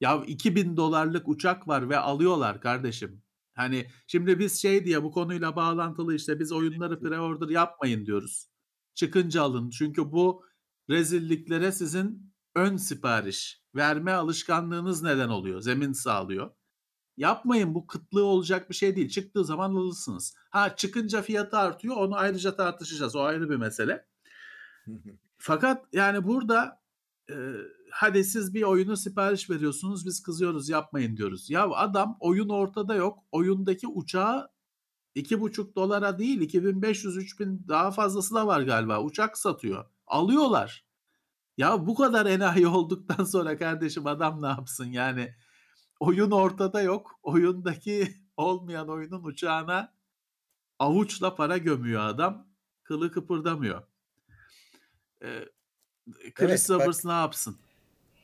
Ya 0.00 0.24
2000 0.26 0.76
dolarlık 0.76 1.28
uçak 1.28 1.68
var 1.68 1.88
ve 1.88 1.98
alıyorlar 1.98 2.60
kardeşim. 2.60 3.22
Hani 3.54 3.86
şimdi 4.06 4.38
biz 4.38 4.62
şey 4.62 4.84
diye 4.84 5.02
bu 5.02 5.12
konuyla 5.12 5.56
bağlantılı 5.56 6.14
işte 6.14 6.40
biz 6.40 6.52
oyunları 6.52 6.94
pre-order 6.94 7.52
yapmayın 7.52 8.06
diyoruz. 8.06 8.48
Çıkınca 8.94 9.42
alın. 9.42 9.70
Çünkü 9.70 10.12
bu 10.12 10.44
rezilliklere 10.90 11.72
sizin 11.72 12.32
ön 12.54 12.76
sipariş 12.76 13.62
verme 13.74 14.12
alışkanlığınız 14.12 15.02
neden 15.02 15.28
oluyor. 15.28 15.60
Zemin 15.60 15.92
sağlıyor. 15.92 16.50
Yapmayın 17.20 17.74
bu 17.74 17.86
kıtlığı 17.86 18.24
olacak 18.24 18.70
bir 18.70 18.74
şey 18.74 18.96
değil. 18.96 19.08
Çıktığı 19.08 19.44
zaman 19.44 19.74
alırsınız. 19.74 20.34
Ha 20.50 20.76
çıkınca 20.76 21.22
fiyatı 21.22 21.58
artıyor 21.58 21.96
onu 21.96 22.16
ayrıca 22.16 22.56
tartışacağız. 22.56 23.16
O 23.16 23.20
ayrı 23.20 23.50
bir 23.50 23.56
mesele. 23.56 24.06
Fakat 25.38 25.84
yani 25.92 26.26
burada 26.26 26.80
e, 27.30 27.34
hadi 27.90 28.24
siz 28.24 28.54
bir 28.54 28.62
oyunu 28.62 28.96
sipariş 28.96 29.50
veriyorsunuz 29.50 30.06
biz 30.06 30.22
kızıyoruz 30.22 30.68
yapmayın 30.68 31.16
diyoruz. 31.16 31.50
Ya 31.50 31.70
adam 31.70 32.16
oyun 32.20 32.48
ortada 32.48 32.94
yok. 32.94 33.18
Oyundaki 33.32 33.86
uçağı 33.86 34.48
iki 35.14 35.40
buçuk 35.40 35.76
dolara 35.76 36.18
değil 36.18 36.40
2500-3000 36.40 37.68
daha 37.68 37.90
fazlası 37.90 38.34
da 38.34 38.46
var 38.46 38.60
galiba. 38.60 39.02
Uçak 39.02 39.38
satıyor. 39.38 39.84
Alıyorlar. 40.06 40.84
Ya 41.56 41.86
bu 41.86 41.94
kadar 41.94 42.26
enayi 42.26 42.66
olduktan 42.76 43.24
sonra 43.24 43.58
kardeşim 43.58 44.06
adam 44.06 44.42
ne 44.42 44.46
yapsın 44.46 44.86
yani? 44.86 45.34
Oyun 46.00 46.30
ortada 46.30 46.82
yok. 46.82 47.18
Oyundaki 47.22 48.14
olmayan 48.36 48.88
oyunun 48.88 49.24
uçağına 49.24 49.92
avuçla 50.78 51.36
para 51.36 51.58
gömüyor 51.58 52.06
adam. 52.06 52.46
Kılı 52.82 53.12
kıpırdamıyor. 53.12 53.82
Ee, 55.22 55.44
Chris 56.34 56.70
Evet, 56.70 56.70
Roberts 56.70 57.04
ne 57.04 57.12
yapsın? 57.12 57.56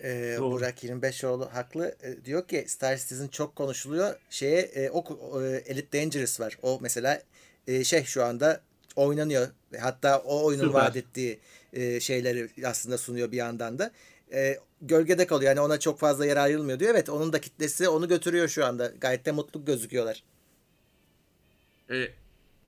Doğru. 0.02 0.50
Burak 0.52 0.84
25oğlu 0.84 1.54
haklı. 1.54 1.96
Ee, 2.02 2.24
diyor 2.24 2.48
ki 2.48 2.64
Star 2.68 2.96
Citizen 2.96 3.28
çok 3.28 3.56
konuşuluyor. 3.56 4.16
Şeye 4.30 4.60
e, 4.60 4.90
o, 4.90 5.42
e, 5.42 5.46
Elite 5.46 6.02
Dangerous 6.02 6.40
var. 6.40 6.58
O 6.62 6.78
mesela 6.82 7.22
e, 7.66 7.84
şey 7.84 8.04
şu 8.04 8.24
anda 8.24 8.60
oynanıyor. 8.96 9.48
Hatta 9.80 10.18
o 10.18 10.44
oyunun 10.44 10.66
Süper. 10.66 10.80
vaat 10.80 10.96
ettiği 10.96 11.40
e, 11.72 12.00
şeyleri 12.00 12.48
aslında 12.66 12.98
sunuyor 12.98 13.32
bir 13.32 13.36
yandan 13.36 13.78
da. 13.78 13.90
E, 14.32 14.58
gölgede 14.80 15.26
kalıyor. 15.26 15.50
Yani 15.50 15.60
ona 15.60 15.80
çok 15.80 15.98
fazla 15.98 16.26
yer 16.26 16.36
ayrılmıyor 16.36 16.80
diyor. 16.80 16.90
Evet 16.90 17.08
onun 17.08 17.32
da 17.32 17.40
kitlesi 17.40 17.88
onu 17.88 18.08
götürüyor 18.08 18.48
şu 18.48 18.66
anda. 18.66 18.86
Gayet 18.86 19.26
de 19.26 19.32
mutlu 19.32 19.64
gözüküyorlar. 19.64 20.22
E, 21.90 22.08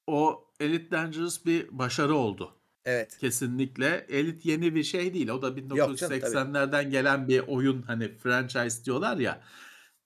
o 0.07 0.45
Elite 0.61 0.91
Dangerous 0.91 1.45
bir 1.47 1.79
başarı 1.79 2.15
oldu. 2.15 2.55
Evet. 2.85 3.19
Kesinlikle. 3.19 4.07
Elite 4.09 4.51
yeni 4.51 4.75
bir 4.75 4.83
şey 4.83 5.15
değil. 5.15 5.29
O 5.29 5.43
da 5.43 5.47
Yok 5.47 5.59
canım, 5.77 5.97
tabii. 5.97 6.15
1980'lerden 6.15 6.91
gelen 6.91 7.29
bir 7.29 7.41
oyun 7.41 7.83
hani 7.83 8.19
franchise 8.19 8.85
diyorlar 8.85 9.17
ya. 9.17 9.43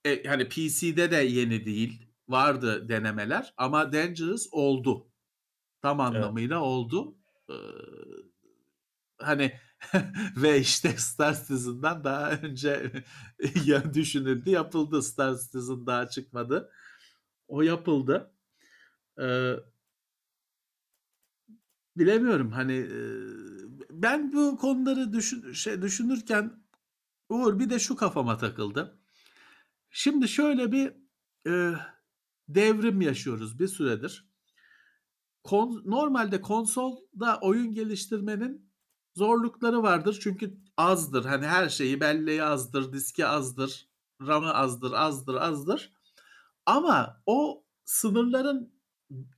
E, 0.05 0.25
hani 0.25 0.49
PC'de 0.49 1.11
de 1.11 1.17
yeni 1.17 1.65
değil. 1.65 2.07
Vardı 2.29 2.89
denemeler 2.89 3.55
ama 3.57 3.93
Dangerous 3.93 4.49
oldu. 4.53 5.07
Tam 5.83 6.01
anlamıyla 6.01 6.61
oldu. 6.61 7.15
Ee, 7.51 7.55
hani 9.19 9.53
ve 10.37 10.61
işte 10.61 10.97
Star 10.97 11.35
Citizen'dan 11.35 12.05
daha 12.05 12.31
önce 12.31 12.93
düşünüldü 13.95 14.51
yapıldı. 14.51 15.03
Star 15.03 15.37
Citizen 15.37 15.87
daha 15.87 16.09
çıkmadı. 16.09 16.71
O 17.49 17.63
yapıldı. 17.63 18.35
Ee, 19.21 19.55
bilemiyorum 21.97 22.53
hani 22.53 22.89
ben 23.91 24.33
bu 24.33 24.57
konuları 24.57 25.13
düşün, 25.13 25.53
şey 25.53 25.83
düşünürken 25.83 26.63
Uğur 27.29 27.59
bir 27.59 27.71
de 27.71 27.79
şu 27.79 27.97
kafama 27.97 28.39
takıldı. 28.39 28.99
Şimdi 29.91 30.29
şöyle 30.29 30.73
bir 30.73 30.93
e, 31.47 31.75
devrim 32.49 33.01
yaşıyoruz 33.01 33.59
bir 33.59 33.69
süredir. 33.69 34.29
Kon, 35.45 35.83
normalde 35.87 36.41
konsolda 36.41 37.39
oyun 37.41 37.75
geliştirmenin 37.75 38.72
zorlukları 39.15 39.83
vardır 39.83 40.19
çünkü 40.23 40.59
azdır. 40.77 41.25
Hani 41.25 41.47
her 41.47 41.69
şeyi 41.69 42.01
belleği 42.01 42.43
azdır, 42.43 42.93
diski 42.93 43.27
azdır, 43.27 43.89
RAM'ı 44.27 44.55
azdır, 44.55 44.93
azdır, 44.93 45.35
azdır. 45.35 45.93
Ama 46.67 47.23
o 47.27 47.65
sınırların 47.85 48.73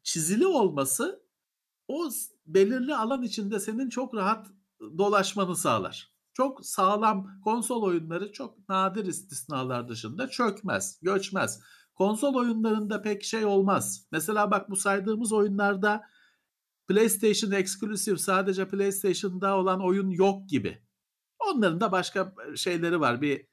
çizili 0.03 0.47
olması 0.47 1.25
o 1.89 2.11
belirli 2.47 2.95
alan 2.95 3.23
içinde 3.23 3.61
senin 3.61 3.89
çok 3.89 4.15
rahat 4.15 4.47
dolaşmanı 4.99 5.57
sağlar. 5.57 6.15
Çok 6.33 6.67
sağlam 6.67 7.41
konsol 7.45 7.83
oyunları 7.83 8.33
çok 8.33 8.69
nadir 8.69 9.07
istisnalar 9.07 9.89
dışında 9.89 10.29
çökmez, 10.29 10.99
göçmez. 11.03 11.61
Konsol 11.95 12.35
oyunlarında 12.35 13.03
pek 13.03 13.25
şey 13.25 13.45
olmaz. 13.45 14.07
Mesela 14.13 14.51
bak 14.51 14.71
bu 14.71 14.77
saydığımız 14.77 15.33
oyunlarda 15.33 16.03
PlayStation 16.89 17.51
Exclusive 17.51 18.19
sadece 18.19 18.69
PlayStation'da 18.69 19.57
olan 19.57 19.85
oyun 19.85 20.11
yok 20.11 20.49
gibi. 20.49 20.83
Onların 21.39 21.81
da 21.81 21.93
başka 21.93 22.35
şeyleri 22.57 23.01
var. 23.01 23.23
Bir 23.23 23.47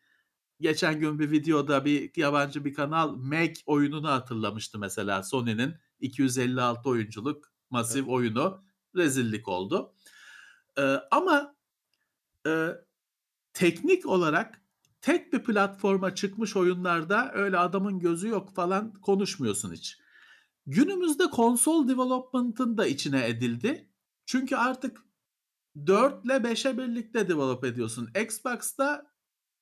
geçen 0.59 0.99
gün 0.99 1.19
bir 1.19 1.31
videoda 1.31 1.85
bir 1.85 2.11
yabancı 2.15 2.65
bir 2.65 2.73
kanal 2.73 3.17
Meg 3.17 3.55
oyununu 3.65 4.09
hatırlamıştı 4.09 4.79
mesela 4.79 5.23
Sony'nin 5.23 5.75
256 5.99 6.89
oyunculuk 6.89 7.51
masif 7.69 8.07
oyunu 8.07 8.63
rezillik 8.95 9.47
oldu. 9.47 9.93
Ee, 10.77 10.95
ama 11.11 11.55
e, 12.47 12.67
teknik 13.53 14.05
olarak 14.05 14.61
tek 15.01 15.33
bir 15.33 15.43
platforma 15.43 16.15
çıkmış 16.15 16.55
oyunlarda 16.55 17.31
öyle 17.33 17.57
adamın 17.57 17.99
gözü 17.99 18.27
yok 18.27 18.55
falan 18.55 18.93
konuşmuyorsun 18.93 19.73
hiç. 19.73 19.97
Günümüzde 20.65 21.29
konsol 21.29 21.87
development'ın 21.87 22.77
da 22.77 22.87
içine 22.87 23.27
edildi. 23.27 23.89
Çünkü 24.25 24.55
artık 24.55 25.01
4 25.85 26.25
ile 26.25 26.33
5'e 26.33 26.77
birlikte 26.77 27.29
develop 27.29 27.63
ediyorsun. 27.63 28.09
Xbox'ta 28.21 29.11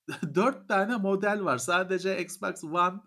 4 0.35 0.67
tane 0.67 0.97
model 0.97 1.43
var. 1.43 1.57
Sadece 1.57 2.21
Xbox 2.21 2.63
One, 2.63 2.99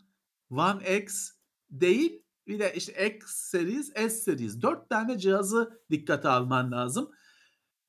One 0.50 0.98
X 0.98 1.30
değil 1.70 2.22
bir 2.46 2.58
de 2.58 2.74
işte 2.76 3.16
X 3.16 3.26
series, 3.26 3.92
S 3.94 4.10
series. 4.10 4.62
4 4.62 4.90
tane 4.90 5.18
cihazı 5.18 5.82
dikkate 5.90 6.28
alman 6.28 6.72
lazım. 6.72 7.10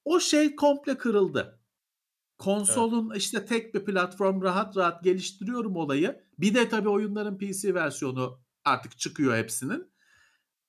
O 0.06 0.20
şey 0.20 0.56
komple 0.56 0.98
kırıldı. 0.98 1.60
Konsolun 2.38 3.16
işte 3.16 3.46
tek 3.46 3.76
bir 3.76 3.86
platform 3.86 4.42
rahat 4.42 4.78
rahat 4.78 5.04
geliştiriyorum 5.04 5.76
olayı. 5.76 6.24
Bir 6.40 6.54
de 6.56 6.70
tabii 6.70 6.90
oyunların 6.90 7.38
PC 7.38 7.74
versiyonu 7.74 8.44
artık 8.66 8.98
çıkıyor 8.98 9.38
hepsinin. 9.38 9.93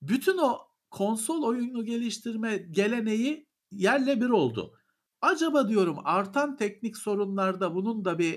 Bütün 0.09 0.39
o 0.39 0.59
konsol 0.90 1.43
oyunu 1.43 1.85
geliştirme 1.85 2.56
geleneği 2.56 3.48
yerle 3.70 4.20
bir 4.20 4.31
oldu. 4.31 4.74
Acaba 5.20 5.68
diyorum 5.68 5.97
artan 6.05 6.56
teknik 6.56 6.97
sorunlarda 6.97 7.74
bunun 7.74 8.05
da 8.05 8.18
bir 8.18 8.35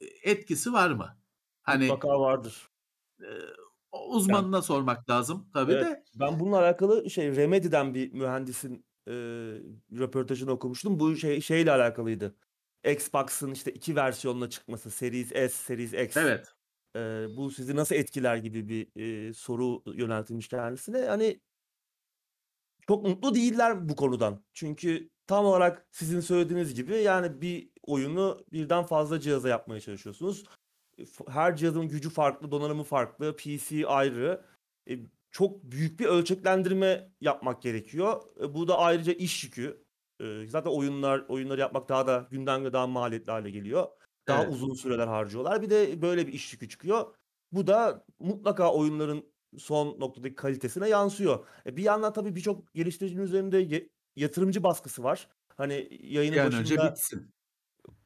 e, 0.00 0.06
etkisi 0.30 0.72
var 0.72 0.90
mı? 0.90 1.18
Hani 1.62 1.88
Mutlaka 1.88 2.20
vardır. 2.20 2.68
e, 3.20 3.28
uzmanına 3.92 4.62
sormak 4.62 5.10
lazım 5.10 5.50
tabii 5.54 5.72
Evet, 5.72 5.84
de. 5.86 6.04
ben 6.14 6.40
bununla 6.40 6.58
alakalı 6.58 7.10
şey 7.10 7.36
Remedy'den 7.36 7.94
bir 7.94 8.12
mühendisin 8.12 8.86
e, 9.08 9.12
röportajını 9.98 10.50
okumuştum. 10.50 11.00
Bu 11.00 11.16
şey 11.16 11.40
şeyle 11.40 11.72
alakalıydı. 11.72 12.36
Xbox'ın 12.84 13.52
işte 13.52 13.72
iki 13.72 13.96
versiyonla 13.96 14.50
çıkması, 14.50 14.90
Series 14.90 15.28
S, 15.28 15.48
Series 15.48 15.92
X. 15.94 16.16
Evet. 16.16 16.55
E, 16.96 17.26
bu 17.36 17.50
sizi 17.50 17.76
nasıl 17.76 17.94
etkiler 17.94 18.36
gibi 18.36 18.68
bir 18.68 19.00
e, 19.00 19.34
soru 19.34 19.82
yöneltilmiş 19.94 20.48
kendisine. 20.48 21.06
Hani 21.06 21.40
çok 22.88 23.02
mutlu 23.02 23.34
değiller 23.34 23.88
bu 23.88 23.96
konudan. 23.96 24.44
Çünkü 24.54 25.10
tam 25.26 25.46
olarak 25.46 25.86
sizin 25.90 26.20
söylediğiniz 26.20 26.74
gibi 26.74 26.94
yani 26.94 27.40
bir 27.40 27.70
oyunu 27.82 28.44
birden 28.52 28.84
fazla 28.84 29.20
cihaza 29.20 29.48
yapmaya 29.48 29.80
çalışıyorsunuz. 29.80 30.44
Her 31.28 31.56
cihazın 31.56 31.88
gücü 31.88 32.10
farklı, 32.10 32.50
donanımı 32.50 32.84
farklı, 32.84 33.36
PC 33.36 33.86
ayrı. 33.86 34.44
E, 34.90 34.98
çok 35.30 35.62
büyük 35.62 36.00
bir 36.00 36.06
ölçeklendirme 36.06 37.10
yapmak 37.20 37.62
gerekiyor. 37.62 38.22
E, 38.40 38.54
bu 38.54 38.68
da 38.68 38.78
ayrıca 38.78 39.12
iş 39.12 39.44
yükü. 39.44 39.84
E, 40.20 40.46
zaten 40.46 40.70
oyunlar 40.70 41.24
oyunları 41.28 41.60
yapmak 41.60 41.88
daha 41.88 42.06
da 42.06 42.28
günden 42.30 42.60
güne 42.60 42.72
daha 42.72 42.86
maliyetli 42.86 43.30
hale 43.32 43.50
geliyor. 43.50 43.88
Daha 44.28 44.42
Evet. 44.42 44.52
uzun 44.52 44.74
süreler 44.74 45.06
harcıyorlar. 45.06 45.62
Bir 45.62 45.70
de 45.70 46.02
böyle 46.02 46.26
bir 46.26 46.32
iş 46.32 46.52
yükü 46.52 46.68
çıkıyor. 46.68 47.14
Bu 47.52 47.66
da 47.66 48.04
mutlaka 48.20 48.72
oyunların 48.72 49.24
son 49.58 50.00
noktadaki 50.00 50.34
kalitesine 50.34 50.88
yansıyor. 50.88 51.46
E, 51.66 51.76
bir 51.76 51.82
yandan 51.82 52.12
tabii 52.12 52.34
birçok 52.36 52.74
geliştiricinin 52.74 53.22
üzerinde 53.22 53.88
yatırımcı 54.16 54.62
baskısı 54.62 55.02
var. 55.02 55.28
Hani 55.56 55.88
yayının 56.02 56.34
Bir 56.36 56.40
an 56.40 56.46
önce 56.52 56.76
başında 56.76 56.90
bitsin. 56.92 57.30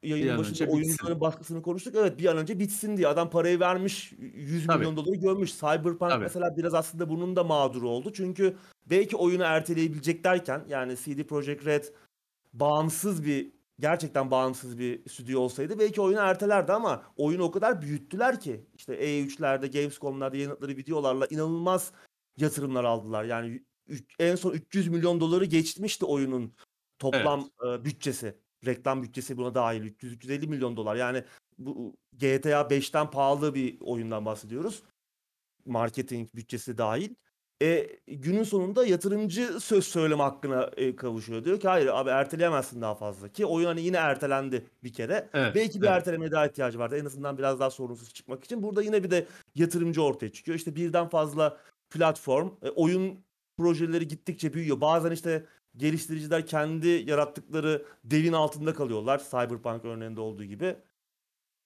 yayının 0.03 0.27
bir 0.27 0.33
an 0.33 0.39
başında 0.39 0.51
önce 0.53 0.65
bitsin. 0.65 0.75
oyuncuların 0.77 1.21
baskısını 1.21 1.61
konuştuk. 1.61 1.95
Evet 1.97 2.19
bir 2.19 2.25
an 2.25 2.37
önce 2.37 2.59
bitsin 2.59 2.97
diye 2.97 3.07
adam 3.07 3.29
parayı 3.29 3.59
vermiş 3.59 4.13
100 4.19 4.67
Tabii. 4.67 4.77
milyon 4.79 4.97
doları 4.97 5.15
görmüş. 5.15 5.59
Cyberpunk 5.59 5.99
Tabii. 6.11 6.23
mesela 6.23 6.57
biraz 6.57 6.73
aslında 6.73 7.09
bunun 7.09 7.35
da 7.35 7.43
mağduru 7.43 7.89
oldu. 7.89 8.13
Çünkü 8.13 8.57
belki 8.85 9.15
oyunu 9.17 9.43
erteleyebilecek 9.43 10.23
derken 10.23 10.65
yani 10.67 10.95
CD 10.97 11.23
Projekt 11.23 11.65
Red 11.65 11.83
bağımsız 12.53 13.25
bir 13.25 13.51
gerçekten 13.81 14.31
bağımsız 14.31 14.79
bir 14.79 15.09
stüdyo 15.09 15.39
olsaydı 15.39 15.79
belki 15.79 16.01
oyunu 16.01 16.19
ertelerdi 16.19 16.71
ama 16.71 17.03
oyunu 17.17 17.43
o 17.43 17.51
kadar 17.51 17.81
büyüttüler 17.81 18.39
ki 18.39 18.65
işte 18.75 18.93
E3'lerde, 18.93 19.71
Gamescom'larda 19.71 20.35
yayınladıkları 20.35 20.77
videolarla 20.77 21.27
inanılmaz 21.29 21.91
yatırımlar 22.37 22.83
aldılar. 22.83 23.23
Yani 23.23 23.63
en 24.19 24.35
son 24.35 24.51
300 24.51 24.87
milyon 24.87 25.19
doları 25.19 25.45
geçmişti 25.45 26.05
oyunun 26.05 26.53
toplam 26.99 27.49
e, 27.67 27.85
bütçesi. 27.85 28.37
Reklam 28.65 29.03
bütçesi 29.03 29.37
buna 29.37 29.55
dahil 29.55 29.83
300-350 29.83 30.47
milyon 30.47 30.77
dolar. 30.77 30.95
Yani 30.95 31.23
bu 31.57 31.95
GTA 32.13 32.61
5'ten 32.61 33.11
pahalı 33.11 33.55
bir 33.55 33.81
oyundan 33.81 34.25
bahsediyoruz. 34.25 34.83
Marketing 35.65 36.29
bütçesi 36.35 36.77
dahil. 36.77 37.15
E, 37.61 37.87
günün 38.07 38.43
sonunda 38.43 38.85
yatırımcı 38.85 39.59
söz 39.59 39.87
söyleme 39.87 40.23
hakkına 40.23 40.71
e, 40.77 40.95
kavuşuyor. 40.95 41.45
Diyor 41.45 41.59
ki 41.59 41.67
hayır 41.67 41.87
abi 41.87 42.09
erteleyemezsin 42.09 42.81
daha 42.81 42.95
fazla. 42.95 43.29
Ki 43.29 43.45
oyun 43.45 43.65
hani 43.65 43.81
yine 43.81 43.97
ertelendi 43.97 44.65
bir 44.83 44.93
kere. 44.93 45.29
Evet, 45.33 45.55
Belki 45.55 45.81
bir 45.81 45.87
evet. 45.87 45.97
ertelemeye 45.97 46.31
daha 46.31 46.47
ihtiyacı 46.47 46.79
vardı. 46.79 46.97
En 46.97 47.05
azından 47.05 47.37
biraz 47.37 47.59
daha 47.59 47.69
sorunsuz 47.69 48.13
çıkmak 48.13 48.43
için. 48.43 48.63
Burada 48.63 48.81
yine 48.81 49.03
bir 49.03 49.11
de 49.11 49.27
yatırımcı 49.55 50.03
ortaya 50.03 50.29
çıkıyor. 50.29 50.57
İşte 50.57 50.75
birden 50.75 51.09
fazla 51.09 51.57
platform, 51.89 52.49
e, 52.63 52.69
oyun 52.69 53.19
projeleri 53.57 54.07
gittikçe 54.07 54.53
büyüyor. 54.53 54.81
Bazen 54.81 55.11
işte 55.11 55.45
geliştiriciler 55.77 56.45
kendi 56.45 56.87
yarattıkları 56.87 57.85
devin 58.03 58.33
altında 58.33 58.73
kalıyorlar. 58.73 59.21
Cyberpunk 59.31 59.85
örneğinde 59.85 60.21
olduğu 60.21 60.43
gibi. 60.43 60.75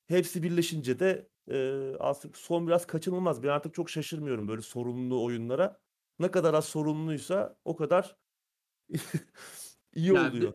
Hepsi 0.08 0.44
birleşince 0.44 1.00
de 1.00 1.28
e, 1.52 1.92
aslında 2.00 2.34
son 2.38 2.68
biraz 2.68 2.88
kaçınılmaz. 2.88 3.44
Ben 3.44 3.48
artık 3.48 3.74
çok 3.74 3.90
şaşırmıyorum 3.90 4.48
böyle 4.48 4.62
sorunlu 4.62 5.24
oyunlara. 5.24 5.85
Ne 6.20 6.32
kadar 6.32 6.54
az 6.54 6.66
sorunluysa 6.66 7.58
o 7.66 7.76
kadar 7.76 8.16
iyi 9.96 10.08
Yani 10.08 10.30
oluyor. 10.30 10.54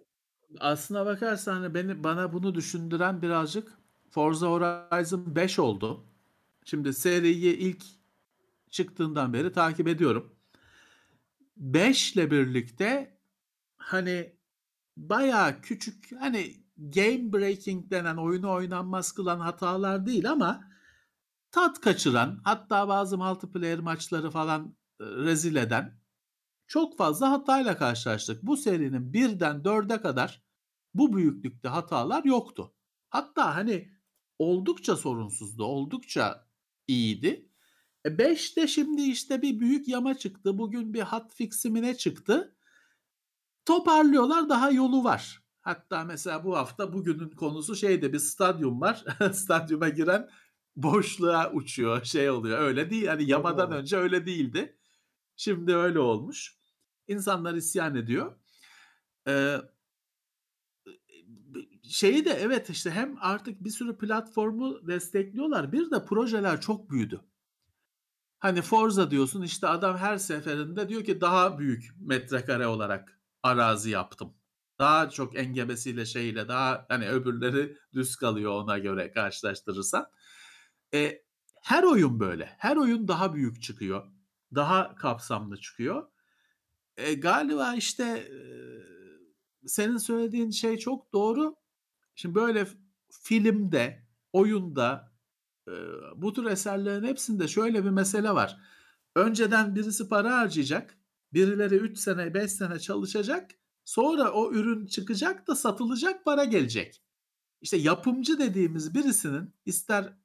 Aslına 0.61 1.07
bakarsan 1.07 1.53
hani 1.53 1.75
beni 1.75 2.05
bana 2.05 2.33
bunu 2.33 2.55
düşündüren 2.55 3.23
birazcık 3.23 3.79
Forza 4.11 4.47
Horizon 4.47 5.37
5 5.37 5.59
oldu. 5.59 6.05
Şimdi 6.65 6.95
seriyi 6.95 7.57
ilk 7.57 7.85
çıktığından 8.71 9.33
beri 9.33 9.53
takip 9.53 9.89
ediyorum. 9.89 10.37
5 11.57 12.13
ile 12.17 12.31
birlikte 12.31 13.19
hani 13.77 14.37
bayağı 14.97 15.61
küçük 15.61 16.21
hani 16.21 16.55
game 16.77 17.33
breaking 17.33 17.91
denen 17.91 18.17
oyunu 18.17 18.53
oynanmaz 18.53 19.13
kılan 19.13 19.41
hatalar 19.41 20.07
değil 20.07 20.31
ama 20.31 20.65
tat 21.51 21.81
kaçıran 21.81 22.41
hatta 22.45 22.89
bazı 22.89 23.19
multiplayer 23.19 23.79
maçları 23.79 24.31
falan 24.31 24.75
rezil 25.01 25.57
eden 25.57 26.01
çok 26.67 26.97
fazla 26.97 27.31
hatayla 27.31 27.77
karşılaştık. 27.77 28.43
Bu 28.43 28.57
serinin 28.57 29.13
birden 29.13 29.65
dörde 29.65 30.01
kadar 30.01 30.43
bu 30.95 31.17
büyüklükte 31.17 31.69
hatalar 31.69 32.25
yoktu. 32.25 32.75
Hatta 33.09 33.57
hani 33.57 33.93
oldukça 34.39 34.97
sorunsuzdu, 34.97 35.65
oldukça 35.65 36.47
iyiydi. 36.89 37.51
5 38.07 38.59
e 38.59 38.67
şimdi 38.67 39.03
işte 39.03 39.43
bir 39.43 39.61
büyük 39.61 39.89
yama 39.89 40.19
çıktı. 40.19 40.59
Bugün 40.59 40.95
bir 40.95 41.01
hat 41.01 41.35
fiximine 41.35 41.97
çıktı. 41.97 42.57
Toparlıyorlar 43.65 44.49
daha 44.49 44.71
yolu 44.71 45.05
var. 45.05 45.43
Hatta 45.61 46.05
mesela 46.05 46.45
bu 46.45 46.57
hafta 46.57 46.93
bugünün 46.93 47.31
konusu 47.31 47.77
şeyde 47.77 48.13
bir 48.13 48.19
stadyum 48.19 48.81
var. 48.81 49.05
Stadyuma 49.33 49.89
giren 49.89 50.29
boşluğa 50.77 51.53
uçuyor 51.53 52.05
şey 52.05 52.31
oluyor. 52.31 52.59
Öyle 52.59 52.91
değil. 52.91 53.07
Hani 53.07 53.31
yamadan 53.31 53.73
önce 53.73 53.97
öyle 53.97 54.27
değildi. 54.27 54.80
Şimdi 55.41 55.75
öyle 55.77 55.99
olmuş. 55.99 56.57
İnsanlar 57.09 57.55
isyan 57.55 57.95
ediyor. 57.95 58.37
Ee, 59.29 59.57
şeyi 61.83 62.25
de 62.25 62.31
evet 62.31 62.71
işte 62.71 62.91
hem 62.91 63.17
artık 63.21 63.65
bir 63.65 63.71
sürü 63.71 63.99
platformu 63.99 64.89
destekliyorlar. 64.89 65.73
Bir 65.73 65.91
de 65.91 66.05
projeler 66.05 66.61
çok 66.61 66.91
büyüdü. 66.91 67.21
Hani 68.39 68.63
Forza 68.63 69.11
diyorsun 69.11 69.43
işte 69.43 69.69
adam 69.69 69.97
her 69.97 70.19
seferinde 70.19 70.89
diyor 70.89 71.05
ki 71.05 71.21
daha 71.21 71.59
büyük 71.59 71.91
metrekare 72.01 72.67
olarak 72.67 73.21
arazi 73.43 73.91
yaptım. 73.91 74.35
Daha 74.79 75.11
çok 75.11 75.37
engebesiyle 75.37 76.05
şeyle 76.07 76.49
daha 76.49 76.87
hani 76.89 77.09
öbürleri 77.09 77.77
düz 77.93 78.17
kalıyor 78.17 78.53
ona 78.53 78.79
göre 78.79 79.13
karşılaştırırsan. 79.13 80.07
E, 80.95 81.23
her 81.63 81.83
oyun 81.83 82.21
böyle. 82.21 82.55
Her 82.59 82.77
oyun 82.77 83.09
daha 83.09 83.35
büyük 83.35 83.63
çıkıyor. 83.63 84.20
Daha 84.55 84.95
kapsamlı 84.95 85.57
çıkıyor. 85.57 86.09
E, 86.97 87.15
galiba 87.15 87.75
işte 87.75 88.05
e, 88.05 88.39
senin 89.69 89.97
söylediğin 89.97 90.51
şey 90.51 90.79
çok 90.79 91.13
doğru. 91.13 91.57
Şimdi 92.15 92.35
böyle 92.35 92.67
filmde, 93.11 94.07
oyunda 94.33 95.13
e, 95.69 95.73
bu 96.17 96.33
tür 96.33 96.45
eserlerin 96.45 97.05
hepsinde 97.05 97.49
şöyle 97.49 97.85
bir 97.85 97.91
mesele 97.91 98.31
var. 98.31 98.61
Önceden 99.17 99.75
birisi 99.75 100.09
para 100.09 100.39
harcayacak. 100.39 100.99
Birileri 101.33 101.75
3 101.75 101.99
sene, 101.99 102.35
5 102.35 102.53
sene 102.53 102.79
çalışacak. 102.79 103.51
Sonra 103.85 104.33
o 104.33 104.53
ürün 104.53 104.87
çıkacak 104.87 105.47
da 105.47 105.57
satılacak, 105.57 106.25
para 106.25 106.45
gelecek. 106.45 107.03
İşte 107.61 107.77
yapımcı 107.77 108.39
dediğimiz 108.39 108.95
birisinin 108.95 109.55
ister 109.67 110.17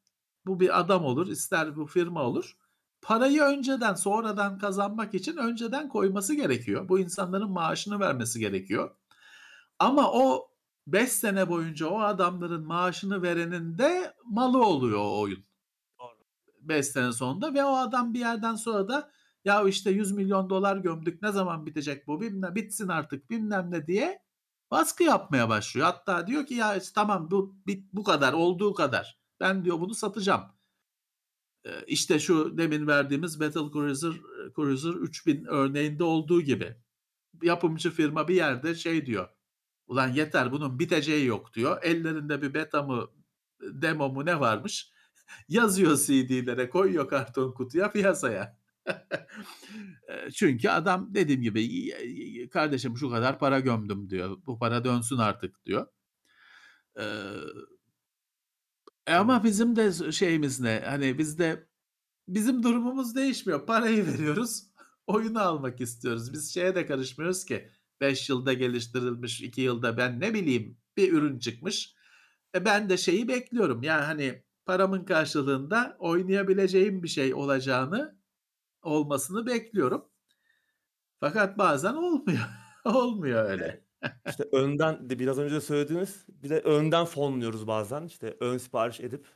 bu 0.46 0.60
bir 0.60 0.80
adam 0.80 1.06
olur, 1.06 1.28
ister 1.28 1.76
bu 1.76 1.86
firma 1.86 2.24
olur. 2.24 2.58
Parayı 3.06 3.42
önceden, 3.42 3.94
sonradan 3.94 4.58
kazanmak 4.58 5.14
için 5.14 5.38
önceden 5.38 5.90
koyması 5.90 6.34
gerekiyor. 6.34 6.90
Bu 6.90 7.00
insanların 7.00 7.52
maaşını 7.52 8.00
vermesi 8.00 8.40
gerekiyor. 8.40 8.96
Ama 9.80 10.12
o 10.12 10.48
5 10.88 11.12
sene 11.12 11.50
boyunca 11.50 11.88
o 11.88 12.00
adamların 12.00 12.66
maaşını 12.66 13.22
verenin 13.22 13.78
de 13.78 14.14
malı 14.24 14.66
oluyor 14.66 15.00
o 15.00 15.20
oyun. 15.20 15.46
5 16.62 16.86
sene 16.86 17.12
sonunda 17.12 17.54
ve 17.54 17.66
o 17.66 17.76
adam 17.76 18.14
bir 18.14 18.20
yerden 18.20 18.56
sonra 18.56 18.88
da 18.88 19.12
ya 19.46 19.64
işte 19.64 19.92
100 19.92 20.12
milyon 20.12 20.50
dolar 20.50 20.78
gömdük 20.78 21.22
ne 21.22 21.32
zaman 21.32 21.66
bitecek 21.66 22.08
bu 22.08 22.22
bilmem 22.22 22.56
bitsin 22.56 22.88
artık 22.88 23.30
bilmem 23.30 23.72
ne 23.72 23.88
diye 23.88 24.20
baskı 24.72 25.04
yapmaya 25.04 25.50
başlıyor. 25.50 25.88
Hatta 25.88 26.28
diyor 26.28 26.46
ki 26.46 26.54
ya 26.54 26.76
işte 26.76 26.92
tamam 26.96 27.32
bu 27.32 27.56
bu 27.94 28.04
kadar 28.04 28.34
olduğu 28.34 28.74
kadar 28.74 29.20
ben 29.40 29.66
diyor 29.66 29.80
bunu 29.80 29.94
satacağım. 29.94 30.55
Ee, 31.66 31.86
işte 31.88 32.20
şu 32.20 32.58
demin 32.58 32.88
verdiğimiz 32.88 33.40
Battle 33.40 33.72
Cruiser, 33.74 34.14
Cruiser 34.56 34.90
3000 34.90 35.46
örneğinde 35.46 36.04
olduğu 36.04 36.42
gibi 36.42 36.76
yapımcı 37.44 37.92
firma 37.92 38.28
bir 38.28 38.36
yerde 38.36 38.76
şey 38.76 39.06
diyor 39.06 39.30
Ulan 39.88 40.08
yeter 40.08 40.52
bunun 40.52 40.80
biteceği 40.80 41.26
yok 41.26 41.54
diyor. 41.54 41.84
Ellerinde 41.84 42.42
bir 42.42 42.54
beta 42.54 42.84
mı 42.84 43.10
demo 43.62 44.10
mu 44.10 44.26
ne 44.26 44.40
varmış. 44.40 44.92
Yazıyor 45.48 45.98
CD'lere 45.98 46.70
koyuyor 46.70 47.08
karton 47.08 47.54
kutuya 47.54 47.92
piyasaya. 47.92 48.58
Çünkü 50.34 50.70
adam 50.70 51.14
dediğim 51.14 51.42
gibi 51.42 52.50
kardeşim 52.50 52.98
şu 52.98 53.10
kadar 53.10 53.40
para 53.40 53.60
gömdüm 53.60 54.10
diyor. 54.10 54.38
Bu 54.46 54.60
para 54.60 54.84
dönsün 54.84 55.18
artık 55.18 55.66
diyor. 55.66 55.88
Ee, 57.00 57.04
ama 59.08 59.44
bizim 59.44 59.76
de 59.76 60.12
şeyimiz 60.12 60.60
ne? 60.60 60.84
Hani 60.86 61.18
bizde 61.18 61.68
bizim 62.28 62.64
durumumuz 62.64 63.16
değişmiyor. 63.16 63.66
Parayı 63.66 64.08
veriyoruz. 64.14 64.64
Oyunu 65.08 65.42
almak 65.42 65.82
istiyoruz. 65.82 66.34
Biz 66.34 66.54
şeye 66.54 66.76
de 66.76 66.86
karışmıyoruz 66.86 67.46
ki 67.46 67.70
5 68.02 68.30
yılda 68.30 68.54
geliştirilmiş, 68.54 69.42
2 69.42 69.62
yılda 69.62 69.98
ben 69.98 70.20
ne 70.20 70.34
bileyim 70.34 70.78
bir 70.98 71.14
ürün 71.14 71.40
çıkmış. 71.40 71.96
E 72.56 72.66
ben 72.66 72.90
de 72.90 72.98
şeyi 72.98 73.28
bekliyorum. 73.28 73.84
Yani 73.84 74.02
hani 74.02 74.44
paramın 74.66 75.06
karşılığında 75.06 75.96
oynayabileceğim 76.00 77.04
bir 77.04 77.08
şey 77.08 77.34
olacağını 77.34 78.20
olmasını 78.82 79.46
bekliyorum. 79.46 80.06
Fakat 81.20 81.58
bazen 81.58 81.94
olmuyor. 81.94 82.40
olmuyor 82.86 83.50
öyle. 83.50 83.85
İşte 84.30 84.44
önden 84.52 85.10
de 85.10 85.20
biraz 85.20 85.40
önce 85.40 85.62
söylediğiniz 85.62 86.26
bir 86.30 86.50
de 86.50 86.60
önden 86.60 87.06
fonluyoruz 87.06 87.68
bazen. 87.68 88.06
İşte 88.06 88.38
ön 88.40 88.58
sipariş 88.58 89.00
edip 89.00 89.28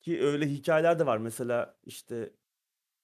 ki 0.00 0.22
öyle 0.22 0.46
hikayeler 0.46 0.98
de 0.98 1.06
var. 1.06 1.18
Mesela 1.18 1.76
işte 1.84 2.32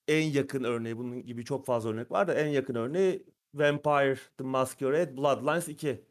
en 0.09 0.23
yakın 0.31 0.65
örneği 0.65 0.99
bunun 0.99 1.27
gibi 1.27 1.45
çok 1.45 1.67
fazla 1.67 1.91
örnek 1.91 2.11
var 2.11 2.29
da 2.29 2.35
en 2.35 2.47
yakın 2.49 2.75
örneği 2.75 3.27
Vampire 3.55 4.19
The 4.39 4.45
Masquerade 4.45 5.17
Bloodlines 5.17 5.69
2. 5.69 6.05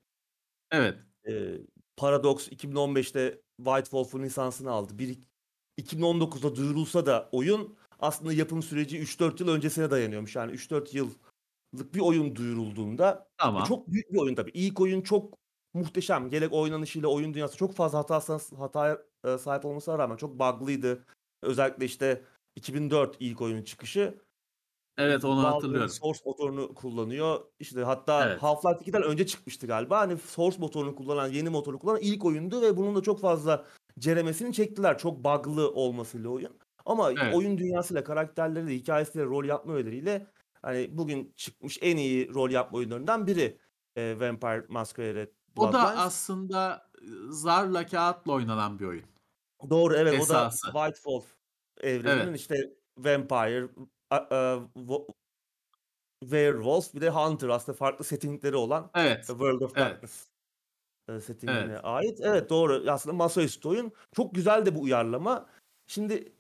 Evet. 0.72 0.98
Ee, 1.30 1.58
Paradox 1.98 2.50
2015'te 2.52 3.42
White 3.58 3.84
Wolf'un 3.84 4.24
lisansını 4.24 4.72
aldı. 4.72 5.00
Bir, 5.00 5.20
2019'da 5.78 6.56
duyurulsa 6.56 7.06
da 7.06 7.30
oyun 7.32 7.78
aslında 8.00 8.34
yapım 8.34 8.64
süreci 8.64 9.00
3-4 9.00 9.40
yıl 9.44 9.50
öncesine 9.50 9.92
dayanıyormuş. 9.92 10.36
Yani 10.36 10.52
3-4 10.52 10.98
yıllık 10.98 11.27
bir 11.74 12.00
oyun 12.00 12.36
duyurulduğunda 12.36 13.28
e, 13.32 13.34
tamam. 13.38 13.64
çok 13.64 13.92
büyük 13.92 14.14
bir 14.14 14.18
oyun 14.18 14.36
tabii. 14.36 14.52
İlk 14.54 14.82
oyun 14.82 15.02
çok 15.02 15.38
muhteşem. 15.74 16.30
Gerek 16.30 16.54
oynanışıyla 16.54 17.10
oyun 17.10 17.34
dünyası 17.34 17.58
çok 17.58 17.76
fazla 17.76 18.00
hatasına 18.00 18.60
hataya 18.60 18.98
e, 19.26 19.38
sahip 19.38 19.66
olmasına 19.66 19.98
rağmen 19.98 20.16
çok 20.18 20.40
bug'lıydı. 20.40 21.06
Özellikle 21.44 21.86
işte 21.86 22.24
2004 22.56 23.16
ilk 23.20 23.42
oyunun 23.42 23.64
çıkışı. 23.64 24.18
Evet 24.98 25.26
onu 25.26 25.38
Valve'ın 25.38 25.52
hatırlıyorum. 25.52 25.90
Source 25.90 26.20
motorunu 26.26 26.74
kullanıyor. 26.74 27.40
İşte 27.60 27.84
hatta 27.84 28.28
Evet. 28.28 28.42
Half-Life 28.42 28.84
2'den 28.84 29.04
önce 29.04 29.26
çıkmıştı 29.28 29.68
galiba. 29.68 30.00
Hani 30.00 30.18
Source 30.18 30.58
motorunu 30.60 30.96
kullanan, 30.96 31.28
yeni 31.28 31.50
motoru 31.50 31.80
kullanan 31.80 32.02
ilk 32.02 32.26
oyundu 32.26 32.62
ve 32.62 32.78
bunun 32.78 32.96
da 32.96 33.02
çok 33.02 33.22
fazla 33.22 33.66
ceremesini 34.00 34.54
çektiler. 34.54 34.98
Çok 34.98 35.24
bug'lı 35.24 35.72
olmasıyla 35.72 36.30
oyun. 36.30 36.58
Ama 36.86 37.12
Evet. 37.12 37.36
oyun 37.36 37.58
dünyasıyla, 37.58 38.04
karakterleriyle, 38.04 38.76
hikayesiyle, 38.76 39.26
rol 39.26 39.46
yapma 39.46 39.74
öğeleriyle 39.74 40.28
hani 40.68 40.98
bugün 40.98 41.34
çıkmış 41.36 41.78
en 41.82 41.98
iyi 41.98 42.34
rol 42.34 42.50
yapma 42.50 42.78
oyunlarından 42.78 43.28
biri 43.28 43.58
e, 43.96 44.20
Vampire 44.20 44.66
Masquerade 44.70 45.32
O 45.58 45.74
da 45.74 45.98
aslında 45.98 46.90
zarla 47.30 47.86
kağıtla 47.86 48.34
oynanan 48.34 48.80
bir 48.80 48.86
oyun. 48.86 49.06
Doğru 49.70 49.96
evet 49.96 50.22
o 50.22 50.30
da 50.30 50.50
White 50.50 50.96
Wolf 50.96 51.26
evreninin 51.82 52.28
Evet. 52.28 52.40
işte 52.40 52.56
Vampire, 52.98 53.68
Werewolf 56.24 56.94
bir 56.96 57.02
de 57.02 57.10
Hunter 57.10 57.50
aslında 57.50 57.78
farklı 57.78 58.06
settingleri 58.06 58.56
olan 58.56 58.92
Evet. 58.96 59.26
World 59.28 59.62
of 59.62 59.72
Evet. 59.76 59.88
Darkness 59.88 60.28
e, 61.10 61.20
settingine 61.20 61.60
Evet. 61.60 61.80
ait. 61.84 62.20
Evet 62.22 62.50
doğru. 62.50 62.92
Aslında 62.92 63.16
masaüstü 63.16 63.68
oyun. 63.68 63.92
Çok 64.16 64.36
güzel 64.36 64.66
de 64.66 64.76
bu 64.76 64.82
uyarlama. 64.82 65.46
Şimdi 65.88 66.34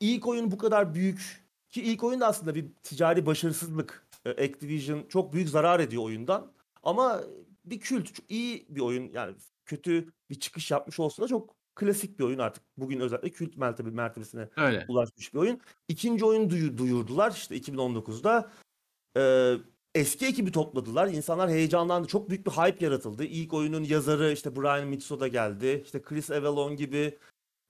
ilk 0.00 0.26
oyun 0.26 0.50
bu 0.50 0.58
kadar 0.58 0.94
büyük 0.94 1.43
ki 1.74 1.82
ilk 1.82 2.04
oyun 2.04 2.20
da 2.20 2.26
aslında 2.26 2.54
bir 2.54 2.66
ticari 2.82 3.26
başarısızlık. 3.26 4.06
E, 4.24 4.30
Activision 4.30 5.06
çok 5.08 5.32
büyük 5.32 5.48
zarar 5.48 5.80
ediyor 5.80 6.02
oyundan. 6.02 6.52
Ama 6.82 7.20
bir 7.64 7.80
kült, 7.80 8.10
iyi 8.28 8.66
bir 8.68 8.80
oyun. 8.80 9.12
Yani 9.12 9.34
kötü 9.64 10.08
bir 10.30 10.40
çıkış 10.40 10.70
yapmış 10.70 11.00
olsa 11.00 11.22
da 11.22 11.28
çok 11.28 11.54
klasik 11.74 12.18
bir 12.18 12.24
oyun 12.24 12.38
artık. 12.38 12.62
Bugün 12.76 13.00
özellikle 13.00 13.30
kült 13.30 13.56
mertebe, 13.56 13.90
mertebesine 13.90 14.48
Öyle. 14.56 14.84
ulaşmış 14.88 15.34
bir 15.34 15.38
oyun. 15.38 15.60
İkinci 15.88 16.24
oyun 16.24 16.50
duyu, 16.50 16.78
duyurdular 16.78 17.30
işte 17.30 17.56
2019'da. 17.56 18.50
Ee, 19.16 19.54
eski 19.94 20.26
ekibi 20.26 20.52
topladılar. 20.52 21.08
İnsanlar 21.08 21.50
heyecanlandı. 21.50 22.08
Çok 22.08 22.30
büyük 22.30 22.46
bir 22.46 22.50
hype 22.50 22.84
yaratıldı. 22.84 23.24
İlk 23.24 23.54
oyunun 23.54 23.84
yazarı 23.84 24.32
işte 24.32 24.56
Brian 24.56 24.88
Mitsoda 24.88 25.28
geldi. 25.28 25.82
İşte 25.84 26.02
Chris 26.02 26.30
Avellone 26.30 26.74
gibi 26.74 27.18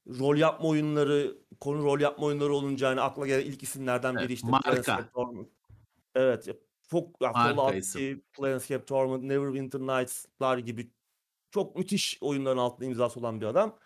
rol 0.08 0.36
yapma 0.36 0.68
oyunları, 0.68 1.36
konu 1.60 1.84
rol 1.84 2.00
yapma 2.00 2.26
oyunları 2.26 2.54
olunca 2.54 2.88
hani 2.88 3.00
akla 3.00 3.26
gelen 3.26 3.44
ilk 3.44 3.62
isimlerden 3.62 4.16
biri 4.16 4.32
işte 4.32 4.48
marka. 4.48 4.70
Planescape 4.70 5.10
Torment. 5.10 5.48
Evet. 6.14 6.48
Çok 6.90 7.22
ya 7.22 7.32
Fallout 7.32 7.74
isim. 7.74 8.00
2, 8.00 8.22
Planescape 8.32 8.84
Torment, 8.84 9.24
Neverwinter 9.24 9.80
Nights'lar 9.80 10.58
gibi 10.58 10.90
çok 11.50 11.76
müthiş 11.76 12.18
oyunların 12.20 12.58
altında 12.58 12.84
imzası 12.84 13.20
olan 13.20 13.40
bir 13.40 13.46
adam. 13.46 13.78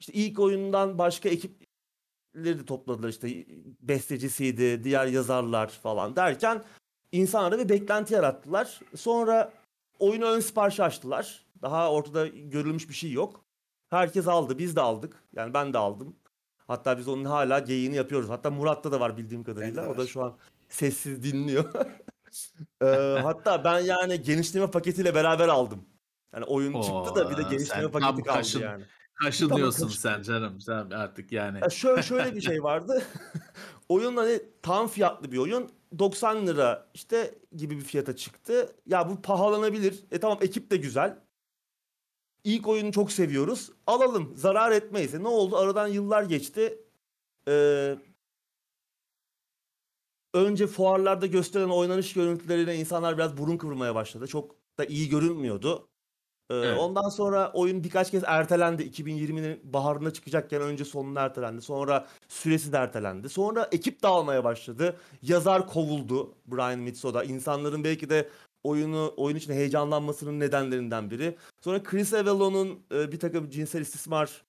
İşte 0.00 0.12
ilk 0.12 0.38
oyundan 0.38 0.98
başka 0.98 1.28
ekipleri 1.28 2.58
de 2.58 2.64
topladılar 2.64 3.08
işte 3.08 3.46
bestecisiydi, 3.80 4.84
diğer 4.84 5.06
yazarlar 5.06 5.68
falan 5.68 6.16
derken 6.16 6.64
insanlara 7.12 7.58
bir 7.58 7.68
beklenti 7.68 8.14
yarattılar. 8.14 8.80
Sonra 8.96 9.52
oyunu 9.98 10.24
ön 10.24 10.40
sipariş 10.40 10.80
açtılar. 10.80 11.46
Daha 11.62 11.92
ortada 11.92 12.26
görülmüş 12.26 12.88
bir 12.88 12.94
şey 12.94 13.12
yok. 13.12 13.44
Herkes 13.92 14.28
aldı, 14.28 14.58
biz 14.58 14.76
de 14.76 14.80
aldık. 14.80 15.22
Yani 15.32 15.54
ben 15.54 15.72
de 15.72 15.78
aldım. 15.78 16.16
Hatta 16.66 16.98
biz 16.98 17.08
onun 17.08 17.24
hala 17.24 17.58
geyiğini 17.58 17.96
yapıyoruz. 17.96 18.28
Hatta 18.30 18.50
Murat'ta 18.50 18.92
da 18.92 19.00
var 19.00 19.16
bildiğim 19.16 19.44
kadarıyla. 19.44 19.88
O 19.88 19.96
da 19.96 20.06
şu 20.06 20.22
an 20.24 20.36
sessiz 20.68 21.22
dinliyor. 21.22 21.64
Ee, 22.82 23.18
hatta 23.22 23.64
ben 23.64 23.78
yani 23.78 24.22
genişleme 24.22 24.70
paketiyle 24.70 25.14
beraber 25.14 25.48
aldım. 25.48 25.84
Yani 26.34 26.44
oyun 26.44 26.82
çıktı 26.82 27.14
da 27.14 27.30
bir 27.30 27.36
de 27.36 27.42
Oo, 27.42 27.50
genişleme 27.50 27.90
paketi 27.90 28.22
kaldı 28.22 28.38
kaşın- 28.38 28.60
yani. 28.60 28.84
Kaşınıyorsun 29.14 29.86
kaşın- 29.86 30.00
sen 30.00 30.22
canım. 30.22 30.60
Sen 30.60 30.90
artık 30.90 31.32
yani. 31.32 31.58
Ya 31.62 31.70
şöyle 31.70 32.02
şöyle 32.02 32.34
bir 32.36 32.40
şey 32.40 32.62
vardı. 32.62 33.02
oyun 33.88 34.16
hani 34.16 34.42
tam 34.62 34.88
fiyatlı 34.88 35.32
bir 35.32 35.38
oyun. 35.38 35.70
90 35.98 36.46
lira 36.46 36.86
işte 36.94 37.34
gibi 37.56 37.76
bir 37.76 37.84
fiyata 37.84 38.16
çıktı. 38.16 38.72
Ya 38.86 39.08
bu 39.08 39.22
pahalanabilir. 39.22 40.04
E 40.10 40.20
tamam 40.20 40.38
ekip 40.40 40.70
de 40.70 40.76
güzel. 40.76 41.18
İlk 42.44 42.68
oyunu 42.68 42.92
çok 42.92 43.12
seviyoruz. 43.12 43.70
Alalım. 43.86 44.32
Zarar 44.36 44.72
etmeyiz. 44.72 45.14
E 45.14 45.22
ne 45.22 45.28
oldu? 45.28 45.56
Aradan 45.56 45.88
yıllar 45.88 46.22
geçti. 46.22 46.78
Ee, 47.48 47.96
önce 50.34 50.66
fuarlarda 50.66 51.26
gösterilen 51.26 51.68
oynanış 51.68 52.12
görüntüleriyle 52.12 52.76
insanlar 52.76 53.16
biraz 53.18 53.36
burun 53.36 53.56
kıvırmaya 53.56 53.94
başladı. 53.94 54.26
Çok 54.26 54.56
da 54.78 54.84
iyi 54.84 55.08
görünmüyordu. 55.08 55.88
Ee, 56.50 56.54
Evet. 56.54 56.78
Ondan 56.78 57.08
sonra 57.08 57.50
oyun 57.54 57.84
birkaç 57.84 58.10
kez 58.10 58.22
ertelendi. 58.26 58.82
2020'nin 58.82 59.60
baharında 59.72 60.12
çıkacakken 60.12 60.62
önce 60.62 60.84
sonuna 60.84 61.20
ertelendi. 61.20 61.62
Sonra 61.62 62.06
süresi 62.28 62.72
de 62.72 62.76
ertelendi. 62.76 63.28
Sonra 63.28 63.68
ekip 63.72 64.02
dağılmaya 64.02 64.44
başladı. 64.44 64.96
Yazar 65.22 65.66
kovuldu 65.68 66.34
Brian 66.46 66.78
Mitsoda. 66.78 67.24
İnsanların 67.24 67.84
belki 67.84 68.10
de 68.10 68.28
oyunu 68.64 69.14
oyun 69.16 69.36
için 69.36 69.52
heyecanlanmasının 69.52 70.40
nedenlerinden 70.40 71.10
biri. 71.10 71.36
Sonra 71.60 71.82
Chris 71.82 72.14
Avalon'un 72.14 72.80
e, 72.94 73.12
bir 73.12 73.18
takım 73.20 73.50
cinsel 73.50 73.80
istismar 73.80 74.42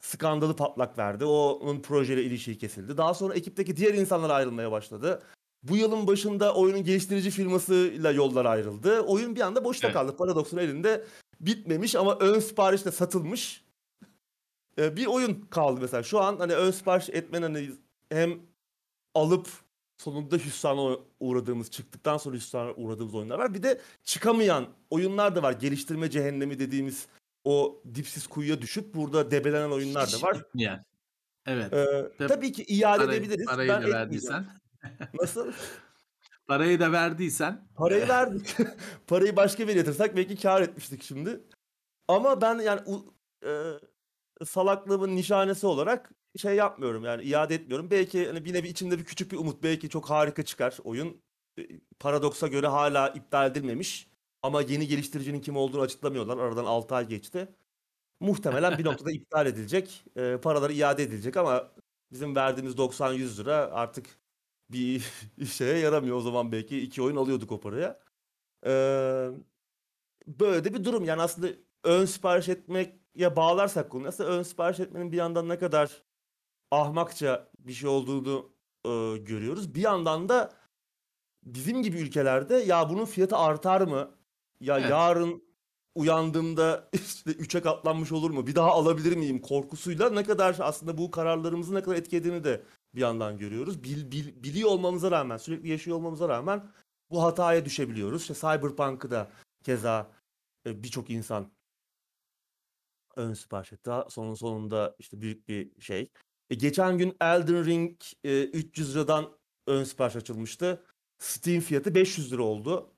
skandalı 0.00 0.56
patlak 0.56 0.98
verdi. 0.98 1.24
O- 1.24 1.58
Onun 1.62 1.82
projeyle 1.82 2.22
ilişiği 2.24 2.58
kesildi. 2.58 2.96
Daha 2.96 3.14
sonra 3.14 3.34
ekipteki 3.34 3.76
diğer 3.76 3.94
insanlar 3.94 4.30
ayrılmaya 4.30 4.72
başladı. 4.72 5.22
Bu 5.62 5.76
yılın 5.76 6.06
başında 6.06 6.54
oyunun 6.54 6.84
geliştirici 6.84 7.30
firmasıyla 7.30 8.12
yollar 8.12 8.44
ayrıldı. 8.44 9.00
Oyun 9.00 9.36
bir 9.36 9.40
anda 9.40 9.64
boşta 9.64 9.86
Evet. 9.86 9.94
kaldı. 9.94 10.16
Paradox'un 10.16 10.58
elinde 10.58 11.04
bitmemiş 11.40 11.94
ama 11.96 12.18
ön 12.18 12.38
siparişle 12.40 12.90
satılmış 12.90 13.64
e, 14.78 14.96
bir 14.96 15.06
oyun 15.06 15.40
kaldı 15.50 15.80
mesela. 15.82 16.02
Şu 16.02 16.20
an 16.20 16.36
hani 16.36 16.54
ön 16.54 16.70
sipariş 16.70 17.08
etmen 17.10 17.42
hani 17.42 17.70
hem 18.08 18.38
alıp 19.14 19.48
sonunda 20.00 20.36
hüsrana 20.36 20.96
uğradığımız, 21.20 21.70
çıktıktan 21.70 22.16
sonra 22.16 22.36
hüsrana 22.36 22.72
uğradığımız 22.72 23.14
oyunlar 23.14 23.38
var. 23.38 23.54
Bir 23.54 23.62
de 23.62 23.80
çıkamayan 24.04 24.66
oyunlar 24.90 25.36
da 25.36 25.42
var. 25.42 25.52
Geliştirme 25.52 26.10
cehennemi 26.10 26.58
dediğimiz 26.58 27.06
o 27.44 27.82
dipsiz 27.94 28.26
kuyuya 28.26 28.62
düşüp 28.62 28.94
burada 28.94 29.30
debelenen 29.30 29.70
oyunlar 29.70 30.12
da 30.12 30.22
var. 30.22 30.44
Yani. 30.54 30.80
Evet. 31.46 31.72
Ee, 31.72 32.10
Tabii 32.18 32.28
tabii 32.28 32.52
ki 32.52 32.64
iade 32.64 32.98
Parayı, 32.98 33.20
edebiliriz. 33.20 33.46
parayı 33.46 33.68
ben 33.68 33.82
da 33.82 33.88
verdiysen. 33.88 34.46
Nasıl? 35.20 35.52
Parayı 36.46 36.80
da 36.80 36.92
verdiysen. 36.92 37.68
Parayı 37.74 38.08
verdik. 38.08 38.56
Parayı 39.06 39.36
başka 39.36 39.68
bir 39.68 39.76
yatırsak 39.76 40.16
belki 40.16 40.36
kar 40.36 40.62
etmiştik 40.62 41.02
şimdi. 41.02 41.40
Ama 42.08 42.40
ben 42.40 42.58
yani 42.58 42.80
e, 43.44 43.50
salaklığımın 44.44 45.16
nişanesi 45.16 45.66
olarak 45.66 46.10
şey 46.38 46.56
yapmıyorum 46.56 47.04
yani 47.04 47.22
iade 47.22 47.54
etmiyorum. 47.54 47.90
Belki 47.90 48.26
hani 48.26 48.44
bir 48.44 48.54
nevi 48.54 48.68
içimde 48.68 48.98
bir 48.98 49.04
küçük 49.04 49.32
bir 49.32 49.36
umut. 49.36 49.62
Belki 49.62 49.88
çok 49.88 50.10
harika 50.10 50.42
çıkar 50.44 50.78
oyun. 50.84 51.22
E, 51.58 51.62
Paradoks'a 52.00 52.46
göre 52.48 52.66
hala 52.66 53.08
iptal 53.08 53.50
edilmemiş. 53.50 54.10
Ama 54.42 54.62
yeni 54.62 54.88
geliştiricinin 54.88 55.40
kim 55.40 55.56
olduğunu 55.56 55.80
açıklamıyorlar. 55.82 56.38
Aradan 56.38 56.64
6 56.64 56.94
ay 56.94 57.08
geçti. 57.08 57.48
Muhtemelen 58.20 58.78
bir 58.78 58.84
noktada 58.86 59.12
iptal 59.12 59.46
edilecek. 59.46 60.04
E, 60.16 60.36
paralar 60.42 60.70
iade 60.70 61.02
edilecek 61.02 61.36
ama 61.36 61.72
bizim 62.12 62.36
verdiğimiz 62.36 62.78
90-100 62.78 63.38
lira 63.38 63.54
artık 63.56 64.06
bir 64.70 65.04
şeye 65.46 65.78
yaramıyor. 65.78 66.16
O 66.16 66.20
zaman 66.20 66.52
belki 66.52 66.80
iki 66.80 67.02
oyun 67.02 67.16
alıyorduk 67.16 67.52
o 67.52 67.60
paraya. 67.60 68.00
Ee, 68.66 69.28
böyle 70.26 70.64
de 70.64 70.74
bir 70.74 70.84
durum. 70.84 71.04
Yani 71.04 71.22
aslında 71.22 71.48
ön 71.84 72.04
sipariş 72.04 72.48
etmeye 72.48 73.36
bağlarsak 73.36 73.90
konuyu 73.90 74.08
aslında 74.08 74.30
ön 74.30 74.42
sipariş 74.42 74.80
etmenin 74.80 75.12
bir 75.12 75.16
yandan 75.16 75.48
ne 75.48 75.58
kadar 75.58 76.02
ahmakça 76.70 77.50
bir 77.58 77.72
şey 77.72 77.88
olduğunu 77.88 78.52
e, 78.84 79.16
görüyoruz. 79.18 79.74
Bir 79.74 79.80
yandan 79.80 80.28
da 80.28 80.52
bizim 81.42 81.82
gibi 81.82 81.98
ülkelerde 81.98 82.54
ya 82.54 82.90
bunun 82.90 83.04
fiyatı 83.04 83.36
artar 83.36 83.80
mı? 83.80 84.10
Ya 84.60 84.78
Evet. 84.78 84.90
yarın 84.90 85.42
uyandığımda 85.94 86.88
işte 86.92 87.30
3'e 87.30 87.62
katlanmış 87.62 88.12
olur 88.12 88.30
mu? 88.30 88.46
Bir 88.46 88.54
daha 88.54 88.70
alabilir 88.70 89.16
miyim 89.16 89.40
korkusuyla 89.40 90.10
ne 90.10 90.24
kadar 90.24 90.56
aslında 90.60 90.98
bu 90.98 91.10
kararlarımızı 91.10 91.74
ne 91.74 91.82
kadar 91.82 91.96
etkilediğini 91.96 92.44
de 92.44 92.62
bir 92.94 93.00
yandan 93.00 93.38
görüyoruz. 93.38 93.82
Bil, 93.84 94.10
bil- 94.12 94.42
biliyor 94.42 94.70
olmamıza 94.70 95.10
rağmen, 95.10 95.36
sürekli 95.36 95.68
yaşıyor 95.68 95.96
olmamıza 95.96 96.28
rağmen 96.28 96.70
bu 97.10 97.22
hataya 97.22 97.64
düşebiliyoruz. 97.64 98.22
İşte 98.22 98.34
Cyberpunk'ı 98.34 99.10
da 99.10 99.30
keza 99.64 100.10
e, 100.66 100.82
birçok 100.82 101.10
insan 101.10 101.52
ön 103.16 103.34
sipariş 103.34 103.72
etti. 103.72 103.90
Sonun 104.08 104.34
sonunda 104.34 104.96
işte 104.98 105.20
büyük 105.20 105.48
bir 105.48 105.80
şey. 105.80 106.08
E, 106.50 106.54
geçen 106.54 106.98
gün 106.98 107.16
Elden 107.20 107.64
Ring 107.64 107.96
e, 108.24 108.44
300 108.44 108.94
liradan 108.94 109.30
ön 109.66 109.84
sipariş 109.84 110.16
açılmıştı. 110.16 110.82
Steam 111.18 111.60
fiyatı 111.60 111.94
500 111.94 112.32
lira 112.32 112.42
oldu. 112.42 112.94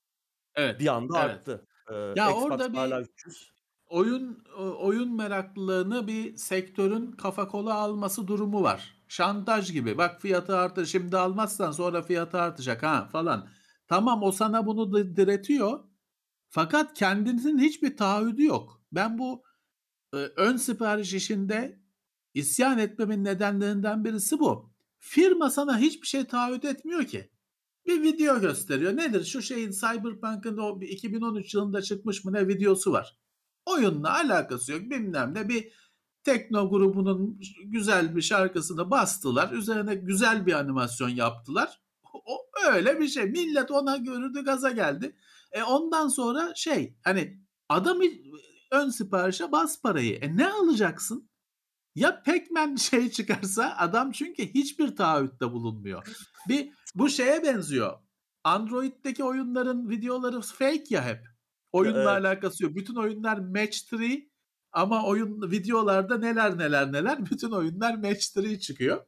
Evet. 0.54 0.80
Bir 0.80 0.86
anda 0.86 1.24
Evet. 1.24 1.30
arttı. 1.34 1.66
E, 1.90 1.94
Ya 1.94 2.30
Xbox 2.30 2.42
orada 2.44 2.72
bir- 2.72 2.78
hala 2.78 3.00
300. 3.00 3.52
oyun 3.86 4.44
oyun 4.58 5.16
meraklılığını 5.16 6.06
bir 6.06 6.36
sektörün 6.36 7.12
kafa 7.12 7.48
kola 7.48 7.74
alması 7.74 8.26
durumu 8.28 8.62
var. 8.62 8.94
Şantaj 9.08 9.72
gibi. 9.72 9.98
Bak 9.98 10.20
fiyatı 10.22 10.56
arttı. 10.56 10.86
Şimdi 10.86 11.16
almazsan 11.18 11.70
sonra 11.72 12.02
fiyatı 12.02 12.38
artacak 12.40 12.82
ha 12.82 13.08
falan. 13.12 13.48
Tamam 13.88 14.22
o 14.22 14.32
sana 14.32 14.66
bunu 14.66 14.92
diretiyor. 15.16 15.80
Fakat 16.48 16.94
kendisinin 16.94 17.58
hiçbir 17.58 17.96
taahhüdü 17.96 18.44
yok. 18.44 18.82
Ben 18.92 19.18
bu 19.18 19.44
e, 20.14 20.16
ön 20.16 20.56
sipariş 20.56 21.14
işinde 21.14 21.81
isyan 22.34 22.78
etmemin 22.78 23.24
nedenlerinden 23.24 24.04
birisi 24.04 24.38
bu. 24.38 24.72
Firma 24.98 25.50
sana 25.50 25.78
hiçbir 25.78 26.06
şey 26.06 26.24
taahhüt 26.24 26.64
etmiyor 26.64 27.04
ki. 27.04 27.30
Bir 27.86 28.02
video 28.02 28.40
gösteriyor. 28.40 28.96
Nedir? 28.96 29.24
Şu 29.24 29.42
şeyin 29.42 29.70
Cyberpunk'ın 29.70 30.59
o 30.59 30.80
bir 30.80 30.88
2013 30.88 31.54
yılında 31.54 31.82
çıkmış 31.82 32.24
mı 32.24 32.32
ne 32.32 32.48
videosu 32.48 32.92
var. 32.92 33.18
Oyunla 33.66 34.14
alakası 34.14 34.72
yok 34.72 34.80
bilmem 34.82 35.34
ne 35.34 35.48
bir 35.48 35.72
tekno 36.24 36.70
grubunun 36.70 37.40
güzel 37.64 38.16
bir 38.16 38.22
şarkısını 38.22 38.90
bastılar. 38.90 39.52
Üzerine 39.52 39.94
güzel 39.94 40.46
bir 40.46 40.52
animasyon 40.52 41.09
yaptılar. 41.09 41.82
O 42.26 42.46
öyle 42.72 43.00
bir 43.00 43.09
şey. 43.09 43.24
Millet 43.24 43.70
ona 43.70 43.96
görürdü 43.96 44.44
gaza 44.44 44.70
geldi. 44.70 45.16
E 45.52 45.62
ondan 45.62 46.09
sonra 46.09 46.52
şey 46.54 46.96
hani 47.04 47.40
adam 47.68 48.00
ön 48.70 48.88
siparişe 48.88 49.52
bas 49.52 49.82
parayı. 49.82 50.14
E 50.14 50.36
ne 50.36 50.52
alacaksın? 50.52 51.30
Ya 51.94 52.23
Pac-Man 52.23 52.77
şey 52.77 53.10
çıkarsa 53.10 53.74
adam 53.78 54.12
çünkü 54.12 54.55
hiçbir 54.55 54.97
taahhütte 54.97 55.52
bulunmuyor. 55.52 56.06
Bir 56.48 56.73
bu 56.94 57.09
şeye 57.09 57.43
benziyor. 57.43 57.98
Android'deki 58.44 59.24
oyunların 59.24 59.90
videoları 59.90 60.40
fake 60.40 60.85
ya 60.89 61.05
hep. 61.05 61.27
Oyunla 61.73 61.98
Evet. 61.98 62.09
alakası 62.09 62.64
yok. 62.64 62.74
Bütün 62.74 62.94
oyunlar 62.94 63.39
match 63.39 63.93
3 63.93 64.24
ama 64.73 65.06
oyun 65.06 65.51
videolarda 65.51 66.19
neler 66.19 66.59
neler 66.59 66.93
neler 66.93 67.27
bütün 67.31 67.51
oyunlar 67.51 67.94
match 67.94 68.36
3 68.36 68.62
çıkıyor. 68.62 69.06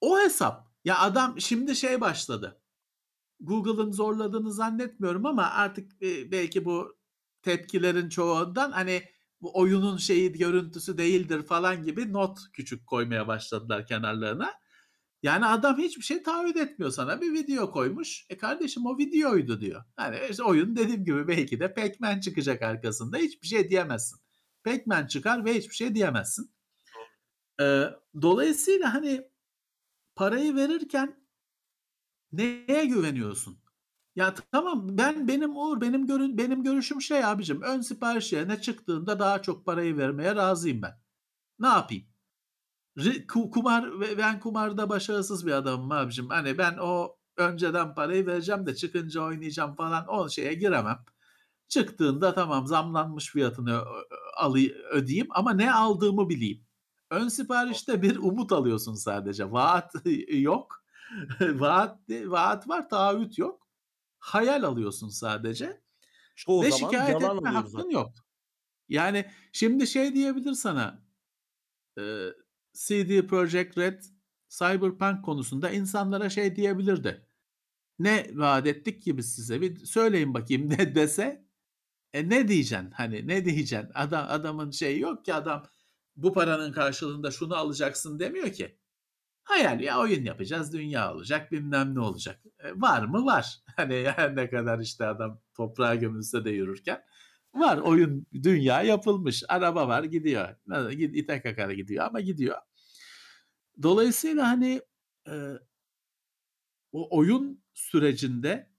O 0.00 0.20
hesap. 0.20 0.68
Ya 0.84 0.98
adam 0.98 1.40
şimdi 1.40 1.76
şey 1.76 2.00
başladı. 2.00 2.60
Google'ın 3.40 3.92
zorladığını 3.92 4.52
zannetmiyorum 4.52 5.26
ama 5.26 5.50
artık 5.50 6.02
e, 6.02 6.30
belki 6.32 6.64
bu 6.64 6.96
tepkilerin 7.42 8.08
çoğundan 8.08 8.72
hani 8.72 9.02
bu 9.44 9.58
oyunun 9.58 9.96
şeyi 9.96 10.32
görüntüsü 10.32 10.98
değildir 10.98 11.42
falan 11.42 11.82
gibi 11.84 12.12
not 12.12 12.38
küçük 12.52 12.86
koymaya 12.86 13.28
başladılar 13.28 13.86
kenarlarına. 13.86 14.52
Yani 15.22 15.46
adam 15.46 15.78
hiçbir 15.78 16.02
şey 16.02 16.22
taahhüt 16.22 16.56
etmiyor 16.56 16.90
sana. 16.90 17.20
Bir 17.20 17.32
video 17.32 17.70
koymuş. 17.70 18.26
E 18.30 18.36
kardeşim 18.36 18.86
o 18.86 18.98
videoydu 18.98 19.60
diyor. 19.60 19.84
Yani 19.98 20.18
işte 20.30 20.42
oyun 20.42 20.76
dediğim 20.76 21.04
gibi 21.04 21.28
belki 21.28 21.60
de 21.60 21.74
Pac-Man 21.74 22.20
çıkacak 22.20 22.62
arkasında. 22.62 23.16
Hiçbir 23.16 23.46
şey 23.46 23.68
diyemezsin. 23.68 24.20
Pac-Man 24.64 25.06
çıkar 25.06 25.44
ve 25.44 25.54
hiçbir 25.54 25.74
şey 25.74 25.94
diyemezsin. 25.94 26.50
Ee, 27.60 27.84
dolayısıyla 28.22 28.94
hani 28.94 29.28
parayı 30.16 30.54
verirken 30.54 31.16
neye 32.32 32.84
güveniyorsun? 32.84 33.63
Ya 34.16 34.34
tamam 34.52 34.98
ben 34.98 35.28
benim 35.28 35.56
Uğur 35.56 35.80
benim 35.80 36.06
görün 36.06 36.38
benim 36.38 36.62
görüşüm 36.62 37.02
şey 37.02 37.24
abicim 37.24 37.62
ön 37.62 37.80
sipariş 37.80 38.32
yerine 38.32 38.60
çıktığında 38.60 39.18
daha 39.18 39.42
çok 39.42 39.66
parayı 39.66 39.96
vermeye 39.96 40.34
razıyım 40.36 40.82
ben. 40.82 41.00
Ne 41.58 41.66
yapayım? 41.68 42.04
Ku- 42.98 43.50
Kumar 43.50 44.00
ben 44.18 44.40
kumarda 44.40 44.88
başarısız 44.88 45.46
bir 45.46 45.52
adamım 45.52 45.92
abicim. 45.92 46.28
Hani 46.28 46.58
ben 46.58 46.78
o 46.82 47.16
önceden 47.36 47.94
parayı 47.94 48.26
vereceğim 48.26 48.66
de 48.66 48.74
çıkınca 48.76 49.22
oynayacağım 49.22 49.74
falan 49.76 50.06
o 50.08 50.28
şeye 50.28 50.54
giremem. 50.54 50.98
Çıktığında 51.68 52.34
tamam 52.34 52.66
zamlanmış 52.66 53.30
fiyatını 53.32 53.82
alayım 54.38 54.74
ödeyeyim 54.92 55.28
ama 55.30 55.52
ne 55.54 55.74
aldığımı 55.74 56.28
bileyim. 56.28 56.66
Ön 57.10 57.28
siparişte 57.28 58.02
bir 58.02 58.16
umut 58.18 58.52
alıyorsun 58.52 58.94
sadece. 58.94 59.52
Vaat 59.52 59.92
yok. 60.30 60.84
vaat 61.40 61.98
vaat 62.10 62.68
var, 62.68 62.88
taahhüt 62.88 63.38
yok. 63.38 63.63
Hayal 64.24 64.62
alıyorsun 64.62 65.08
sadece 65.08 65.80
Çoğu 66.36 66.62
ve 66.62 66.70
zaman 66.70 66.90
şikayet 66.90 67.20
yalan 67.20 67.36
etme 67.36 67.50
hakkın 67.50 67.68
zaten. 67.68 67.90
yok. 67.90 68.12
Yani 68.88 69.30
şimdi 69.52 69.86
şey 69.86 70.14
diyebilir 70.14 70.52
sana 70.52 71.04
e, 71.98 72.02
CD 72.72 73.26
Projekt 73.26 73.78
Red 73.78 74.02
Cyberpunk 74.48 75.24
konusunda 75.24 75.70
insanlara 75.70 76.30
şey 76.30 76.56
diyebilirdi. 76.56 77.26
Ne 77.98 78.30
vaat 78.34 78.66
ettik 78.66 79.02
ki 79.02 79.16
biz 79.18 79.34
size 79.34 79.60
bir 79.60 79.86
söyleyin 79.86 80.34
bakayım 80.34 80.70
ne 80.78 80.94
dese 80.94 81.46
e 82.12 82.28
ne 82.28 82.48
diyeceksin 82.48 82.90
hani 82.90 83.28
ne 83.28 83.44
diyeceksin 83.44 83.90
adam 83.94 84.26
adamın 84.28 84.70
şeyi 84.70 85.00
yok 85.00 85.24
ki 85.24 85.34
adam 85.34 85.66
bu 86.16 86.32
paranın 86.32 86.72
karşılığında 86.72 87.30
şunu 87.30 87.56
alacaksın 87.56 88.18
demiyor 88.18 88.52
ki. 88.52 88.78
Hayal 89.44 89.80
ya 89.80 90.00
oyun 90.00 90.24
yapacağız 90.24 90.72
dünya 90.72 91.14
olacak 91.14 91.52
bilmem 91.52 91.94
ne 91.94 92.00
olacak. 92.00 92.40
E, 92.58 92.80
var 92.80 93.02
mı 93.04 93.24
var. 93.24 93.60
Hani 93.76 94.12
her 94.16 94.36
ne 94.36 94.50
kadar 94.50 94.78
işte 94.78 95.06
adam 95.06 95.40
toprağa 95.54 95.94
gömülse 95.94 96.44
de 96.44 96.50
yürürken 96.50 97.04
var 97.54 97.78
oyun 97.78 98.26
dünya 98.32 98.82
yapılmış. 98.82 99.42
Araba 99.48 99.88
var 99.88 100.04
gidiyor. 100.04 100.56
İte 100.90 101.42
kakara 101.42 101.72
gidiyor 101.72 102.04
ama 102.04 102.20
gidiyor. 102.20 102.58
Dolayısıyla 103.82 104.48
hani 104.48 104.80
e, 105.28 105.34
o 106.92 107.18
oyun 107.18 107.64
sürecinde 107.74 108.70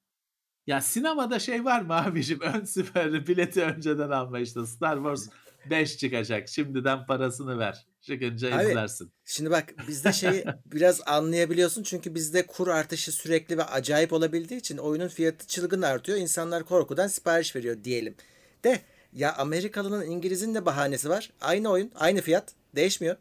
ya 0.67 0.81
sinemada 0.81 1.39
şey 1.39 1.65
var 1.65 1.81
mı 1.81 1.93
abicim 1.95 2.39
ön 2.41 2.63
siperli 2.63 3.27
bileti 3.27 3.63
önceden 3.63 4.09
alma 4.09 4.39
işte 4.39 4.65
Star 4.65 4.95
Wars 4.95 5.29
5 5.69 5.97
çıkacak 5.97 6.49
şimdiden 6.49 7.05
parasını 7.05 7.59
ver 7.59 7.85
çıkınca 8.06 8.57
Abi, 8.57 8.64
izlersin. 8.64 9.11
Şimdi 9.26 9.52
bak 9.52 9.73
bizde 9.88 10.14
şeyi 10.14 10.45
biraz 10.65 11.02
anlayabiliyorsun 11.06 11.84
çünkü 11.84 12.15
bizde 12.15 12.48
kur 12.48 12.68
artışı 12.68 13.11
sürekli 13.11 13.57
ve 13.57 13.64
acayip 13.64 14.14
olabildiği 14.14 14.60
için 14.60 14.77
oyunun 14.77 15.07
fiyatı 15.07 15.48
çılgın 15.48 15.82
artıyor. 15.82 16.18
İnsanlar 16.18 16.64
korkudan 16.64 17.07
sipariş 17.07 17.56
veriyor 17.56 17.84
diyelim. 17.84 18.15
De 18.64 18.82
ya 19.14 19.36
Amerikalının 19.36 20.06
İngiliz'in 20.06 20.56
de 20.56 20.65
bahanesi 20.65 21.10
var. 21.10 21.32
Aynı 21.41 21.69
oyun, 21.69 21.91
aynı 21.95 22.22
fiyat. 22.22 22.53
Değişmiyor. 22.76 23.15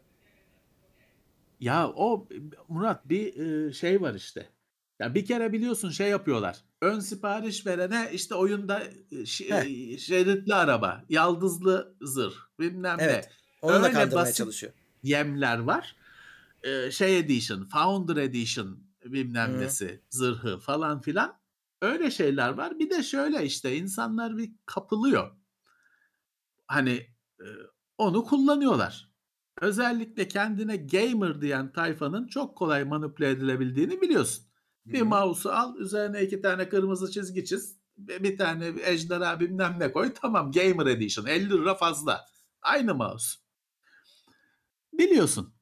Ya 1.59 1.89
o 1.89 2.27
Murat 2.67 3.09
bir 3.09 3.37
e, 3.67 3.73
şey 3.73 4.01
var 4.01 4.13
işte. 4.13 4.49
Ya 4.99 5.15
bir 5.15 5.25
kere 5.25 5.53
biliyorsun 5.53 5.89
şey 5.89 6.09
yapıyorlar. 6.09 6.63
Ön 6.81 6.99
sipariş 6.99 7.65
verene 7.65 8.09
işte 8.13 8.35
oyunda 8.35 8.83
e, 9.11 9.19
e, 9.19 9.97
şeritli 9.97 10.53
araba, 10.53 11.05
yaldızlı 11.09 11.95
zırh, 12.01 12.33
bilmem 12.59 12.97
Evet. 12.99 13.25
ne. 13.25 13.44
Onunla 13.65 13.85
Öyle 13.85 13.93
kandırmaya 13.93 14.23
basit 14.23 14.35
çalışıyor. 14.35 14.73
Yemler 15.03 15.59
var. 15.59 15.95
E, 16.63 16.91
şey 16.91 17.19
edition, 17.19 17.65
founder 17.65 18.15
edition 18.15 18.79
bilmem 19.05 19.53
Hı. 19.53 19.59
nesi, 19.59 20.01
zırhı 20.09 20.59
falan 20.59 21.01
filan. 21.01 21.37
Öyle 21.81 22.11
şeyler 22.11 22.49
var. 22.49 22.79
Bir 22.79 22.89
de 22.89 23.03
şöyle 23.03 23.45
işte 23.45 23.77
insanlar 23.77 24.37
bir 24.37 24.51
kapılıyor. 24.65 25.31
Hani 26.67 26.91
e, 27.39 27.45
onu 27.97 28.23
kullanıyorlar. 28.23 29.09
Özellikle 29.61 30.27
kendine 30.27 30.77
gamer 30.77 31.41
diyen 31.41 31.71
tayfanın 31.71 32.27
çok 32.27 32.57
kolay 32.57 32.83
manipüle 32.83 33.29
edilebildiğini 33.29 34.01
biliyorsun. 34.01 34.45
Bir 34.85 35.01
Hı. 35.01 35.05
mouse'u 35.05 35.51
al, 35.51 35.77
üzerine 35.77 36.23
iki 36.23 36.41
tane 36.41 36.69
kırmızı 36.69 37.11
çizgi 37.11 37.45
çiz, 37.45 37.77
bir 37.97 38.23
bir 38.23 38.37
tane 38.37 38.73
ejderha 38.83 39.39
bilmem 39.39 39.75
ne 39.79 39.91
koy. 39.91 40.13
Tamam 40.21 40.51
Gamer 40.51 40.85
Edition 40.85 41.25
50 41.25 41.49
lira 41.49 41.75
fazla. 41.75 42.25
Aynı 42.61 42.95
mouse. 42.95 43.44
Biliyorsun. 44.97 45.55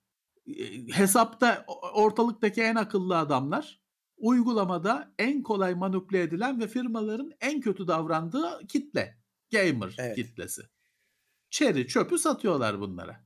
Hesapta 0.91 1.65
ortalıktaki 1.93 2.61
en 2.61 2.75
akıllı 2.75 3.17
adamlar 3.17 3.81
uygulamada 4.17 5.13
en 5.19 5.43
kolay 5.43 5.75
manipüle 5.75 6.21
edilen 6.21 6.59
ve 6.59 6.67
firmaların 6.67 7.31
en 7.41 7.61
kötü 7.61 7.87
davrandığı 7.87 8.67
kitle. 8.67 9.17
Gamer 9.51 9.95
Evet. 9.97 10.15
kitlesi. 10.15 10.61
Çeri 11.49 11.87
çöpü 11.87 12.17
satıyorlar 12.17 12.79
bunlara. 12.79 13.25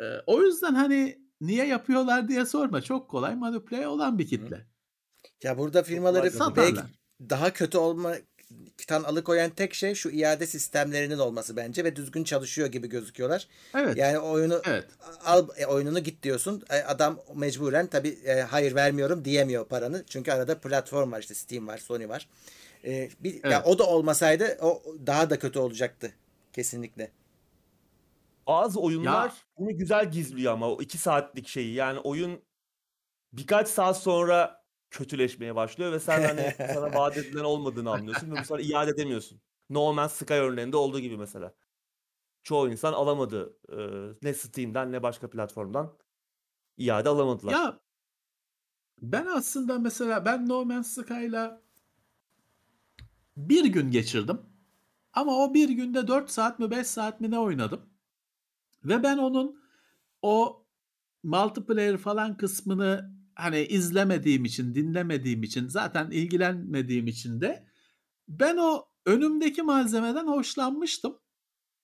Ee, 0.00 0.02
o 0.26 0.42
yüzden 0.42 0.74
hani 0.74 1.18
niye 1.40 1.66
yapıyorlar 1.66 2.28
diye 2.28 2.46
sorma. 2.46 2.82
Çok 2.82 3.10
kolay 3.10 3.34
manipüle 3.36 3.88
olan 3.88 4.18
bir 4.18 4.26
kitle. 4.26 4.66
Ya 5.42 5.58
burada 5.58 5.82
firmaları 5.82 6.56
belki 6.56 6.80
daha 7.20 7.52
kötü 7.52 7.78
olmaktan 8.76 9.04
alıkoyan 9.04 9.50
tek 9.50 9.74
şey 9.74 9.94
şu 9.94 10.10
iade 10.10 10.46
sistemlerinin 10.46 11.18
olması 11.18 11.56
bence 11.56 11.84
ve 11.84 11.96
düzgün 11.96 12.24
çalışıyor 12.24 12.68
gibi 12.68 12.88
gözüküyorlar. 12.88 13.48
Evet. 13.74 13.96
Yani 13.96 14.18
oyunu 14.18 14.62
Evet. 14.66 14.84
al 15.24 15.48
e, 15.56 15.66
oyununu 15.66 15.98
git 15.98 16.22
diyorsun. 16.22 16.62
E, 16.70 16.82
adam 16.82 17.18
mecburen 17.34 17.86
tabii 17.86 18.18
e, 18.24 18.40
hayır 18.40 18.74
vermiyorum 18.74 19.24
diyemiyor 19.24 19.66
paranı. 19.66 20.04
Çünkü 20.08 20.32
arada 20.32 20.60
platform 20.60 21.12
var 21.12 21.20
işte 21.20 21.34
Steam 21.34 21.66
var, 21.66 21.78
Sony 21.78 22.08
var. 22.08 22.28
E, 22.84 23.08
bir, 23.20 23.34
ya 23.34 23.40
Evet. 23.44 23.62
o 23.66 23.78
da 23.78 23.84
olmasaydı 23.86 24.58
o 24.62 24.82
daha 25.06 25.30
da 25.30 25.38
kötü 25.38 25.58
olacaktı 25.58 26.12
kesinlikle. 26.52 27.10
Bazı 28.46 28.80
oyunlar 28.80 29.26
Ya- 29.26 29.34
bunu 29.58 29.78
güzel 29.78 30.10
gizliyor 30.10 30.52
ama 30.52 30.68
o 30.70 30.82
iki 30.82 30.98
saatlik 30.98 31.48
şeyi. 31.48 31.74
Yani 31.74 31.98
oyun 31.98 32.40
birkaç 33.32 33.68
saat 33.68 33.96
sonra 34.02 34.65
kötüleşmeye 34.96 35.54
başlıyor 35.54 35.92
ve 35.92 36.00
sen 36.00 36.22
hani 36.22 36.54
sana 36.74 36.94
vaat 36.94 37.16
edilen 37.16 37.44
olmadığını 37.44 37.90
anlıyorsun 37.90 38.30
ve 38.30 38.40
bu 38.40 38.44
sefer 38.44 38.58
iade 38.58 38.90
edemiyorsun. 38.90 39.40
No 39.70 39.92
Man's 39.92 40.12
Sky 40.12 40.34
örneğinde 40.34 40.76
olduğu 40.76 41.00
gibi 41.00 41.16
mesela. 41.16 41.54
Çoğu 42.42 42.70
insan 42.70 42.92
alamadı. 42.92 43.56
e, 43.68 43.76
ne 44.22 44.34
Steam'den 44.34 44.92
ne 44.92 45.02
başka 45.02 45.30
platformdan 45.30 45.98
iade 46.76 47.08
alamadılar. 47.08 47.52
Ya 47.52 47.80
ben 49.02 49.26
aslında 49.26 49.78
mesela 49.78 50.24
ben 50.24 50.48
No 50.48 50.64
Man's 50.64 50.94
Sky'la 50.94 51.62
bir 53.36 53.64
gün 53.64 53.90
geçirdim. 53.90 54.40
Ama 55.12 55.38
o 55.38 55.54
bir 55.54 55.68
günde 55.68 56.08
4 56.08 56.30
saat 56.30 56.58
mi 56.58 56.70
5 56.70 56.86
saat 56.86 57.20
mi 57.20 57.30
ne 57.30 57.38
oynadım. 57.38 57.80
Ve 58.84 59.02
ben 59.02 59.18
onun 59.18 59.62
o 60.22 60.66
multiplayer 61.22 61.96
falan 61.96 62.36
kısmını 62.36 63.15
hani 63.36 63.62
izlemediğim 63.62 64.44
için, 64.44 64.74
dinlemediğim 64.74 65.42
için, 65.42 65.68
zaten 65.68 66.10
ilgilenmediğim 66.10 67.06
için 67.06 67.40
de 67.40 67.66
ben 68.28 68.56
o 68.56 68.88
önümdeki 69.06 69.62
malzemeden 69.62 70.26
hoşlanmıştım. 70.26 71.18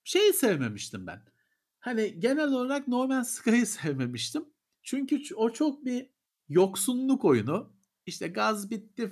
Şeyi 0.05 0.33
sevmemiştim 0.33 1.07
ben. 1.07 1.23
Hani 1.81 2.21
genel 2.21 2.53
olarak 2.53 2.89
No 2.89 3.09
Man's 3.09 3.31
Sky'ı 3.31 3.67
sevmemiştim. 3.67 4.45
Çünkü 4.83 5.35
o 5.35 5.53
çok 5.53 5.85
bir 5.85 6.11
yoksunluk 6.49 7.25
oyunu. 7.25 7.73
İşte 8.07 8.29
gaz 8.29 8.71
bitti, 8.71 9.11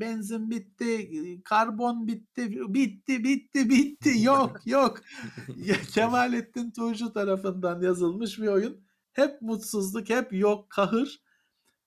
benzin 0.00 0.50
bitti, 0.50 1.10
karbon 1.44 2.06
bitti, 2.06 2.74
bitti, 2.74 3.24
bitti, 3.24 3.70
bitti. 3.70 4.10
Yok, 4.22 4.60
yok. 4.66 5.00
Kemalettin 5.94 6.70
Tuğcu 6.70 7.12
tarafından 7.12 7.82
yazılmış 7.82 8.38
bir 8.38 8.46
oyun. 8.46 8.84
Hep 9.12 9.42
mutsuzluk, 9.42 10.08
hep 10.08 10.32
yok, 10.32 10.70
kahır. 10.70 11.23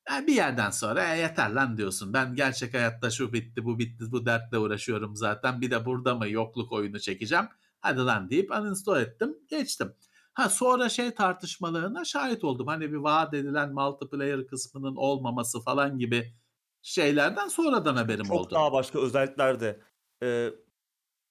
Yani 0.10 0.28
bir 0.28 0.36
yerden 0.36 0.70
sonra 0.70 1.16
"E, 1.16 1.20
yeter 1.20 1.50
lan 1.52 1.78
diyorsun. 1.78 2.14
Ben 2.14 2.36
gerçek 2.36 2.74
hayatta 2.74 3.10
şu 3.10 3.34
bitti, 3.34 3.66
bu 3.66 3.80
bitti, 3.80 4.06
bu 4.12 4.26
dertle 4.26 4.58
uğraşıyorum 4.58 5.16
zaten. 5.16 5.62
Bir 5.62 5.72
de 5.72 5.86
burada 5.86 6.16
mı 6.16 6.30
yokluk 6.30 6.72
oyunu 6.72 7.00
çekeceğim? 7.00 7.46
Hadi 7.80 8.00
lan 8.00 8.30
deyip 8.30 8.52
uninstall 8.52 9.02
ettim, 9.02 9.38
geçtim. 9.48 9.94
Ha 10.34 10.50
sonra 10.50 10.90
şey 10.90 11.12
tartışmalarına 11.14 12.06
şahit 12.06 12.44
oldum. 12.44 12.68
Hani 12.68 12.92
bir 12.92 12.98
vaat 12.98 13.34
edilen 13.34 13.74
multiplayer 13.74 14.48
kısmının 14.48 14.96
olmaması 14.96 15.62
falan 15.62 15.98
gibi 15.98 16.34
şeylerden 16.82 17.48
sonradan 17.48 17.96
haberim 17.96 18.24
Çok 18.26 18.36
oldu. 18.42 18.56
daha 18.56 18.72
başka 18.72 19.00
özellikler 19.00 19.60
de 19.60 19.80
e, 20.24 20.50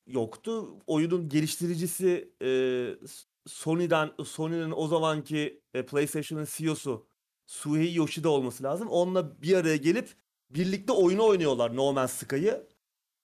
yoktu. 0.07 0.79
Oyunun 0.87 1.29
geliştiricisi 1.29 2.35
e, 2.43 2.51
Sony'den 3.47 4.11
Sony'nin 4.25 4.73
o 4.77 4.87
zamanki 4.89 5.63
e, 5.75 5.87
PlayStation'ın 5.87 6.47
CEO'su 6.57 7.07
Suhei 7.47 7.95
Yoshida 7.95 8.29
olması 8.29 8.63
lazım. 8.63 8.89
Onunla 8.89 9.43
bir 9.43 9.57
araya 9.57 9.77
gelip 9.77 10.09
birlikte 10.51 10.93
oyunu 10.93 11.27
oynuyorlar 11.27 11.77
No 11.77 11.93
Man's 11.93 12.13
Sky'ı. 12.13 12.67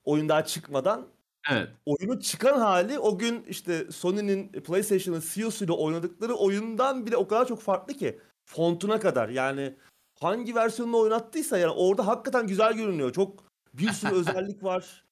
Oyun 0.04 0.28
daha 0.28 0.44
çıkmadan. 0.44 1.08
Evet. 1.50 1.68
Oyunun 1.86 2.18
çıkan 2.18 2.58
hali 2.58 2.98
o 2.98 3.18
gün 3.18 3.44
işte 3.48 3.86
Sony'nin 3.90 4.48
PlayStation'ın 4.48 5.22
CEO'suyla 5.32 5.74
oynadıkları 5.74 6.34
oyundan 6.34 7.06
bile 7.06 7.16
o 7.16 7.28
kadar 7.28 7.48
çok 7.48 7.60
farklı 7.60 7.94
ki. 7.94 8.18
Fontuna 8.44 9.00
kadar 9.00 9.28
yani 9.28 9.76
hangi 10.20 10.54
versiyonunu 10.54 10.98
oynattıysa 10.98 11.58
yani 11.58 11.72
orada 11.72 12.06
hakikaten 12.06 12.46
güzel 12.46 12.72
görünüyor. 12.72 13.12
Çok 13.12 13.44
bir 13.74 13.88
sürü 13.88 14.14
özellik 14.14 14.64
var. 14.64 15.04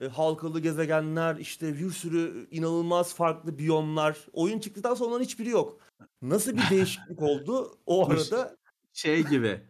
E, 0.00 0.08
halkalı 0.08 0.60
gezegenler, 0.60 1.36
işte 1.36 1.74
bir 1.78 1.90
sürü 1.90 2.46
inanılmaz 2.50 3.14
farklı 3.14 3.58
biyomlar. 3.58 4.18
Oyun 4.32 4.58
çıktıktan 4.58 4.94
sonra 4.94 5.08
onların 5.10 5.24
hiçbiri 5.24 5.48
yok. 5.48 5.80
Nasıl 6.22 6.52
bir 6.56 6.62
değişiklik 6.70 7.22
oldu 7.22 7.78
o 7.86 8.10
arada? 8.10 8.56
Şey 8.92 9.24
gibi. 9.26 9.60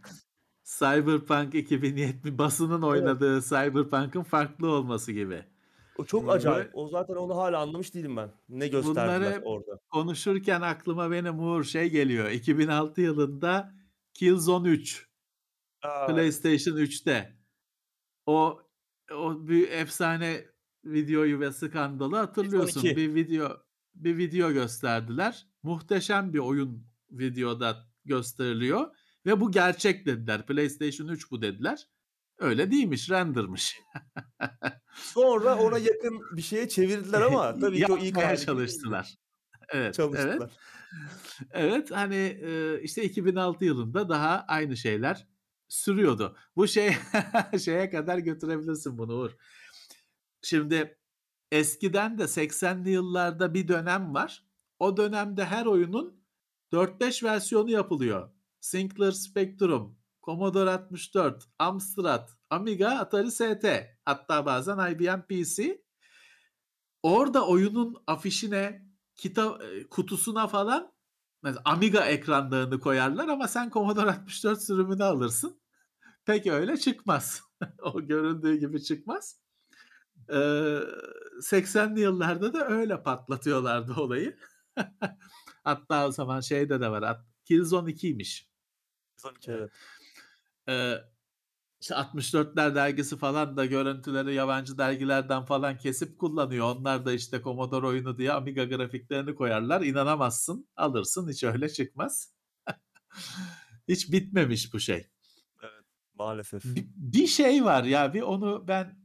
Cyberpunk 0.64 1.54
2070 1.54 2.38
basının 2.38 2.82
oynadığı 2.82 3.42
Cyberpunk'ın 3.42 4.22
farklı 4.22 4.70
olması 4.70 5.12
gibi. 5.12 5.44
O 5.98 6.04
çok 6.04 6.22
Hmm. 6.22 6.28
acayip. 6.30 6.70
O 6.74 6.88
zaten 6.88 7.14
onu 7.14 7.36
hala 7.36 7.58
anlamış 7.60 7.94
değilim 7.94 8.16
ben. 8.16 8.30
Ne 8.48 8.68
gösterdiler 8.68 9.20
Bunları- 9.20 9.42
orada. 9.44 9.78
Konuşurken 9.90 10.60
aklıma 10.60 11.10
benim 11.10 11.38
Uğur 11.40 11.64
şey 11.64 11.90
geliyor. 11.90 12.30
2006 12.30 13.00
yılında 13.00 13.72
Killzone 14.14 14.68
3 14.68 15.06
Aa, 15.82 16.06
PlayStation 16.06 16.76
3'te 16.76 17.36
o 18.26 18.60
o 19.14 19.48
bir 19.48 19.68
efsane 19.68 20.44
videoyu 20.84 21.40
ve 21.40 21.52
skandalı 21.52 22.16
hatırlıyorsun. 22.16 22.80
12. 22.80 22.96
Bir 22.96 23.14
video 23.14 23.56
bir 23.94 24.18
video 24.18 24.52
gösterdiler. 24.52 25.46
Muhteşem 25.62 26.32
bir 26.32 26.38
oyun 26.38 26.86
videoda 27.10 27.76
gösteriliyor 28.04 28.96
ve 29.26 29.40
bu 29.40 29.50
gerçek 29.50 30.06
dediler. 30.06 30.46
PlayStation 30.46 31.08
3 31.08 31.30
bu 31.30 31.42
dediler. 31.42 31.88
Öyle 32.38 32.70
değilmiş, 32.70 33.10
rendermiş. 33.10 33.76
Sonra 34.94 35.56
ona 35.56 35.78
yakın 35.78 36.20
bir 36.36 36.42
şeye 36.42 36.68
çevirdiler 36.68 37.20
ama 37.20 37.54
tabii 37.60 37.78
ki 37.86 37.92
o 37.92 37.98
gibi 37.98 38.18
çalıştılar. 38.44 39.14
Evet, 39.68 39.74
evet. 39.74 39.94
Çalıştılar. 39.94 40.50
Evet 41.50 41.90
hani 41.90 42.38
e, 42.42 42.80
işte 42.82 43.02
2006 43.04 43.64
yılında 43.64 44.08
daha 44.08 44.44
aynı 44.48 44.76
şeyler 44.76 45.26
sürüyordu. 45.70 46.36
Bu 46.56 46.68
şey 46.68 46.96
şeye 47.64 47.90
kadar 47.90 48.18
götürebilirsin 48.18 48.98
bunu 48.98 49.14
Uğur. 49.14 49.30
Şimdi 50.42 50.98
eskiden 51.52 52.18
de 52.18 52.22
80'li 52.22 52.90
yıllarda 52.90 53.54
bir 53.54 53.68
dönem 53.68 54.14
var. 54.14 54.44
O 54.78 54.96
dönemde 54.96 55.44
her 55.44 55.66
oyunun 55.66 56.24
4-5 56.72 57.24
versiyonu 57.24 57.70
yapılıyor. 57.70 58.30
Sinclair 58.60 59.12
Spectrum, 59.12 59.98
Commodore 60.22 60.70
64, 60.70 61.44
Amstrad, 61.58 62.28
Amiga, 62.50 62.88
Atari 62.88 63.30
ST, 63.30 63.64
hatta 64.04 64.46
bazen 64.46 64.92
IBM 64.92 65.22
PC. 65.28 65.82
Orada 67.02 67.46
oyunun 67.46 68.02
afişine, 68.06 68.86
kitap 69.16 69.62
e, 69.62 69.88
kutusuna 69.88 70.46
falan 70.48 70.92
mesela 71.42 71.62
Amiga 71.64 72.04
ekranlarını 72.04 72.80
koyarlar 72.80 73.28
ama 73.28 73.48
sen 73.48 73.70
Commodore 73.70 74.10
64 74.10 74.62
sürümünü 74.62 75.04
alırsın. 75.04 75.60
Pek 76.24 76.46
öyle 76.46 76.76
çıkmaz. 76.76 77.42
o 77.82 78.02
göründüğü 78.02 78.56
gibi 78.56 78.82
çıkmaz. 78.82 79.40
Ee, 80.28 80.34
80'li 81.40 82.00
yıllarda 82.00 82.54
da 82.54 82.68
öyle 82.68 83.02
patlatıyorlardı 83.02 83.94
olayı. 83.94 84.36
Hatta 85.64 86.06
o 86.06 86.12
zaman 86.12 86.40
şeyde 86.40 86.80
de 86.80 86.90
var. 86.90 87.20
Killzone 87.44 87.90
2'ymiş. 87.90 88.46
112, 89.24 89.50
evet. 89.50 89.70
Ee, 90.68 90.94
işte 91.80 91.94
64'ler 91.94 92.74
dergisi 92.74 93.16
falan 93.16 93.56
da 93.56 93.66
görüntüleri 93.66 94.34
yabancı 94.34 94.78
dergilerden 94.78 95.44
falan 95.44 95.78
kesip 95.78 96.18
kullanıyor. 96.18 96.76
Onlar 96.76 97.04
da 97.04 97.12
işte 97.12 97.42
Commodore 97.42 97.86
oyunu 97.86 98.18
diye 98.18 98.32
Amiga 98.32 98.64
grafiklerini 98.64 99.34
koyarlar. 99.34 99.80
İnanamazsın. 99.80 100.68
Alırsın. 100.76 101.28
Hiç 101.30 101.44
öyle 101.44 101.68
çıkmaz. 101.68 102.32
hiç 103.88 104.12
bitmemiş 104.12 104.74
bu 104.74 104.80
şey. 104.80 105.06
Maalesef. 106.14 106.64
Bir, 106.64 106.86
bir 106.96 107.26
şey 107.26 107.64
var 107.64 107.84
ya 107.84 108.14
bir 108.14 108.22
onu 108.22 108.68
ben 108.68 108.98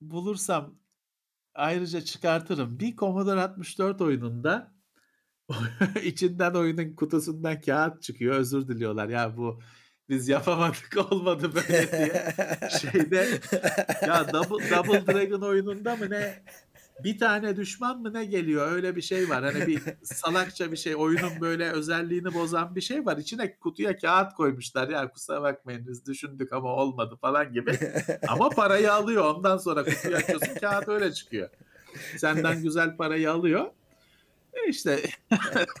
bulursam 0.00 0.78
ayrıca 1.54 2.00
çıkartırım. 2.00 2.80
Bir 2.80 2.96
Commodore 2.96 3.40
64 3.40 4.00
oyununda 4.00 4.74
içinden 6.04 6.54
oyunun 6.54 6.94
kutusundan 6.94 7.60
kağıt 7.60 8.02
çıkıyor. 8.02 8.34
Özür 8.34 8.68
diliyorlar. 8.68 9.08
Ya 9.08 9.36
bu 9.36 9.60
biz 10.08 10.28
yapamadık 10.28 10.96
olmadı 11.12 11.54
böyle 11.54 11.92
diye. 11.92 12.34
Şeyde 12.80 13.40
ya 14.06 14.32
Double, 14.32 14.70
Double 14.70 15.06
Dragon 15.06 15.40
oyununda 15.40 15.96
mı 15.96 16.10
ne 16.10 16.42
bir 17.04 17.18
tane 17.18 17.56
düşman 17.56 18.00
mı 18.00 18.12
ne 18.12 18.24
geliyor 18.24 18.72
öyle 18.72 18.96
bir 18.96 19.02
şey 19.02 19.28
var. 19.28 19.44
Hani 19.44 19.66
bir 19.66 19.82
salakça 20.02 20.72
bir 20.72 20.76
şey 20.76 20.96
oyunun 20.96 21.40
böyle 21.40 21.70
özelliğini 21.70 22.34
bozan 22.34 22.76
bir 22.76 22.80
şey 22.80 23.06
var. 23.06 23.16
İçine 23.16 23.56
kutuya 23.58 23.98
kağıt 23.98 24.34
koymuşlar 24.34 24.88
ya 24.88 25.10
kusura 25.10 25.42
bakmayın 25.42 25.86
biz 25.88 26.06
düşündük 26.06 26.52
ama 26.52 26.68
olmadı 26.68 27.16
falan 27.20 27.52
gibi. 27.52 27.78
Ama 28.28 28.48
parayı 28.48 28.92
alıyor 28.92 29.34
ondan 29.34 29.56
sonra 29.56 29.84
kutuyu 29.84 30.16
açıyorsun 30.16 30.54
kağıt 30.54 30.88
öyle 30.88 31.12
çıkıyor. 31.12 31.50
Senden 32.16 32.62
güzel 32.62 32.96
parayı 32.96 33.32
alıyor. 33.32 33.66
E 34.52 34.68
işte 34.68 35.02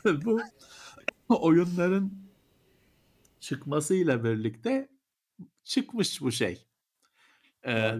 bu 0.06 0.40
oyunların 1.28 2.23
çıkmasıyla 3.44 4.24
birlikte 4.24 4.88
çıkmış 5.64 6.20
bu 6.20 6.32
şey. 6.32 6.66
Ee, 7.66 7.98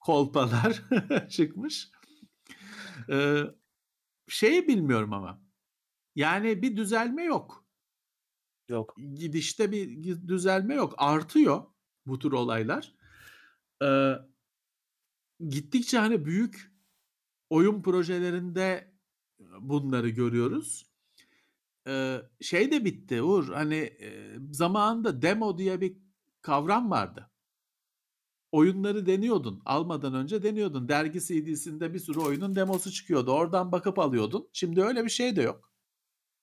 kolpalar 0.00 0.82
çıkmış. 1.28 1.90
Ee, 3.10 3.42
şeyi 4.28 4.68
bilmiyorum 4.68 5.12
ama. 5.12 5.42
Yani 6.14 6.62
bir 6.62 6.76
düzelme 6.76 7.24
yok. 7.24 7.64
Yok. 8.68 8.94
Gidişte 9.14 9.72
bir 9.72 10.04
düzelme 10.28 10.74
yok. 10.74 10.94
Artıyor 10.96 11.64
bu 12.06 12.18
tür 12.18 12.32
olaylar. 12.32 12.94
Ee, 13.82 14.14
gittikçe 15.48 15.98
hani 15.98 16.24
büyük 16.24 16.72
oyun 17.50 17.82
projelerinde 17.82 18.94
bunları 19.60 20.08
görüyoruz. 20.08 20.91
Ee, 21.88 22.16
şey 22.40 22.70
de 22.72 22.84
bitti 22.84 23.22
Uğur. 23.22 23.48
Hani 23.52 23.74
e, 23.74 24.36
zamanında 24.50 25.22
demo 25.22 25.58
diye 25.58 25.80
bir 25.80 25.96
kavram 26.42 26.90
vardı. 26.90 27.30
Oyunları 28.52 29.06
deniyordun. 29.06 29.62
Almadan 29.64 30.14
önce 30.14 30.42
deniyordun. 30.42 30.88
Dergi 30.88 31.20
CD'sinde 31.20 31.94
bir 31.94 31.98
sürü 31.98 32.18
oyunun 32.20 32.54
demosu 32.54 32.92
çıkıyordu. 32.92 33.32
Oradan 33.32 33.72
bakıp 33.72 33.98
alıyordun. 33.98 34.48
Şimdi 34.52 34.82
öyle 34.82 35.04
bir 35.04 35.10
şey 35.10 35.36
de 35.36 35.42
yok. 35.42 35.72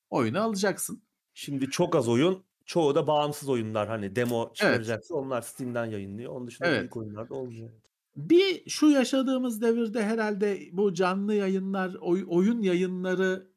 Oyunu 0.10 0.42
alacaksın. 0.42 1.04
Şimdi 1.34 1.70
çok 1.70 1.96
az 1.96 2.08
oyun. 2.08 2.44
Çoğu 2.66 2.96
da 2.96 3.08
bağımsız 3.08 3.50
oyunlar. 3.50 3.88
Hani 3.88 4.16
demo 4.16 4.54
çıkaracaksa 4.54 5.16
onlar 5.16 5.42
Steam'den 5.42 5.86
yayınlıyor. 5.86 6.34
Onun 6.36 6.48
dışında 6.48 6.68
Evet. 6.68 6.80
büyük 6.80 6.98
oyunlar 6.98 7.30
da 7.30 7.36
olmuyor. 7.36 7.70
Bir 8.16 8.70
şu 8.70 8.90
yaşadığımız 8.90 9.62
devirde 9.62 10.04
herhalde 10.04 10.70
bu 10.72 10.94
canlı 10.94 11.34
yayınlar, 11.34 11.94
oy- 12.02 12.26
oyun 12.28 12.62
yayınları 12.62 13.49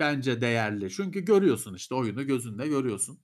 bence 0.00 0.40
değerli. 0.40 0.90
Çünkü 0.90 1.20
görüyorsun 1.20 1.74
işte 1.74 1.94
oyunu 1.94 2.26
gözünde 2.26 2.68
görüyorsun. 2.68 3.20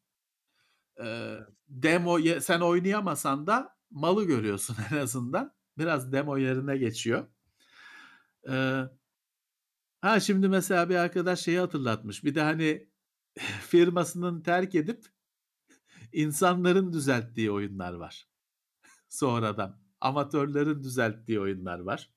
Ee, 1.04 1.36
demo 1.68 2.18
sen 2.40 2.60
oynayamasan 2.60 3.46
da 3.46 3.76
malı 3.90 4.24
görüyorsun 4.24 4.76
en 4.92 4.96
azından. 4.96 5.56
Biraz 5.78 6.12
demo 6.12 6.36
yerine 6.36 6.76
geçiyor. 6.76 7.28
Ee, 8.48 8.82
ha 10.00 10.20
şimdi 10.20 10.48
mesela 10.48 10.88
bir 10.88 10.96
arkadaş 10.96 11.40
şeyi 11.40 11.58
hatırlatmış. 11.58 12.24
Bir 12.24 12.34
de 12.34 12.42
hani 12.42 12.88
firmasının 13.60 14.42
terk 14.42 14.74
edip 14.74 15.06
insanların 16.12 16.92
düzelttiği 16.92 17.50
oyunlar 17.50 17.92
var. 17.92 18.28
Sonradan 19.08 19.80
amatörlerin 20.00 20.82
düzelttiği 20.82 21.40
oyunlar 21.40 21.78
var. 21.78 22.15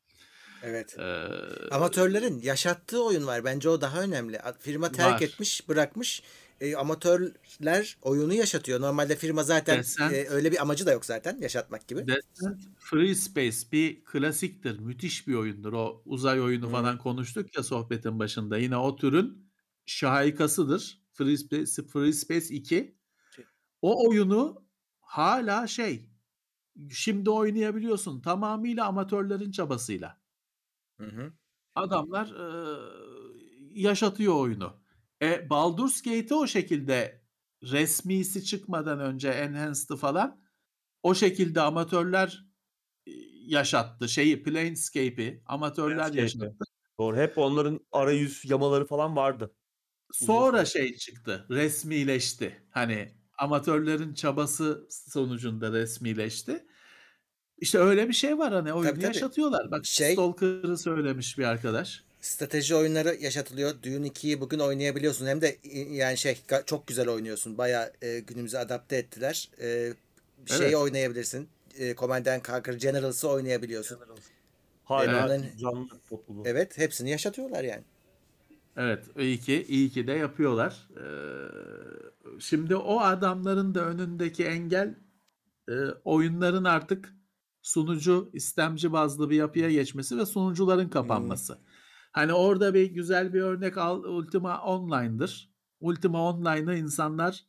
Evet. 0.63 0.99
Ee, 0.99 1.27
Amatörlerin 1.71 2.41
yaşattığı 2.41 3.03
oyun 3.03 3.27
var. 3.27 3.43
Bence 3.45 3.69
o 3.69 3.81
daha 3.81 4.01
önemli. 4.01 4.39
Firma 4.59 4.91
terk 4.91 5.21
Var. 5.21 5.27
etmiş, 5.27 5.69
bırakmış. 5.69 6.23
E, 6.61 6.75
amatörler 6.75 7.97
oyunu 8.01 8.33
yaşatıyor. 8.33 8.81
Normalde 8.81 9.15
firma 9.15 9.43
zaten 9.43 9.79
Descent. 9.79 10.13
e, 10.13 10.29
öyle 10.29 10.51
bir 10.51 10.61
amacı 10.61 10.85
da 10.85 10.91
yok 10.91 11.05
zaten 11.05 11.37
yaşatmak 11.41 11.87
gibi. 11.87 12.07
Descent 12.07 12.61
Free 12.79 13.15
Space 13.15 13.57
bir 13.71 14.03
klasiktir. 14.05 14.79
Müthiş 14.79 15.27
bir 15.27 15.33
oyundur. 15.33 15.73
O 15.73 16.01
uzay 16.05 16.41
oyunu 16.41 16.67
Hı. 16.67 16.71
falan 16.71 16.97
konuştuk 16.97 17.57
ya 17.57 17.63
sohbetin 17.63 18.19
başında. 18.19 18.57
Yine 18.57 18.77
o 18.77 18.95
türün 18.95 19.49
şahikasıdır. 19.85 21.01
Free 21.13 21.37
Space, 21.37 21.83
Free 21.93 22.13
Space 22.13 22.55
2. 22.55 22.95
O 23.81 24.09
oyunu 24.09 24.65
hala 24.99 25.67
şey 25.67 26.09
şimdi 26.91 27.29
oynayabiliyorsun. 27.29 28.21
Tamamıyla 28.21 28.85
amatörlerin 28.85 29.51
çabasıyla. 29.51 30.18
Hı 30.99 31.05
hı. 31.05 31.33
Adamlar 31.75 32.27
e, 32.27 32.49
yaşatıyor 33.81 34.35
oyunu. 34.35 34.81
E, 35.21 35.49
Baldur's 35.49 36.01
Gate'i 36.01 36.33
o 36.33 36.47
şekilde 36.47 37.25
resmisi 37.63 38.43
çıkmadan 38.43 38.99
önce 38.99 39.29
Enhanced'ı 39.29 39.97
falan 39.97 40.41
o 41.03 41.15
şekilde 41.15 41.61
amatörler 41.61 42.45
yaşattı. 43.45 44.09
Şeyi 44.09 44.43
Planescape'i 44.43 45.43
amatörler 45.45 46.11
Planescape'i. 46.11 46.21
yaşattı. 46.21 46.65
Doğru. 46.99 47.17
Hep 47.17 47.37
onların 47.37 47.79
arayüz 47.91 48.45
yamaları 48.45 48.85
falan 48.85 49.15
vardı. 49.15 49.55
Sonra 50.11 50.65
şey 50.65 50.95
çıktı. 50.95 51.45
Resmileşti. 51.49 52.67
Hani 52.71 53.15
amatörlerin 53.37 54.13
çabası 54.13 54.87
sonucunda 54.89 55.71
resmileşti. 55.71 56.65
İşte 57.61 57.77
öyle 57.79 58.07
bir 58.07 58.13
şey 58.13 58.37
var 58.37 58.53
hani 58.53 58.73
oyunu 58.73 58.91
tabii. 58.93 59.03
yaşatıyorlar. 59.03 59.71
Bak 59.71 59.85
Şey- 59.85 60.13
Stalker'ı 60.13 60.77
söylemiş 60.77 61.37
bir 61.37 61.43
arkadaş. 61.43 62.03
Strateji 62.21 62.75
oyunları 62.75 63.15
yaşatılıyor. 63.15 63.71
Dune 63.83 64.07
2'yi 64.07 64.41
bugün 64.41 64.59
oynayabiliyorsun. 64.59 65.27
Hem 65.27 65.41
de 65.41 65.57
e, 65.63 65.79
yani 65.79 66.17
şey 66.17 66.37
çok 66.65 66.87
güzel 66.87 67.09
oynuyorsun. 67.09 67.57
Bayağı 67.57 67.91
e, 68.01 68.19
günümüze 68.19 68.59
adapte 68.59 68.95
ettiler. 68.95 69.49
E, 69.61 69.93
şeyi 70.45 70.61
Evet. 70.61 70.75
oynayabilirsin. 70.75 71.47
E, 71.79 71.95
Command 71.95 72.25
and 72.25 72.41
Conquer 72.45 72.73
Generals'ı 72.73 73.29
oynayabiliyorsun. 73.29 73.97
Hala 74.83 75.35
Evet. 75.35 75.59
canlı 75.59 75.87
topluluğu. 76.09 76.43
Evet, 76.45 76.77
hepsini 76.77 77.09
yaşatıyorlar 77.09 77.63
yani. 77.63 77.83
Evet, 78.77 79.03
iyi 79.19 79.39
ki 79.39 79.65
iyi 79.69 79.89
ki 79.89 80.07
de 80.07 80.11
yapıyorlar. 80.11 80.87
Ee, 80.97 81.01
şimdi 82.39 82.75
o 82.75 82.99
adamların 82.99 83.75
da 83.75 83.85
önündeki 83.85 84.45
engel 84.45 84.95
e, 85.69 85.73
oyunların 86.05 86.63
artık 86.63 87.13
sunucu 87.69 88.29
istemci 88.33 88.91
bazlı 88.91 89.29
bir 89.29 89.35
yapıya 89.35 89.71
geçmesi 89.71 90.17
ve 90.17 90.25
sunucuların 90.25 90.89
kapanması. 90.89 91.59
Hani 92.11 92.33
orada 92.33 92.73
bir 92.73 92.85
güzel 92.85 93.33
bir 93.33 93.41
örnek 93.41 93.77
al 93.77 94.03
Ultima 94.03 94.61
Online'dır. 94.61 95.49
Ultima 95.79 96.29
Online'ı 96.29 96.75
insanlar 96.75 97.45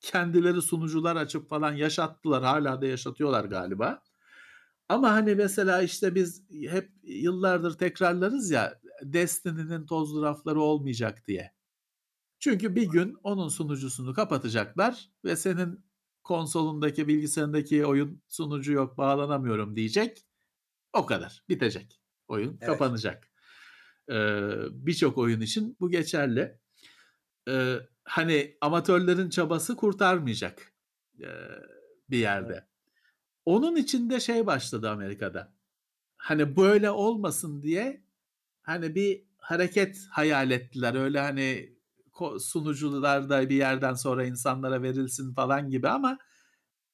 kendileri 0.00 0.62
sunucular 0.62 1.16
açıp 1.16 1.48
falan 1.48 1.72
yaşattılar. 1.72 2.42
Hala 2.42 2.82
da 2.82 2.86
yaşatıyorlar 2.86 3.44
galiba. 3.44 4.02
Ama 4.88 5.12
hani 5.12 5.34
mesela 5.34 5.82
işte 5.82 6.14
biz 6.14 6.42
hep 6.70 6.90
yıllardır 7.02 7.78
tekrarlarız 7.78 8.50
ya 8.50 8.80
Destiny'nin 9.02 9.86
tozlu 9.86 10.22
rafları 10.22 10.60
olmayacak 10.60 11.22
diye. 11.26 11.52
Çünkü 12.38 12.76
bir 12.76 12.86
gün 12.86 13.16
onun 13.22 13.48
sunucusunu 13.48 14.14
kapatacaklar 14.14 15.10
ve 15.24 15.36
senin 15.36 15.84
konsolundaki 16.24 17.08
bilgisayarındaki 17.08 17.86
oyun 17.86 18.22
sunucu 18.28 18.72
yok 18.72 18.98
bağlanamıyorum 18.98 19.76
diyecek. 19.76 20.26
O 20.92 21.06
kadar. 21.06 21.44
Bitecek. 21.48 22.00
Oyun 22.28 22.50
Evet. 22.50 22.66
kapanacak. 22.66 23.30
Ee, 24.10 24.48
Birçok 24.70 25.18
oyun 25.18 25.40
için 25.40 25.76
bu 25.80 25.90
geçerli. 25.90 26.58
Ee, 27.48 27.76
hani 28.04 28.56
amatörlerin 28.60 29.30
çabası 29.30 29.76
kurtarmayacak 29.76 30.72
ee, 31.20 31.26
bir 32.10 32.18
yerde. 32.18 32.68
Onun 33.44 33.76
için 33.76 34.10
de 34.10 34.20
şey 34.20 34.46
başladı 34.46 34.90
Amerika'da. 34.90 35.54
Hani 36.16 36.56
böyle 36.56 36.90
olmasın 36.90 37.62
diye 37.62 38.04
hani 38.62 38.94
bir 38.94 39.24
hareket 39.38 40.06
hayal 40.10 40.50
ettiler. 40.50 40.94
Öyle 40.94 41.20
hani 41.20 41.76
sunucular 42.40 43.28
da 43.30 43.48
bir 43.50 43.56
yerden 43.56 43.94
sonra 43.94 44.24
insanlara 44.24 44.82
verilsin 44.82 45.34
falan 45.34 45.70
gibi 45.70 45.88
ama 45.88 46.18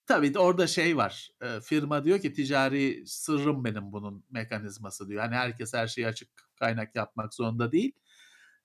tabii 0.06 0.38
orada 0.38 0.66
şey 0.66 0.96
var. 0.96 1.30
E, 1.42 1.60
firma 1.60 2.04
diyor 2.04 2.18
ki 2.20 2.32
ticari 2.32 3.04
sırrım 3.06 3.64
benim 3.64 3.92
bunun 3.92 4.24
mekanizması 4.30 5.08
diyor. 5.08 5.22
Hani 5.22 5.34
herkes 5.34 5.74
her 5.74 5.86
şeyi 5.86 6.06
açık 6.06 6.28
kaynak 6.58 6.96
yapmak 6.96 7.34
zorunda 7.34 7.72
değil. 7.72 7.92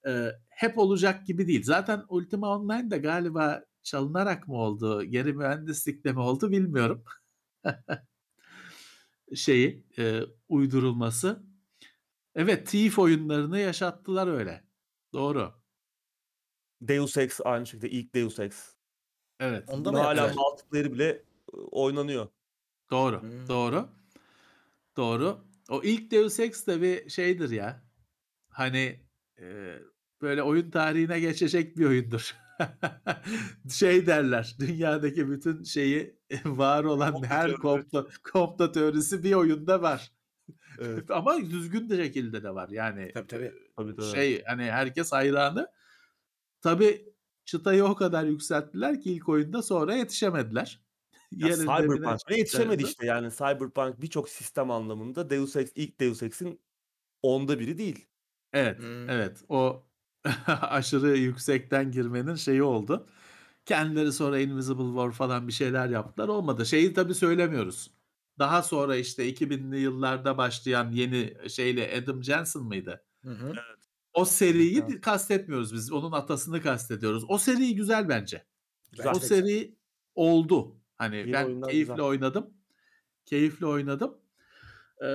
E, 0.08 0.28
hep 0.50 0.78
olacak 0.78 1.28
gibi 1.28 1.48
değil. 1.48 1.64
Zaten 1.64 2.04
Ultima 2.10 2.58
Online 2.58 2.92
de 2.92 2.98
galiba 2.98 3.64
çalınarak 3.84 4.48
mı 4.48 4.56
oldu, 4.56 5.04
geri 5.04 5.34
mühendislikle 5.34 6.14
mi 6.14 6.20
oldu 6.20 6.52
bilmiyorum. 6.52 7.04
Şeyi 9.36 9.86
e, 9.98 10.22
uydurulması. 10.50 11.44
Evet, 12.36 12.68
Thief 12.68 13.00
oyunlarını 13.00 13.60
yaşattılar 13.60 14.28
öyle. 14.28 14.64
Doğru. 15.14 15.63
Deus 16.88 17.18
Ex 17.18 17.40
aynı 17.46 17.66
şekilde 17.66 17.90
ilk 17.90 18.16
Deus 18.16 18.40
Ex. 18.40 18.74
Evet. 19.40 19.70
Onda 19.70 19.92
mı 19.92 19.98
hala 19.98 20.22
yaptılar? 20.22 20.44
multiplayer 20.52 20.94
bile 20.94 21.24
oynanıyor. 21.72 22.28
Doğru. 22.92 23.22
Hmm. 23.22 23.48
Doğru. 23.48 23.90
Doğru. 24.98 25.38
O 25.70 25.82
ilk 25.84 26.12
Deus 26.12 26.40
Ex 26.40 26.68
de 26.68 26.82
bir 26.82 27.10
şeydir 27.10 27.50
ya. 27.50 27.84
Hani 28.50 29.00
e, 29.40 29.78
böyle 30.22 30.44
oyun 30.44 30.72
tarihine 30.72 31.20
geçecek 31.20 31.78
bir 31.78 31.86
oyundur. 31.86 32.36
şey 33.70 34.06
derler. 34.08 34.56
Dünyadaki 34.60 35.30
bütün 35.30 35.64
şeyi 35.64 36.16
var 36.46 36.84
olan 36.84 37.12
Komplo 37.12 37.30
her 37.30 37.46
teorisi. 37.46 37.62
komplo, 37.62 38.08
komplo 38.32 38.72
teorisi 38.72 39.24
bir 39.24 39.34
oyunda 39.34 39.82
var. 39.82 40.12
Evet. 40.80 41.12
Ama 41.12 41.42
düzgün 41.42 41.90
de 41.90 41.98
şekilde 41.98 42.44
de 42.44 42.56
var. 42.56 42.70
Yani 42.70 43.12
Tabii 43.14 43.28
tabii. 43.28 43.54
Tabii 43.78 43.96
tabii. 43.96 44.06
şey 44.06 44.44
hani 44.44 44.64
herkes 44.64 45.12
hayranı. 45.12 45.68
Tabii 46.64 47.14
çıtayı 47.46 47.86
o 47.86 47.96
kadar 47.96 48.24
yükselttiler 48.24 49.02
ki 49.02 49.12
ilk 49.14 49.30
oyunda 49.30 49.62
sonra 49.62 49.96
yetişemediler. 49.96 50.84
Ya 51.32 51.48
dibine 51.48 51.58
Cyberpunk'a 51.58 52.34
yetişemedi 52.36 52.84
işte 52.84 53.06
yani 53.06 53.32
Cyberpunk 53.32 54.02
birçok 54.02 54.30
sistem 54.30 54.72
anlamında 54.72 55.30
Deus 55.30 55.56
Ex 55.56 55.72
ilk 55.76 56.00
Deus 56.00 56.24
Ex'in 56.24 56.62
onda 57.22 57.60
biri 57.60 57.78
değil. 57.78 58.08
Evet, 58.54 58.80
Hmm. 58.80 59.10
evet. 59.10 59.44
O 59.50 59.84
aşırı 60.62 61.18
yüksekten 61.18 61.92
girmenin 61.92 62.36
şeyi 62.36 62.64
oldu. 62.64 63.08
Kendileri 63.66 64.12
sonra 64.14 64.40
Invisible 64.40 64.86
War 64.86 65.12
falan 65.12 65.48
bir 65.48 65.54
şeyler 65.54 65.90
yaptılar. 65.90 66.28
Olmadı. 66.28 66.66
Şeyi 66.66 66.94
tabii 66.94 67.16
söylemiyoruz. 67.16 67.92
Daha 68.40 68.64
sonra 68.64 68.96
işte 68.96 69.30
2000'li 69.30 69.80
yıllarda 69.80 70.38
başlayan 70.38 70.92
yeni 70.92 71.50
şeyle 71.50 72.02
Adam 72.04 72.24
Jensen 72.24 72.64
mıydı? 72.64 73.06
Hı 73.24 73.32
hı. 73.32 73.54
O 74.14 74.26
seriyi 74.26 74.84
Evet. 74.90 75.02
kastetmiyoruz 75.02 75.74
biz. 75.74 75.92
Onun 75.92 76.12
atasını 76.12 76.62
kastediyoruz. 76.62 77.24
O 77.28 77.38
seri 77.38 77.76
güzel 77.76 78.10
bence. 78.10 78.46
Bence 79.00 79.10
o 79.10 79.14
güzel. 79.14 79.28
seri 79.28 79.76
oldu. 80.16 80.78
Hani 80.96 81.16
Yeni 81.18 81.34
ben 81.34 81.62
keyifle 81.62 81.94
güzel. 81.94 82.06
oynadım. 82.06 82.54
Keyifle 83.26 83.66
oynadım. 83.66 84.18
Ee, 85.04 85.08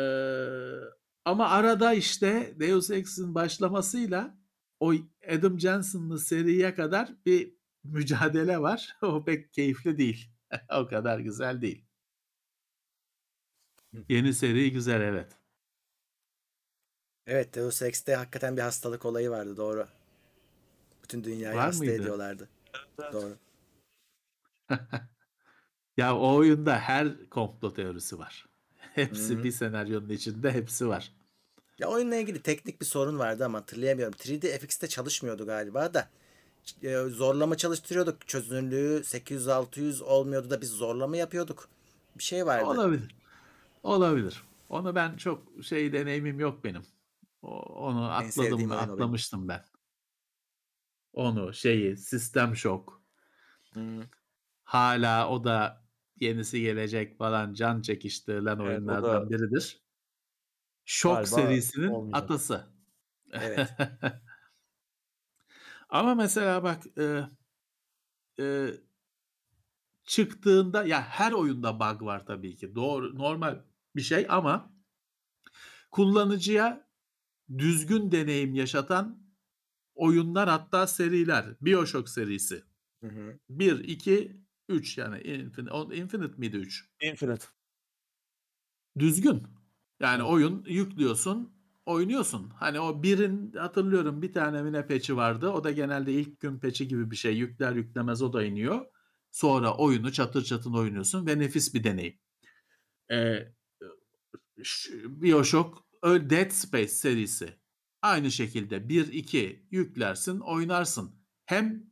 ama 1.24 1.48
arada 1.48 1.92
işte 1.94 2.54
Deus 2.60 2.90
Ex'in 2.90 3.34
başlamasıyla 3.34 4.38
o 4.80 4.92
Adam 5.30 5.60
Jensen'lı 5.60 6.18
seriye 6.18 6.74
kadar 6.74 7.14
bir 7.26 7.54
mücadele 7.84 8.58
var. 8.60 8.96
O 9.02 9.24
pek 9.24 9.52
keyifli 9.52 9.98
değil. 9.98 10.30
o 10.80 10.88
kadar 10.88 11.18
güzel 11.18 11.60
değil. 11.62 11.84
Yeni 14.08 14.34
seri 14.34 14.72
güzel 14.72 15.00
evet. 15.00 15.37
Evet, 17.28 17.54
Deus 17.54 17.82
Ex'te 17.82 18.14
hakikaten 18.14 18.56
bir 18.56 18.62
hastalık 18.62 19.04
olayı 19.04 19.30
vardı 19.30 19.56
doğru. 19.56 19.88
Bütün 21.02 21.24
dünyayı 21.24 21.56
Var 21.56 21.64
hasta 21.64 21.84
mıydı? 21.84 22.02
ediyorlardı. 22.02 22.48
Doğru. 23.12 23.36
Ya 25.96 26.16
o 26.16 26.36
oyunda 26.36 26.78
her 26.78 27.28
komplo 27.30 27.74
teorisi 27.74 28.18
var. 28.18 28.46
Hepsi 28.78 29.34
Hı. 29.34 29.44
bir 29.44 29.50
senaryonun 29.50 30.08
içinde 30.08 30.52
hepsi 30.52 30.88
var. 30.88 31.12
Ya 31.78 31.88
oyunla 31.88 32.16
ilgili 32.16 32.42
teknik 32.42 32.80
bir 32.80 32.86
sorun 32.86 33.18
vardı 33.18 33.44
ama 33.44 33.58
hatırlayamıyorum. 33.58 34.14
3D 34.14 34.58
FX'te 34.58 34.88
çalışmıyordu 34.88 35.46
galiba 35.46 35.94
da. 35.94 36.08
E, 36.82 36.96
Zorlama 36.96 37.56
çalıştırıyorduk. 37.56 38.28
Çözünürlüğü 38.28 39.00
800-600 39.04 40.02
olmuyordu 40.02 40.50
da 40.50 40.60
biz 40.60 40.70
zorlama 40.70 41.16
yapıyorduk. 41.16 41.68
Bir 42.18 42.22
şey 42.22 42.46
vardı. 42.46 42.66
Olabilir. 42.66 43.14
Olabilir. 43.82 44.42
Onu 44.68 44.94
ben 44.94 45.16
çok 45.16 45.42
şey 45.62 45.92
deneyimim 45.92 46.40
yok 46.40 46.64
benim. 46.64 46.82
Onu 47.48 48.10
atladım, 48.10 48.58
oyun 48.58 48.70
atlamıştım 48.70 49.48
ben. 49.48 49.64
Onu 51.12 51.54
şeyi, 51.54 51.96
sistem 51.96 52.56
şok. 52.56 53.02
Hı. 53.74 54.00
Hala 54.64 55.28
o 55.28 55.44
da 55.44 55.84
yenisi 56.20 56.60
gelecek 56.60 57.18
falan 57.18 57.54
can 57.54 57.82
çekiştirilen 57.82 58.58
o 58.58 58.64
oyunlardan 58.64 59.26
da 59.26 59.30
biridir. 59.30 59.82
Şok 60.84 61.14
galiba 61.14 61.26
serisinin 61.26 61.88
olmayacak. 61.88 62.22
atası. 62.22 62.66
Evet. 63.32 63.68
Ama 65.88 66.14
mesela 66.14 66.62
bak 66.62 66.82
e, 66.98 67.22
e, 68.40 68.70
çıktığında 70.04 70.84
ya 70.84 71.02
her 71.02 71.32
oyunda 71.32 71.80
bug 71.80 72.02
var 72.02 72.26
tabii 72.26 72.56
ki. 72.56 72.74
Doğru 72.74 73.18
normal 73.18 73.64
bir 73.96 74.02
şey 74.02 74.26
ama 74.28 74.72
kullanıcıya 75.90 76.87
düzgün 77.58 78.12
deneyim 78.12 78.54
yaşatan 78.54 79.22
oyunlar 79.94 80.48
hatta 80.48 80.86
seriler. 80.86 81.56
BioShock 81.60 82.08
serisi. 82.08 82.64
Hı 83.02 83.08
hı. 83.08 83.38
1 83.48 83.78
2 83.78 84.36
3 84.68 84.98
yani 84.98 85.20
Infinite, 85.20 85.96
Infinite 85.96 86.34
miydi 86.36 86.56
3? 86.56 86.90
Infinite. 87.00 87.46
Düzgün. 88.98 89.42
Yani 90.00 90.22
oyun 90.22 90.64
yüklüyorsun. 90.68 91.52
oynuyorsun. 91.86 92.50
Hani 92.50 92.80
o 92.80 93.02
birin 93.02 93.52
hatırlıyorum 93.52 94.22
bir 94.22 94.32
tane 94.32 94.62
mi 94.62 94.72
ne 94.72 94.86
patch'i 94.86 95.16
vardı. 95.16 95.48
O 95.50 95.64
da 95.64 95.70
genelde 95.70 96.12
ilk 96.12 96.40
gün 96.40 96.58
patch'i 96.58 96.88
gibi 96.88 97.10
bir 97.10 97.16
şey. 97.16 97.36
Yükler 97.36 97.72
yüklemez 97.72 98.22
o 98.22 98.32
da 98.32 98.44
iniyor. 98.44 98.86
Sonra 99.30 99.76
oyunu 99.76 100.12
çatır 100.12 100.44
çatır 100.44 100.70
oynuyorsun 100.74 101.26
ve 101.26 101.38
nefis 101.38 101.74
bir 101.74 101.84
deneyim. 101.84 102.18
Ee, 103.10 103.52
Bioshock 105.06 105.87
Dead 106.02 106.50
Space 106.50 106.88
serisi 106.88 107.54
aynı 108.02 108.30
şekilde 108.30 108.76
1-2 108.76 109.56
yüklersin 109.70 110.40
oynarsın. 110.40 111.14
Hem 111.46 111.86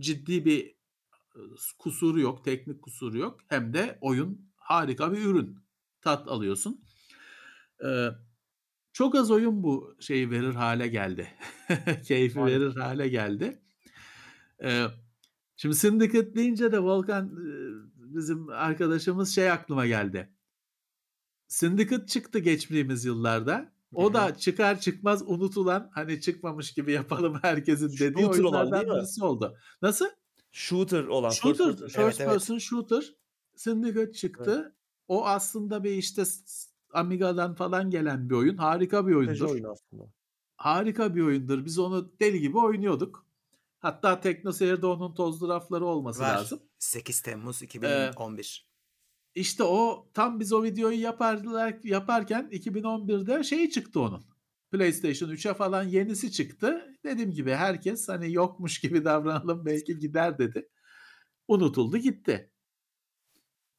ciddi 0.00 0.44
bir 0.44 0.66
e, 0.66 1.40
kusuru 1.78 2.20
yok, 2.20 2.44
teknik 2.44 2.82
kusuru 2.82 3.18
yok 3.18 3.40
hem 3.48 3.74
de 3.74 3.98
oyun 4.00 4.52
harika 4.56 5.12
bir 5.12 5.24
ürün. 5.24 5.58
Tat 6.00 6.28
alıyorsun. 6.28 6.84
Ee, 7.84 8.08
çok 8.92 9.14
az 9.14 9.30
oyun 9.30 9.62
bu 9.62 9.96
şeyi 10.00 10.30
verir 10.30 10.54
hale 10.54 10.88
geldi. 10.88 11.28
Keyfi 12.04 12.40
Aynen. 12.40 12.60
verir 12.60 12.76
hale 12.76 13.08
geldi. 13.08 13.62
Ee, 14.64 14.86
şimdi 15.56 15.74
Syndicate 15.74 16.34
deyince 16.34 16.72
de 16.72 16.78
Volkan 16.78 17.26
e, 17.26 17.52
bizim 17.96 18.48
arkadaşımız 18.48 19.34
şey 19.34 19.50
aklıma 19.50 19.86
geldi. 19.86 20.32
Syndicate 21.52 22.06
çıktı 22.06 22.38
geçtiğimiz 22.38 23.04
yıllarda. 23.04 23.72
O 23.94 24.14
da 24.14 24.36
çıkar 24.36 24.80
çıkmaz 24.80 25.22
unutulan 25.26 25.90
hani 25.94 26.20
çıkmamış 26.20 26.72
gibi 26.72 26.92
yapalım 26.92 27.38
herkesin 27.42 27.88
dediği 27.88 28.22
Shooter 28.22 28.42
olan 28.42 28.60
oyunlardan 28.60 28.80
değil 28.80 28.92
mi? 28.92 28.98
birisi 28.98 29.24
oldu. 29.24 29.56
Nasıl? 29.82 30.06
Shooter 30.52 31.04
olan. 31.04 31.30
first 31.30 31.42
Shooter, 31.42 31.66
person. 31.66 31.86
first 31.86 31.98
Evet, 31.98 32.16
evet. 32.20 32.32
person 32.32 32.58
shooter 32.58 33.14
Syndicate 33.56 34.12
çıktı. 34.12 34.76
O 35.08 35.26
aslında 35.26 35.84
bir 35.84 35.90
işte 35.90 36.22
Amiga'dan 36.92 37.54
falan 37.54 37.90
gelen 37.90 38.30
bir 38.30 38.34
oyun. 38.34 38.56
Harika 38.56 39.06
bir 39.06 39.14
oyundur. 39.14 39.50
oyunu 39.50 39.70
aslında. 39.70 40.02
Harika 40.56 41.14
bir 41.14 41.22
oyundur. 41.22 41.64
Biz 41.64 41.78
onu 41.78 42.12
deli 42.20 42.40
gibi 42.40 42.58
oynuyorduk. 42.58 43.26
Hatta 43.78 44.20
TeknoSeyir'de 44.20 44.86
onun 44.86 45.14
tozlu 45.14 45.48
rafları 45.48 45.84
olması 45.84 46.20
Var. 46.20 46.34
lazım. 46.34 46.60
8 46.78 47.20
Temmuz 47.20 47.62
2011. 47.62 48.71
İşte 49.34 49.64
o 49.64 50.10
tam 50.14 50.40
biz 50.40 50.52
o 50.52 50.62
videoyu 50.62 51.00
yaparlar, 51.00 51.78
yaparken 51.84 52.48
2011'de 52.52 53.44
şey 53.44 53.70
çıktı 53.70 54.00
onun. 54.00 54.24
PlayStation 54.72 55.30
3'e 55.30 55.54
falan 55.54 55.82
yenisi 55.82 56.32
çıktı. 56.32 56.96
Dediğim 57.04 57.30
gibi 57.30 57.50
herkes 57.52 58.08
hani 58.08 58.32
yokmuş 58.32 58.80
gibi 58.80 59.04
davranalım 59.04 59.66
belki 59.66 59.98
gider 59.98 60.38
dedi. 60.38 60.68
Unutuldu 61.48 61.98
gitti. 61.98 62.50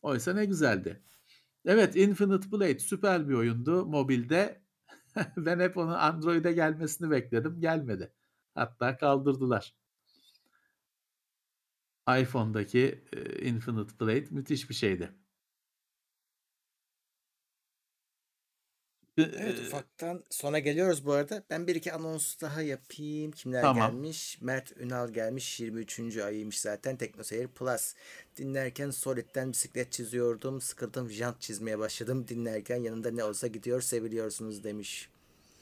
Oysa 0.01 0.33
ne 0.33 0.45
güzeldi. 0.45 1.03
Evet 1.65 1.95
Infinite 1.95 2.51
Blade 2.51 2.79
süper 2.79 3.29
bir 3.29 3.33
oyundu 3.33 3.85
mobilde. 3.85 4.63
ben 5.37 5.59
hep 5.59 5.77
onu 5.77 5.97
Android'e 5.97 6.51
gelmesini 6.53 7.11
bekledim. 7.11 7.61
Gelmedi. 7.61 8.13
Hatta 8.55 8.97
kaldırdılar. 8.97 9.75
iPhone'daki 12.19 13.05
e, 13.13 13.45
Infinite 13.47 13.99
Blade 13.99 14.27
müthiş 14.31 14.69
bir 14.69 14.75
şeydi. 14.75 15.15
Evet 19.17 19.59
ufaktan 19.59 20.23
sona 20.29 20.59
geliyoruz 20.59 21.05
bu 21.05 21.11
arada. 21.13 21.43
Ben 21.49 21.67
bir 21.67 21.75
iki 21.75 21.93
anons 21.93 22.41
daha 22.41 22.61
yapayım. 22.61 23.31
Kimler 23.31 23.61
Tamam. 23.61 23.91
gelmiş? 23.91 24.37
Mert 24.41 24.77
Ünal 24.79 25.09
gelmiş. 25.09 25.59
23. 25.59 26.17
ayıymış 26.17 26.59
zaten. 26.59 26.97
TeknoSeyir 26.97 27.47
Plus. 27.47 27.93
Dinlerken 28.37 28.89
Solid'den 28.89 29.51
bisiklet 29.51 29.91
çiziyordum. 29.91 30.61
Sıkıldım 30.61 31.09
jant 31.09 31.41
çizmeye 31.41 31.79
başladım. 31.79 32.25
Dinlerken 32.27 32.77
yanında 32.77 33.11
ne 33.11 33.23
olsa 33.23 33.47
gidiyor 33.47 33.81
seviliyorsunuz 33.81 34.63
demiş. 34.63 35.09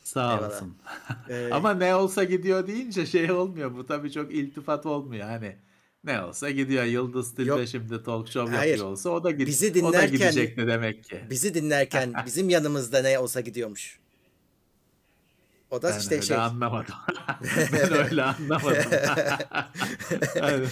Sağ 0.03 0.21
Eyvallah. 0.33 0.47
olasın. 0.49 0.75
Ee, 1.29 1.49
Ama 1.51 1.73
ne 1.73 1.95
olsa 1.95 2.23
gidiyor 2.23 2.67
deyince 2.67 3.05
şey 3.05 3.31
olmuyor. 3.31 3.75
Bu 3.75 3.85
tabii 3.87 4.11
çok 4.11 4.33
iltifat 4.33 4.85
olmuyor. 4.85 5.25
Hani 5.27 5.55
ne 6.03 6.21
olsa 6.23 6.49
gidiyor. 6.51 6.83
Yıldız 6.83 7.35
Tilbe 7.35 7.49
Yok. 7.49 7.67
şimdi 7.67 8.03
talk 8.03 8.27
show 8.27 8.55
Hayır. 8.55 8.71
yapıyor 8.71 8.91
olsa 8.91 9.09
o 9.09 9.23
da 9.23 9.31
gid 9.31 9.47
Bizi 9.47 9.67
o 9.67 9.69
da 9.69 9.73
dinlerken- 9.73 10.11
gidecek 10.11 10.57
ne 10.57 10.67
demek 10.67 11.03
ki? 11.03 11.21
bizi 11.29 11.53
dinlerken 11.53 12.13
bizim 12.25 12.49
yanımızda 12.49 13.01
ne 13.01 13.19
olsa 13.19 13.41
gidiyormuş. 13.41 13.99
O 15.71 15.81
da 15.81 15.89
Ben 15.89 15.99
işte 15.99 16.15
öyle 16.15 16.25
şey. 16.25 16.37
anlamadım. 16.37 16.95
ben 17.73 17.93
öyle 17.93 18.23
anlamadım. 18.23 18.91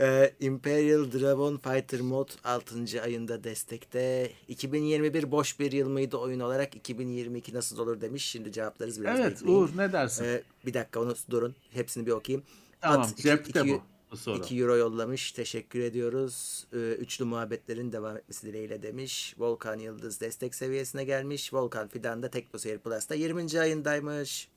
Ee, 0.00 0.32
Imperial 0.40 1.12
Dragon 1.12 1.56
Fighter 1.56 2.00
Mod 2.00 2.28
6. 2.44 3.02
ayında 3.02 3.44
destekte. 3.44 4.30
2021 4.48 5.30
boş 5.30 5.60
bir 5.60 5.72
yıl 5.72 5.88
mıydı 5.88 6.16
oyun 6.16 6.40
olarak? 6.40 6.76
2022 6.76 7.54
nasıl 7.54 7.78
olur 7.78 8.00
demiş. 8.00 8.24
Şimdi 8.24 8.52
cevaplarız 8.52 9.00
biraz 9.00 9.20
evet 9.20 9.32
bekleyin. 9.40 9.58
Uğur 9.60 9.70
ne 9.76 9.92
dersin? 9.92 10.24
Ee, 10.24 10.42
bir 10.66 10.74
dakika 10.74 11.00
onu 11.00 11.14
durun. 11.30 11.54
Hepsini 11.70 12.06
bir 12.06 12.10
okuyayım. 12.10 12.44
Tamam 12.82 13.00
At 13.00 13.10
iki- 13.12 13.22
cepte 13.22 13.60
iki- 13.60 13.68
bu. 13.72 13.82
Bu 14.10 14.16
soru. 14.16 14.38
2 14.38 14.58
euro 14.58 14.76
yollamış. 14.76 15.32
Teşekkür 15.32 15.80
ediyoruz. 15.80 16.66
Ee, 16.72 16.76
üçlü 16.92 17.24
muhabbetlerin 17.24 17.92
devam 17.92 18.16
etmesi 18.16 18.46
dileğiyle 18.46 18.82
demiş. 18.82 19.34
Volkan 19.38 19.78
Yıldız 19.78 20.20
destek 20.20 20.54
seviyesine 20.54 21.04
gelmiş. 21.04 21.54
Volkan 21.54 21.88
Fidan 21.88 22.22
da 22.22 22.30
TeknoSeyir 22.30 22.78
Plus'ta 22.78 23.14
20. 23.14 23.60
ayındaymış. 23.60 24.48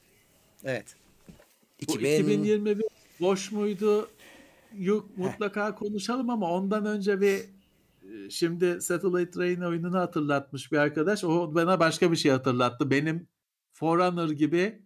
Evet. 0.63 0.95
Bu 1.87 1.93
2000 1.93 2.09
2021 2.23 2.85
boş 3.19 3.51
muydu? 3.51 4.09
Yok 4.77 5.17
mutlaka 5.17 5.75
konuşalım 5.75 6.29
ama 6.29 6.51
ondan 6.51 6.85
önce 6.85 7.21
bir 7.21 7.39
e, 7.39 8.29
şimdi 8.29 8.81
Satellite 8.81 9.39
Rain 9.39 9.61
oyununu 9.61 9.99
hatırlatmış 9.99 10.71
bir 10.71 10.77
arkadaş. 10.77 11.23
O 11.23 11.55
bana 11.55 11.79
başka 11.79 12.11
bir 12.11 12.17
şey 12.17 12.31
hatırlattı. 12.31 12.91
Benim 12.91 13.27
Forerunner 13.73 14.29
gibi 14.29 14.84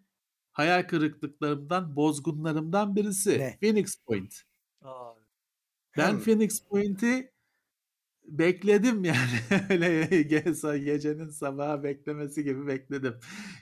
hayal 0.59 0.83
kırıklıklarımdan, 0.83 1.95
bozgunlarımdan 1.95 2.95
birisi. 2.95 3.39
Ne? 3.39 3.57
Phoenix 3.61 3.95
Point. 3.95 4.35
Aa, 4.81 5.13
Ben 5.97 6.11
Hmm. 6.13 6.19
Phoenix 6.19 6.61
Point'i 6.69 7.31
bekledim 8.23 9.03
yani. 9.03 9.39
Öyle 9.69 10.05
ge- 10.05 10.77
gecenin 10.85 11.29
sabaha 11.29 11.83
beklemesi 11.83 12.43
gibi 12.43 12.67
bekledim. 12.67 13.15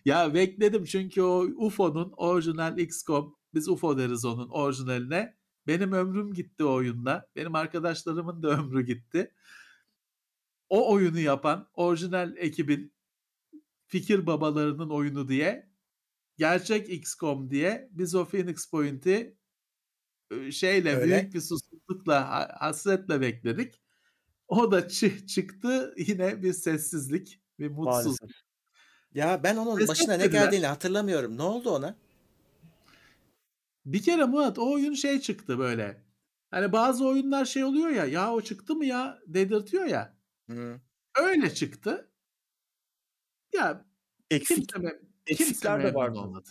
Ya 0.06 0.34
bekledim 0.34 0.86
çünkü 0.86 1.22
o 1.22 1.40
UFO'nun 1.42 2.14
orijinal 2.18 2.78
XCOM, 2.78 3.38
biz 3.54 3.70
UFO 3.70 3.98
deriz 3.98 4.26
onun 4.26 4.50
orijinaline. 4.50 5.38
Benim 5.68 5.94
ömrüm 5.94 6.34
gitti 6.34 6.64
o 6.64 6.74
oyunla. 6.74 7.28
Benim 7.36 7.56
arkadaşlarımın 7.56 8.44
da 8.44 8.48
ömrü 8.50 8.86
gitti. 8.86 9.32
O 10.70 10.94
oyunu 10.94 11.20
yapan 11.20 11.70
orijinal 11.74 12.38
ekibin 12.38 12.94
fikir 13.88 14.28
babalarının 14.28 14.90
oyunu 14.90 15.28
diye 15.28 15.67
gerçek 16.38 16.90
XCOM 16.90 17.52
diye 17.52 17.90
biz 17.92 18.16
o 18.16 18.26
Phoenix 18.26 18.70
Point'i 18.70 19.38
e, 20.32 20.52
şeyle 20.52 20.96
Öyle. 20.96 21.22
büyük 21.22 21.34
bir 21.34 21.42
susuzlukla 21.42 22.30
ha- 22.30 22.56
hasretle 22.60 23.22
bekledik. 23.22 23.82
O 24.48 24.72
da 24.72 24.80
çı- 24.80 25.26
çıktı 25.28 25.94
yine 25.98 26.44
bir 26.44 26.54
sessizlik, 26.54 27.42
bir 27.60 27.68
mutsuz. 27.70 27.86
maalesef. 28.06 28.30
Ya 29.14 29.44
ben 29.44 29.58
onun 29.58 29.78
Pes 29.78 29.88
başına 29.88 30.14
ne 30.14 30.24
etmediler. 30.24 30.44
geldiğini 30.44 30.66
hatırlamıyorum. 30.66 31.38
Ne 31.38 31.42
oldu 31.42 31.70
ona? 31.70 31.98
Bir 33.86 34.04
kere 34.04 34.26
Murat 34.26 34.60
o 34.60 34.72
oyun 34.72 34.94
şey 34.94 35.20
çıktı 35.22 35.60
böyle. 35.60 36.04
Hani 36.52 36.72
bazı 36.72 37.06
oyunlar 37.08 37.46
şey 37.46 37.64
oluyor 37.64 37.90
ya 37.90 38.06
ya 38.06 38.34
o 38.34 38.42
çıktı 38.42 38.76
mı 38.76 38.86
ya 38.86 39.20
dedirtiyor 39.28 39.86
ya. 39.86 40.18
Hı. 40.50 40.82
Öyle 41.22 41.54
çıktı. 41.54 42.12
Ya 43.54 43.86
Eksik, 44.32 44.70
kimse 44.70 45.00
eksikler 45.28 45.80
de 45.80 45.84
memnun 45.84 45.96
vardı. 45.96 46.20
olmadı. 46.20 46.50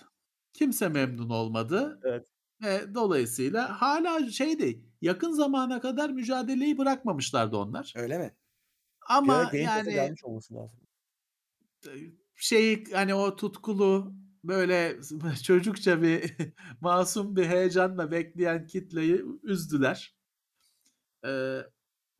Kimse 0.52 0.88
memnun 0.88 1.30
olmadı. 1.30 2.00
Evet. 2.04 2.26
Ve 2.62 2.94
dolayısıyla 2.94 3.80
hala 3.80 4.30
şeydi 4.30 4.84
yakın 5.00 5.32
zamana 5.32 5.80
kadar 5.80 6.10
mücadeleyi 6.10 6.78
bırakmamışlardı 6.78 7.56
onlar. 7.56 7.92
Öyle 7.96 8.18
mi? 8.18 8.36
Ama 9.08 9.50
yani 9.52 9.90
gelmiş 9.90 10.24
olması 10.24 10.54
lazım. 10.54 10.80
şeyi 12.34 12.84
hani 12.92 13.14
o 13.14 13.36
tutkulu 13.36 14.14
böyle 14.44 15.00
çocukça 15.42 16.02
bir 16.02 16.36
masum 16.80 17.36
bir 17.36 17.46
heyecanla 17.46 18.10
bekleyen 18.10 18.66
kitleyi 18.66 19.24
üzdüler. 19.42 20.16
Ee, 21.26 21.60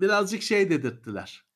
birazcık 0.00 0.42
şey 0.42 0.70
dedirttiler. 0.70 1.46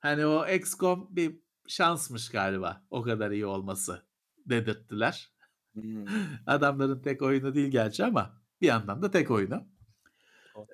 Hani 0.00 0.26
o 0.26 0.48
XCOM 0.48 1.16
bir 1.16 1.40
şansmış 1.68 2.28
galiba 2.28 2.84
o 2.90 3.02
kadar 3.02 3.30
iyi 3.30 3.46
olması 3.46 4.09
dedirttiler. 4.46 5.32
Hmm. 5.74 6.04
Adamların 6.46 7.02
tek 7.02 7.22
oyunu 7.22 7.54
değil 7.54 7.68
gerçi 7.70 8.04
ama 8.04 8.40
bir 8.60 8.66
yandan 8.66 9.02
da 9.02 9.10
tek 9.10 9.30
oyunu. 9.30 9.66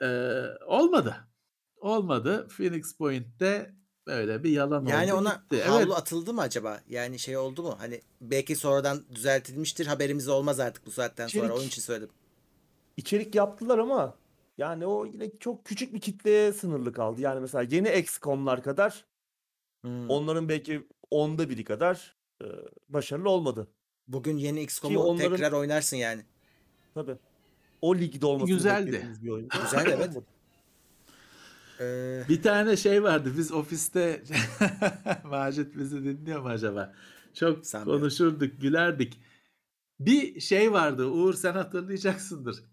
Ee, 0.02 0.42
olmadı. 0.66 1.16
Olmadı. 1.76 2.48
Phoenix 2.56 2.96
Point'te 2.96 3.74
böyle 4.06 4.44
bir 4.44 4.50
yalan 4.50 4.86
Yani 4.86 5.12
oldu 5.12 5.20
ona 5.20 5.34
gitti. 5.50 5.62
havlu 5.62 5.82
Evet. 5.82 5.92
atıldı 5.96 6.32
mı 6.34 6.40
acaba? 6.40 6.80
Yani 6.88 7.18
şey 7.18 7.36
oldu 7.36 7.62
mu? 7.62 7.74
Hani 7.78 8.00
belki 8.20 8.56
sonradan 8.56 9.04
düzeltilmiştir. 9.14 9.86
Haberimiz 9.86 10.28
olmaz 10.28 10.60
artık 10.60 10.86
bu 10.86 10.90
saatten 10.90 11.26
sonra. 11.26 11.46
İçerik- 11.46 11.52
Onun 11.58 11.66
için 11.66 11.82
söyledim. 11.82 12.14
İçerik 12.96 13.34
yaptılar 13.34 13.78
ama 13.78 14.14
yani 14.58 14.86
o 14.86 15.06
yine 15.06 15.38
çok 15.40 15.64
küçük 15.64 15.94
bir 15.94 16.00
kitleye 16.00 16.52
sınırlı 16.52 16.92
kaldı. 16.92 17.20
Yani 17.20 17.40
mesela 17.40 17.62
yeni 17.70 17.98
XCOM'lar 17.98 18.62
kadar 18.62 19.04
Hmm. 19.84 20.10
onların 20.10 20.48
belki 20.48 20.86
onda 21.10 21.48
biri 21.50 21.64
kadar 21.64 22.15
e, 22.42 22.46
başarılı 22.88 23.30
olmadı. 23.30 23.68
Bugün 24.08 24.36
yeni 24.36 24.62
XCOM'u 24.62 24.98
onların- 25.00 25.30
tekrar 25.30 25.52
oynarsın 25.52 25.96
yani. 25.96 26.22
Tabii. 26.94 27.16
O 27.80 27.96
ligde 27.96 28.26
olmasını 28.26 28.56
Güzeldi. 28.56 29.06
bir 29.22 29.28
oyun. 29.28 29.48
Güzel, 29.62 29.86
evet. 29.86 30.10
Ee, 31.80 32.22
Bir 32.28 32.42
tane 32.42 32.76
şey 32.76 33.02
vardı. 33.02 33.32
Biz 33.38 33.52
ofiste 33.52 34.22
Macit 35.24 35.76
bizi 35.76 36.04
dinliyor 36.04 36.40
mu 36.40 36.48
acaba? 36.48 36.94
Çok 37.34 37.66
Sanmıyorum. 37.66 38.00
konuşurduk, 38.02 38.60
gülerdik. 38.60 39.20
Bir 40.00 40.40
şey 40.40 40.72
vardı. 40.72 41.06
Uğur 41.06 41.34
sen 41.34 41.52
hatırlayacaksındır. 41.52 42.64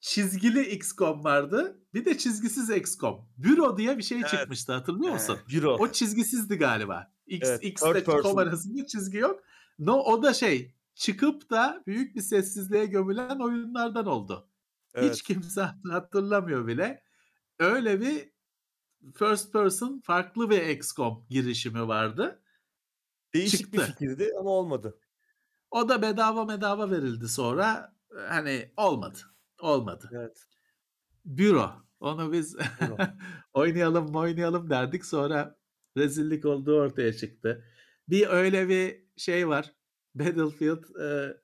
Çizgili 0.00 0.70
XCOM 0.70 1.24
vardı. 1.24 1.76
Bir 1.94 2.04
de 2.04 2.18
çizgisiz 2.18 2.70
XCOM. 2.70 3.28
Büro 3.38 3.78
diye 3.78 3.98
bir 3.98 4.02
şey 4.02 4.18
Evet. 4.18 4.30
çıkmıştı. 4.30 4.72
Hatırlıyor 4.72 5.12
musun? 5.12 5.38
Büro. 5.48 5.76
O 5.78 5.92
çizgisizdi 5.92 6.56
galiba. 6.56 7.12
X, 7.30 7.48
Evet, 7.48 7.64
X 7.64 7.82
ile 7.82 8.04
person. 8.04 8.36
arasında 8.36 8.86
çizgi 8.86 9.18
yok. 9.18 9.42
No, 9.78 9.92
o 9.92 10.22
da 10.22 10.32
şey 10.32 10.74
çıkıp 10.94 11.50
da 11.50 11.82
büyük 11.86 12.16
bir 12.16 12.20
sessizliğe 12.20 12.86
gömülen 12.86 13.38
oyunlardan 13.38 14.06
oldu. 14.06 14.48
Evet. 14.94 15.14
Hiç 15.14 15.22
kimse 15.22 15.62
hatırlamıyor 15.90 16.66
bile. 16.66 17.02
Öyle 17.58 18.00
bir 18.00 18.30
first 19.14 19.52
person 19.52 20.00
farklı 20.00 20.50
bir 20.50 20.62
XCOM 20.66 21.26
girişimi 21.30 21.88
vardı. 21.88 22.42
Değişik 23.34 23.72
bir 23.72 23.78
çıktı. 23.78 23.92
fikirdi 23.92 24.32
ama 24.38 24.50
olmadı. 24.50 24.98
O 25.70 25.88
da 25.88 26.02
bedava 26.02 26.48
bedava 26.48 26.90
verildi 26.90 27.28
sonra. 27.28 27.96
Hani 28.28 28.72
olmadı. 28.76 29.18
Olmadı. 29.60 30.10
Evet. 30.12 30.46
Büro. 31.24 31.72
Onu 32.00 32.32
biz 32.32 32.56
Büro. 32.80 32.96
oynayalım 33.52 34.16
oynayalım 34.16 34.70
derdik 34.70 35.04
sonra 35.06 35.59
rezillik 35.96 36.44
olduğu 36.44 36.80
ortaya 36.80 37.12
çıktı. 37.12 37.64
Bir 38.08 38.26
öyle 38.26 38.68
bir 38.68 39.04
şey 39.16 39.48
var. 39.48 39.72
Battlefield 40.14 41.00
e, 41.00 41.36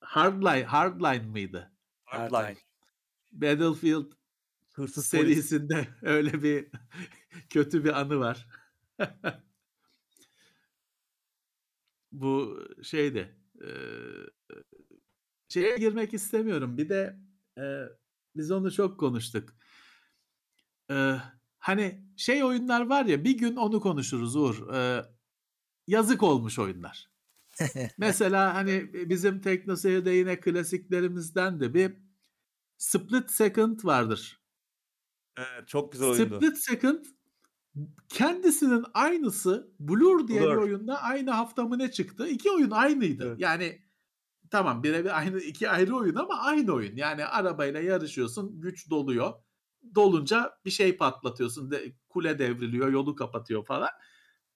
Hardline, 0.00 0.64
Hardline 0.64 1.26
mıydı? 1.26 1.72
Hardline. 2.04 2.56
Battlefield 3.32 4.12
Hırsız 4.74 5.10
polis. 5.10 5.26
serisinde 5.26 5.88
öyle 6.02 6.42
bir 6.42 6.68
kötü 7.50 7.84
bir 7.84 8.00
anı 8.00 8.18
var. 8.18 8.46
Bu 12.12 12.64
şeydi. 12.82 13.36
e, 13.62 13.68
şeye 15.48 15.76
girmek 15.76 16.14
istemiyorum. 16.14 16.78
Bir 16.78 16.88
de 16.88 17.16
e, 17.58 17.64
biz 18.36 18.50
onu 18.50 18.72
çok 18.72 19.00
konuştuk. 19.00 19.48
E, 20.90 21.16
hani 21.66 22.04
şey 22.16 22.44
oyunlar 22.44 22.86
var 22.86 23.04
ya 23.04 23.24
bir 23.24 23.38
gün 23.38 23.56
onu 23.56 23.80
konuşuruz 23.80 24.36
Uğur. 24.36 24.74
E, 24.74 25.04
yazık 25.86 26.22
olmuş 26.22 26.58
oyunlar. 26.58 27.10
Mesela 27.98 28.54
hani 28.54 28.90
bizim 29.10 29.40
TeknoSeyir'de 29.40 30.10
yine 30.10 30.40
klasiklerimizden 30.40 31.60
de 31.60 31.74
bir 31.74 31.96
Split 32.76 33.30
Second 33.30 33.84
vardır. 33.84 34.42
Evet, 35.38 35.68
çok 35.68 35.92
güzel 35.92 36.08
oyundu. 36.08 36.36
Split 36.36 36.58
Second 36.58 37.04
kendisinin 38.08 38.84
aynısı 38.94 39.74
Blur 39.80 40.28
diye 40.28 40.42
Blur. 40.42 40.50
bir 40.50 40.56
oyunda 40.56 41.02
aynı 41.02 41.30
hafta 41.30 41.64
mı 41.64 41.78
ne 41.78 41.90
çıktı? 41.90 42.28
İki 42.28 42.50
oyun 42.50 42.70
aynıydı. 42.70 43.26
Evet. 43.28 43.40
Yani 43.40 43.82
tamam 44.50 44.82
birebir 44.82 45.18
aynı 45.18 45.40
iki 45.40 45.70
ayrı 45.70 45.96
oyun 45.96 46.14
ama 46.14 46.38
aynı 46.38 46.72
oyun. 46.72 46.96
Yani 46.96 47.24
arabayla 47.24 47.80
yarışıyorsun, 47.80 48.60
güç 48.60 48.90
doluyor. 48.90 49.45
Dolunca 49.94 50.58
bir 50.64 50.70
şey 50.70 50.96
patlatıyorsun, 50.96 51.70
de, 51.70 51.92
kule 52.08 52.38
devriliyor, 52.38 52.92
yolu 52.92 53.16
kapatıyor 53.16 53.64
falan. 53.64 53.90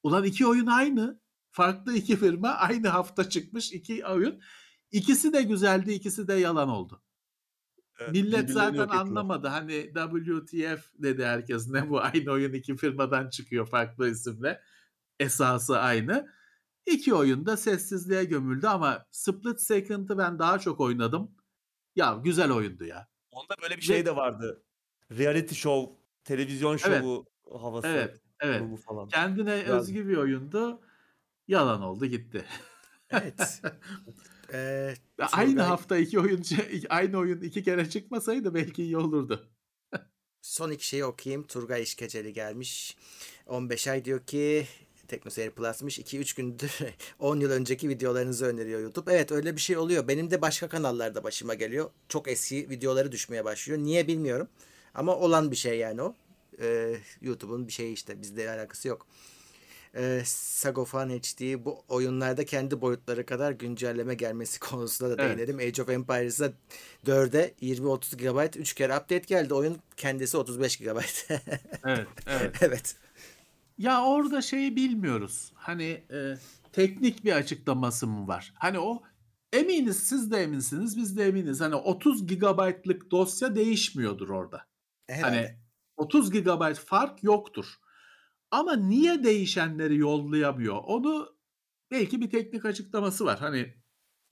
Ulan 0.03 0.25
iki 0.25 0.47
oyun 0.47 0.67
aynı. 0.67 1.21
Farklı 1.51 1.95
iki 1.95 2.17
firma 2.17 2.49
aynı 2.49 2.89
hafta 2.89 3.29
çıkmış 3.29 3.73
iki 3.73 4.07
oyun. 4.07 4.41
İkisi 4.91 5.33
de 5.33 5.43
güzeldi, 5.43 5.93
ikisi 5.93 6.29
de 6.29 6.35
yalan 6.35 6.69
oldu. 6.69 7.03
Evet, 7.99 8.13
Millet 8.13 8.51
zaten 8.51 8.89
anlamadı. 8.89 9.49
Hani 9.49 9.93
WTF 9.95 10.93
dedi 10.99 11.25
herkes. 11.25 11.69
Ne 11.69 11.91
bu 11.91 12.01
aynı 12.01 12.31
oyun 12.31 12.53
iki 12.53 12.77
firmadan 12.77 13.31
çıkıyor 13.31 13.67
farklı 13.67 14.11
isimle. 14.11 14.61
Esası 15.21 15.79
aynı. 15.79 16.29
İki 16.87 17.15
oyunda 17.15 17.57
sessizliğe 17.57 18.25
gömüldü 18.25 18.67
ama 18.67 19.07
Split 19.11 19.61
Second'ı 19.61 20.19
ben 20.19 20.39
daha 20.39 20.59
çok 20.59 20.81
oynadım. 20.81 21.31
Ya 21.97 22.21
güzel 22.25 22.53
oyundu 22.53 22.85
ya. 22.85 23.09
Onda 23.31 23.55
böyle 23.63 23.77
bir 23.77 23.83
şey 23.83 24.07
de 24.07 24.17
vardı. 24.17 24.65
Reality 25.19 25.55
show, 25.55 25.93
televizyon 26.25 26.79
Evet. 26.87 27.01
şovu 27.03 27.27
havası. 27.59 27.89
Evet, 27.89 28.21
evet. 28.41 28.63
falan. 28.87 29.09
Kendine 29.09 29.57
Güzeldi. 29.61 29.73
özgü 29.73 30.09
bir 30.09 30.17
oyundu. 30.17 30.81
Yalan 31.49 31.83
oldu 31.83 32.07
gitti. 32.07 32.45
evet. 33.11 33.63
Ee, 34.53 34.95
Aynı 35.33 35.53
Turgay- 35.61 35.63
hafta 35.63 35.97
iki 35.97 36.21
oyun 36.21 36.43
aynı 36.89 37.19
oyun 37.19 37.41
iki 37.41 37.63
kere 37.63 37.91
çıkmasaydı 37.91 38.55
belki 38.55 38.83
iyi 38.83 38.97
olurdu. 38.97 39.49
Son 40.43 40.71
iki 40.71 40.87
şeyi 40.87 41.05
okuyayım. 41.05 41.47
Turgay 41.47 41.83
İşkeceli 41.83 42.33
gelmiş. 42.33 42.97
15 43.47 43.89
ay 43.89 44.05
diyor 44.05 44.27
ki 44.27 44.67
TeknoSeyir 45.09 45.51
Plus'mış. 45.51 45.99
2-3 45.99 46.37
gündür 46.37 46.71
10 47.19 47.41
yıl 47.41 47.51
önceki 47.51 47.89
videolarınızı 47.89 48.47
öneriyor 48.47 48.81
YouTube. 48.81 49.13
Evet 49.13 49.33
öyle 49.33 49.57
bir 49.57 49.61
şey 49.61 49.77
oluyor. 49.77 50.09
Benim 50.09 50.31
de 50.31 50.43
başka 50.43 50.69
kanallarda 50.69 51.25
başıma 51.25 51.55
geliyor. 51.55 51.91
Çok 52.09 52.29
eski 52.29 52.71
videoları 52.71 53.13
düşmeye 53.13 53.45
başlıyor. 53.45 53.79
Niye 53.79 54.07
bilmiyorum. 54.09 54.49
Ama 54.95 55.17
olan 55.17 55.51
bir 55.51 55.57
şey 55.57 55.79
yani 55.79 56.03
o. 56.03 56.15
Ee, 56.61 56.97
YouTube'un 57.21 57.67
bir 57.67 57.73
şeyi 57.73 57.93
işte. 57.93 58.23
Bizle 58.23 58.51
alakası 58.51 58.89
yok. 58.89 59.07
Ee, 59.97 60.23
Sagofan 60.25 61.09
HD 61.11 61.65
bu 61.65 61.83
oyunlarda 61.89 62.45
kendi 62.45 62.81
boyutları 62.81 63.27
kadar 63.27 63.53
güncelleme 63.53 64.15
gelmesi 64.15 64.61
konusunda 64.71 65.19
da 65.19 65.23
Evet. 65.23 65.39
değinelim. 65.39 65.59
Age 65.59 65.83
of 65.83 65.89
Empires'a 65.89 66.53
4'e 67.07 67.55
20-30 67.63 68.17
GB 68.17 68.61
3 68.61 68.75
kere 68.75 68.93
update 68.93 69.19
geldi. 69.27 69.55
Oyun 69.55 69.79
kendisi 69.97 70.37
35 70.37 70.77
GB. 70.77 70.87
Evet, 71.85 72.09
evet. 72.27 72.57
evet. 72.61 72.97
Ya 73.79 74.05
orada 74.05 74.43
şeyi 74.43 74.77
bilmiyoruz. 74.77 75.53
Hani 75.55 76.03
e, 76.13 76.35
teknik 76.73 77.25
bir 77.25 77.33
açıklaması 77.33 78.07
mı 78.07 78.29
var? 78.29 78.53
Hani 78.57 78.79
o 78.79 79.03
eminiz 79.53 79.97
siz 79.97 80.31
de 80.31 80.43
eminsiniz 80.43 80.97
biz 80.97 81.17
de 81.17 81.25
eminiz. 81.25 81.61
Hani 81.61 81.75
30 81.75 82.27
gigabaytlık 82.27 83.11
dosya 83.11 83.55
değişmiyordur 83.55 84.29
orada. 84.29 84.70
Herhalde. 85.11 85.37
Hani 85.37 85.61
30 85.97 86.31
gigabayt 86.31 86.79
fark 86.79 87.23
yoktur. 87.23 87.67
Ama 88.51 88.77
niye 88.77 89.25
değişenleri 89.25 89.97
yollayamıyor? 89.97 90.77
Onu 90.85 91.37
belki 91.91 92.21
bir 92.21 92.31
teknik 92.31 92.65
açıklaması 92.65 93.25
var. 93.25 93.39
Hani 93.39 93.75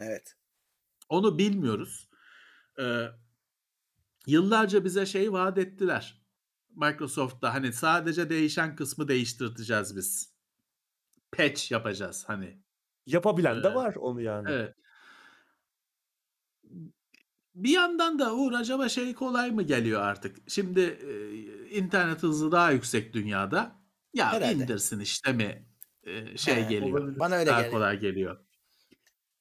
Evet. 0.00 0.34
onu 1.09 1.38
bilmiyoruz. 1.38 2.09
Ee, 2.80 3.06
yıllarca 4.26 4.84
bize 4.84 5.06
şey 5.06 5.32
vaat 5.32 5.59
ettiler. 5.59 6.22
Microsoft'ta 6.70 7.55
hani 7.55 7.72
sadece 7.72 8.30
değişen 8.30 8.76
kısmı 8.76 9.09
değiştirteceğiz 9.09 9.96
biz. 9.96 10.34
Patch 11.32 11.72
yapacağız 11.72 12.24
hani. 12.26 12.62
Yapabilen 13.06 13.56
de 13.62 13.66
Evet. 13.66 13.76
var 13.76 13.94
onu 13.94 14.20
yani. 14.20 14.50
Evet. 14.50 14.74
Bir 17.59 17.70
yandan 17.70 18.18
da 18.18 18.35
Uğur 18.35 18.52
acaba 18.52 18.89
şey 18.89 19.14
kolay 19.14 19.51
mı 19.51 19.62
geliyor 19.62 20.01
artık? 20.01 20.36
Şimdi 20.51 20.80
e, 20.80 21.68
internet 21.70 22.22
hızı 22.22 22.52
daha 22.52 22.70
yüksek 22.70 23.12
dünyada. 23.14 23.78
Ya 24.14 24.32
Herhalde. 24.32 24.52
indirsin 24.64 25.01
işte 25.01 25.32
mi 25.32 25.66
e, 26.02 26.36
şey 26.36 26.55
He, 26.55 26.60
geliyor. 26.68 26.98
olabilir. 26.98 27.18
Bana 27.18 27.35
öyle 27.35 27.51
daha 27.51 27.60
geliyor. 27.60 27.72
kolay 27.74 27.98
geliyor. 28.01 28.39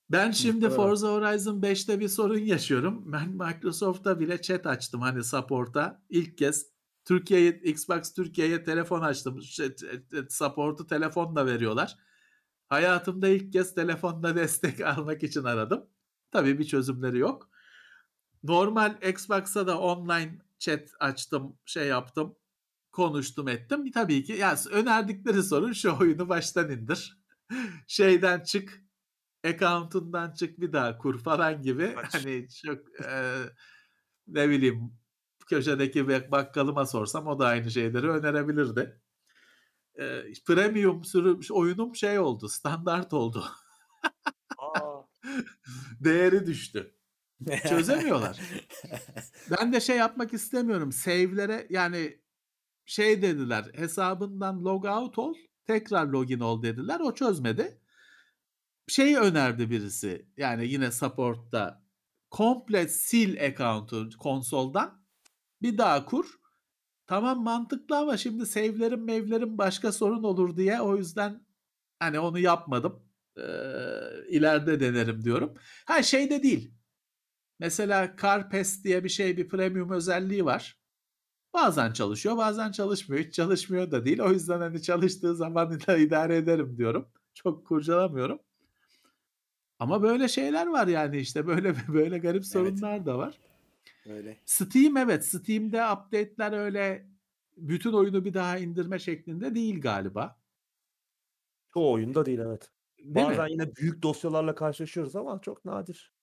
Ben 0.09 0.31
şimdi. 0.31 0.69
Forza 0.69 1.07
Horizon 1.07 1.61
5'te 1.61 1.99
bir 1.99 2.07
sorun 2.07 2.37
yaşıyorum. 2.39 3.11
Ben 3.11 3.29
Microsoft'ta 3.29 4.19
bile 4.19 4.41
chat 4.41 4.65
açtım 4.67 5.01
hani 5.01 5.23
support'a. 5.23 6.01
İlk 6.09 6.37
kez 6.37 6.65
Türkiye'ye 7.05 7.49
Xbox 7.63 8.13
Türkiye'ye 8.13 8.63
telefon 8.63 9.01
açtım. 9.01 9.41
Şey, 9.41 9.75
Support'u 10.29 10.87
telefonla 10.87 11.45
veriyorlar. 11.45 11.97
Hayatımda 12.69 13.27
ilk 13.27 13.53
kez 13.53 13.75
telefonla 13.75 14.35
destek 14.35 14.81
almak 14.97 15.23
için 15.23 15.43
aradım. 15.43 15.85
Tabii 16.31 16.59
bir 16.59 16.65
çözümleri 16.65 17.17
yok. 17.19 17.49
Normal 18.47 18.97
Xbox'a 19.01 19.67
da 19.67 19.79
online 19.79 20.41
chat 20.59 20.89
açtım, 20.99 21.57
şey 21.65 21.87
yaptım, 21.87 22.35
konuştum 22.91 23.47
ettim. 23.47 23.91
Tabii 23.91 24.23
ki 24.23 24.33
ya 24.33 24.55
önerdikleri 24.71 25.43
sorun 25.43 25.73
şu 25.73 25.97
oyunu 26.01 26.29
baştan 26.29 26.69
indir. 26.71 27.17
Şeyden 27.87 28.43
çık, 28.43 28.83
account'undan 29.47 30.31
çık 30.33 30.59
bir 30.59 30.73
daha 30.73 30.97
kur 30.97 31.19
falan 31.19 31.61
gibi. 31.61 31.95
Aç. 31.97 32.13
Hani 32.13 32.47
çok 32.65 33.01
e, 33.05 33.33
ne 34.27 34.49
bileyim 34.49 34.93
köşedeki 35.49 36.07
bak- 36.07 36.31
bakkalıma 36.31 36.85
sorsam 36.85 37.27
o 37.27 37.39
da 37.39 37.47
aynı 37.47 37.71
şeyleri 37.71 38.09
önerebilirdi. 38.09 39.01
E, 39.99 40.23
premium 40.47 41.05
sürüm 41.05 41.39
oyunum 41.51 41.95
şey 41.95 42.19
oldu, 42.19 42.49
standart 42.49 43.13
oldu. 43.13 43.45
Aa, 44.57 45.01
Değeri 45.99 46.45
düştü. 46.45 46.96
Çözemiyorlar. 47.69 48.39
Ben 49.51 49.73
de 49.73 49.79
şey 49.79 49.97
yapmak 49.97 50.33
istemiyorum. 50.33 50.91
Save'lere 50.91 51.67
yani 51.69 52.21
şey 52.85 53.21
dediler 53.21 53.65
hesabından 53.75 54.65
log 54.65 54.85
out 54.85 55.17
ol 55.17 55.35
tekrar 55.67 56.07
login 56.07 56.39
ol 56.39 56.61
dediler. 56.61 56.99
O 56.99 57.13
çözmedi. 57.15 57.81
şey 58.87 59.15
önerdi 59.15 59.69
birisi. 59.69 60.29
Yani 60.37 60.67
yine 60.67 60.91
support'ta 60.91 61.83
komple 62.31 62.87
sil 63.05 63.31
account'u 63.45 64.09
konsoldan 64.17 65.05
bir 65.61 65.77
daha 65.77 66.05
kur. 66.05 66.25
Tamam 67.07 67.43
mantıklı 67.43 67.97
ama 67.97 68.17
şimdi 68.17 68.45
save'lerim 68.45 69.05
mevlerim 69.05 69.57
başka 69.57 69.91
sorun 69.91 70.23
olur 70.23 70.57
diye 70.57 70.81
o 70.81 70.97
yüzden 70.97 71.45
hani 71.99 72.19
onu 72.19 72.39
yapmadım. 72.39 73.03
Ee, 73.37 73.41
ileride 74.29 74.79
denerim 74.79 75.23
diyorum. 75.23 75.53
Ha 75.85 76.03
şey 76.03 76.29
de 76.29 76.43
değil. 76.43 76.76
Mesela 77.59 78.15
CarPass 78.21 78.83
diye 78.83 79.03
bir 79.03 79.09
şey 79.09 79.37
bir 79.37 79.47
premium 79.47 79.91
özelliği 79.91 80.45
var. 80.45 80.77
Bazen 81.53 81.93
çalışıyor 81.93 82.37
bazen 82.37 82.71
çalışmıyor. 82.71 83.23
Hiç 83.23 83.33
çalışmıyor 83.33 83.91
da 83.91 84.05
değil. 84.05 84.19
O 84.19 84.31
yüzden 84.31 84.59
hani 84.59 84.81
çalıştığı 84.81 85.35
zaman 85.35 85.79
da 85.87 85.97
idare 85.97 86.37
ederim 86.37 86.77
diyorum. 86.77 87.07
Çok 87.33 87.67
kurcalamıyorum. 87.67 88.39
Ama 89.79 90.01
böyle 90.01 90.27
şeyler 90.27 90.67
var 90.67 90.87
yani 90.87 91.17
işte 91.17 91.47
böyle 91.47 91.75
böyle 91.93 92.17
garip 92.17 92.45
sorunlar 92.45 93.05
da 93.05 93.17
var. 93.17 93.39
Öyle. 94.09 94.37
Steam 94.45 94.97
evet 94.97 95.25
Steam'de 95.25 95.85
update'ler 95.85 96.51
öyle 96.51 97.07
bütün 97.57 97.93
oyunu 97.93 98.25
bir 98.25 98.33
daha 98.33 98.57
indirme 98.57 98.99
şeklinde 98.99 99.55
değil 99.55 99.81
galiba. 99.81 100.39
Çoğu 101.73 101.91
oyunda 101.91 102.25
değil 102.25 102.39
evet. 102.39 102.71
Değil 102.99 103.25
Bazen 103.25 103.45
mi? 103.45 103.51
yine 103.51 103.75
büyük 103.75 104.03
dosyalarla 104.03 104.55
karşılaşıyoruz 104.55 105.15
ama 105.15 105.41
çok 105.41 105.65
nadir. 105.65 106.16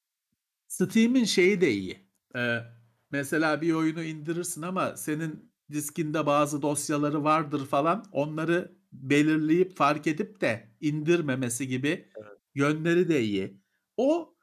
Steam'in 0.75 1.25
şeyi 1.25 1.61
de 1.61 1.71
iyi. 1.73 2.11
Ee, 2.37 2.59
mesela 3.11 3.61
bir 3.61 3.73
oyunu 3.73 4.03
indirirsin 4.03 4.63
ama 4.63 4.97
senin 4.97 5.53
diskinde 5.73 6.27
bazı 6.27 6.63
dosyaları 6.63 7.25
vardır 7.25 7.67
falan. 7.67 8.05
Onları 8.13 8.79
belirleyip 8.93 9.77
fark 9.77 10.07
edip 10.07 10.41
de 10.41 10.69
indirmemesi 10.81 11.69
gibi 11.69 11.89
Evet. 12.17 12.39
yönleri 12.55 13.09
de 13.09 13.23
iyi. 13.23 13.61
O 13.97 14.35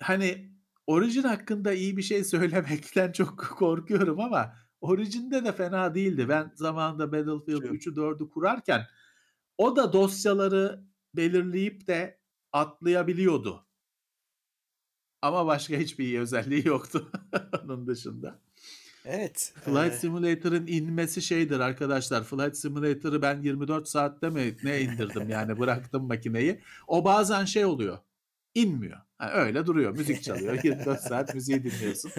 hani 0.00 0.52
Origin 0.86 1.22
hakkında 1.22 1.72
iyi 1.72 1.96
bir 1.96 2.02
şey 2.02 2.24
söylemekten 2.34 3.12
çok 3.12 3.38
korkuyorum 3.38 4.20
ama 4.20 4.54
Origin'de 4.80 5.44
de 5.44 5.52
fena 5.52 5.94
değildi. 5.94 6.28
Ben 6.28 6.52
zamanında 6.54 7.12
Battlefield 7.12 7.62
Şu- 7.62 7.74
3'ü 7.74 7.94
4'ü 7.94 8.30
kurarken 8.30 8.86
o 9.58 9.76
da 9.76 9.92
dosyaları 9.92 10.84
belirleyip 11.16 11.86
de 11.86 12.20
atlayabiliyordu. 12.52 13.66
Ama 15.22 15.46
başka 15.46 15.76
hiçbir 15.76 16.04
iyi 16.04 16.20
özelliği 16.20 16.66
yoktu 16.66 17.10
onun 17.64 17.86
dışında. 17.86 18.38
Evet. 19.04 19.54
Flight 19.64 19.92
e, 19.92 19.96
Simulator'ın 19.96 20.66
inmesi 20.66 21.22
şeydir 21.22 21.60
arkadaşlar. 21.60 22.24
Flight 22.24 22.56
Simulator'ı 22.56 23.22
ben 23.22 23.42
24 23.42 23.88
saatte 23.88 24.30
mi 24.30 24.56
ne 24.62 24.80
indirdim 24.80 25.28
yani 25.28 25.58
bıraktım 25.58 26.06
makineyi. 26.06 26.60
O 26.86 27.04
bazen 27.04 27.44
şey 27.44 27.64
oluyor. 27.64 27.98
inmiyor. 28.54 28.98
Ha, 29.18 29.30
öyle 29.32 29.66
duruyor. 29.66 29.92
Müzik 29.96 30.22
çalıyor. 30.22 30.58
24 30.64 31.00
saat 31.00 31.34
müziği 31.34 31.64
dinliyorsun. 31.64 32.12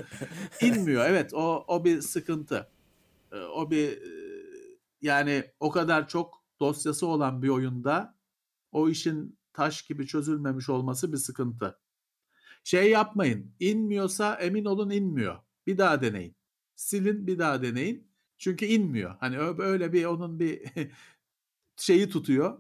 İnmiyor. 0.62 1.06
Evet 1.06 1.34
o 1.34 1.66
o 1.68 1.86
bir 1.86 2.02
sıkıntı. 2.02 2.68
Ee, 3.32 3.36
O 3.38 3.72
bir 3.72 3.92
e, 3.92 4.08
yani 5.02 5.44
o 5.60 5.72
kadar 5.72 6.08
çok 6.08 6.44
dosyası 6.60 7.08
olan 7.08 7.42
bir 7.42 7.50
oyunda 7.50 8.16
o 8.72 8.90
işin 8.90 9.38
taş 9.54 9.82
gibi 9.82 10.08
çözülmemiş 10.08 10.70
olması 10.70 11.12
bir 11.14 11.18
sıkıntı. 11.18 11.80
Şey 12.64 12.90
yapmayın. 12.91 13.52
İnmiyorsa 13.60 14.35
emin 14.35 14.65
olun 14.65 14.90
inmiyor. 14.90 15.35
Bir 15.68 15.77
daha 15.77 16.02
deneyin. 16.02 16.35
Silin 16.76 17.27
bir 17.27 17.40
daha 17.40 17.61
deneyin. 17.64 18.07
Çünkü 18.38 18.65
inmiyor. 18.65 19.15
Hani 19.19 19.40
öyle 19.60 19.94
bir 19.94 20.06
onun 20.06 20.40
bir 20.40 20.61
şeyi 21.77 22.10
tutuyor. 22.10 22.60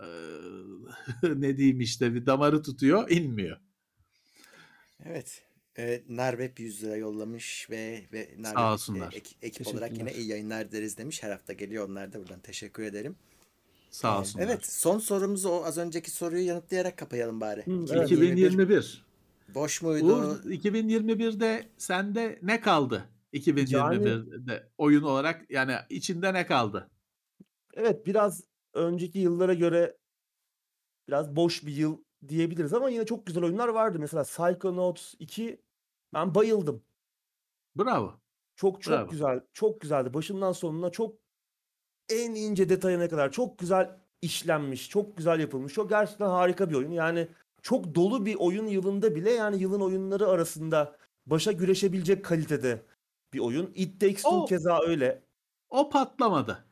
Ee, 0.00 0.04
ne 1.34 1.56
diyeyim 1.56 1.80
işte 1.80 2.14
bir 2.14 2.26
damarı 2.26 2.62
tutuyor, 2.62 3.10
inmiyor. 3.10 3.56
Evet. 5.04 5.42
E, 5.78 6.02
Narweb 6.08 6.58
100 6.58 6.82
lira 6.82 6.96
yollamış 6.96 7.70
ve 7.70 8.02
ve 8.12 8.36
olsunlar. 8.56 9.12
e, 9.12 9.16
ek- 9.16 9.36
ekip 9.42 9.66
olarak 9.66 9.98
yine 9.98 10.14
iyi 10.14 10.28
yayınlar 10.28 10.72
deriz 10.72 10.98
demiş. 10.98 11.22
Her 11.22 11.30
hafta 11.30 11.52
geliyor 11.52 11.88
onlar 11.88 12.12
da 12.12 12.20
buradan 12.20 12.40
teşekkür 12.40 12.82
ederim. 12.82 13.16
Sağ 13.90 14.16
E, 14.16 14.18
olsunlar. 14.20 14.44
Evet, 14.44 14.66
son 14.66 14.98
sorumuzu 14.98 15.48
o 15.48 15.64
az 15.64 15.78
önceki 15.78 16.10
soruyu 16.10 16.46
yanıtlayarak 16.46 16.96
kapayalım 16.96 17.40
bari. 17.40 17.66
Hı, 17.66 17.84
evet. 17.92 18.10
2021. 18.10 19.04
boş 19.54 19.82
muydu? 19.82 20.16
Uğur 20.16 20.50
2021'de 20.50 21.68
sende 21.78 22.38
ne 22.42 22.60
kaldı? 22.60 23.08
2021'de 23.32 24.68
oyun 24.78 25.02
olarak 25.02 25.50
yani 25.50 25.74
içinde 25.90 26.34
ne 26.34 26.46
kaldı? 26.46 26.90
Evet 27.74 28.06
biraz 28.06 28.44
önceki 28.74 29.18
yıllara 29.18 29.54
göre 29.54 29.96
biraz 31.08 31.36
boş 31.36 31.66
bir 31.66 31.72
yıl 31.72 31.98
diyebiliriz 32.28 32.74
ama 32.74 32.90
yine 32.90 33.06
çok 33.06 33.26
güzel 33.26 33.44
oyunlar 33.44 33.68
vardı. 33.68 33.98
Mesela 33.98 34.22
Psychonauts 34.22 35.14
2 35.18 35.62
ben 36.14 36.34
bayıldım. 36.34 36.82
Bravo. 37.76 38.14
Çok 38.56 38.82
çok 38.82 38.94
Bravo. 38.94 39.10
güzel. 39.10 39.40
Çok 39.52 39.80
güzeldi. 39.80 40.14
Başından 40.14 40.52
sonuna 40.52 40.90
çok 40.90 41.16
en 42.08 42.34
ince 42.34 42.68
detayına 42.68 43.08
kadar 43.08 43.32
çok 43.32 43.58
güzel 43.58 44.00
işlenmiş, 44.22 44.88
çok 44.88 45.16
güzel 45.16 45.40
yapılmış. 45.40 45.72
Çok 45.72 45.88
gerçekten 45.90 46.26
harika 46.26 46.70
bir 46.70 46.74
oyun. 46.74 46.90
Yani 46.90 47.28
çok 47.62 47.94
dolu 47.94 48.26
bir 48.26 48.34
oyun 48.34 48.66
yılında 48.66 49.14
bile 49.14 49.30
yani 49.30 49.58
yılın 49.62 49.80
oyunları 49.80 50.28
arasında 50.28 50.96
başa 51.26 51.52
güreşebilecek 51.52 52.24
kalitede 52.24 52.86
bir 53.32 53.38
oyun. 53.38 53.72
It 53.74 54.00
Takes 54.00 54.22
Two 54.22 54.28
O- 54.36 54.44
keza 54.44 54.80
öyle. 54.86 55.22
O 55.70 55.90
patlamadı. 55.90 56.64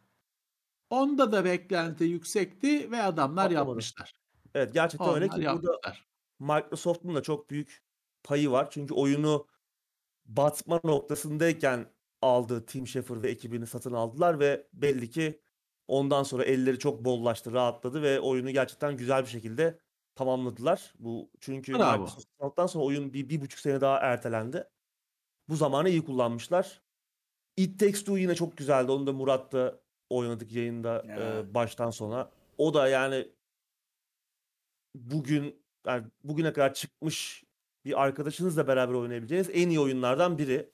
Onda 0.91 1.33
da 1.33 1.45
beklenti 1.45 2.05
yüksekti 2.05 2.91
ve 2.91 3.03
adamlar 3.03 3.45
Patlamadı. 3.45 3.69
yapmışlar. 3.69 4.13
Evet 4.55 4.75
gerçekten 4.75 5.15
öyle 5.15 5.25
Onlar 5.25 5.37
ki 5.37 5.47
burada 5.47 5.73
yapmışlar. 5.73 6.09
Microsoft'un 6.39 7.15
da 7.15 7.23
çok 7.23 7.51
büyük 7.51 7.83
payı 8.23 8.51
var. 8.51 8.71
Çünkü 8.71 8.95
oyunu 8.95 9.47
batma 10.27 10.81
noktasındayken 10.85 11.87
aldı 12.23 12.67
Tim 12.67 12.87
Schafer 12.87 13.23
ve 13.23 13.31
ekibini 13.31 13.67
satın 13.67 13.93
aldılar 13.93 14.41
ve 14.41 14.67
belli 14.73 15.11
ki 15.11 15.41
ondan 15.89 16.23
sonra 16.23 16.45
elleri 16.45 16.79
çok 16.79 17.05
bollaştı, 17.05 17.53
rahatladı 17.53 18.03
ve 18.03 18.21
oyunu 18.21 18.51
gerçekten 18.51 18.97
güzel 18.97 19.23
bir 19.23 19.29
şekilde 19.29 19.79
tamamladılar. 20.21 20.95
Bu 20.99 21.31
çünkü 21.41 21.75
Bravo. 21.75 22.03
Microsoft 22.03 22.27
aldıktan 22.41 22.67
sonra 22.67 22.85
oyun 22.85 23.13
bir, 23.13 23.29
bir 23.29 23.41
buçuk 23.41 23.61
sene 23.61 23.81
daha 23.81 23.99
ertelendi. 23.99 24.65
Bu 25.49 25.57
zamanı 25.57 25.89
iyi 25.89 26.05
kullanmışlar. 26.05 26.83
It 27.57 27.81
Takes 27.81 28.01
Two 28.01 28.19
yine 28.19 28.35
çok 28.35 28.57
güzeldi. 28.57 28.93
Onu 28.93 29.07
da 29.07 29.13
Murat'ta 29.13 29.81
oynadık 30.11 30.53
yayında 30.53 31.05
Ya. 31.09 31.39
e, 31.39 31.55
baştan 31.55 31.91
sona. 31.91 32.31
O 32.59 32.75
da 32.75 32.89
yani 32.89 33.29
bugün 34.95 35.63
yani 35.87 36.07
bugüne 36.25 36.53
kadar 36.53 36.75
çıkmış 36.75 37.45
bir 37.85 38.03
arkadaşınızla 38.03 38.69
beraber 38.69 38.95
oynayabileceğiniz 38.95 39.51
en 39.53 39.69
iyi 39.69 39.81
oyunlardan 39.81 40.39
biri. 40.39 40.71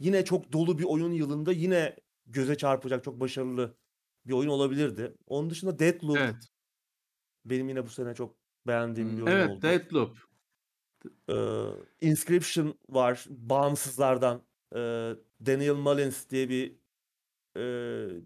Yine 0.00 0.24
çok 0.24 0.52
dolu 0.52 0.78
bir 0.78 0.84
oyun 0.84 1.12
yılında 1.12 1.52
yine 1.52 1.96
göze 2.26 2.56
çarpacak 2.56 3.04
çok 3.04 3.20
başarılı 3.20 3.74
bir 4.26 4.32
oyun 4.32 4.48
olabilirdi. 4.50 5.14
Onun 5.26 5.50
dışında 5.50 5.78
Deathloop 5.78 6.18
Evet. 6.18 6.48
benim 7.44 7.68
yine 7.68 7.86
bu 7.86 7.88
sene 7.88 8.14
çok 8.14 8.43
beğendiğim 8.66 9.16
bir 9.16 9.22
Hmm. 9.22 9.28
oyun 9.28 9.30
Evet, 9.32 9.50
oldu. 9.50 9.62
Deathloop. 9.62 10.18
Ee, 11.30 11.66
Inscription 12.00 12.74
var 12.88 13.24
bağımsızlardan. 13.30 14.42
Ee, 14.74 14.78
Daniel 15.46 15.74
Mullins 15.74 16.30
diye 16.30 16.48
bir 16.48 16.76
e, 17.56 17.62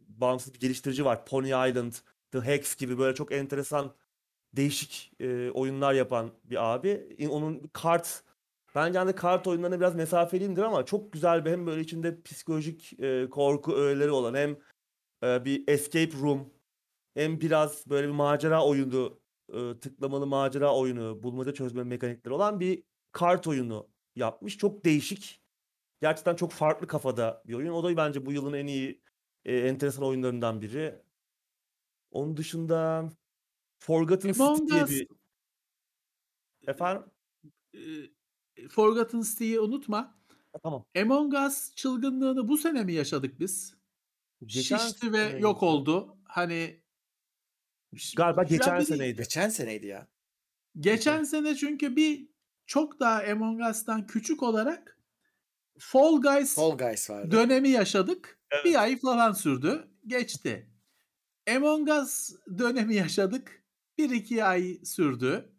bağımsız 0.08 0.54
bir 0.54 0.60
geliştirici 0.60 1.04
var. 1.04 1.26
Pony 1.26 1.48
Island, 1.48 1.92
The 2.32 2.40
Hex 2.40 2.76
gibi 2.76 2.98
böyle 2.98 3.14
çok 3.14 3.32
enteresan 3.32 3.94
değişik 4.54 5.12
e, 5.20 5.50
oyunlar 5.50 5.94
yapan 5.94 6.30
bir 6.44 6.74
abi. 6.74 7.16
Onun 7.30 7.70
kart 7.72 8.24
bence 8.74 8.98
hani 8.98 9.14
kart 9.14 9.46
oyunlarına 9.46 9.80
biraz 9.80 9.94
mesafeliyimdir 9.94 10.62
ama 10.62 10.84
çok 10.86 11.12
güzel 11.12 11.44
bir 11.44 11.50
hem 11.50 11.66
böyle 11.66 11.80
içinde 11.80 12.22
psikolojik 12.22 13.00
e, 13.00 13.30
korku 13.30 13.74
öğeleri 13.76 14.10
olan 14.10 14.34
hem 14.34 14.56
e, 15.24 15.44
bir 15.44 15.64
escape 15.68 16.18
room 16.20 16.50
hem 17.14 17.40
biraz 17.40 17.90
böyle 17.90 18.06
bir 18.08 18.12
macera 18.12 18.64
oyunu 18.66 19.20
e, 19.52 19.80
tıklamalı 19.80 20.26
macera 20.26 20.76
oyunu, 20.76 21.22
bulmaca 21.22 21.54
çözme 21.54 21.84
mekanikleri 21.84 22.34
olan 22.34 22.60
bir 22.60 22.82
kart 23.12 23.46
oyunu 23.46 23.88
yapmış. 24.16 24.58
Çok 24.58 24.84
değişik. 24.84 25.42
Gerçekten 26.00 26.36
çok 26.36 26.52
farklı 26.52 26.86
kafada 26.86 27.42
bir 27.46 27.54
oyun. 27.54 27.72
O 27.72 27.84
da 27.84 27.96
bence 27.96 28.26
bu 28.26 28.32
yılın 28.32 28.52
en 28.52 28.66
iyi 28.66 29.02
e, 29.44 29.56
enteresan 29.56 30.04
oyunlarından 30.04 30.60
biri. 30.60 31.02
Onun 32.10 32.36
dışında 32.36 33.08
Forgotten 33.78 34.32
City 34.32 34.42
Among 34.42 34.70
diye 34.70 34.84
Us 34.84 34.90
bir 34.90 35.08
efendim 36.66 37.02
e, 37.74 37.78
Forgotten 38.68 39.20
City'yi 39.20 39.60
unutma. 39.60 40.18
Tamam. 40.62 40.84
Among 40.96 41.34
Us 41.34 41.74
çılgınlığını 41.74 42.48
bu 42.48 42.56
sene 42.56 42.84
mi 42.84 42.92
yaşadık 42.92 43.40
biz? 43.40 43.74
Geçen 44.46 44.78
Şişti 44.78 45.12
ve 45.12 45.38
yok 45.38 45.62
oldu. 45.62 46.16
Hani 46.24 46.82
Galiba 48.16 48.42
Ya 48.42 48.48
geçen 48.48 48.80
seneydi. 48.80 49.16
Geçen 49.16 49.48
seneydi 49.48 49.86
ya. 49.86 50.08
Geçen 50.80 51.24
sene 51.24 51.54
çünkü 51.56 51.96
bir 51.96 52.28
çok 52.66 53.00
daha 53.00 53.22
Among 53.32 53.60
Us'tan 53.70 54.06
küçük 54.06 54.42
olarak 54.42 54.98
Fall 55.78 56.20
Guys 56.20 56.54
Fall 56.54 56.78
Guys 56.78 57.10
vardı. 57.10 57.30
dönemi 57.30 57.68
yaşadık. 57.68 58.38
Evet. 58.50 58.64
Bir 58.64 58.82
ay 58.82 58.98
falan 59.00 59.32
sürdü. 59.32 59.88
Geçti. 60.06 60.70
Among 61.56 61.88
Us 61.88 62.30
dönemi 62.58 62.94
yaşadık. 62.94 63.62
Bir 63.98 64.10
iki 64.10 64.44
ay 64.44 64.78
sürdü. 64.84 65.52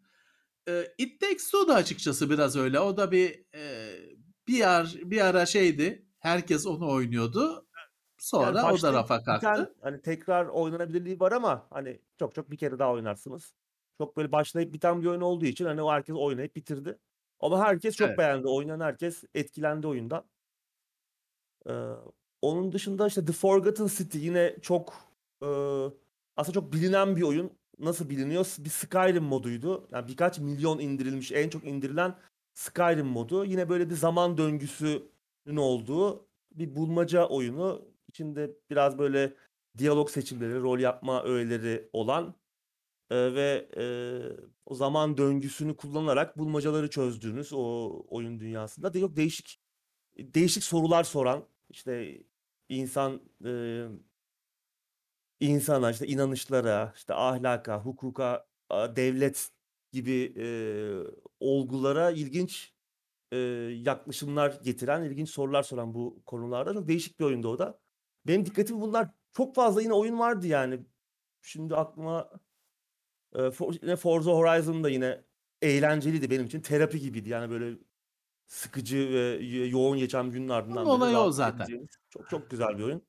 Eee, 0.68 0.94
It 0.98 1.20
Takes 1.20 1.46
Two 1.50 1.68
da 1.68 1.74
açıkçası 1.74 2.30
biraz 2.30 2.56
öyle. 2.56 2.80
O 2.80 2.96
da 2.96 3.12
bir, 3.12 3.44
eee, 3.54 4.16
bir 4.48 4.70
ar 4.70 4.94
bir 5.04 5.20
ara 5.26 5.46
şeydi, 5.46 6.06
herkes 6.18 6.66
onu 6.66 6.90
oynuyordu. 6.90 7.68
Yani 8.38 8.58
Sonra 8.58 8.68
o 8.68 8.82
da 8.82 8.94
rafa 8.94 9.22
biten, 9.26 9.68
kalktı. 9.68 9.74
hani 9.80 10.02
tekrar 10.02 10.46
oynanabilirliği 10.46 11.20
var 11.20 11.32
ama 11.32 11.66
hani 11.70 12.02
çok 12.18 12.34
çok 12.34 12.50
bir 12.50 12.56
kere 12.58 12.78
daha 12.78 12.92
oynarsınız. 12.92 13.54
Çok 13.98 14.16
böyle 14.16 14.32
başlayıp 14.32 14.74
biten 14.74 15.02
bir 15.02 15.06
oyun 15.06 15.20
olduğu 15.20 15.44
için 15.46 15.64
hani 15.66 15.82
o 15.82 15.90
herkes 15.92 16.16
oynayıp 16.16 16.56
bitirdi. 16.56 16.98
Ama 17.40 17.60
herkes 17.60 17.96
çok 17.96 18.16
Evet. 18.16 18.18
beğendi. 18.18 18.48
Oynayan 18.48 18.80
herkes 18.80 19.24
etkilendi 19.34 19.86
oyundan. 19.86 20.24
Eee, 21.66 21.96
onun 22.42 22.72
dışında 22.72 23.06
işte 23.06 23.24
The 23.24 23.32
Forgotten 23.32 23.86
City 23.86 24.18
yine 24.18 24.56
çok 24.62 24.94
eee, 25.42 25.90
aslında 26.36 26.54
çok 26.54 26.72
bilinen 26.72 27.16
bir 27.16 27.22
oyun. 27.22 27.52
Nasıl 27.78 28.08
biliniyor? 28.10 28.56
Bir 28.58 28.70
Skyrim 28.70 29.24
moduydu. 29.24 29.88
Yani 29.92 30.08
birkaç 30.08 30.38
milyon 30.38 30.78
indirilmiş, 30.78 31.32
en 31.32 31.48
çok 31.48 31.64
indirilen 31.66 32.14
Skyrim 32.54 33.06
modu. 33.06 33.44
Yine 33.44 33.68
böyle 33.68 33.90
bir 33.90 33.94
zaman 33.94 34.38
döngüsünün 34.38 35.56
olduğu 35.56 36.28
bir 36.52 36.76
bulmaca 36.76 37.26
oyunu. 37.28 37.89
İçinde 38.10 38.50
biraz 38.70 38.98
böyle 38.98 39.34
diyalog 39.78 40.10
seçimleri, 40.10 40.60
rol 40.60 40.78
yapma 40.80 41.24
öğeleri 41.24 41.90
olan 41.92 42.34
eee, 43.12 43.34
ve 43.34 43.70
eee, 43.76 44.36
o 44.66 44.74
zaman 44.74 45.18
döngüsünü 45.18 45.76
kullanarak 45.76 46.38
bulmacaları 46.38 46.90
çözdüğünüz 46.90 47.52
o 47.54 47.92
oyun 48.08 48.40
dünyasında 48.40 48.94
da 48.94 48.98
yok 48.98 49.16
değişik 49.16 49.60
değişik 50.18 50.64
sorular 50.64 51.04
soran 51.04 51.48
işte 51.70 52.22
insan 52.68 53.22
eee, 53.44 53.88
insana 55.40 55.90
işte 55.90 56.06
inanışlara 56.06 56.92
işte 56.96 57.14
ahlaka 57.14 57.80
hukuka 57.84 58.46
devlet 58.96 59.48
gibi 59.92 60.10
eee, 60.12 61.02
olgulara 61.40 62.10
ilginç 62.10 62.72
eee, 63.32 63.38
yaklaşımlar 63.84 64.60
getiren 64.64 65.04
ilginç 65.04 65.30
sorular 65.30 65.64
soran 65.64 65.94
bu 65.94 66.22
konularda 66.26 66.74
çok 66.74 66.88
değişik 66.88 67.20
bir 67.20 67.26
oyundu 67.26 67.48
o 67.48 67.60
da. 67.60 67.79
Benim 68.26 68.46
dikkatimi 68.46 68.80
bunlar 68.80 69.08
çok 69.32 69.54
fazla 69.54 69.82
yine 69.82 69.92
oyun 69.92 70.18
vardı 70.18 70.46
yani. 70.46 70.80
Şimdi 71.42 71.76
aklıma 71.76 72.30
eee, 73.34 73.40
For- 73.50 73.78
yine 73.82 73.96
Forza 73.96 74.30
Horizon 74.32 74.84
da 74.84 74.90
yine 74.90 75.24
eğlenceliydi 75.62 76.30
benim 76.30 76.46
için. 76.46 76.60
Terapi 76.60 77.00
gibiydi 77.00 77.28
yani 77.28 77.50
böyle 77.50 77.78
sıkıcı 78.46 78.96
ve 79.10 79.44
yo- 79.44 79.68
yoğun 79.70 79.98
geçen 79.98 80.30
günün 80.30 80.48
ardından 80.48 80.86
Onun 80.86 80.96
olayı 80.96 81.18
o 81.18 81.30
zaten. 81.30 81.88
çok 82.10 82.30
çok 82.30 82.50
güzel 82.50 82.78
bir 82.78 82.82
oyun. 82.84 83.02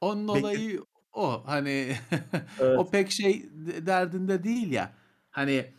Onun 0.00 0.28
Bekle 0.28 0.40
olayı 0.40 0.84
o. 1.12 1.42
Hani 1.46 1.96
Evet. 2.60 2.78
o 2.78 2.90
pek 2.90 3.10
şey 3.10 3.50
derdinde 3.86 4.44
değil 4.44 4.72
ya. 4.72 4.94
Hani 5.30 5.74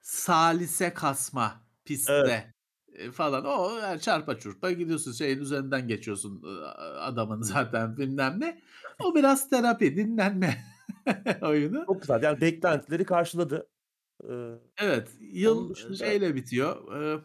salise 0.00 0.94
kasma 0.94 1.60
Evet. 2.08 2.53
Eee, 2.98 3.10
falan. 3.12 3.44
O 3.46 3.78
yani 3.78 4.00
çarpa 4.00 4.38
çurpa 4.38 4.70
gidiyorsun, 4.72 5.12
şeyin 5.12 5.38
üzerinden 5.40 5.88
geçiyorsun, 5.88 6.42
ııı, 6.44 6.68
adamın 7.00 7.42
zaten 7.42 7.96
bilmem 7.96 8.40
ne. 8.40 8.60
O 8.98 9.14
biraz 9.14 9.50
terapi, 9.50 9.96
dinlenme 9.96 10.58
oyunu. 11.42 11.86
Çok 11.86 12.02
güzel. 12.02 12.22
Yani 12.22 12.40
beklentileri 12.40 13.04
karşıladı. 13.04 13.68
Eee, 14.24 14.60
Evet, 14.78 15.10
yıl 15.20 15.74
şeyle 15.98 16.34
bitiyor, 16.34 17.00
eee, 17.02 17.20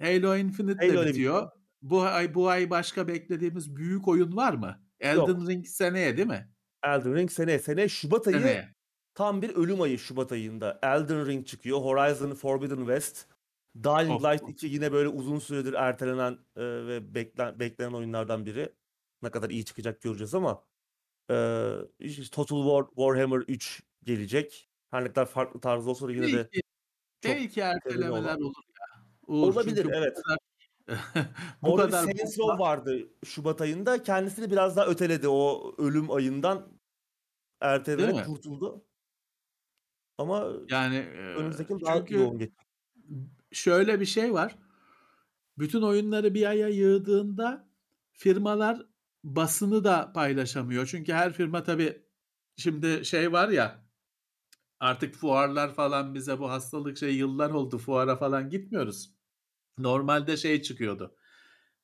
Halo 0.00 0.36
Infinite'le 0.36 0.80
Halo 0.80 1.02
bitiyor. 1.02 1.14
bitiyor. 1.14 1.50
Bu 1.82 2.02
ay 2.02 2.34
bu 2.34 2.48
ay 2.48 2.70
başka 2.70 3.08
beklediğimiz 3.08 3.76
büyük 3.76 4.08
oyun 4.08 4.36
var 4.36 4.52
mı? 4.54 4.82
Yok. 5.10 5.30
Elden 5.30 5.46
Ring 5.48 5.66
seneye 5.66 6.16
değil 6.16 6.28
mi? 6.28 6.54
Elden 6.84 7.14
Ring 7.14 7.30
seneye. 7.30 7.58
Seneye 7.58 7.88
Şubat 7.88 8.28
ayı 8.28 8.40
Seneye. 8.40 8.74
tam 9.14 9.42
bir 9.42 9.50
ölüm 9.56 9.80
ayı 9.82 9.98
Şubat 9.98 10.32
ayında. 10.32 10.78
Elden 10.82 11.26
Ring 11.26 11.46
çıkıyor. 11.46 11.78
Horizon 11.80 12.34
Forbidden 12.34 12.76
West. 12.78 13.26
Dying 13.84 14.10
Of. 14.14 14.22
Light 14.24 14.48
2 14.48 14.66
yine 14.66 14.92
böyle 14.92 15.08
uzun 15.08 15.38
süredir 15.38 15.72
ertelenen 15.72 16.32
eee, 16.56 16.86
ve 16.86 17.14
beklen, 17.14 17.60
beklenen 17.60 17.92
oyunlardan 17.92 18.46
biri. 18.46 18.74
Ne 19.22 19.30
kadar 19.30 19.50
iyi 19.50 19.64
çıkacak 19.64 20.02
göreceğiz 20.02 20.34
ama 20.34 20.64
eee, 21.30 21.78
işte 22.00 22.24
Total 22.36 22.56
War 22.64 22.86
Warhammer 22.88 23.38
3 23.48 23.82
gelecek. 24.04 24.70
Her 24.90 25.04
ne 25.04 25.08
kadar 25.08 25.26
farklı 25.26 25.60
tarzda 25.60 25.90
olsa 25.90 26.08
da 26.08 26.12
yine 26.12 26.32
de 26.32 26.50
Belki 26.50 26.62
çok 27.20 27.46
belki 27.46 27.60
ertelemeler 27.60 28.36
olur 28.36 28.62
ya. 28.80 29.06
Uğur 29.28 29.54
Olabilir 29.54 29.60
çünkü 29.60 29.88
bu 29.88 29.92
evet. 29.92 30.24
kadar 30.24 30.38
bu 31.62 31.72
Orada 31.72 31.86
bir 31.88 31.92
kadar 31.92 32.04
Saints 32.04 32.38
Row 32.38 32.58
bomba 32.58 32.64
vardı 32.64 33.10
Şubat 33.26 33.60
ayında. 33.60 34.02
Kendisini 34.02 34.50
biraz 34.50 34.76
daha 34.76 34.86
öteledi 34.86 35.28
o 35.28 35.74
ölüm 35.78 36.10
ayından 36.12 36.80
ertelenerek 37.60 38.22
kurtuldu. 38.22 38.86
Ama 40.18 40.52
Yani, 40.68 40.94
eee, 40.96 41.34
önümüzdeki 41.34 41.72
yıl 41.72 41.82
daha 41.82 41.98
çünkü 41.98 42.14
yoğun 42.14 42.38
geçecek. 42.38 42.68
Şöyle 43.52 44.00
bir 44.00 44.06
şey 44.06 44.32
var. 44.32 44.58
Bütün 45.58 45.82
oyunları 45.82 46.34
bir 46.34 46.46
aya 46.46 46.68
yığdığında 46.68 47.68
firmalar 48.12 48.86
basını 49.24 49.84
da 49.84 50.12
paylaşamıyor. 50.12 50.86
Çünkü 50.86 51.12
her 51.12 51.32
firma 51.32 51.62
tabii 51.62 52.02
şimdi 52.56 53.04
şey 53.04 53.32
var 53.32 53.48
ya 53.48 53.88
artık 54.80 55.14
fuarlar 55.14 55.74
falan 55.74 56.14
bize 56.14 56.38
bu 56.38 56.50
hastalık 56.50 56.98
şey 56.98 57.14
yıllar 57.16 57.50
oldu 57.50 57.78
fuara 57.78 58.16
falan 58.16 58.50
gitmiyoruz. 58.50 59.14
Normalde 59.78 60.36
şey 60.36 60.62
çıkıyordu. 60.62 61.16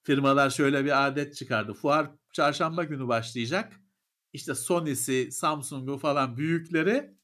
Firmalar 0.03 0.51
şöyle 0.51 0.85
bir 0.85 1.07
adet 1.07 1.37
çıkardı. 1.37 1.75
Fuar 1.75 2.11
çarşamba 2.33 2.85
günü 2.85 3.09
başlayacak. 3.09 3.81
İşte 4.33 4.55
Sony'si, 4.55 5.33
Samsung'u 5.33 5.99
falan 5.99 6.37
büyükleri 6.37 7.19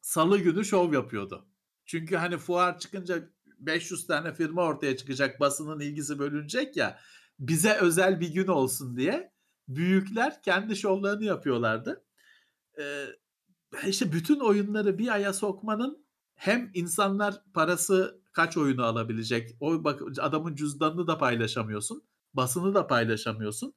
salı 0.00 0.38
günü 0.38 0.64
şov 0.64 0.92
yapıyordu. 0.92 1.48
Çünkü 1.86 2.16
hani 2.16 2.38
fuar 2.38 2.78
çıkınca 2.78 3.30
500 3.66 4.06
tane 4.06 4.34
firma 4.34 4.62
ortaya 4.62 4.96
çıkacak, 4.96 5.40
basının 5.40 5.80
ilgisi 5.80 6.18
bölünecek 6.18 6.76
ya. 6.76 6.98
Bize 7.38 7.74
özel 7.74 8.20
bir 8.20 8.28
gün 8.28 8.46
olsun 8.46 8.96
diye 8.96 9.32
büyükler 9.68 10.42
kendi 10.42 10.76
şovlarını 10.76 11.24
yapıyorlardı. 11.24 12.04
Eee, 12.78 13.06
işte 13.86 14.12
bütün 14.12 14.40
oyunları 14.40 14.98
bir 14.98 15.08
aya 15.08 15.32
sokmanın 15.32 16.06
hem 16.34 16.70
insanlar 16.74 17.42
parası 17.54 18.20
kaç 18.32 18.56
oyunu 18.56 18.84
alabilecek, 18.84 19.56
o 19.60 19.84
bak 19.84 20.00
adamın 20.20 20.54
cüzdanını 20.54 21.06
da 21.06 21.18
paylaşamıyorsun, 21.18 22.04
basını 22.34 22.74
da 22.74 22.86
paylaşamıyorsun. 22.86 23.74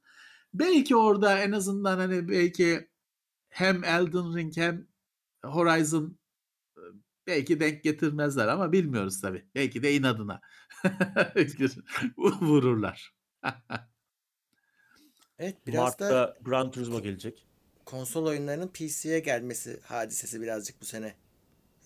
Belki 0.53 0.95
orada 0.95 1.39
en 1.39 1.51
azından 1.51 1.97
hani 1.97 2.29
belki 2.29 2.89
hem 3.49 3.83
Elden 3.83 4.37
Ring 4.37 4.57
hem 4.57 4.87
Horizon 5.45 6.17
belki 7.27 7.59
denk 7.59 7.83
getirmezler 7.83 8.47
ama 8.47 8.71
bilmiyoruz 8.71 9.21
tabii. 9.21 9.45
Belki 9.55 9.83
de 9.83 9.93
inadına 9.95 10.41
vururlar. 12.41 13.13
Evet 15.39 15.57
biraz 15.67 15.99
da 15.99 16.05
Mart'ta 16.05 16.37
Gran 16.41 16.71
Turismo 16.71 17.01
gelecek. 17.01 17.45
konsol 17.85 18.25
oyunlarının 18.25 18.67
PC'ye 18.67 19.19
gelmesi 19.19 19.79
hadisesi 19.83 20.41
birazcık 20.41 20.81
bu 20.81 20.85
sene 20.85 21.15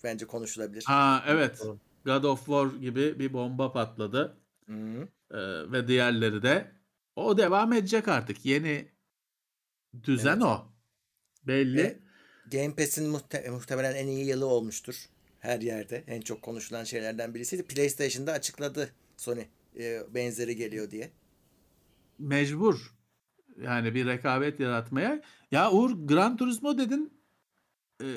bence 0.04 0.28
konuşulabilir. 0.28 0.84
Ha 0.88 1.24
evet. 1.28 1.62
God 2.06 2.24
of 2.24 2.40
War 2.40 2.66
gibi 2.68 3.20
bir 3.20 3.34
bomba 3.34 3.72
patladı. 3.74 4.38
Eee, 4.70 5.72
ve 5.72 5.88
diğerleri 5.88 6.44
de. 6.44 6.72
O 7.16 7.38
devam 7.38 7.74
edecek 7.74 8.08
artık. 8.08 8.46
Yeni 8.46 8.92
düzen 10.04 10.34
Evet. 10.34 10.44
o. 10.44 10.72
Belli. 11.48 11.78
Ve 11.78 12.00
Game 12.52 12.76
Pass'in 12.76 13.14
muhte- 13.14 13.50
muhtemelen 13.50 13.96
en 13.96 14.08
iyi 14.08 14.26
yılı 14.26 14.46
olmuştur. 14.46 15.06
Her 15.42 15.62
yerde. 15.62 16.04
En 16.08 16.22
çok 16.22 16.42
konuşulan 16.42 16.84
şeylerden 16.84 17.34
birisiydi. 17.36 17.64
PlayStation'da 17.64 18.32
açıkladı 18.32 18.90
Sony. 19.18 19.42
e, 19.80 20.02
benzeri 20.14 20.56
geliyor 20.56 20.92
diye. 20.92 21.12
Mecbur. 22.20 22.94
Yani 23.62 23.96
bir 23.96 24.06
rekabet 24.06 24.60
yaratmaya. 24.60 25.22
Ya 25.52 25.72
Uğur 25.72 26.08
Gran 26.08 26.38
Turismo 26.38 26.78
dedin. 26.78 27.14
Eee, 28.02 28.08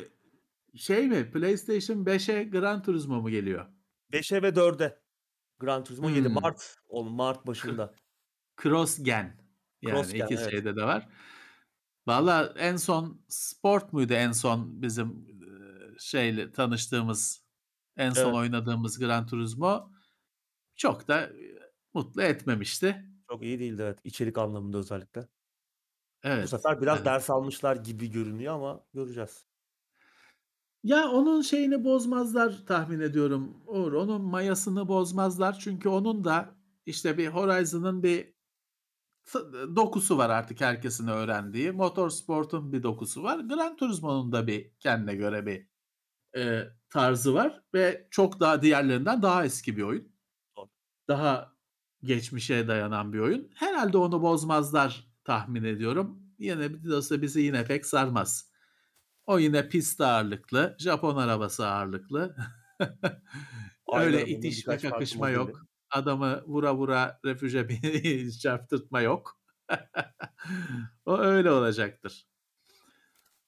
şey 0.77 1.09
mi? 1.09 1.31
PlayStation 1.31 2.05
5'e 2.05 2.45
Gran 2.45 2.83
Turismo 2.83 3.21
mu 3.21 3.31
geliyor? 3.31 3.67
5'e 4.13 4.43
ve 4.43 4.49
4'e 4.49 4.99
Gran 5.61 5.85
Turismo 5.85 6.11
7 6.11 6.29
Hmm. 6.29 6.35
Mart 6.35 6.77
ol 6.89 7.09
Mart 7.09 7.47
başında. 7.47 7.95
Cross 8.63 9.03
Gen. 9.03 9.37
Yani 9.83 9.95
Cross 9.95 10.13
Gen 10.13 10.25
iki 10.25 10.35
evet. 10.35 10.51
şeyde 10.51 10.77
de 10.77 10.83
var. 10.83 11.09
Valla 12.07 12.55
en 12.59 12.77
son 12.77 13.21
Sport 13.29 13.93
muydu 13.93 14.13
en 14.15 14.33
son 14.33 14.83
bizim 14.83 15.27
şeyle 15.99 16.53
tanıştığımız 16.53 17.45
en 17.97 18.13
son 18.13 18.33
Evet. 18.33 18.35
oynadığımız 18.35 18.99
Gran 18.99 19.27
Turismo 19.27 19.93
çok 20.77 21.09
da 21.09 21.31
eee, 21.31 21.59
mutlu 21.95 22.23
etmemişti. 22.23 23.07
Çok 23.31 23.43
iyi 23.43 23.59
değildi 23.59 23.83
evet. 23.83 23.99
İçerik 24.05 24.39
anlamında 24.39 24.79
özellikle. 24.79 25.29
Bu 26.41 26.47
Evet. 26.47 26.49
sefer 26.49 26.81
biraz 26.83 26.99
Evet. 26.99 27.05
ders 27.05 27.31
almışlar 27.31 27.77
gibi 27.77 28.11
görünüyor 28.11 28.55
ama 28.55 28.87
göreceğiz. 28.95 29.47
Ya 30.85 31.09
onun 31.11 31.43
şeyini 31.43 31.85
bozmazlar 31.85 32.67
tahmin 32.67 33.01
ediyorum 33.01 33.57
Uğur. 33.67 33.93
Onun 33.93 34.23
mayasını 34.23 34.89
bozmazlar. 34.89 35.59
Çünkü 35.59 35.89
onun 35.89 36.25
da 36.25 36.57
işte 36.87 37.19
bir 37.19 37.29
Horizon'ın 37.29 38.03
bir 38.03 38.35
dokusu 39.77 40.19
var 40.19 40.31
artık 40.31 40.61
herkesin 40.61 41.09
öğrendiği. 41.09 41.73
Motorsport'un 41.73 42.73
bir 42.73 42.83
dokusu 42.83 43.23
var. 43.23 43.39
Gran 43.39 43.77
Turismo'nun 43.77 44.33
da 44.33 44.47
bir 44.47 44.73
kendine 44.81 45.15
göre 45.15 45.47
bir 45.47 45.69
e, 46.37 46.69
tarzı 46.91 47.35
var 47.35 47.63
ve 47.75 48.09
çok 48.11 48.41
daha 48.41 48.63
diğerlerinden 48.63 49.23
daha 49.23 49.45
eski 49.45 49.77
bir 49.77 49.83
oyun. 49.83 50.13
Daha 51.09 51.55
geçmişe 52.03 52.69
dayanan 52.69 53.13
bir 53.13 53.19
oyun. 53.19 53.51
Herhalde 53.55 53.99
onu 53.99 54.23
bozmazlar 54.23 55.07
tahmin 55.25 55.65
ediyorum. 55.65 56.23
Yine 56.39 56.95
olsa 56.97 57.23
bizi 57.23 57.41
yine 57.41 57.65
pek 57.65 57.87
sarmaz. 57.87 58.51
O 59.27 59.39
yine 59.39 59.69
pist 59.69 60.01
ağırlıklı, 60.01 60.77
Japon 60.79 61.17
arabası 61.17 61.67
ağırlıklı. 61.67 62.37
Öyle 63.95 64.27
itişme 64.27 64.79
kakışma 64.79 65.21
modeli. 65.21 65.37
yok. 65.37 65.61
Adamı 65.91 66.43
vura 66.47 66.75
vura 66.77 67.21
refüje 67.25 67.69
çarptırtma 68.43 69.01
yok. 69.01 69.41
o 71.07 71.19
öyle 71.19 71.51
olacaktır. 71.51 72.27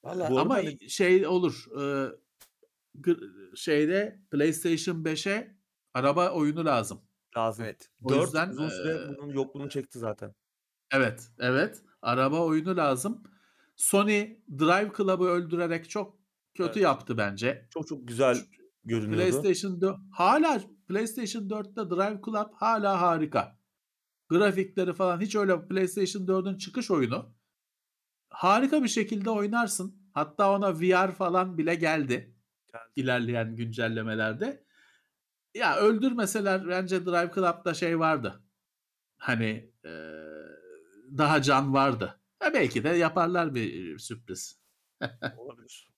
Valla 0.03 0.19
Bu 0.29 0.33
arada 0.39 0.41
Ama 0.41 0.55
hani- 0.55 0.89
şey 0.89 1.27
olur. 1.27 1.65
e, 1.81 2.11
şeyde 3.55 4.21
PlayStation 4.31 5.03
5'e 5.03 5.57
araba 5.93 6.31
oyunu 6.31 6.65
lazım. 6.65 7.01
Lazım. 7.37 7.65
evet. 7.65 7.89
O 8.01 8.09
4 8.09 8.21
yüzden 8.21 8.49
uzun 8.49 8.69
süre 8.69 8.91
e, 8.91 9.17
bunun 9.17 9.33
yokluğunu 9.33 9.69
çekti 9.69 9.99
zaten. 9.99 10.35
evet, 10.91 11.31
evet. 11.39 11.83
Araba 12.01 12.45
oyunu 12.45 12.77
lazım. 12.77 13.23
Sony 13.75 14.37
Drive 14.59 14.91
Club'ı 14.97 15.25
öldürerek 15.25 15.89
çok 15.89 16.17
kötü 16.55 16.69
Evet. 16.69 16.83
yaptı 16.83 17.17
bence. 17.17 17.67
Çok 17.69 17.87
çok 17.87 18.07
güzel 18.07 18.37
görünüyordu. 18.83 19.41
PlayStation 19.41 19.81
4 19.81 19.97
hala 20.11 20.61
PlayStation 20.87 21.43
4'te 21.43 21.89
Drive 21.89 22.21
Club 22.25 22.53
hala 22.53 23.01
harika. 23.01 23.59
Grafikleri 24.29 24.93
falan 24.93 25.21
hiç 25.21 25.35
öyle 25.35 25.67
PlayStation 25.67 26.25
4'ün 26.25 26.57
çıkış 26.57 26.91
oyunu. 26.91 27.35
Harika 28.29 28.83
bir 28.83 28.87
şekilde 28.87 29.29
oynarsın. 29.29 30.09
Hatta 30.13 30.51
ona 30.55 30.73
VR 30.79 31.11
falan 31.11 31.57
bile 31.57 31.75
geldi 31.75 32.07
Geldi. 32.07 32.36
İlerleyen 32.95 33.55
güncellemelerde. 33.55 34.63
Ya 35.55 35.77
öldürmeseler 35.77 36.67
bence 36.69 37.05
Drive 37.05 37.31
Club'da 37.35 37.73
şey 37.73 37.99
vardı. 37.99 38.43
Hani 39.17 39.71
eee, 39.85 39.91
daha 41.17 41.41
can 41.41 41.73
vardı. 41.73 42.19
Ya 42.43 42.53
belki 42.53 42.83
de 42.83 42.89
yaparlar 42.89 43.55
bir 43.55 43.99
sürpriz. 43.99 44.61
Olabilir. 45.37 45.89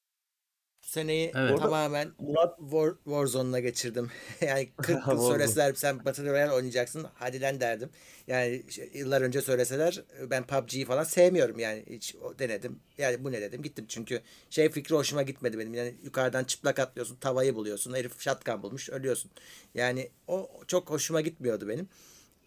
Seneyi 0.90 1.32
Evet. 1.36 1.60
Tamamen 1.60 2.12
Murat 2.20 2.58
War, 2.60 2.94
Warzone'la 3.04 3.60
geçirdim. 3.60 4.12
yani 4.42 4.70
40 4.78 5.08
yıl 5.08 5.28
söyleseler 5.30 5.74
sen 5.74 6.06
Battle 6.06 6.32
Royale 6.32 6.52
oynayacaksın 6.52 7.08
hadi 7.14 7.42
lan 7.42 7.62
derdim. 7.62 7.90
Yani 8.28 8.64
yıllar 8.94 9.22
önce 9.22 9.42
söyleseler 9.42 10.04
ben 10.30 10.48
PUBG'yi 10.48 10.86
falan 10.86 11.04
sevmiyorum 11.04 11.60
yani 11.60 11.86
hiç 11.90 12.16
denedim. 12.40 12.80
Yani 12.98 13.24
bu 13.24 13.32
ne 13.32 13.42
dedim 13.42 13.64
gittim 13.64 13.86
çünkü 13.88 14.22
şey 14.50 14.70
fikri 14.70 14.96
hoşuma 14.96 15.22
gitmedi 15.22 15.60
benim. 15.60 15.74
Yani 15.74 15.96
yukarıdan 16.04 16.44
çıplak 16.44 16.80
atlıyorsun 16.80 17.16
tavayı 17.16 17.56
buluyorsun 17.56 17.94
herif 17.94 18.20
shotgun 18.22 18.64
bulmuş 18.64 18.90
ölüyorsun. 18.90 19.32
Yani 19.74 20.10
o 20.28 20.50
çok 20.68 20.90
hoşuma 20.90 21.22
gitmiyordu 21.22 21.68
benim. 21.68 21.90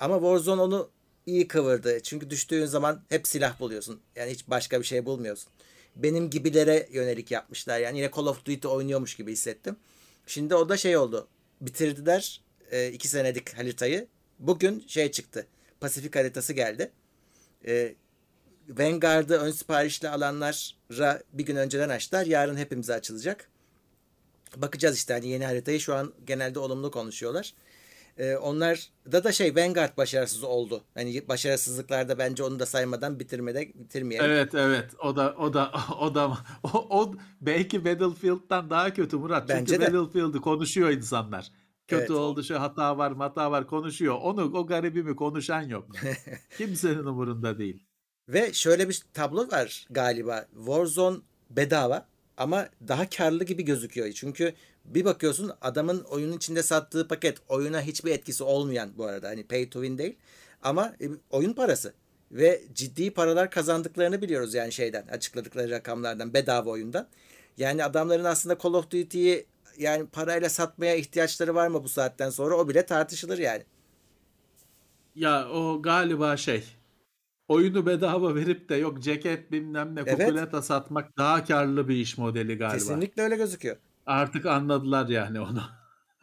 Ama 0.00 0.14
Warzone 0.14 0.62
onu 0.62 0.90
iyi 1.26 1.48
kıvırdı. 1.48 2.00
Çünkü 2.02 2.30
düştüğün 2.30 2.66
zaman 2.66 3.02
hep 3.08 3.26
silah 3.28 3.60
buluyorsun. 3.60 4.00
Yani 4.16 4.30
hiç 4.30 4.48
başka 4.48 4.80
bir 4.80 4.84
şey 4.86 5.06
bulmuyorsun. 5.06 5.52
Benim 5.96 6.30
gibilere 6.30 6.88
yönelik 6.90 7.30
yapmışlar. 7.30 7.78
Yani 7.78 7.98
yine 7.98 8.10
Call 8.16 8.26
of 8.26 8.44
Duty 8.44 8.68
oynuyormuş 8.68 9.16
gibi 9.16 9.32
hissettim. 9.32 9.76
Şimdi 10.26 10.54
o 10.54 10.68
da 10.68 10.76
şey 10.76 10.96
oldu. 10.96 11.28
Bitirdiler 11.60 12.40
e, 12.70 12.88
iki 12.88 13.08
senelik 13.08 13.58
haritayı. 13.58 14.06
Bugün 14.38 14.84
şey 14.86 15.10
çıktı. 15.10 15.46
Pasifik 15.80 16.16
haritası 16.16 16.52
geldi. 16.52 16.90
E, 17.66 17.94
Vanguard'ı 18.68 19.38
ön 19.38 19.50
siparişle 19.50 20.08
alanlara 20.08 21.22
bir 21.32 21.44
gün 21.44 21.56
önceden 21.56 21.88
açtılar. 21.88 22.26
Yarın 22.26 22.56
hepimize 22.56 22.94
açılacak. 22.94 23.48
Bakacağız 24.56 24.96
işte 24.96 25.12
hani 25.12 25.28
yeni 25.28 25.44
haritayı 25.44 25.80
şu 25.80 25.94
an 25.94 26.12
genelde 26.26 26.58
olumlu 26.58 26.90
konuşuyorlar. 26.90 27.54
Ee, 28.18 28.36
onlar 28.36 28.88
da 29.12 29.24
da 29.24 29.32
şey 29.32 29.56
Vanguard 29.56 29.96
başarısız 29.96 30.44
oldu. 30.44 30.84
Hani 30.94 31.28
başarısızlıklarda 31.28 32.18
bence 32.18 32.44
onu 32.44 32.58
da 32.58 32.66
saymadan 32.66 33.20
bitirmede 33.20 33.68
bitirmeyelim. 33.74 34.30
Evet 34.30 34.54
evet 34.54 34.90
o 35.02 35.16
da 35.16 35.34
o 35.38 35.54
da 35.54 35.72
o 36.00 36.14
da 36.14 36.38
o, 36.62 37.00
o 37.00 37.14
belki 37.40 37.84
Battlefield'dan 37.84 38.70
daha 38.70 38.94
kötü 38.94 39.16
Murat. 39.16 39.48
Bence 39.48 39.74
Çünkü. 39.74 39.92
Battlefield'ı 39.92 40.40
konuşuyor 40.40 40.90
insanlar. 40.90 41.52
Kötü 41.88 42.00
Evet. 42.02 42.10
oldu 42.10 42.42
şu 42.44 42.60
hata 42.60 42.98
var 42.98 43.16
hata 43.16 43.50
var 43.50 43.66
konuşuyor. 43.66 44.18
Onu 44.22 44.58
o 44.58 44.66
garibimi 44.66 45.16
konuşan 45.16 45.62
yok. 45.62 45.88
Kimsenin 46.58 47.04
umurunda 47.04 47.58
değil. 47.58 47.86
Ve 48.28 48.52
şöyle 48.52 48.88
bir 48.88 49.02
tablo 49.14 49.50
var 49.50 49.86
galiba. 49.90 50.46
Warzone 50.56 51.16
bedava 51.50 52.06
ama 52.36 52.68
daha 52.88 53.10
karlı 53.10 53.44
gibi 53.44 53.62
gözüküyor. 53.64 54.12
Çünkü 54.12 54.54
bir 54.84 55.04
bakıyorsun 55.04 55.52
adamın 55.60 56.00
oyunun 56.00 56.36
içinde 56.36 56.62
sattığı 56.62 57.08
paket 57.08 57.38
oyuna 57.48 57.82
hiçbir 57.82 58.10
etkisi 58.10 58.44
olmayan 58.44 58.90
bu 58.96 59.04
arada. 59.04 59.28
Hani 59.28 59.46
pay 59.46 59.70
to 59.70 59.82
win 59.82 59.98
değil 59.98 60.16
ama 60.62 60.94
e, 61.00 61.06
oyun 61.30 61.52
parası. 61.52 61.94
Ve 62.32 62.62
ciddi 62.74 63.10
paralar 63.10 63.50
kazandıklarını 63.50 64.22
biliyoruz 64.22 64.54
yani 64.54 64.72
şeyden 64.72 65.06
açıkladıkları 65.06 65.70
rakamlardan 65.70 66.34
bedava 66.34 66.70
oyundan. 66.70 67.08
Yani 67.58 67.84
adamların 67.84 68.24
aslında 68.24 68.58
Call 68.62 68.74
of 68.74 68.90
Duty'yi 68.90 69.46
yani 69.78 70.06
parayla 70.06 70.48
satmaya 70.48 70.94
ihtiyaçları 70.94 71.54
var 71.54 71.68
mı 71.68 71.84
bu 71.84 71.88
saatten 71.88 72.30
sonra 72.30 72.54
o 72.54 72.68
bile 72.68 72.86
tartışılır 72.86 73.38
yani. 73.38 73.62
Ya 75.14 75.48
o 75.48 75.82
galiba 75.82 76.36
şey 76.36 76.64
oyunu 77.48 77.86
bedava 77.86 78.34
verip 78.34 78.68
de 78.68 78.74
yok 78.74 79.02
ceket 79.02 79.52
bilmem 79.52 79.94
ne 79.94 80.00
Evet. 80.00 80.18
kukuleta 80.18 80.62
satmak 80.62 81.18
daha 81.18 81.44
karlı 81.44 81.88
bir 81.88 81.96
iş 81.96 82.18
modeli 82.18 82.58
galiba. 82.58 82.78
Kesinlikle 82.78 83.22
öyle 83.22 83.36
gözüküyor. 83.36 83.76
Artık 84.06 84.46
anladılar 84.46 85.08
yani 85.08 85.40
onu. 85.40 85.62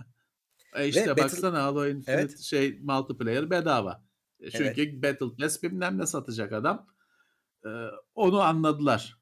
e 0.75 0.87
işte 0.87 1.05
Battle- 1.05 1.23
baksana 1.23 1.63
Halo 1.63 1.87
Infinite 1.87 2.11
Evet. 2.11 2.39
şey 2.39 2.79
multiplayer 2.81 3.49
bedava. 3.49 4.03
E 4.39 4.51
Çünkü 4.51 5.01
Battle 5.01 5.35
Pass 5.39 5.63
bilmem 5.63 5.97
ne 5.97 6.05
satacak 6.05 6.53
adam. 6.53 6.87
E, 7.65 7.69
onu 8.15 8.41
anladılar. 8.41 9.19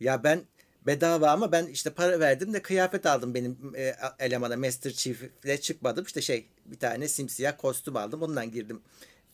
Ya 0.00 0.24
ben 0.24 0.42
bedava 0.86 1.30
ama 1.30 1.52
ben 1.52 1.66
işte 1.66 1.90
para 1.90 2.20
verdim 2.20 2.52
de 2.52 2.62
kıyafet 2.62 3.06
aldım 3.06 3.34
benim 3.34 3.72
e, 3.76 3.94
elemana 4.18 4.56
Master 4.56 4.92
Chief'le 4.92 5.60
çıkmadım. 5.62 6.04
İşte 6.04 6.20
şey 6.20 6.48
bir 6.66 6.78
tane 6.78 7.08
simsiyah 7.08 7.58
kostüm 7.58 7.96
aldım 7.96 8.22
ondan 8.22 8.50
girdim 8.50 8.82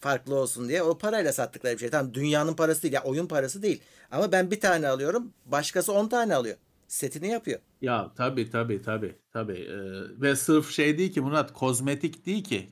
farklı 0.01 0.35
olsun 0.35 0.68
diye. 0.68 0.82
O 0.82 0.98
parayla 0.98 1.32
sattıkları 1.32 1.74
bir 1.74 1.78
şey. 1.78 1.90
Tamam 1.90 2.14
dünyanın 2.14 2.55
parası 2.55 2.82
değil 2.82 2.94
ya 2.94 3.02
oyun 3.02 3.26
parası 3.26 3.62
değil. 3.62 3.82
Ama 4.10 4.32
ben 4.32 4.51
bir 4.51 4.60
tane 4.60 4.89
alıyorum 4.89 5.32
başkası 5.47 5.93
10 5.93 6.09
tane 6.09 6.35
alıyor. 6.35 6.56
Setini 6.89 7.28
yapıyor. 7.28 7.60
Ya 7.81 8.12
tabii 8.16 8.51
tabii 8.51 8.82
tabii 8.82 9.19
tabii. 9.32 9.59
E, 9.59 9.77
ve 10.20 10.36
sırf 10.36 10.70
şey 10.70 10.98
değil 10.98 11.12
ki 11.12 11.20
Murat 11.20 11.52
kozmetik 11.52 12.27
değil 12.27 12.44
ki. 12.44 12.69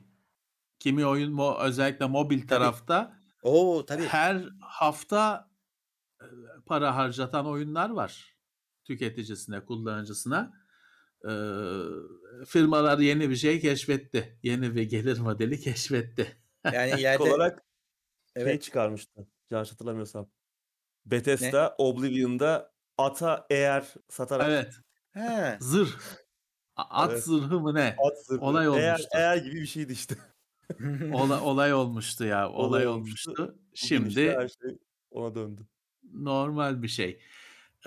Kimi 0.79 1.05
oyun 1.05 1.31
mo 1.31 1.57
özellikle 1.59 2.05
mobil 2.05 2.47
tarafta 2.47 3.17
Oo 3.43 3.85
tabii. 3.85 4.03
her 4.03 4.45
hafta 4.61 5.51
e, 6.21 6.25
para 6.65 6.95
harcatan 6.95 7.47
oyunlar 7.47 7.89
var 7.89 8.37
tüketicisine, 8.83 9.65
kullanıcısına. 9.65 10.53
E, 11.23 11.31
firmalar 12.45 12.99
yeni 12.99 13.29
bir 13.29 13.35
şey 13.35 13.59
keşfetti. 13.59 14.39
Yeni 14.43 14.75
bir 14.75 14.83
gelir 14.83 15.19
modeli 15.19 15.59
keşfetti. 15.59 16.37
Yani 16.73 16.91
ileride 16.99 17.23
olarak 17.23 17.65
şey 18.33 18.43
evet. 18.43 18.63
çıkarmıştı. 18.63 19.27
Yanlış 19.49 19.71
hatırlamıyorsam. 19.71 20.29
Bethesda 21.05 21.75
Oblivion'da 21.77 22.76
ata 22.97 23.45
eğer 23.49 23.93
satarak 24.09 24.47
Evet. 24.49 24.73
Ha. 25.13 25.57
Zırh. 25.61 25.89
At 26.75 27.11
Evet. 27.11 27.23
zırhı 27.23 27.59
mı 27.59 27.73
ne? 27.73 27.95
at 28.07 28.25
zırhı. 28.25 28.41
Olay 28.41 28.65
eğer, 28.65 28.89
olmuştu. 28.93 29.07
eğer 29.15 29.37
gibi 29.37 29.55
bir 29.55 29.65
şeydi 29.65 29.93
işte. 29.93 30.15
Ola- 31.13 31.41
olay 31.41 31.73
olmuştu 31.73 32.23
ya. 32.25 32.49
Olay, 32.49 32.67
Olay 32.67 32.87
olmuştu. 32.87 33.31
olmuştu. 33.31 33.59
Şimdi 33.73 34.07
işte 34.09 34.31
her 34.37 34.47
şey 34.47 34.77
ona 35.11 35.35
döndü. 35.35 35.61
normal 36.13 36.81
bir 36.83 36.87
şey. 36.87 37.19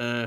Ee, 0.01 0.25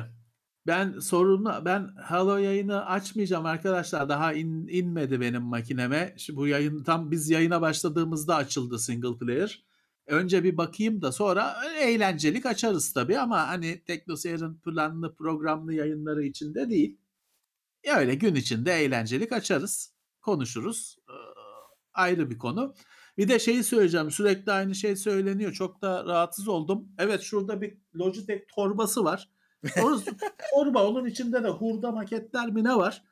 ben 0.67 0.99
sorunu 0.99 1.61
ben 1.65 1.95
Halo 2.03 2.37
yayını 2.37 2.85
açmayacağım 2.85 3.45
arkadaşlar. 3.45 4.09
Daha 4.09 4.33
in- 4.33 4.67
inmedi 4.67 5.21
benim 5.21 5.41
makineme. 5.41 6.15
Şu 6.17 6.35
bu 6.35 6.47
yayın 6.47 6.83
tam 6.83 7.11
biz 7.11 7.29
yayına 7.29 7.61
başladığımızda 7.61 8.35
açıldı 8.35 8.79
single 8.79 9.17
player. 9.17 9.63
Önce 10.07 10.43
bir 10.43 10.57
bakayım 10.57 11.01
da 11.01 11.11
sonra 11.11 11.55
eğlencelik 11.79 12.45
açarız 12.45 12.93
tabii 12.93 13.19
ama 13.19 13.47
hani 13.47 13.83
TeknoSeyir'in 13.83 14.55
planlı 14.55 15.15
programlı 15.15 15.73
yayınları 15.73 16.23
içinde 16.23 16.69
değil. 16.69 16.97
Ya 17.85 17.97
öyle 17.97 18.15
gün 18.15 18.35
içinde 18.35 18.73
eğlencelik 18.73 19.31
açarız. 19.31 19.93
Konuşuruz. 20.21 20.97
Ee, 21.09 21.13
ayrı 21.93 22.29
bir 22.29 22.37
konu. 22.37 22.75
Bir 23.17 23.27
de 23.27 23.39
şeyi 23.39 23.63
söyleyeceğim. 23.63 24.11
Sürekli 24.11 24.51
aynı 24.51 24.75
şey 24.75 24.95
söyleniyor. 24.95 25.53
Çok 25.53 25.81
da 25.81 26.05
rahatsız 26.05 26.47
oldum. 26.47 26.87
Evet 26.97 27.21
şurada 27.21 27.61
bir 27.61 27.77
Logitech 27.95 28.43
torbası 28.55 29.03
var. 29.03 29.29
Orası 29.83 30.11
torba. 30.51 30.87
Onun 30.87 31.05
içinde 31.05 31.43
de 31.43 31.47
hurda 31.47 31.91
maketler 31.91 32.51
mi 32.51 32.63
ne 32.63 32.75
var? 32.75 33.03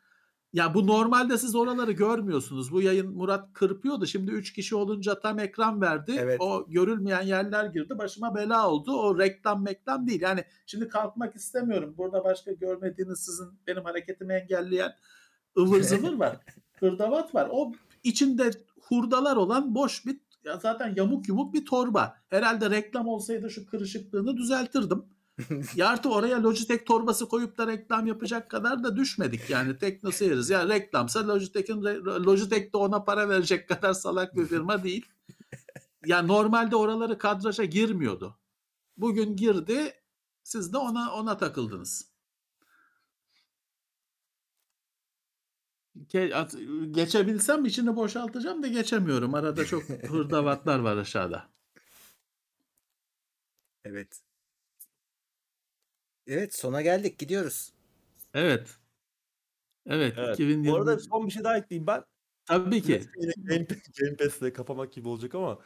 Ya 0.53 0.73
bu 0.73 0.88
normalde 0.88 1.38
siz 1.38 1.56
oraları 1.56 1.91
görmüyorsunuz. 1.91 2.72
Bu 2.72 2.82
yayın 2.82 3.11
Murat 3.11 3.53
kırpıyordu. 3.53 4.06
Şimdi 4.06 4.32
3 4.32 4.53
kişi 4.53 4.76
olunca 4.76 5.19
tam 5.19 5.40
ekran 5.40 5.82
verdi. 5.82 6.15
Evet. 6.19 6.41
O 6.41 6.65
görülmeyen 6.69 7.22
yerler 7.22 7.65
girdi. 7.65 7.98
Başıma 7.98 8.36
bela 8.36 8.69
oldu. 8.69 8.98
O 8.98 9.19
reklam 9.19 9.64
meklam 9.64 10.07
değil. 10.07 10.22
Yani 10.22 10.44
şimdi 10.65 10.88
kalkmak 10.88 11.36
istemiyorum. 11.36 11.94
Burada 11.98 12.23
başka 12.23 12.52
görmediğiniz 12.52 13.19
sizin 13.19 13.48
benim 13.68 13.84
hareketimi 13.84 14.34
engelleyen 14.34 14.95
ıvır 15.57 15.82
zıvır 15.82 16.14
var. 16.14 16.38
Hırdavat 16.80 17.36
var. 17.36 17.49
O 17.52 17.72
içinde 18.03 18.52
hurdalar 18.82 19.36
olan 19.36 19.76
boş 19.76 20.06
bir 20.06 20.18
ya 20.44 20.57
zaten 20.57 20.94
yamuk 20.95 21.28
yumuk 21.28 21.53
bir 21.53 21.65
torba. 21.65 22.15
Herhalde 22.30 22.69
reklam 22.69 23.07
olsaydı 23.07 23.49
şu 23.49 23.65
kırışıklığını 23.65 24.38
düzeltirdim. 24.38 25.06
ya 25.76 25.90
artı 25.90 26.10
oraya 26.10 26.44
Logitech 26.44 26.86
torbası 26.86 27.28
koyup 27.28 27.58
da 27.58 27.68
reklam 27.68 28.08
yapacak 28.08 28.50
kadar 28.50 28.84
da 28.84 28.96
düşmedik 28.96 29.50
yani 29.50 29.78
teknoseyiriz. 29.78 30.50
Ya 30.50 30.70
reklamsa 30.70 31.28
Logitech'in 31.28 31.82
Logitech 32.26 32.74
de 32.74 32.78
ona 32.78 33.04
para 33.04 33.30
verecek 33.30 33.70
kadar 33.70 33.94
salak 33.94 34.36
bir 34.36 34.46
firma 34.46 34.84
değil. 34.84 35.06
Ya 36.06 36.22
normalde 36.22 36.76
oraları 36.76 37.18
kadraja 37.18 37.64
girmiyordu. 37.64 38.38
Bugün 38.98 39.36
girdi. 39.36 39.94
Siz 40.44 40.74
de 40.74 40.78
ona 40.78 41.14
ona 41.14 41.38
takıldınız. 41.38 42.12
Geçebilsem 46.92 47.66
içini 47.66 47.96
boşaltacağım 47.96 48.64
da 48.64 48.68
geçemiyorum. 48.68 49.34
Arada 49.34 49.66
çok 49.66 49.84
hırdavatlar 49.84 50.80
var 50.80 50.98
aşağıda. 50.98 51.50
Evet. 53.84 54.22
Evet 56.32 56.56
sona 56.56 56.82
geldik 56.82 57.20
gidiyoruz. 57.20 57.74
Evet. 58.34 58.70
Evet. 59.86 60.14
Evet. 60.18 60.34
2020. 60.34 60.68
Bu 60.68 60.76
arada 60.76 60.99
son 60.99 61.28
bir 61.28 61.32
şey 61.32 61.44
daha 61.44 61.58
ekleyeyim 61.58 61.88
ben. 61.88 62.03
Tabii 62.45 62.82
ki. 62.82 63.02
Game, 63.38 63.68
Game 63.99 64.16
Pass'le 64.16 64.53
kapamak 64.53 64.94
gibi 64.94 65.08
olacak 65.08 65.36
ama 65.36 65.60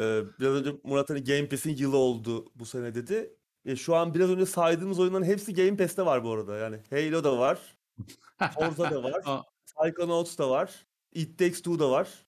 e, 0.00 0.22
biraz 0.40 0.54
önce 0.54 0.70
Murat 0.84 1.10
hani 1.10 1.24
Game 1.24 1.48
Pass'in 1.48 1.76
yılı 1.76 1.96
oldu 1.96 2.52
bu 2.54 2.66
sene 2.66 2.94
dedi. 2.94 3.36
E, 3.64 3.76
şu 3.76 3.94
an 3.94 4.14
biraz 4.14 4.30
önce 4.30 4.46
saydığımız 4.46 5.00
oyunların 5.00 5.24
hepsi 5.24 5.54
Game 5.54 5.76
Pass'te 5.76 6.06
var 6.06 6.24
bu 6.24 6.32
arada. 6.32 6.56
Yani 6.56 6.80
Halo 6.90 7.24
da 7.24 7.38
var. 7.38 7.76
Forza 8.54 8.90
da 8.90 9.02
var. 9.02 9.44
Psychonauts 9.66 10.38
da 10.38 10.50
var. 10.50 10.86
It 11.12 11.38
Takes 11.38 11.62
Two 11.62 11.78
da 11.78 11.90
var. 11.90 12.26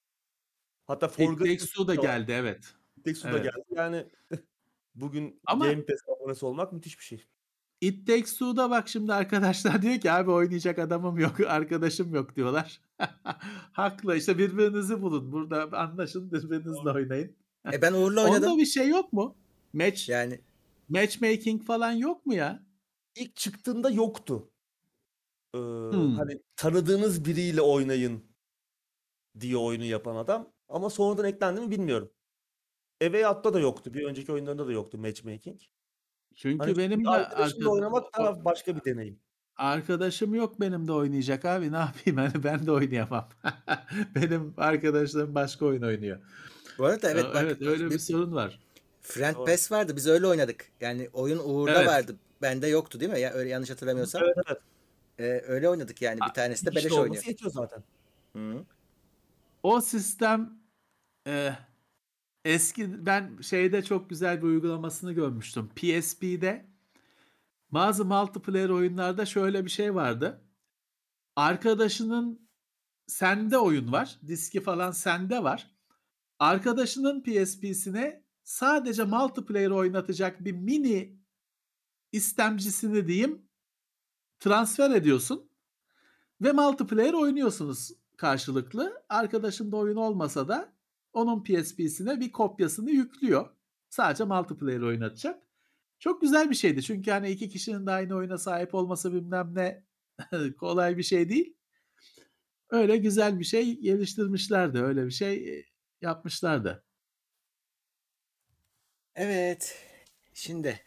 Hatta 0.87 1.09
Forgotten 1.09 1.45
It 1.45 1.61
Takes 1.61 1.73
Two 1.73 1.87
da 1.87 1.95
geldi 1.95 2.33
evet. 2.33 2.75
It 2.97 3.05
Takes 3.05 3.21
Two 3.21 3.31
evet. 3.31 3.45
da 3.45 3.51
geldi. 3.51 3.65
Yani 3.71 4.07
bugün 4.95 5.41
Ama... 5.47 5.67
Game 5.67 5.87
Pass 5.87 6.01
abonesi 6.09 6.47
olmak 6.47 6.73
müthiş 6.73 6.99
bir 6.99 7.05
şey. 7.05 7.27
It 7.81 8.07
Takes 8.07 8.33
Two'da 8.33 8.71
bak 8.71 8.89
şimdi 8.89 9.13
arkadaşlar 9.13 9.83
diyor 9.83 10.01
ki 10.01 10.13
abi 10.13 10.31
oynayacak 10.31 10.79
adamım 10.79 11.19
yok, 11.19 11.41
arkadaşım 11.47 12.15
yok 12.15 12.37
diyorlar. 12.37 12.81
Haklı 13.73 14.17
işte 14.17 14.39
birbirinizi 14.39 15.03
bulun. 15.03 15.33
Burada 15.33 15.79
anlaşın 15.79 16.33
birbirinizle 16.33 16.91
oynayın. 16.91 17.37
E 17.73 17.83
ben 17.83 17.93
Uğur'la 17.93 18.25
oynadım. 18.25 18.51
Onda 18.51 18.61
bir 18.61 18.67
şey 18.67 18.89
yok 18.89 19.13
mu? 19.13 19.37
Match 19.73 20.09
yani 20.09 20.41
matchmaking 20.89 21.67
falan 21.67 21.93
yok 21.93 22.27
mu 22.27 22.35
ya? 22.35 22.67
İlk 23.15 23.37
çıktığında 23.37 23.91
yoktu. 23.91 24.51
Ee, 25.55 25.59
hmm. 25.59 26.17
Hani 26.17 26.43
tanıdığınız 26.57 27.25
biriyle 27.25 27.61
oynayın 27.61 28.25
diye 29.41 29.57
oyunu 29.57 29.85
yapan 29.85 30.17
adam. 30.17 30.53
Ama 30.69 30.91
sonradan 30.91 31.25
eklendi 31.25 31.61
mi 31.61 31.71
bilmiyorum. 31.71 32.11
Eve 33.01 33.29
Out'ta 33.29 33.55
da 33.55 33.61
yoktu. 33.61 33.95
Bir 33.95 34.05
önceki 34.05 34.33
oyunlarında 34.33 34.67
da 34.67 34.73
yoktu 34.73 34.99
matchmaking. 34.99 35.61
Çünkü 36.37 36.65
hani 36.65 36.79
benim 36.79 37.05
de 37.05 37.09
arkadaşımla 37.09 37.71
oynamak 37.71 38.19
da 38.19 38.45
başka 38.45 38.77
bir 38.77 38.85
deneyim. 38.85 39.19
Arkadaşım 39.57 40.35
yok 40.35 40.61
benim 40.61 40.89
de 40.89 40.93
oynayacak 40.93 41.45
abi 41.45 41.73
ne 41.73 41.77
yapayım 41.77 42.17
hani 42.17 42.45
ben 42.45 42.67
de 42.67 42.73
oynayamam. 42.73 43.29
benim 44.15 44.55
arkadaşlarım 44.57 45.35
başka 45.35 45.67
oyun 45.67 45.83
oynuyor. 45.83 46.19
Bu 46.79 46.85
arada 46.85 47.11
evet 47.11 47.25
bak, 47.25 47.43
evet 47.43 47.63
öyle 47.63 47.85
bir, 47.85 47.91
bir 47.91 47.99
sorun 47.99 48.35
var. 48.35 48.61
Friend 49.01 49.37
Pass 49.37 49.73
vardı 49.73 49.97
biz 49.97 50.07
öyle 50.07 50.27
oynadık. 50.27 50.65
Yani 50.81 51.09
oyun 51.13 51.39
Uğur'da 51.39 51.79
evet. 51.79 51.89
vardı. 51.89 52.17
Bende 52.43 52.67
yoktu 52.67 53.01
değil 53.01 53.13
mi? 53.13 53.21
Ya 53.21 53.33
öyle 53.33 53.51
yanlış 53.51 53.71
hatırlamıyorsam. 53.71 54.23
Evet 54.25 54.37
evet. 54.47 54.59
Ee, 55.19 55.45
öyle 55.49 55.69
oynadık 55.69 56.03
yani. 56.03 56.21
Bir 56.29 56.35
tanesi 56.35 56.67
de 56.67 56.71
beleş 56.71 56.93
oynuyor. 56.93 57.25
yetiyor 57.27 57.51
zaten. 57.51 57.83
Hı. 58.37 58.65
O 59.63 59.81
sistem 59.81 60.59
e, 61.27 61.53
Eski 62.47 63.07
ben 63.07 63.39
şeyde 63.41 63.83
çok 63.83 64.11
güzel 64.11 64.39
bir 64.39 64.47
uygulamasını 64.47 65.13
görmüştüm. 65.13 65.69
PSP'de 65.69 66.67
bazı 67.71 68.05
multiplayer 68.05 68.69
oyunlarda 68.69 69.27
şöyle 69.27 69.65
bir 69.65 69.71
şey 69.71 69.95
vardı. 69.95 70.45
Arkadaşının 71.37 72.49
sende 73.07 73.59
oyun 73.59 73.93
var. 73.93 74.19
Diski 74.27 74.61
falan 74.61 74.91
sende 74.91 75.43
var. 75.43 75.71
Arkadaşının 76.39 77.23
PSP'sine 77.23 78.25
sadece 78.45 79.05
multiplayer 79.05 79.71
oynatacak 79.71 80.45
bir 80.45 80.53
mini 80.53 81.21
istemcisini 82.13 83.09
diyeyim 83.09 83.49
transfer 84.39 84.91
ediyorsun 84.91 85.51
ve 86.41 86.53
multiplayer 86.53 87.13
oynuyorsunuz 87.13 87.93
karşılıklı. 88.17 89.05
Arkadaşında 89.09 89.77
oyun 89.77 89.97
olmasa 89.97 90.49
da 90.49 90.76
onun 91.17 91.43
PSP'sine 91.43 92.21
bir 92.21 92.33
kopyasını 92.33 92.91
yüklüyor. 92.91 93.49
Sadece 93.89 94.25
multiplayer 94.25 94.81
oynatacak. 94.81 95.43
Çok 95.99 96.21
güzel 96.21 96.51
bir 96.51 96.55
şeydi. 96.55 96.83
Çünkü 96.83 97.11
hani 97.11 97.31
iki 97.31 97.49
kişinin 97.49 97.87
de 97.87 97.91
aynı 97.91 98.15
oyuna 98.15 98.39
sahip 98.39 98.75
olması 98.75 99.13
bilmem 99.13 99.53
ne 99.55 99.85
kolay 100.59 100.97
bir 100.97 101.03
şey 101.03 101.29
değil. 101.29 101.57
Öyle 102.71 102.97
güzel 102.97 103.39
bir 103.39 103.45
şey 103.45 103.81
geliştirmişlerdi. 103.81 104.79
Öyle 104.79 105.07
bir 105.07 105.11
şey 105.11 105.59
e, 105.59 105.65
yapmışlardı. 106.01 106.85
Evet. 109.15 109.79
Şimdi 110.35 110.81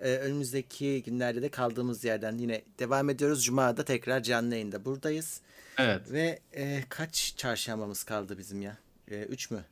e, 0.00 0.16
önümüzdeki 0.16 1.02
günlerde 1.02 1.42
de 1.42 1.48
kaldığımız 1.48 2.04
yerden 2.04 2.38
yine 2.38 2.62
devam 2.78 3.10
ediyoruz. 3.10 3.44
Cuma'da 3.44 3.84
tekrar 3.84 4.22
canlı 4.22 4.54
yayında 4.54 4.84
buradayız. 4.84 5.40
Evet. 5.78 6.12
Ve 6.12 6.38
e, 6.52 6.82
kaç 6.88 7.34
çarşambamız 7.36 8.04
kaldı 8.04 8.38
bizim 8.38 8.62
ya? 8.62 8.78
E, 9.12 9.22
üç 9.22 9.50
mü? 9.50 9.64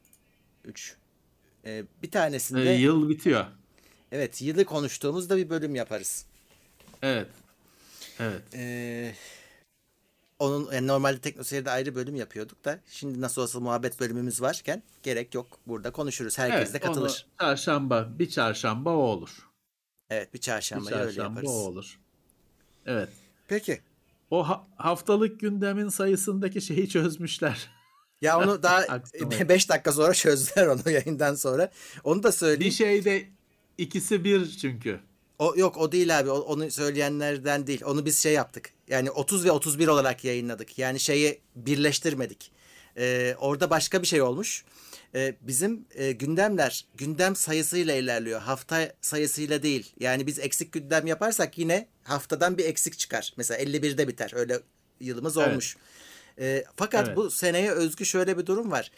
3. 0.64 0.96
Ee, 1.64 1.84
bir 2.02 2.10
tanesinde... 2.10 2.70
Ee, 2.70 2.78
yıl 2.78 3.08
bitiyor. 3.08 3.46
Evet 4.12 4.42
yılı 4.42 4.64
konuştuğumuzda 4.64 5.36
bir 5.36 5.50
bölüm 5.50 5.74
yaparız. 5.74 6.26
Evet. 7.02 7.26
Evet. 8.20 8.42
Ee, 8.54 9.14
onun 10.38 10.72
yani 10.72 10.86
normalde 10.86 11.18
Teknoseyir'de 11.18 11.70
ayrı 11.70 11.94
bölüm 11.94 12.16
yapıyorduk 12.16 12.64
da 12.64 12.80
şimdi 12.86 13.20
nasıl 13.20 13.42
olsa 13.42 13.60
muhabbet 13.60 14.00
bölümümüz 14.00 14.40
varken 14.40 14.82
gerek 15.02 15.34
yok. 15.34 15.58
Burada 15.66 15.90
konuşuruz. 15.90 16.38
Herkes 16.38 16.60
evet, 16.60 16.74
de 16.74 16.78
katılır. 16.78 17.26
Onu 17.30 17.46
çarşamba, 17.46 18.08
bir 18.18 18.28
çarşamba 18.30 18.90
o 18.90 19.00
olur. 19.00 19.48
Evet 20.10 20.34
bir 20.34 20.38
çarşamba, 20.38 20.86
bir 20.86 20.90
çarşamba 20.90 21.10
öyle 21.10 21.22
yaparız. 21.22 21.50
o 21.50 21.52
olur. 21.52 22.00
Evet. 22.86 23.08
Peki. 23.48 23.80
O 24.30 24.48
ha- 24.48 24.66
haftalık 24.76 25.40
gündemin 25.40 25.88
sayısındaki 25.88 26.60
şeyi 26.60 26.88
çözmüşler. 26.88 27.79
Ya 28.22 28.38
onu 28.38 28.62
daha 28.62 28.86
5 29.48 29.68
dakika 29.68 29.92
sonra 29.92 30.14
çözdüler 30.14 30.66
onu 30.66 30.80
yayından 30.90 31.34
sonra. 31.34 31.70
Onu 32.04 32.22
da 32.22 32.32
söyleyeyim. 32.32 32.70
Bir 32.70 32.76
şeyde 32.76 33.24
ikisi 33.78 34.24
bir 34.24 34.50
çünkü. 34.50 35.00
O 35.38 35.54
yok 35.56 35.76
o 35.76 35.92
değil 35.92 36.18
abi. 36.18 36.30
O, 36.30 36.38
onu 36.38 36.70
söyleyenlerden 36.70 37.66
değil. 37.66 37.82
Onu 37.84 38.06
biz 38.06 38.22
şey 38.22 38.32
yaptık. 38.32 38.70
Yani 38.88 39.10
30 39.10 39.44
ve 39.44 39.50
31 39.50 39.88
olarak 39.88 40.24
yayınladık. 40.24 40.78
Yani 40.78 41.00
şeyi 41.00 41.40
birleştirmedik. 41.56 42.52
Ee, 42.96 43.34
orada 43.38 43.70
başka 43.70 44.02
bir 44.02 44.06
şey 44.06 44.22
olmuş. 44.22 44.64
Ee, 45.14 45.34
bizim 45.40 45.84
e, 45.94 46.12
gündemler 46.12 46.86
gündem 46.94 47.36
sayısıyla 47.36 47.94
ilerliyor. 47.94 48.40
Hafta 48.40 48.92
sayısıyla 49.00 49.62
değil. 49.62 49.92
Yani 50.00 50.26
biz 50.26 50.38
eksik 50.38 50.72
gündem 50.72 51.06
yaparsak 51.06 51.58
yine 51.58 51.86
haftadan 52.02 52.58
bir 52.58 52.64
eksik 52.64 52.98
çıkar. 52.98 53.32
Mesela 53.36 53.62
51'de 53.62 54.08
biter. 54.08 54.32
Öyle 54.34 54.60
yılımız 55.00 55.36
evet. 55.36 55.48
olmuş. 55.48 55.76
E, 56.38 56.64
fakat 56.76 57.06
evet. 57.06 57.16
bu 57.16 57.30
seneye 57.30 57.70
özgü 57.70 58.06
şöyle 58.06 58.38
bir 58.38 58.46
durum 58.46 58.70
var. 58.70 58.90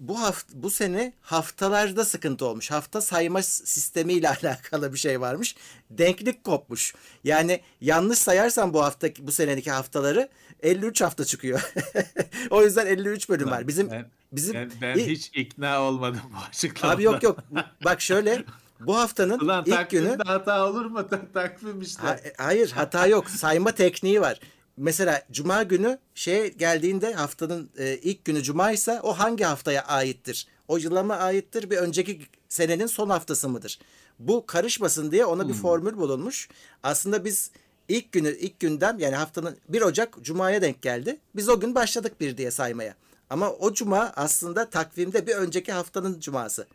Bu 0.00 0.20
hafta 0.20 0.62
bu 0.62 0.70
sene 0.70 1.12
haftalarda 1.20 2.04
sıkıntı 2.04 2.46
olmuş. 2.46 2.70
Hafta 2.70 3.00
sayma 3.00 3.42
sistemiyle 3.42 4.28
alakalı 4.42 4.92
bir 4.92 4.98
şey 4.98 5.20
varmış. 5.20 5.56
Denklik 5.90 6.44
kopmuş. 6.44 6.94
Yani 7.24 7.60
yanlış 7.80 8.18
sayarsan 8.18 8.74
bu 8.74 8.84
hafta 8.84 9.08
bu 9.18 9.32
senedeki 9.32 9.70
haftaları 9.70 10.28
53 10.62 11.00
hafta 11.00 11.24
çıkıyor. 11.24 11.72
o 12.50 12.62
yüzden 12.62 12.86
53 12.86 13.28
bölüm 13.28 13.50
var. 13.50 13.68
Bizim 13.68 13.90
ben, 13.90 14.10
bizim 14.32 14.54
ben, 14.54 14.70
ben 14.82 14.98
hiç 14.98 15.30
ikna 15.34 15.82
olmadım 15.82 16.20
bu 16.32 16.48
açıklamada. 16.48 16.96
Abi 16.96 17.02
yok 17.02 17.22
yok. 17.22 17.38
Bak 17.84 18.00
şöyle 18.00 18.44
bu 18.80 18.98
haftanın 18.98 19.38
Ulan, 19.38 19.64
ilk 19.66 19.90
günü 19.90 20.18
hata 20.26 20.66
olur 20.66 20.84
mu? 20.84 21.08
Takvim 21.34 21.80
işte. 21.80 22.02
Ha, 22.02 22.16
hayır 22.38 22.70
hata 22.70 23.06
yok. 23.06 23.30
Sayma 23.30 23.72
tekniği 23.72 24.20
var 24.20 24.40
mesela 24.78 25.22
cuma 25.30 25.62
günü 25.62 25.98
şey 26.14 26.54
geldiğinde 26.54 27.14
haftanın 27.14 27.70
e, 27.78 27.96
ilk 27.96 28.24
günü 28.24 28.42
cuma 28.42 28.72
ise 28.72 29.00
o 29.00 29.12
hangi 29.12 29.44
haftaya 29.44 29.84
aittir? 29.84 30.46
O 30.68 30.76
yıla 30.76 31.02
mı 31.02 31.16
aittir 31.16 31.70
bir 31.70 31.76
önceki 31.76 32.20
senenin 32.48 32.86
son 32.86 33.10
haftası 33.10 33.48
mıdır? 33.48 33.78
Bu 34.18 34.46
karışmasın 34.46 35.10
diye 35.10 35.24
ona 35.24 35.42
hmm. 35.42 35.48
bir 35.48 35.54
formül 35.54 35.96
bulunmuş. 35.96 36.48
Aslında 36.82 37.24
biz 37.24 37.50
ilk 37.88 38.12
günü 38.12 38.30
ilk 38.30 38.60
gündem 38.60 38.98
yani 38.98 39.16
haftanın 39.16 39.56
1 39.68 39.82
Ocak 39.82 40.22
cumaya 40.22 40.62
denk 40.62 40.82
geldi. 40.82 41.18
Biz 41.36 41.48
o 41.48 41.60
gün 41.60 41.74
başladık 41.74 42.20
bir 42.20 42.36
diye 42.36 42.50
saymaya. 42.50 42.94
Ama 43.30 43.50
o 43.50 43.74
cuma 43.74 44.12
aslında 44.16 44.70
takvimde 44.70 45.26
bir 45.26 45.34
önceki 45.34 45.72
haftanın 45.72 46.20
cuması. 46.20 46.66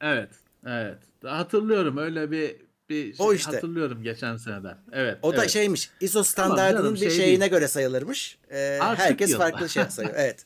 Evet. 0.00 0.30
Evet. 0.66 0.98
Hatırlıyorum 1.24 1.96
öyle 1.96 2.30
bir 2.30 2.56
Bir 2.88 3.14
O 3.18 3.28
şey 3.28 3.36
işte. 3.36 3.52
hatırlıyorum 3.52 4.02
geçen 4.02 4.36
seneden. 4.36 4.78
Evet. 4.92 5.18
O 5.22 5.32
da 5.32 5.40
evet. 5.40 5.50
şeymiş. 5.50 5.90
ISO 6.00 6.22
standartının 6.22 6.82
canım, 6.82 6.94
bir 6.94 6.98
şey 6.98 7.10
şeyine 7.10 7.40
değil. 7.40 7.50
göre 7.50 7.68
sayılırmış. 7.68 8.38
Ee, 8.50 8.78
Artık 8.80 9.04
herkes 9.04 9.30
yıl. 9.30 9.38
farklı 9.38 9.68
şey 9.68 9.84
sayıyor. 9.84 10.14
Evet. 10.18 10.44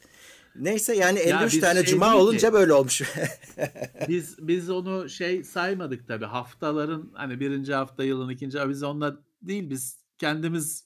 Neyse 0.56 0.94
yani 0.97 1.19
53 1.19 1.52
biz 1.52 1.60
tane 1.60 1.82
şey 1.85 1.90
cuma 1.93 2.06
değil 2.06 2.16
ki- 2.16 2.23
olunca 2.23 2.52
böyle 2.52 2.73
olmuş. 2.73 3.02
biz 4.09 4.36
biz 4.39 4.70
onu 4.70 5.09
şey 5.09 5.44
saymadık 5.44 6.09
tabii. 6.09 6.24
Haftaların 6.24 7.10
hani 7.14 7.40
birinci 7.40 7.74
hafta 7.74 8.05
yılın 8.05 8.28
ikinci 8.28 8.59
hafta 8.59 8.70
biz 8.70 8.82
onunla 8.82 9.16
değil 9.43 9.70
biz 9.70 9.97
kendimiz 10.19 10.85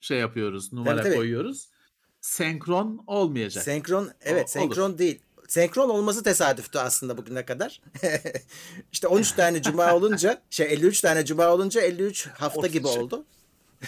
şey 0.00 0.18
yapıyoruz 0.18 0.72
numara 0.72 1.02
tabii. 1.02 1.14
koyuyoruz. 1.16 1.68
Senkron 2.20 3.04
olmayacak. 3.06 3.64
Senkron 3.64 4.10
evet 4.20 4.44
O- 4.44 4.48
senkron 4.48 4.98
değil. 4.98 5.20
Senkron 5.50 5.88
olması 5.88 6.22
tesadüftü 6.22 6.78
aslında 6.78 7.16
bugüne 7.16 7.44
kadar. 7.44 7.80
işte 8.92 9.08
13 9.08 9.32
tane 9.32 9.62
cuma 9.62 9.94
olunca 9.94 10.42
şey 10.50 10.72
53 10.72 11.00
tane 11.00 11.24
cuma 11.24 11.48
olunca 11.48 11.80
53 11.80 12.26
hafta 12.26 12.66
gibi 12.66 12.86
Olacak. 12.86 13.02
oldu. 13.02 13.24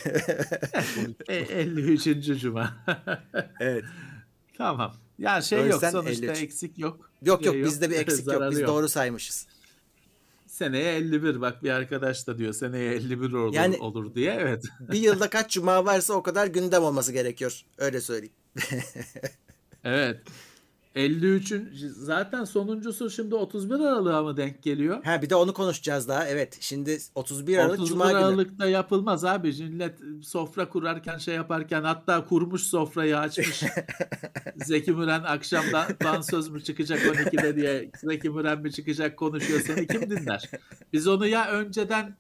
E, 1.28 1.36
53. 1.36 2.40
cuma. 2.40 2.76
Evet. 3.60 3.84
tamam. 4.59 4.94
Ya 5.18 5.43
şey 5.43 5.66
yok 5.66 5.80
sonuçta 5.90 6.26
53. 6.26 6.43
eksik 6.43 6.78
yok. 6.78 7.10
Yok 7.22 7.44
yok 7.44 7.55
Şey 7.55 7.64
bizde 7.64 7.90
bir 7.90 7.97
eksik 7.97 8.26
yok. 8.26 8.43
Biz 8.51 8.62
doğru 8.62 8.89
saymışız. 8.89 9.47
Seneye 10.47 10.97
51 10.97 11.40
bak 11.40 11.62
bir 11.62 11.70
arkadaş 11.70 12.26
da 12.26 12.39
diyor 12.39 12.52
seneye 12.52 12.94
51 12.94 13.32
olur, 13.32 13.55
Yani- 13.55 13.76
olur 13.76 14.14
diye. 14.14 14.36
Evet. 14.40 14.64
Bir 14.80 14.98
yılda 14.98 15.30
kaç 15.30 15.51
cuma 15.51 15.84
varsa 15.84 16.14
o 16.14 16.22
kadar 16.22 16.47
gündem 16.47 16.82
olması 16.82 17.12
gerekiyor. 17.12 17.62
Öyle 17.78 18.01
söyleyeyim. 18.01 18.34
Evet. 19.84 20.20
53'ün 20.97 21.70
zaten 21.97 22.44
sonuncusu 22.44 23.10
şimdi 23.10 23.35
31 23.35 23.74
Aralık'a 23.74 24.23
mı 24.23 24.36
denk 24.36 24.62
geliyor? 24.62 25.05
Ha 25.05 25.23
bir 25.23 25.31
de 25.31 25.35
onu 25.35 25.55
konuşacağız 25.55 26.09
daha. 26.09 26.28
Evet. 26.28 26.56
Şimdi 26.60 26.98
31 27.14 27.59
Aralık 27.59 27.73
31 27.81 27.89
cuma 27.89 28.09
günü. 28.12 28.19
Aralık'ta 28.19 28.66
yapılmaz 28.66 29.24
abi. 29.24 29.48
Millet 29.48 29.98
sofra 30.23 30.69
kurarken 30.69 31.19
şey 31.19 31.35
yaparken 31.35 31.82
hatta 31.82 32.24
kurmuş 32.24 32.62
sofrayı 32.62 33.19
açmış. 33.19 33.62
Zeki 34.64 34.93
Müren 34.93 35.23
akşamdan 35.23 35.86
dansöz 36.05 36.48
mü 36.48 36.62
çıkacak 36.64 37.01
12'de 37.01 37.56
diye 37.56 37.90
Zeki 38.05 38.31
Müren 38.31 38.60
mi 38.62 38.73
çıkacak 38.73 39.16
konuşuyor 39.16 39.60
seni 39.60 39.86
kim 39.86 40.10
dinler? 40.10 40.51
Biz 40.93 41.09
onu 41.09 41.27
ya 41.27 41.51
önceden 41.51 42.16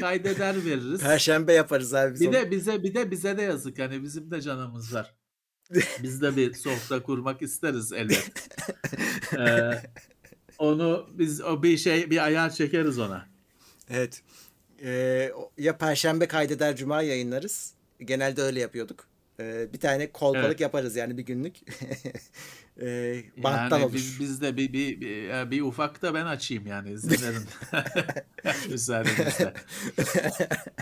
kaydeder 0.00 0.64
veririz. 0.64 1.00
Perşembe 1.00 1.52
yaparız 1.52 1.94
abi. 1.94 2.14
biz 2.14 2.20
Bir 2.20 2.26
onu. 2.26 2.34
de 2.34 2.50
bize 2.50 2.82
bir 2.82 2.94
de 2.94 3.10
bize 3.10 3.38
de 3.38 3.42
yazık 3.42 3.78
hani 3.78 4.02
bizim 4.02 4.30
de 4.30 4.40
canımız 4.40 4.94
var. 4.94 5.14
Biz 6.02 6.22
de 6.22 6.36
bir 6.36 6.54
sofra 6.54 7.02
kurmak 7.02 7.42
isteriz 7.42 7.92
elbet. 7.92 8.30
Ee, 9.38 9.82
onu 10.58 11.10
biz 11.12 11.40
o 11.40 11.62
bir 11.62 11.76
şey 11.78 12.10
bir 12.10 12.24
ayar 12.24 12.50
çekeriz 12.50 12.98
ona. 12.98 13.28
Evet. 13.90 14.22
Ee, 14.82 15.32
ya 15.58 15.78
perşembe 15.78 16.28
kaydeder 16.28 16.76
cuma 16.76 17.02
yayınlarız. 17.02 17.74
Genelde 18.00 18.42
öyle 18.42 18.60
yapıyorduk. 18.60 19.06
Ee, 19.40 19.72
bir 19.72 19.80
tane 19.80 20.12
kolpalık 20.12 20.46
Evet. 20.46 20.60
yaparız 20.60 20.96
yani 20.96 21.18
bir 21.18 21.22
günlük. 21.22 21.56
ee, 22.82 23.24
banttan 23.36 23.78
yani 23.78 23.84
olur. 23.84 23.94
biz, 23.94 24.20
biz 24.20 24.40
de 24.40 24.56
bir, 24.56 24.72
bir, 24.72 25.00
bir, 25.00 25.50
bir 25.50 25.60
ufak 25.60 26.02
da 26.02 26.14
ben 26.14 26.26
açayım 26.26 26.66
yani 26.66 26.90
izin 26.92 27.10
verin. 27.10 27.42
Müsaadenizle. 28.70 29.52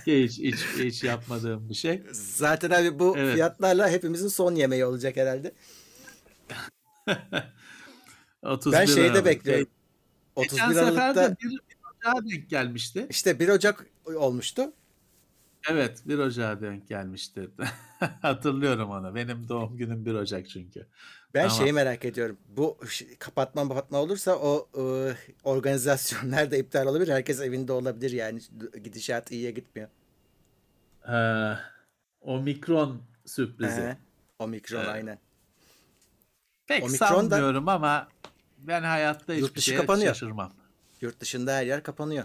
hiç, 0.07 0.39
hiç, 0.39 0.57
hiç 0.79 1.05
yapmadığım 1.05 1.69
bir 1.69 1.75
şey. 1.75 2.03
Zaten 2.13 2.71
abi 2.71 2.99
bu 2.99 3.15
Evet. 3.19 3.35
fiyatlarla 3.35 3.89
hepimizin 3.89 4.29
son 4.29 4.55
yemeği 4.55 4.85
olacak 4.85 5.17
herhalde. 5.17 5.53
31 8.43 8.73
Ben 8.73 8.85
şeyde 8.87 9.11
Aralık. 9.11 9.25
bekliyorum. 9.25 9.67
Geçen 10.37 10.57
31 10.57 10.75
sefer 10.75 10.83
Aralık'ta 10.83 11.31
de 11.31 11.37
bir, 11.43 11.51
bir 11.51 11.61
ocağa 11.97 12.29
denk 12.31 12.51
gelmişti. 12.51 13.07
işte 13.11 13.39
1 13.41 13.49
Ocak 13.49 13.87
olmuştu. 14.07 14.73
Evet 15.71 16.03
1 16.07 16.19
Ocak'a 16.19 16.61
denk 16.61 16.89
gelmişti. 16.89 17.51
Hatırlıyorum 18.23 18.91
onu. 18.91 19.15
Benim 19.15 19.49
doğum 19.49 19.77
günüm 19.77 20.07
1 20.07 20.15
Ocak 20.15 20.49
çünkü. 20.49 20.87
Ben 21.35 21.49
Tamam. 21.49 21.59
şeyi 21.63 21.73
merak 21.73 22.05
ediyorum. 22.05 22.39
Bu 22.49 22.79
kapatma 23.19 23.69
kapatma 23.69 23.99
olursa 23.99 24.37
o 24.37 24.69
e, 24.79 24.83
organizasyonlar 25.45 26.51
da 26.51 26.57
iptal 26.57 26.87
olabilir. 26.87 27.13
Herkes 27.13 27.41
evinde 27.41 27.73
olabilir 27.73 28.11
yani. 28.11 28.41
Gidişat 28.85 29.31
iyiye 29.31 29.51
gitmiyor. 29.51 29.89
Ee, 31.09 31.59
Omikron 32.21 33.03
sürprizi. 33.27 33.81
He. 33.81 33.97
Omikron 34.39 34.79
Evet. 34.79 34.89
aynen. 34.89 35.19
Pek 36.67 36.85
Omikron 36.85 37.31
da- 37.31 37.37
sanmıyorum 37.37 37.69
ama 37.69 38.09
ben 38.59 38.83
hayatta 38.83 39.33
hiçbir 39.33 39.61
şeye 39.61 39.77
kapanıyor. 39.77 40.15
şaşırmam. 40.15 40.53
Yurt 41.01 41.21
dışında 41.21 41.53
her 41.57 41.67
yer 41.67 41.83
kapanıyor. 41.83 42.25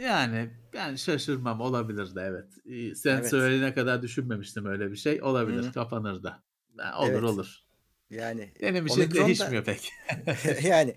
Yani 0.00 0.50
ben 0.72 0.96
şaşırmam 0.96 1.60
olabilir 1.60 2.14
de 2.14 2.20
evet. 2.20 2.52
Sen 2.98 3.16
Evet. 3.16 3.30
söyleyene 3.30 3.74
kadar 3.74 4.02
düşünmemiştim 4.02 4.66
öyle 4.66 4.90
bir 4.90 4.96
şey. 4.96 5.22
Olabilir 5.22 5.62
Hı. 5.64 5.72
kapanır 5.72 6.22
da. 6.22 6.42
Olur 6.98 7.10
Evet. 7.10 7.22
olur. 7.22 7.58
Yani 8.10 8.52
Benim 8.62 8.86
için 8.86 9.00
Omikron 9.00 9.22
da- 9.22 9.26
değişmiyor 9.26 9.64
pek. 9.64 9.92
yani 10.62 10.94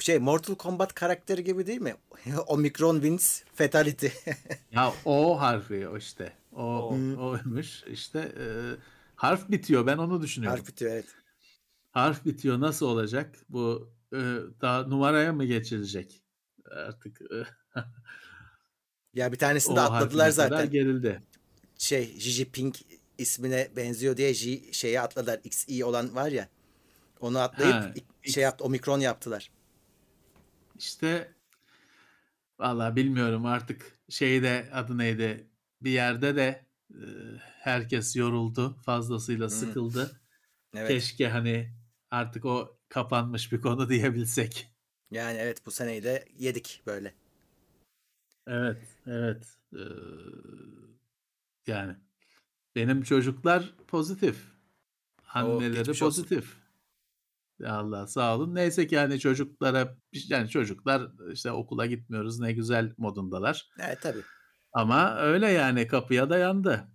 şey 0.00 0.18
Mortal 0.18 0.54
Kombat 0.54 0.94
karakteri 0.94 1.44
gibi 1.44 1.66
değil 1.66 1.80
mi? 1.80 1.94
Omikron 2.46 2.94
wins 2.94 3.42
fatality. 3.54 4.06
Ya 4.72 4.92
o 5.04 5.40
harfi 5.40 5.88
o 5.88 5.96
işte. 5.96 6.32
O 6.52 6.62
O. 6.64 6.88
oymuş 7.28 7.84
işte 7.86 8.18
e, 8.38 8.44
harf 9.16 9.50
bitiyor 9.50 9.86
ben 9.86 9.98
onu 9.98 10.22
düşünüyorum. 10.22 10.58
Harf 10.58 10.68
bitiyor 10.68 10.92
evet. 10.92 11.04
Harf 11.90 12.24
bitiyor 12.24 12.60
nasıl 12.60 12.86
olacak? 12.86 13.34
Bu 13.48 13.92
e, 14.12 14.18
daha 14.60 14.82
numaraya 14.82 15.32
mı 15.32 15.44
geçilecek? 15.44 16.22
Artık 16.70 17.20
e, 17.22 17.36
Ya 19.14 19.32
bir 19.32 19.38
tanesini 19.38 19.72
o 19.72 19.76
de 19.76 19.80
harfine 19.80 19.96
atladılar 19.96 20.30
zaten. 20.30 20.70
gerildi. 20.70 21.22
Şey 21.78 22.04
Xi 22.04 22.30
Jinping 22.30 22.74
ismine 23.18 23.68
benziyor 23.76 24.16
diye 24.16 24.30
Xi 24.30 24.74
şeye 24.74 25.00
atladılar. 25.00 25.40
XI 25.44 25.84
olan 25.84 26.14
var 26.14 26.30
ya. 26.30 26.48
Onu 27.20 27.38
atlayıp 27.38 27.74
Ha, 27.74 27.94
şey 28.22 28.42
yaptı 28.42 28.64
Omikron 28.64 29.00
yaptılar. 29.00 29.50
İşte 30.78 31.34
vallahi 32.58 32.96
bilmiyorum 32.96 33.46
artık 33.46 33.98
şeyde 34.08 34.68
adı 34.72 34.98
neydi 34.98 35.50
bir 35.82 35.90
yerde 35.90 36.36
de 36.36 36.66
e, 36.90 37.04
herkes 37.38 38.16
yoruldu 38.16 38.76
fazlasıyla 38.82 39.50
sıkıldı. 39.50 40.20
Evet. 40.74 40.88
Keşke 40.88 41.28
hani 41.28 41.74
artık 42.10 42.44
o 42.44 42.78
kapanmış 42.88 43.52
bir 43.52 43.60
konu 43.60 43.88
diyebilsek. 43.88 44.68
Yani 45.10 45.38
evet 45.38 45.66
bu 45.66 45.70
seneyi 45.70 46.02
de 46.02 46.24
yedik 46.38 46.82
böyle. 46.86 47.14
Evet, 48.46 48.78
evet. 49.06 49.56
Ee, 49.74 49.78
yani 51.66 51.96
benim 52.76 53.02
çocuklar 53.02 53.74
pozitif. 53.88 54.44
Anneleri 55.34 55.90
olsun. 55.90 56.06
pozitif. 56.06 56.56
Ya 57.58 57.74
Allah 57.74 58.06
sağ 58.06 58.36
olun. 58.36 58.54
Neyse 58.54 58.86
ki 58.86 58.98
hani 58.98 59.20
çocuklara 59.20 59.96
yani 60.12 60.48
çocuklar 60.48 61.10
işte 61.32 61.52
okula 61.52 61.86
gitmiyoruz 61.86 62.40
ne 62.40 62.52
güzel 62.52 62.94
modundalar. 62.98 63.70
Evet 63.78 63.98
tabii. 64.02 64.22
Ama 64.72 65.16
öyle 65.18 65.48
yani 65.48 65.86
kapıya 65.86 66.30
dayandı. 66.30 66.88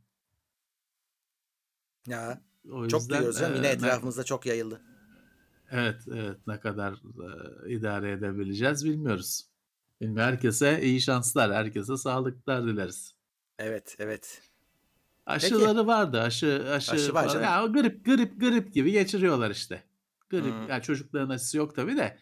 Ya 2.08 2.42
O 2.72 2.88
çok 2.88 3.02
yüzden 3.02 3.18
duyuyoruz 3.18 3.40
canım. 3.40 3.56
Yine 3.56 3.68
e, 3.68 3.70
ne- 3.70 3.74
etrafımızda 3.74 4.24
çok 4.24 4.46
yayıldı. 4.46 4.82
Evet, 5.72 6.02
evet 6.08 6.48
ne 6.48 6.60
kadar 6.60 6.94
e, 6.94 7.74
idare 7.74 8.12
edebileceğiz 8.12 8.86
bilmiyoruz. 8.86 9.55
Bilmiyorum. 10.02 10.32
Herkese 10.34 10.82
iyi 10.82 11.02
şanslar, 11.02 11.54
herkese 11.54 11.98
sağlıklar 11.98 12.64
dileriz. 12.68 13.14
Evet 13.60 13.96
evet. 14.00 14.42
Aşıları 15.26 15.88
vardı. 15.88 16.22
Aşı 16.22 16.66
aşı, 16.72 16.92
Aşı 16.92 17.14
var 17.14 17.28
canım. 17.30 17.44
Ya 17.44 17.66
grip 17.66 18.06
grip 18.06 18.40
grip 18.40 18.74
gibi 18.74 18.92
geçiriyorlar 18.92 19.52
işte. 19.52 19.84
Grip 20.30 20.44
Hmm. 20.46 20.68
yani 20.70 20.84
çocukların 20.84 21.30
aşısı 21.30 21.58
yok 21.58 21.76
tabii 21.76 21.98
de 21.98 22.18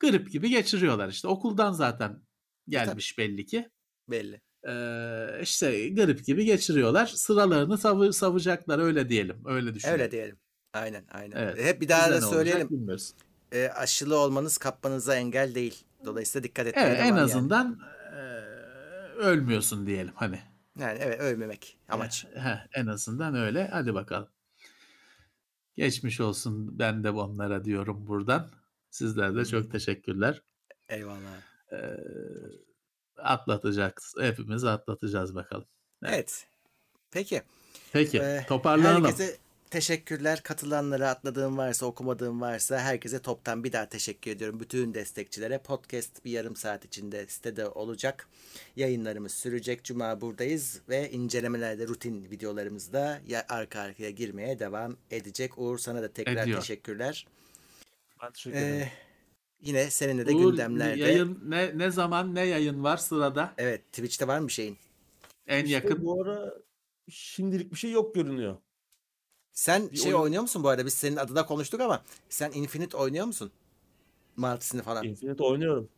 grip 0.00 0.30
gibi 0.32 0.48
geçiriyorlar 0.50 1.08
işte. 1.08 1.28
Okuldan 1.28 1.72
zaten 1.72 2.10
E, 2.10 2.70
gelmiş 2.70 3.18
belli 3.18 3.46
ki. 3.46 3.68
Belli. 4.10 4.40
Ee, 4.68 5.42
işte 5.42 5.88
grip 5.88 6.24
gibi 6.26 6.44
geçiriyorlar. 6.44 7.06
Sıralarını 7.06 7.78
savı, 7.78 8.12
savacaklar 8.12 8.78
öyle 8.78 9.08
diyelim. 9.08 9.42
Öyle 9.46 9.74
düşünüyorum. 9.74 10.00
Öyle 10.02 10.10
diyelim. 10.10 10.38
Aynen 10.72 11.04
aynen. 11.10 11.36
Evet. 11.36 11.58
Hep 11.64 11.80
bir 11.80 11.88
daha 11.88 12.00
Bize 12.10 12.10
da 12.10 12.14
olacak 12.26 12.32
söyleyelim. 12.32 12.70
bilmiyoruz. 12.70 13.14
E, 13.52 13.68
aşılı 13.68 14.16
olmanız 14.18 14.58
kapmanıza 14.58 15.16
engel 15.16 15.54
değil. 15.54 15.84
Dolayısıyla 16.04 16.44
dikkat 16.44 16.66
etmeye 16.66 16.86
Evet 16.86 17.00
en 17.00 17.06
devam 17.06 17.16
yani. 17.16 17.24
azından 17.24 17.80
e, 18.12 18.18
ölmüyorsun 19.16 19.86
diyelim 19.86 20.12
hani. 20.14 20.40
Yani 20.78 20.98
evet 21.02 21.20
ölmemek 21.20 21.78
amaç. 21.88 22.26
Heh, 22.34 22.66
en 22.74 22.86
azından 22.86 23.34
öyle. 23.34 23.68
Hadi 23.72 23.94
bakalım. 23.94 24.28
Geçmiş 25.76 26.20
olsun 26.20 26.78
ben 26.78 27.04
de 27.04 27.10
onlara 27.10 27.64
diyorum 27.64 28.06
buradan. 28.06 28.50
Sizler 28.90 29.36
de 29.36 29.44
çok 29.44 29.70
teşekkürler. 29.72 30.42
Eyvallah. 30.88 31.42
Ee, 31.72 31.96
atlatacağız. 33.16 34.14
Hepimiz 34.20 34.64
atlatacağız 34.64 35.34
bakalım. 35.34 35.66
Evet. 36.02 36.12
Evet. 36.14 36.46
Peki. 37.10 37.42
Peki 37.92 38.18
e, 38.18 38.44
toparlanalım. 38.48 39.04
Herkese 39.04 39.36
teşekkürler. 39.70 40.42
Katılanlara 40.42 41.10
atladığım 41.10 41.58
varsa, 41.58 41.86
okumadığım 41.86 42.40
varsa 42.40 42.78
herkese 42.78 43.18
toptan 43.22 43.64
bir 43.64 43.72
daha 43.72 43.88
teşekkür 43.88 44.30
ediyorum. 44.30 44.60
Bütün 44.60 44.94
destekçilere. 44.94 45.58
Podcast 45.58 46.24
bir 46.24 46.30
yarım 46.30 46.56
saat 46.56 46.84
içinde 46.84 47.26
sitede 47.26 47.68
olacak. 47.68 48.28
Yayınlarımız 48.76 49.32
sürecek. 49.32 49.84
Cuma 49.84 50.20
buradayız 50.20 50.80
ve 50.88 51.10
incelemelerde 51.10 51.88
rutin 51.88 52.30
videolarımızda 52.30 53.20
ya 53.26 53.46
arka 53.48 53.80
arkaya 53.80 54.10
girmeye 54.10 54.58
devam 54.58 54.96
edecek. 55.10 55.58
Uğur 55.58 55.78
sana 55.78 56.02
da 56.02 56.12
tekrar 56.12 56.42
Ediyor. 56.42 56.60
teşekkürler. 56.60 57.26
Ben 58.22 58.32
teşekkür 58.32 58.58
ederim. 58.58 58.74
Ee, 58.80 58.92
yine 59.60 59.90
seninle 59.90 60.26
de 60.26 60.34
Uğur, 60.34 60.50
gündemlerde. 60.50 61.00
yayın 61.00 61.40
ne 61.46 61.78
ne 61.78 61.90
zaman 61.90 62.34
ne 62.34 62.46
yayın 62.46 62.84
var 62.84 62.96
sırada? 62.96 63.54
Evet 63.58 63.86
Twitch'te 63.86 64.26
var 64.28 64.38
mı 64.38 64.48
bir 64.48 64.52
şeyin? 64.52 64.78
En 65.46 65.64
İşte 65.64 65.74
yakın 65.74 66.04
bu 66.04 66.22
ara 66.22 66.54
şimdilik 67.10 67.72
bir 67.72 67.76
şey 67.78 67.90
yok 67.90 68.14
görünüyor. 68.14 68.56
Sen 69.58 69.90
Bir 69.90 69.96
şey 69.96 70.14
oyun- 70.14 70.22
oynuyor 70.24 70.42
musun 70.42 70.64
bu 70.64 70.68
arada? 70.68 70.86
Biz 70.86 70.94
senin 70.94 71.16
adına 71.16 71.46
konuştuk 71.46 71.80
ama 71.80 72.02
sen 72.28 72.50
Infinite 72.54 72.96
oynuyor 72.96 73.26
musun? 73.26 73.50
Multisini 74.36 74.82
falan. 74.82 75.04
Infinite 75.04 75.42
oynuyorum. 75.44 75.88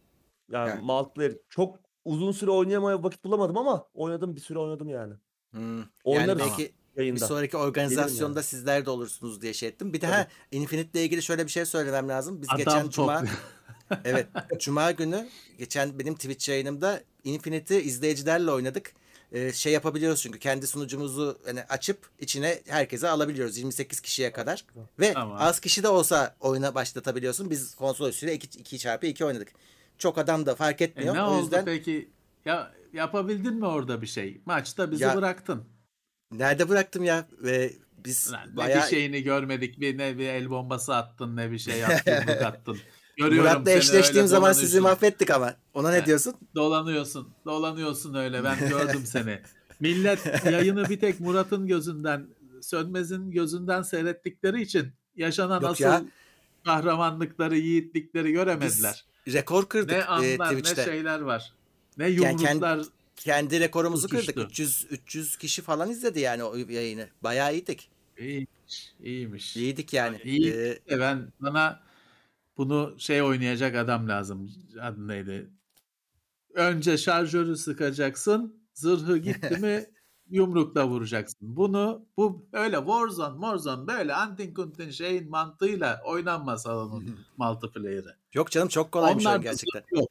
Yani 0.50 0.70
Evet. 0.70 0.82
multiplayer 0.82 1.32
çok 1.48 1.78
uzun 2.04 2.32
süre 2.32 2.50
oynayamaya 2.50 3.02
vakit 3.02 3.24
bulamadım 3.24 3.56
ama 3.58 3.86
oynadım 3.94 4.36
bir 4.36 4.40
süre 4.40 4.58
oynadım 4.58 4.88
yani. 4.88 5.14
Hmm. 5.50 5.78
Yani 5.78 5.86
Oynarız 6.04 6.38
belki 6.38 6.72
bir 6.96 7.00
yayında. 7.00 7.26
sonraki 7.26 7.56
organizasyonda 7.56 8.38
yani. 8.38 8.44
sizler 8.46 8.86
de 8.86 8.90
olursunuz 8.90 9.42
diye 9.42 9.52
şey 9.54 9.68
ettim. 9.68 9.92
Bir 9.92 10.00
de 10.00 10.06
ha 10.06 10.26
Infinite 10.50 10.90
ile 10.98 11.04
ilgili 11.04 11.22
şöyle 11.22 11.44
bir 11.46 11.50
şey 11.50 11.64
söylemem 11.66 12.08
lazım. 12.08 12.42
Biz 12.42 12.48
adam 12.48 12.58
geçen 12.58 12.88
cuma 12.88 13.14
topluyor. 13.18 13.38
evet 14.04 14.26
cuma 14.58 14.90
günü 14.90 15.28
geçen 15.58 15.98
benim 15.98 16.14
Twitch 16.14 16.48
yayınımda 16.48 17.00
Infinite'i 17.24 17.80
izleyicilerle 17.82 18.50
oynadık. 18.50 18.92
Ee, 19.32 19.52
şey 19.52 19.72
yapabiliyoruz 19.72 20.22
çünkü 20.22 20.38
kendi 20.38 20.66
sunucumuzu 20.66 21.38
hani 21.46 21.62
açıp 21.64 22.10
içine 22.18 22.60
herkese 22.68 23.08
alabiliyoruz 23.08 23.58
28 23.58 24.00
kişiye 24.00 24.32
kadar. 24.32 24.64
Ve 25.00 25.12
Tamam. 25.12 25.36
az 25.40 25.60
kişi 25.60 25.82
de 25.82 25.88
olsa 25.88 26.36
oyuna 26.40 26.74
başlatabiliyorsun. 26.74 27.50
Biz 27.50 27.74
konsol 27.74 28.08
üstüyle 28.08 28.34
2, 28.34 28.58
2 28.60 28.78
çarpı 28.78 29.06
2 29.06 29.24
oynadık. 29.24 29.48
Çok 29.98 30.18
adam 30.18 30.46
da 30.46 30.54
fark 30.54 30.80
E, 30.80 30.84
etmiyor. 30.84 31.14
ne 31.14 31.22
o 31.22 31.26
oldu 31.30 31.42
yüzden 31.42 31.64
peki? 31.64 32.10
Ya 32.44 32.72
yapabildin 32.92 33.54
mi 33.54 33.66
orada 33.66 34.02
bir 34.02 34.06
şey? 34.06 34.40
Maçta 34.46 34.90
bizi 34.90 35.02
Ya- 35.02 35.16
bıraktın. 35.16 35.64
nerede 36.32 36.68
bıraktım 36.68 37.04
ya 37.04 37.26
ve 37.32 37.72
biz 38.04 38.32
Lan 38.32 38.48
ne 38.52 38.56
bayağı 38.56 38.82
bir 38.84 38.88
şeyini 38.90 39.22
görmedik. 39.22 39.80
Bir 39.80 39.98
ne 39.98 40.18
bir 40.18 40.28
el 40.28 40.50
bombası 40.50 40.94
attın 40.94 41.36
ne 41.36 41.50
bir 41.50 41.58
şey 41.58 41.78
yaptın, 41.78 42.12
attın. 42.44 42.78
Görüyorum 43.20 43.50
Murat'la 43.52 43.70
eşleştiğim 43.72 44.26
zaman 44.26 44.52
sizi 44.52 44.80
mahvettik 44.80 45.30
ama. 45.30 45.54
Ona 45.74 45.90
ne 45.90 46.06
diyorsun? 46.06 46.34
Dolanıyorsun. 46.54 47.28
Dolanıyorsun 47.44 48.14
öyle. 48.14 48.44
Ben 48.44 48.58
gördüm 48.68 49.02
seni. 49.06 49.38
Millet 49.80 50.44
yayını 50.44 50.88
bir 50.88 51.00
tek 51.00 51.20
Murat'ın 51.20 51.66
gözünden, 51.66 52.26
Sönmez'in 52.62 53.30
gözünden 53.30 53.82
seyrettikleri 53.82 54.62
için 54.62 54.88
yaşanan 55.16 55.60
Yok 55.60 55.70
asıl 55.70 55.84
ya. 55.84 56.02
kahramanlıkları, 56.64 57.56
yiğitlikleri 57.56 58.32
göremediler. 58.32 59.04
Rekor 59.28 59.68
kırdık 59.68 59.90
ne 59.90 59.98
e, 59.98 60.04
anlar, 60.04 60.54
ne 60.54 60.58
Twitch'te. 60.58 60.84
şeyler 60.84 61.20
var. 61.20 61.52
Ne 61.98 62.08
Yani 62.08 62.20
kend- 62.42 62.48
yumruklar. 62.48 62.80
Kendi 63.16 63.60
rekorumuzu 63.60 64.06
Uçuştu. 64.06 64.34
kırdık. 64.34 64.50
300 64.50 64.86
300 64.90 65.36
kişi 65.36 65.62
falan 65.62 65.90
izledi 65.90 66.20
yani 66.20 66.44
o 66.44 66.56
yayını. 66.56 67.08
Bayağı 67.22 67.54
iyiydik. 67.54 67.90
İyiymiş, 68.18 68.92
iyiymiş. 69.02 69.56
İyiydik 69.56 69.92
yani. 69.92 70.20
İyi. 70.24 70.52
Ee, 70.52 70.78
E 70.90 71.00
ben 71.00 71.32
bana 71.40 71.80
bunu 72.60 72.94
şey 72.98 73.22
oynayacak 73.22 73.76
adam 73.76 74.08
lazım. 74.08 74.50
Adı 74.80 75.08
neydi? 75.08 75.50
Önce 76.54 76.98
şarjörü 76.98 77.56
sıkacaksın. 77.56 78.62
Zırhı 78.74 79.16
gitti 79.18 79.56
mi 79.56 79.86
yumrukla 80.30 80.88
vuracaksın. 80.88 81.56
Bunu 81.56 82.06
bu 82.16 82.46
öyle 82.52 82.76
Warzone, 82.76 83.34
Warzone 83.34 83.86
böyle 83.86 84.14
antin 84.14 84.54
kuntin 84.54 84.90
şeyin 84.90 85.30
mantığıyla 85.30 86.00
oynanmaz 86.04 86.66
onun 86.66 87.16
multiplayer'ı. 87.36 88.16
yok 88.34 88.50
canım 88.50 88.68
çok 88.68 88.92
kolaymış 88.92 89.26
oyun 89.26 89.36
Onlarda 89.36 89.42
gerçekten. 89.42 89.80
zırh 89.80 89.98
yok. 90.00 90.08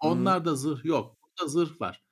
Onlarda 0.00 0.54
zırh 0.54 0.84
yok. 0.84 1.16
Burada 1.22 1.48
zırh 1.50 1.80
var. 1.80 2.02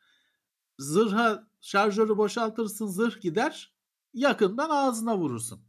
Zırha 0.78 1.47
şarjörü 1.61 2.17
boşaltırsın 2.17 2.86
zırh 2.86 3.20
gider. 3.20 3.73
Yakından 4.15 4.70
ağzına 4.70 5.19
vurursun. 5.19 5.61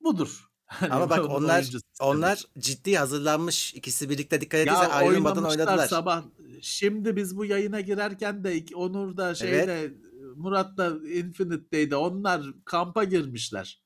Budur. 0.00 0.50
Hani 0.66 0.92
Ama 0.92 1.10
bak 1.10 1.30
onlar 1.30 1.70
onlar 2.00 2.44
ciddi 2.58 2.96
hazırlanmış. 2.96 3.74
İkisi 3.74 4.10
birlikte 4.10 4.40
dikkat 4.40 4.60
ettiysen 4.60 4.82
Ya 4.82 4.88
ayrılmadan 4.90 5.44
oynadılar. 5.44 5.88
sabah. 5.88 6.22
Şimdi 6.62 7.16
biz 7.16 7.36
bu 7.36 7.44
yayına 7.44 7.80
girerken 7.80 8.44
de 8.44 8.64
Onur 8.74 9.16
da 9.16 9.34
şeyde 9.34 9.92
Murat 10.36 10.76
da 10.76 10.88
Infinite'deydi. 11.08 11.96
Onlar 11.96 12.42
kampa 12.64 13.04
girmişler. 13.04 13.82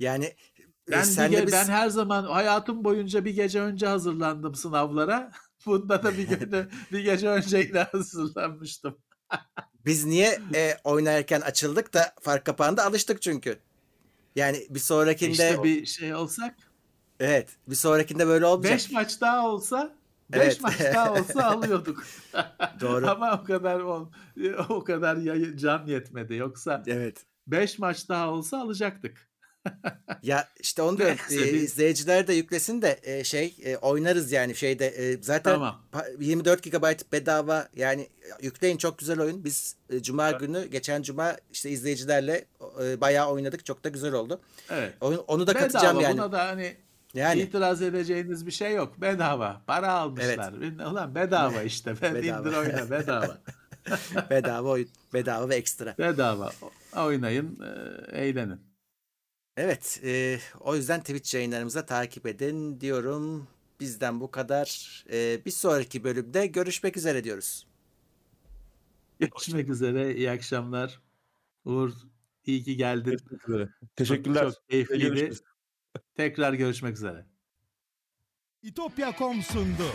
Yani 0.00 0.24
e, 0.24 0.36
Ben, 0.90 1.02
bir 1.02 1.36
ge- 1.36 1.46
biz 1.46 1.52
ben 1.52 1.64
her 1.68 1.88
zaman 1.88 2.24
hayatım 2.24 2.84
boyunca 2.84 3.24
bir 3.24 3.34
gece 3.34 3.60
önce 3.60 3.86
hazırlandım 3.86 4.54
sınavlara. 4.54 5.32
Bunda 5.66 6.02
da 6.02 6.18
bir 6.18 6.28
gece, 6.28 6.68
bir 6.92 7.00
gece 7.00 7.28
önceyle 7.28 7.82
hazırlanmıştım. 7.92 8.98
biz 9.84 10.04
niye 10.04 10.38
e, 10.54 10.76
oynarken 10.84 11.40
açıldık 11.40 11.94
da 11.94 12.14
fark 12.20 12.44
kapağında 12.44 12.84
alıştık 12.84 13.22
çünkü. 13.22 13.58
Yani 14.38 14.66
bir 14.70 14.78
sonrakinde 14.80 15.30
İşte 15.32 15.62
bir 15.62 15.86
şey 15.86 16.14
olsak 16.14 16.54
evet 17.20 17.48
bir 17.68 17.74
sonrakinde 17.74 18.26
böyle 18.26 18.46
olmayacak. 18.46 18.78
5 18.78 18.90
maç 18.90 19.20
daha 19.20 19.48
olsa 19.48 19.96
5 20.32 20.40
Evet. 20.42 20.60
maç 20.62 20.80
daha 20.80 21.12
olsa 21.12 21.46
alıyorduk. 21.52 22.04
Doğru. 22.80 23.08
Ama 23.10 23.40
o 23.42 23.44
kadar 23.44 23.80
ol- 23.80 24.12
o 24.68 24.84
kadar 24.84 25.18
can 25.56 25.86
yetmedi. 25.86 26.34
Yoksa 26.34 26.82
Evet. 26.86 27.26
5 27.46 27.78
maç 27.78 28.08
daha 28.08 28.30
olsa 28.30 28.60
alacaktık. 28.60 29.27
Ya 30.22 30.48
işte 30.60 30.82
onu. 30.82 30.98
Neyse, 30.98 31.48
e, 31.48 31.50
izleyiciler 31.50 32.26
de 32.26 32.32
yüklesin 32.32 32.82
de 32.82 32.98
e, 33.02 33.24
şey 33.24 33.56
e, 33.64 33.76
oynarız 33.76 34.32
yani 34.32 34.54
şeyde 34.54 34.86
e, 34.86 35.22
zaten 35.22 35.52
Tamam. 35.52 35.82
pa- 35.92 36.22
24 36.24 36.62
GB 36.62 37.12
bedava 37.12 37.68
yani 37.76 38.08
yükleyin 38.42 38.76
çok 38.76 38.98
güzel 38.98 39.20
oyun. 39.20 39.44
Biz 39.44 39.76
e, 39.90 40.02
cuma 40.02 40.30
günü 40.30 40.66
geçen 40.66 41.02
cuma 41.02 41.36
işte 41.52 41.70
izleyicilerle 41.70 42.44
e, 42.84 43.00
bayağı 43.00 43.28
oynadık. 43.30 43.66
Çok 43.66 43.84
da 43.84 43.88
güzel 43.88 44.12
oldu. 44.12 44.40
Evet. 44.70 44.92
Oyun, 45.00 45.24
onu 45.26 45.46
da 45.46 45.52
katacağım 45.52 45.98
Bedava 45.98 46.02
yani. 46.02 46.18
buna 46.18 46.32
da 46.32 46.46
hani 46.46 46.76
Yani 47.14 47.40
itiraz 47.40 47.82
edeceğiniz 47.82 48.46
bir 48.46 48.50
şey 48.52 48.74
yok. 48.74 49.00
Bedava. 49.00 49.62
Para 49.66 49.92
almışlar. 49.92 50.52
Ulan 50.90 51.14
bedava 51.14 51.62
işte. 51.72 51.94
Ben 52.02 52.14
Bedava. 52.14 52.40
indir 52.48 52.56
oyna 52.56 52.90
bedava. 52.90 53.38
bedava 54.30 54.68
oyun, 54.68 54.88
bedava 55.14 55.48
ve 55.48 55.54
ekstra. 55.54 55.94
bedava. 55.98 56.52
Oynayın, 56.96 57.58
eğlenin. 58.12 58.67
Evet, 59.60 60.00
e, 60.04 60.38
o 60.60 60.76
yüzden 60.76 61.00
Twitch 61.00 61.34
yayınlarımıza 61.34 61.86
takip 61.86 62.26
edin 62.26 62.80
diyorum. 62.80 63.48
Bizden 63.80 64.20
bu 64.20 64.30
kadar. 64.30 65.04
E, 65.12 65.44
bir 65.44 65.50
sonraki 65.50 66.04
bölümde 66.04 66.46
görüşmek 66.46 66.96
üzere 66.96 67.24
diyoruz. 67.24 67.66
Görüşmek 69.20 69.68
üzere. 69.68 70.14
İyi 70.14 70.30
akşamlar. 70.30 71.00
Uğur 71.64 71.92
iyi 72.46 72.62
ki 72.62 72.76
geldin. 72.76 73.18
Teşekkürler. 73.96 74.42
Çok, 74.42 74.54
çok 74.54 74.68
keyifliydi. 74.68 75.02
Görüşürüz. 75.02 75.42
Tekrar 76.14 76.52
görüşmek 76.52 76.96
üzere. 76.96 77.26
İtopya.com 78.62 79.42
sundu. 79.42 79.92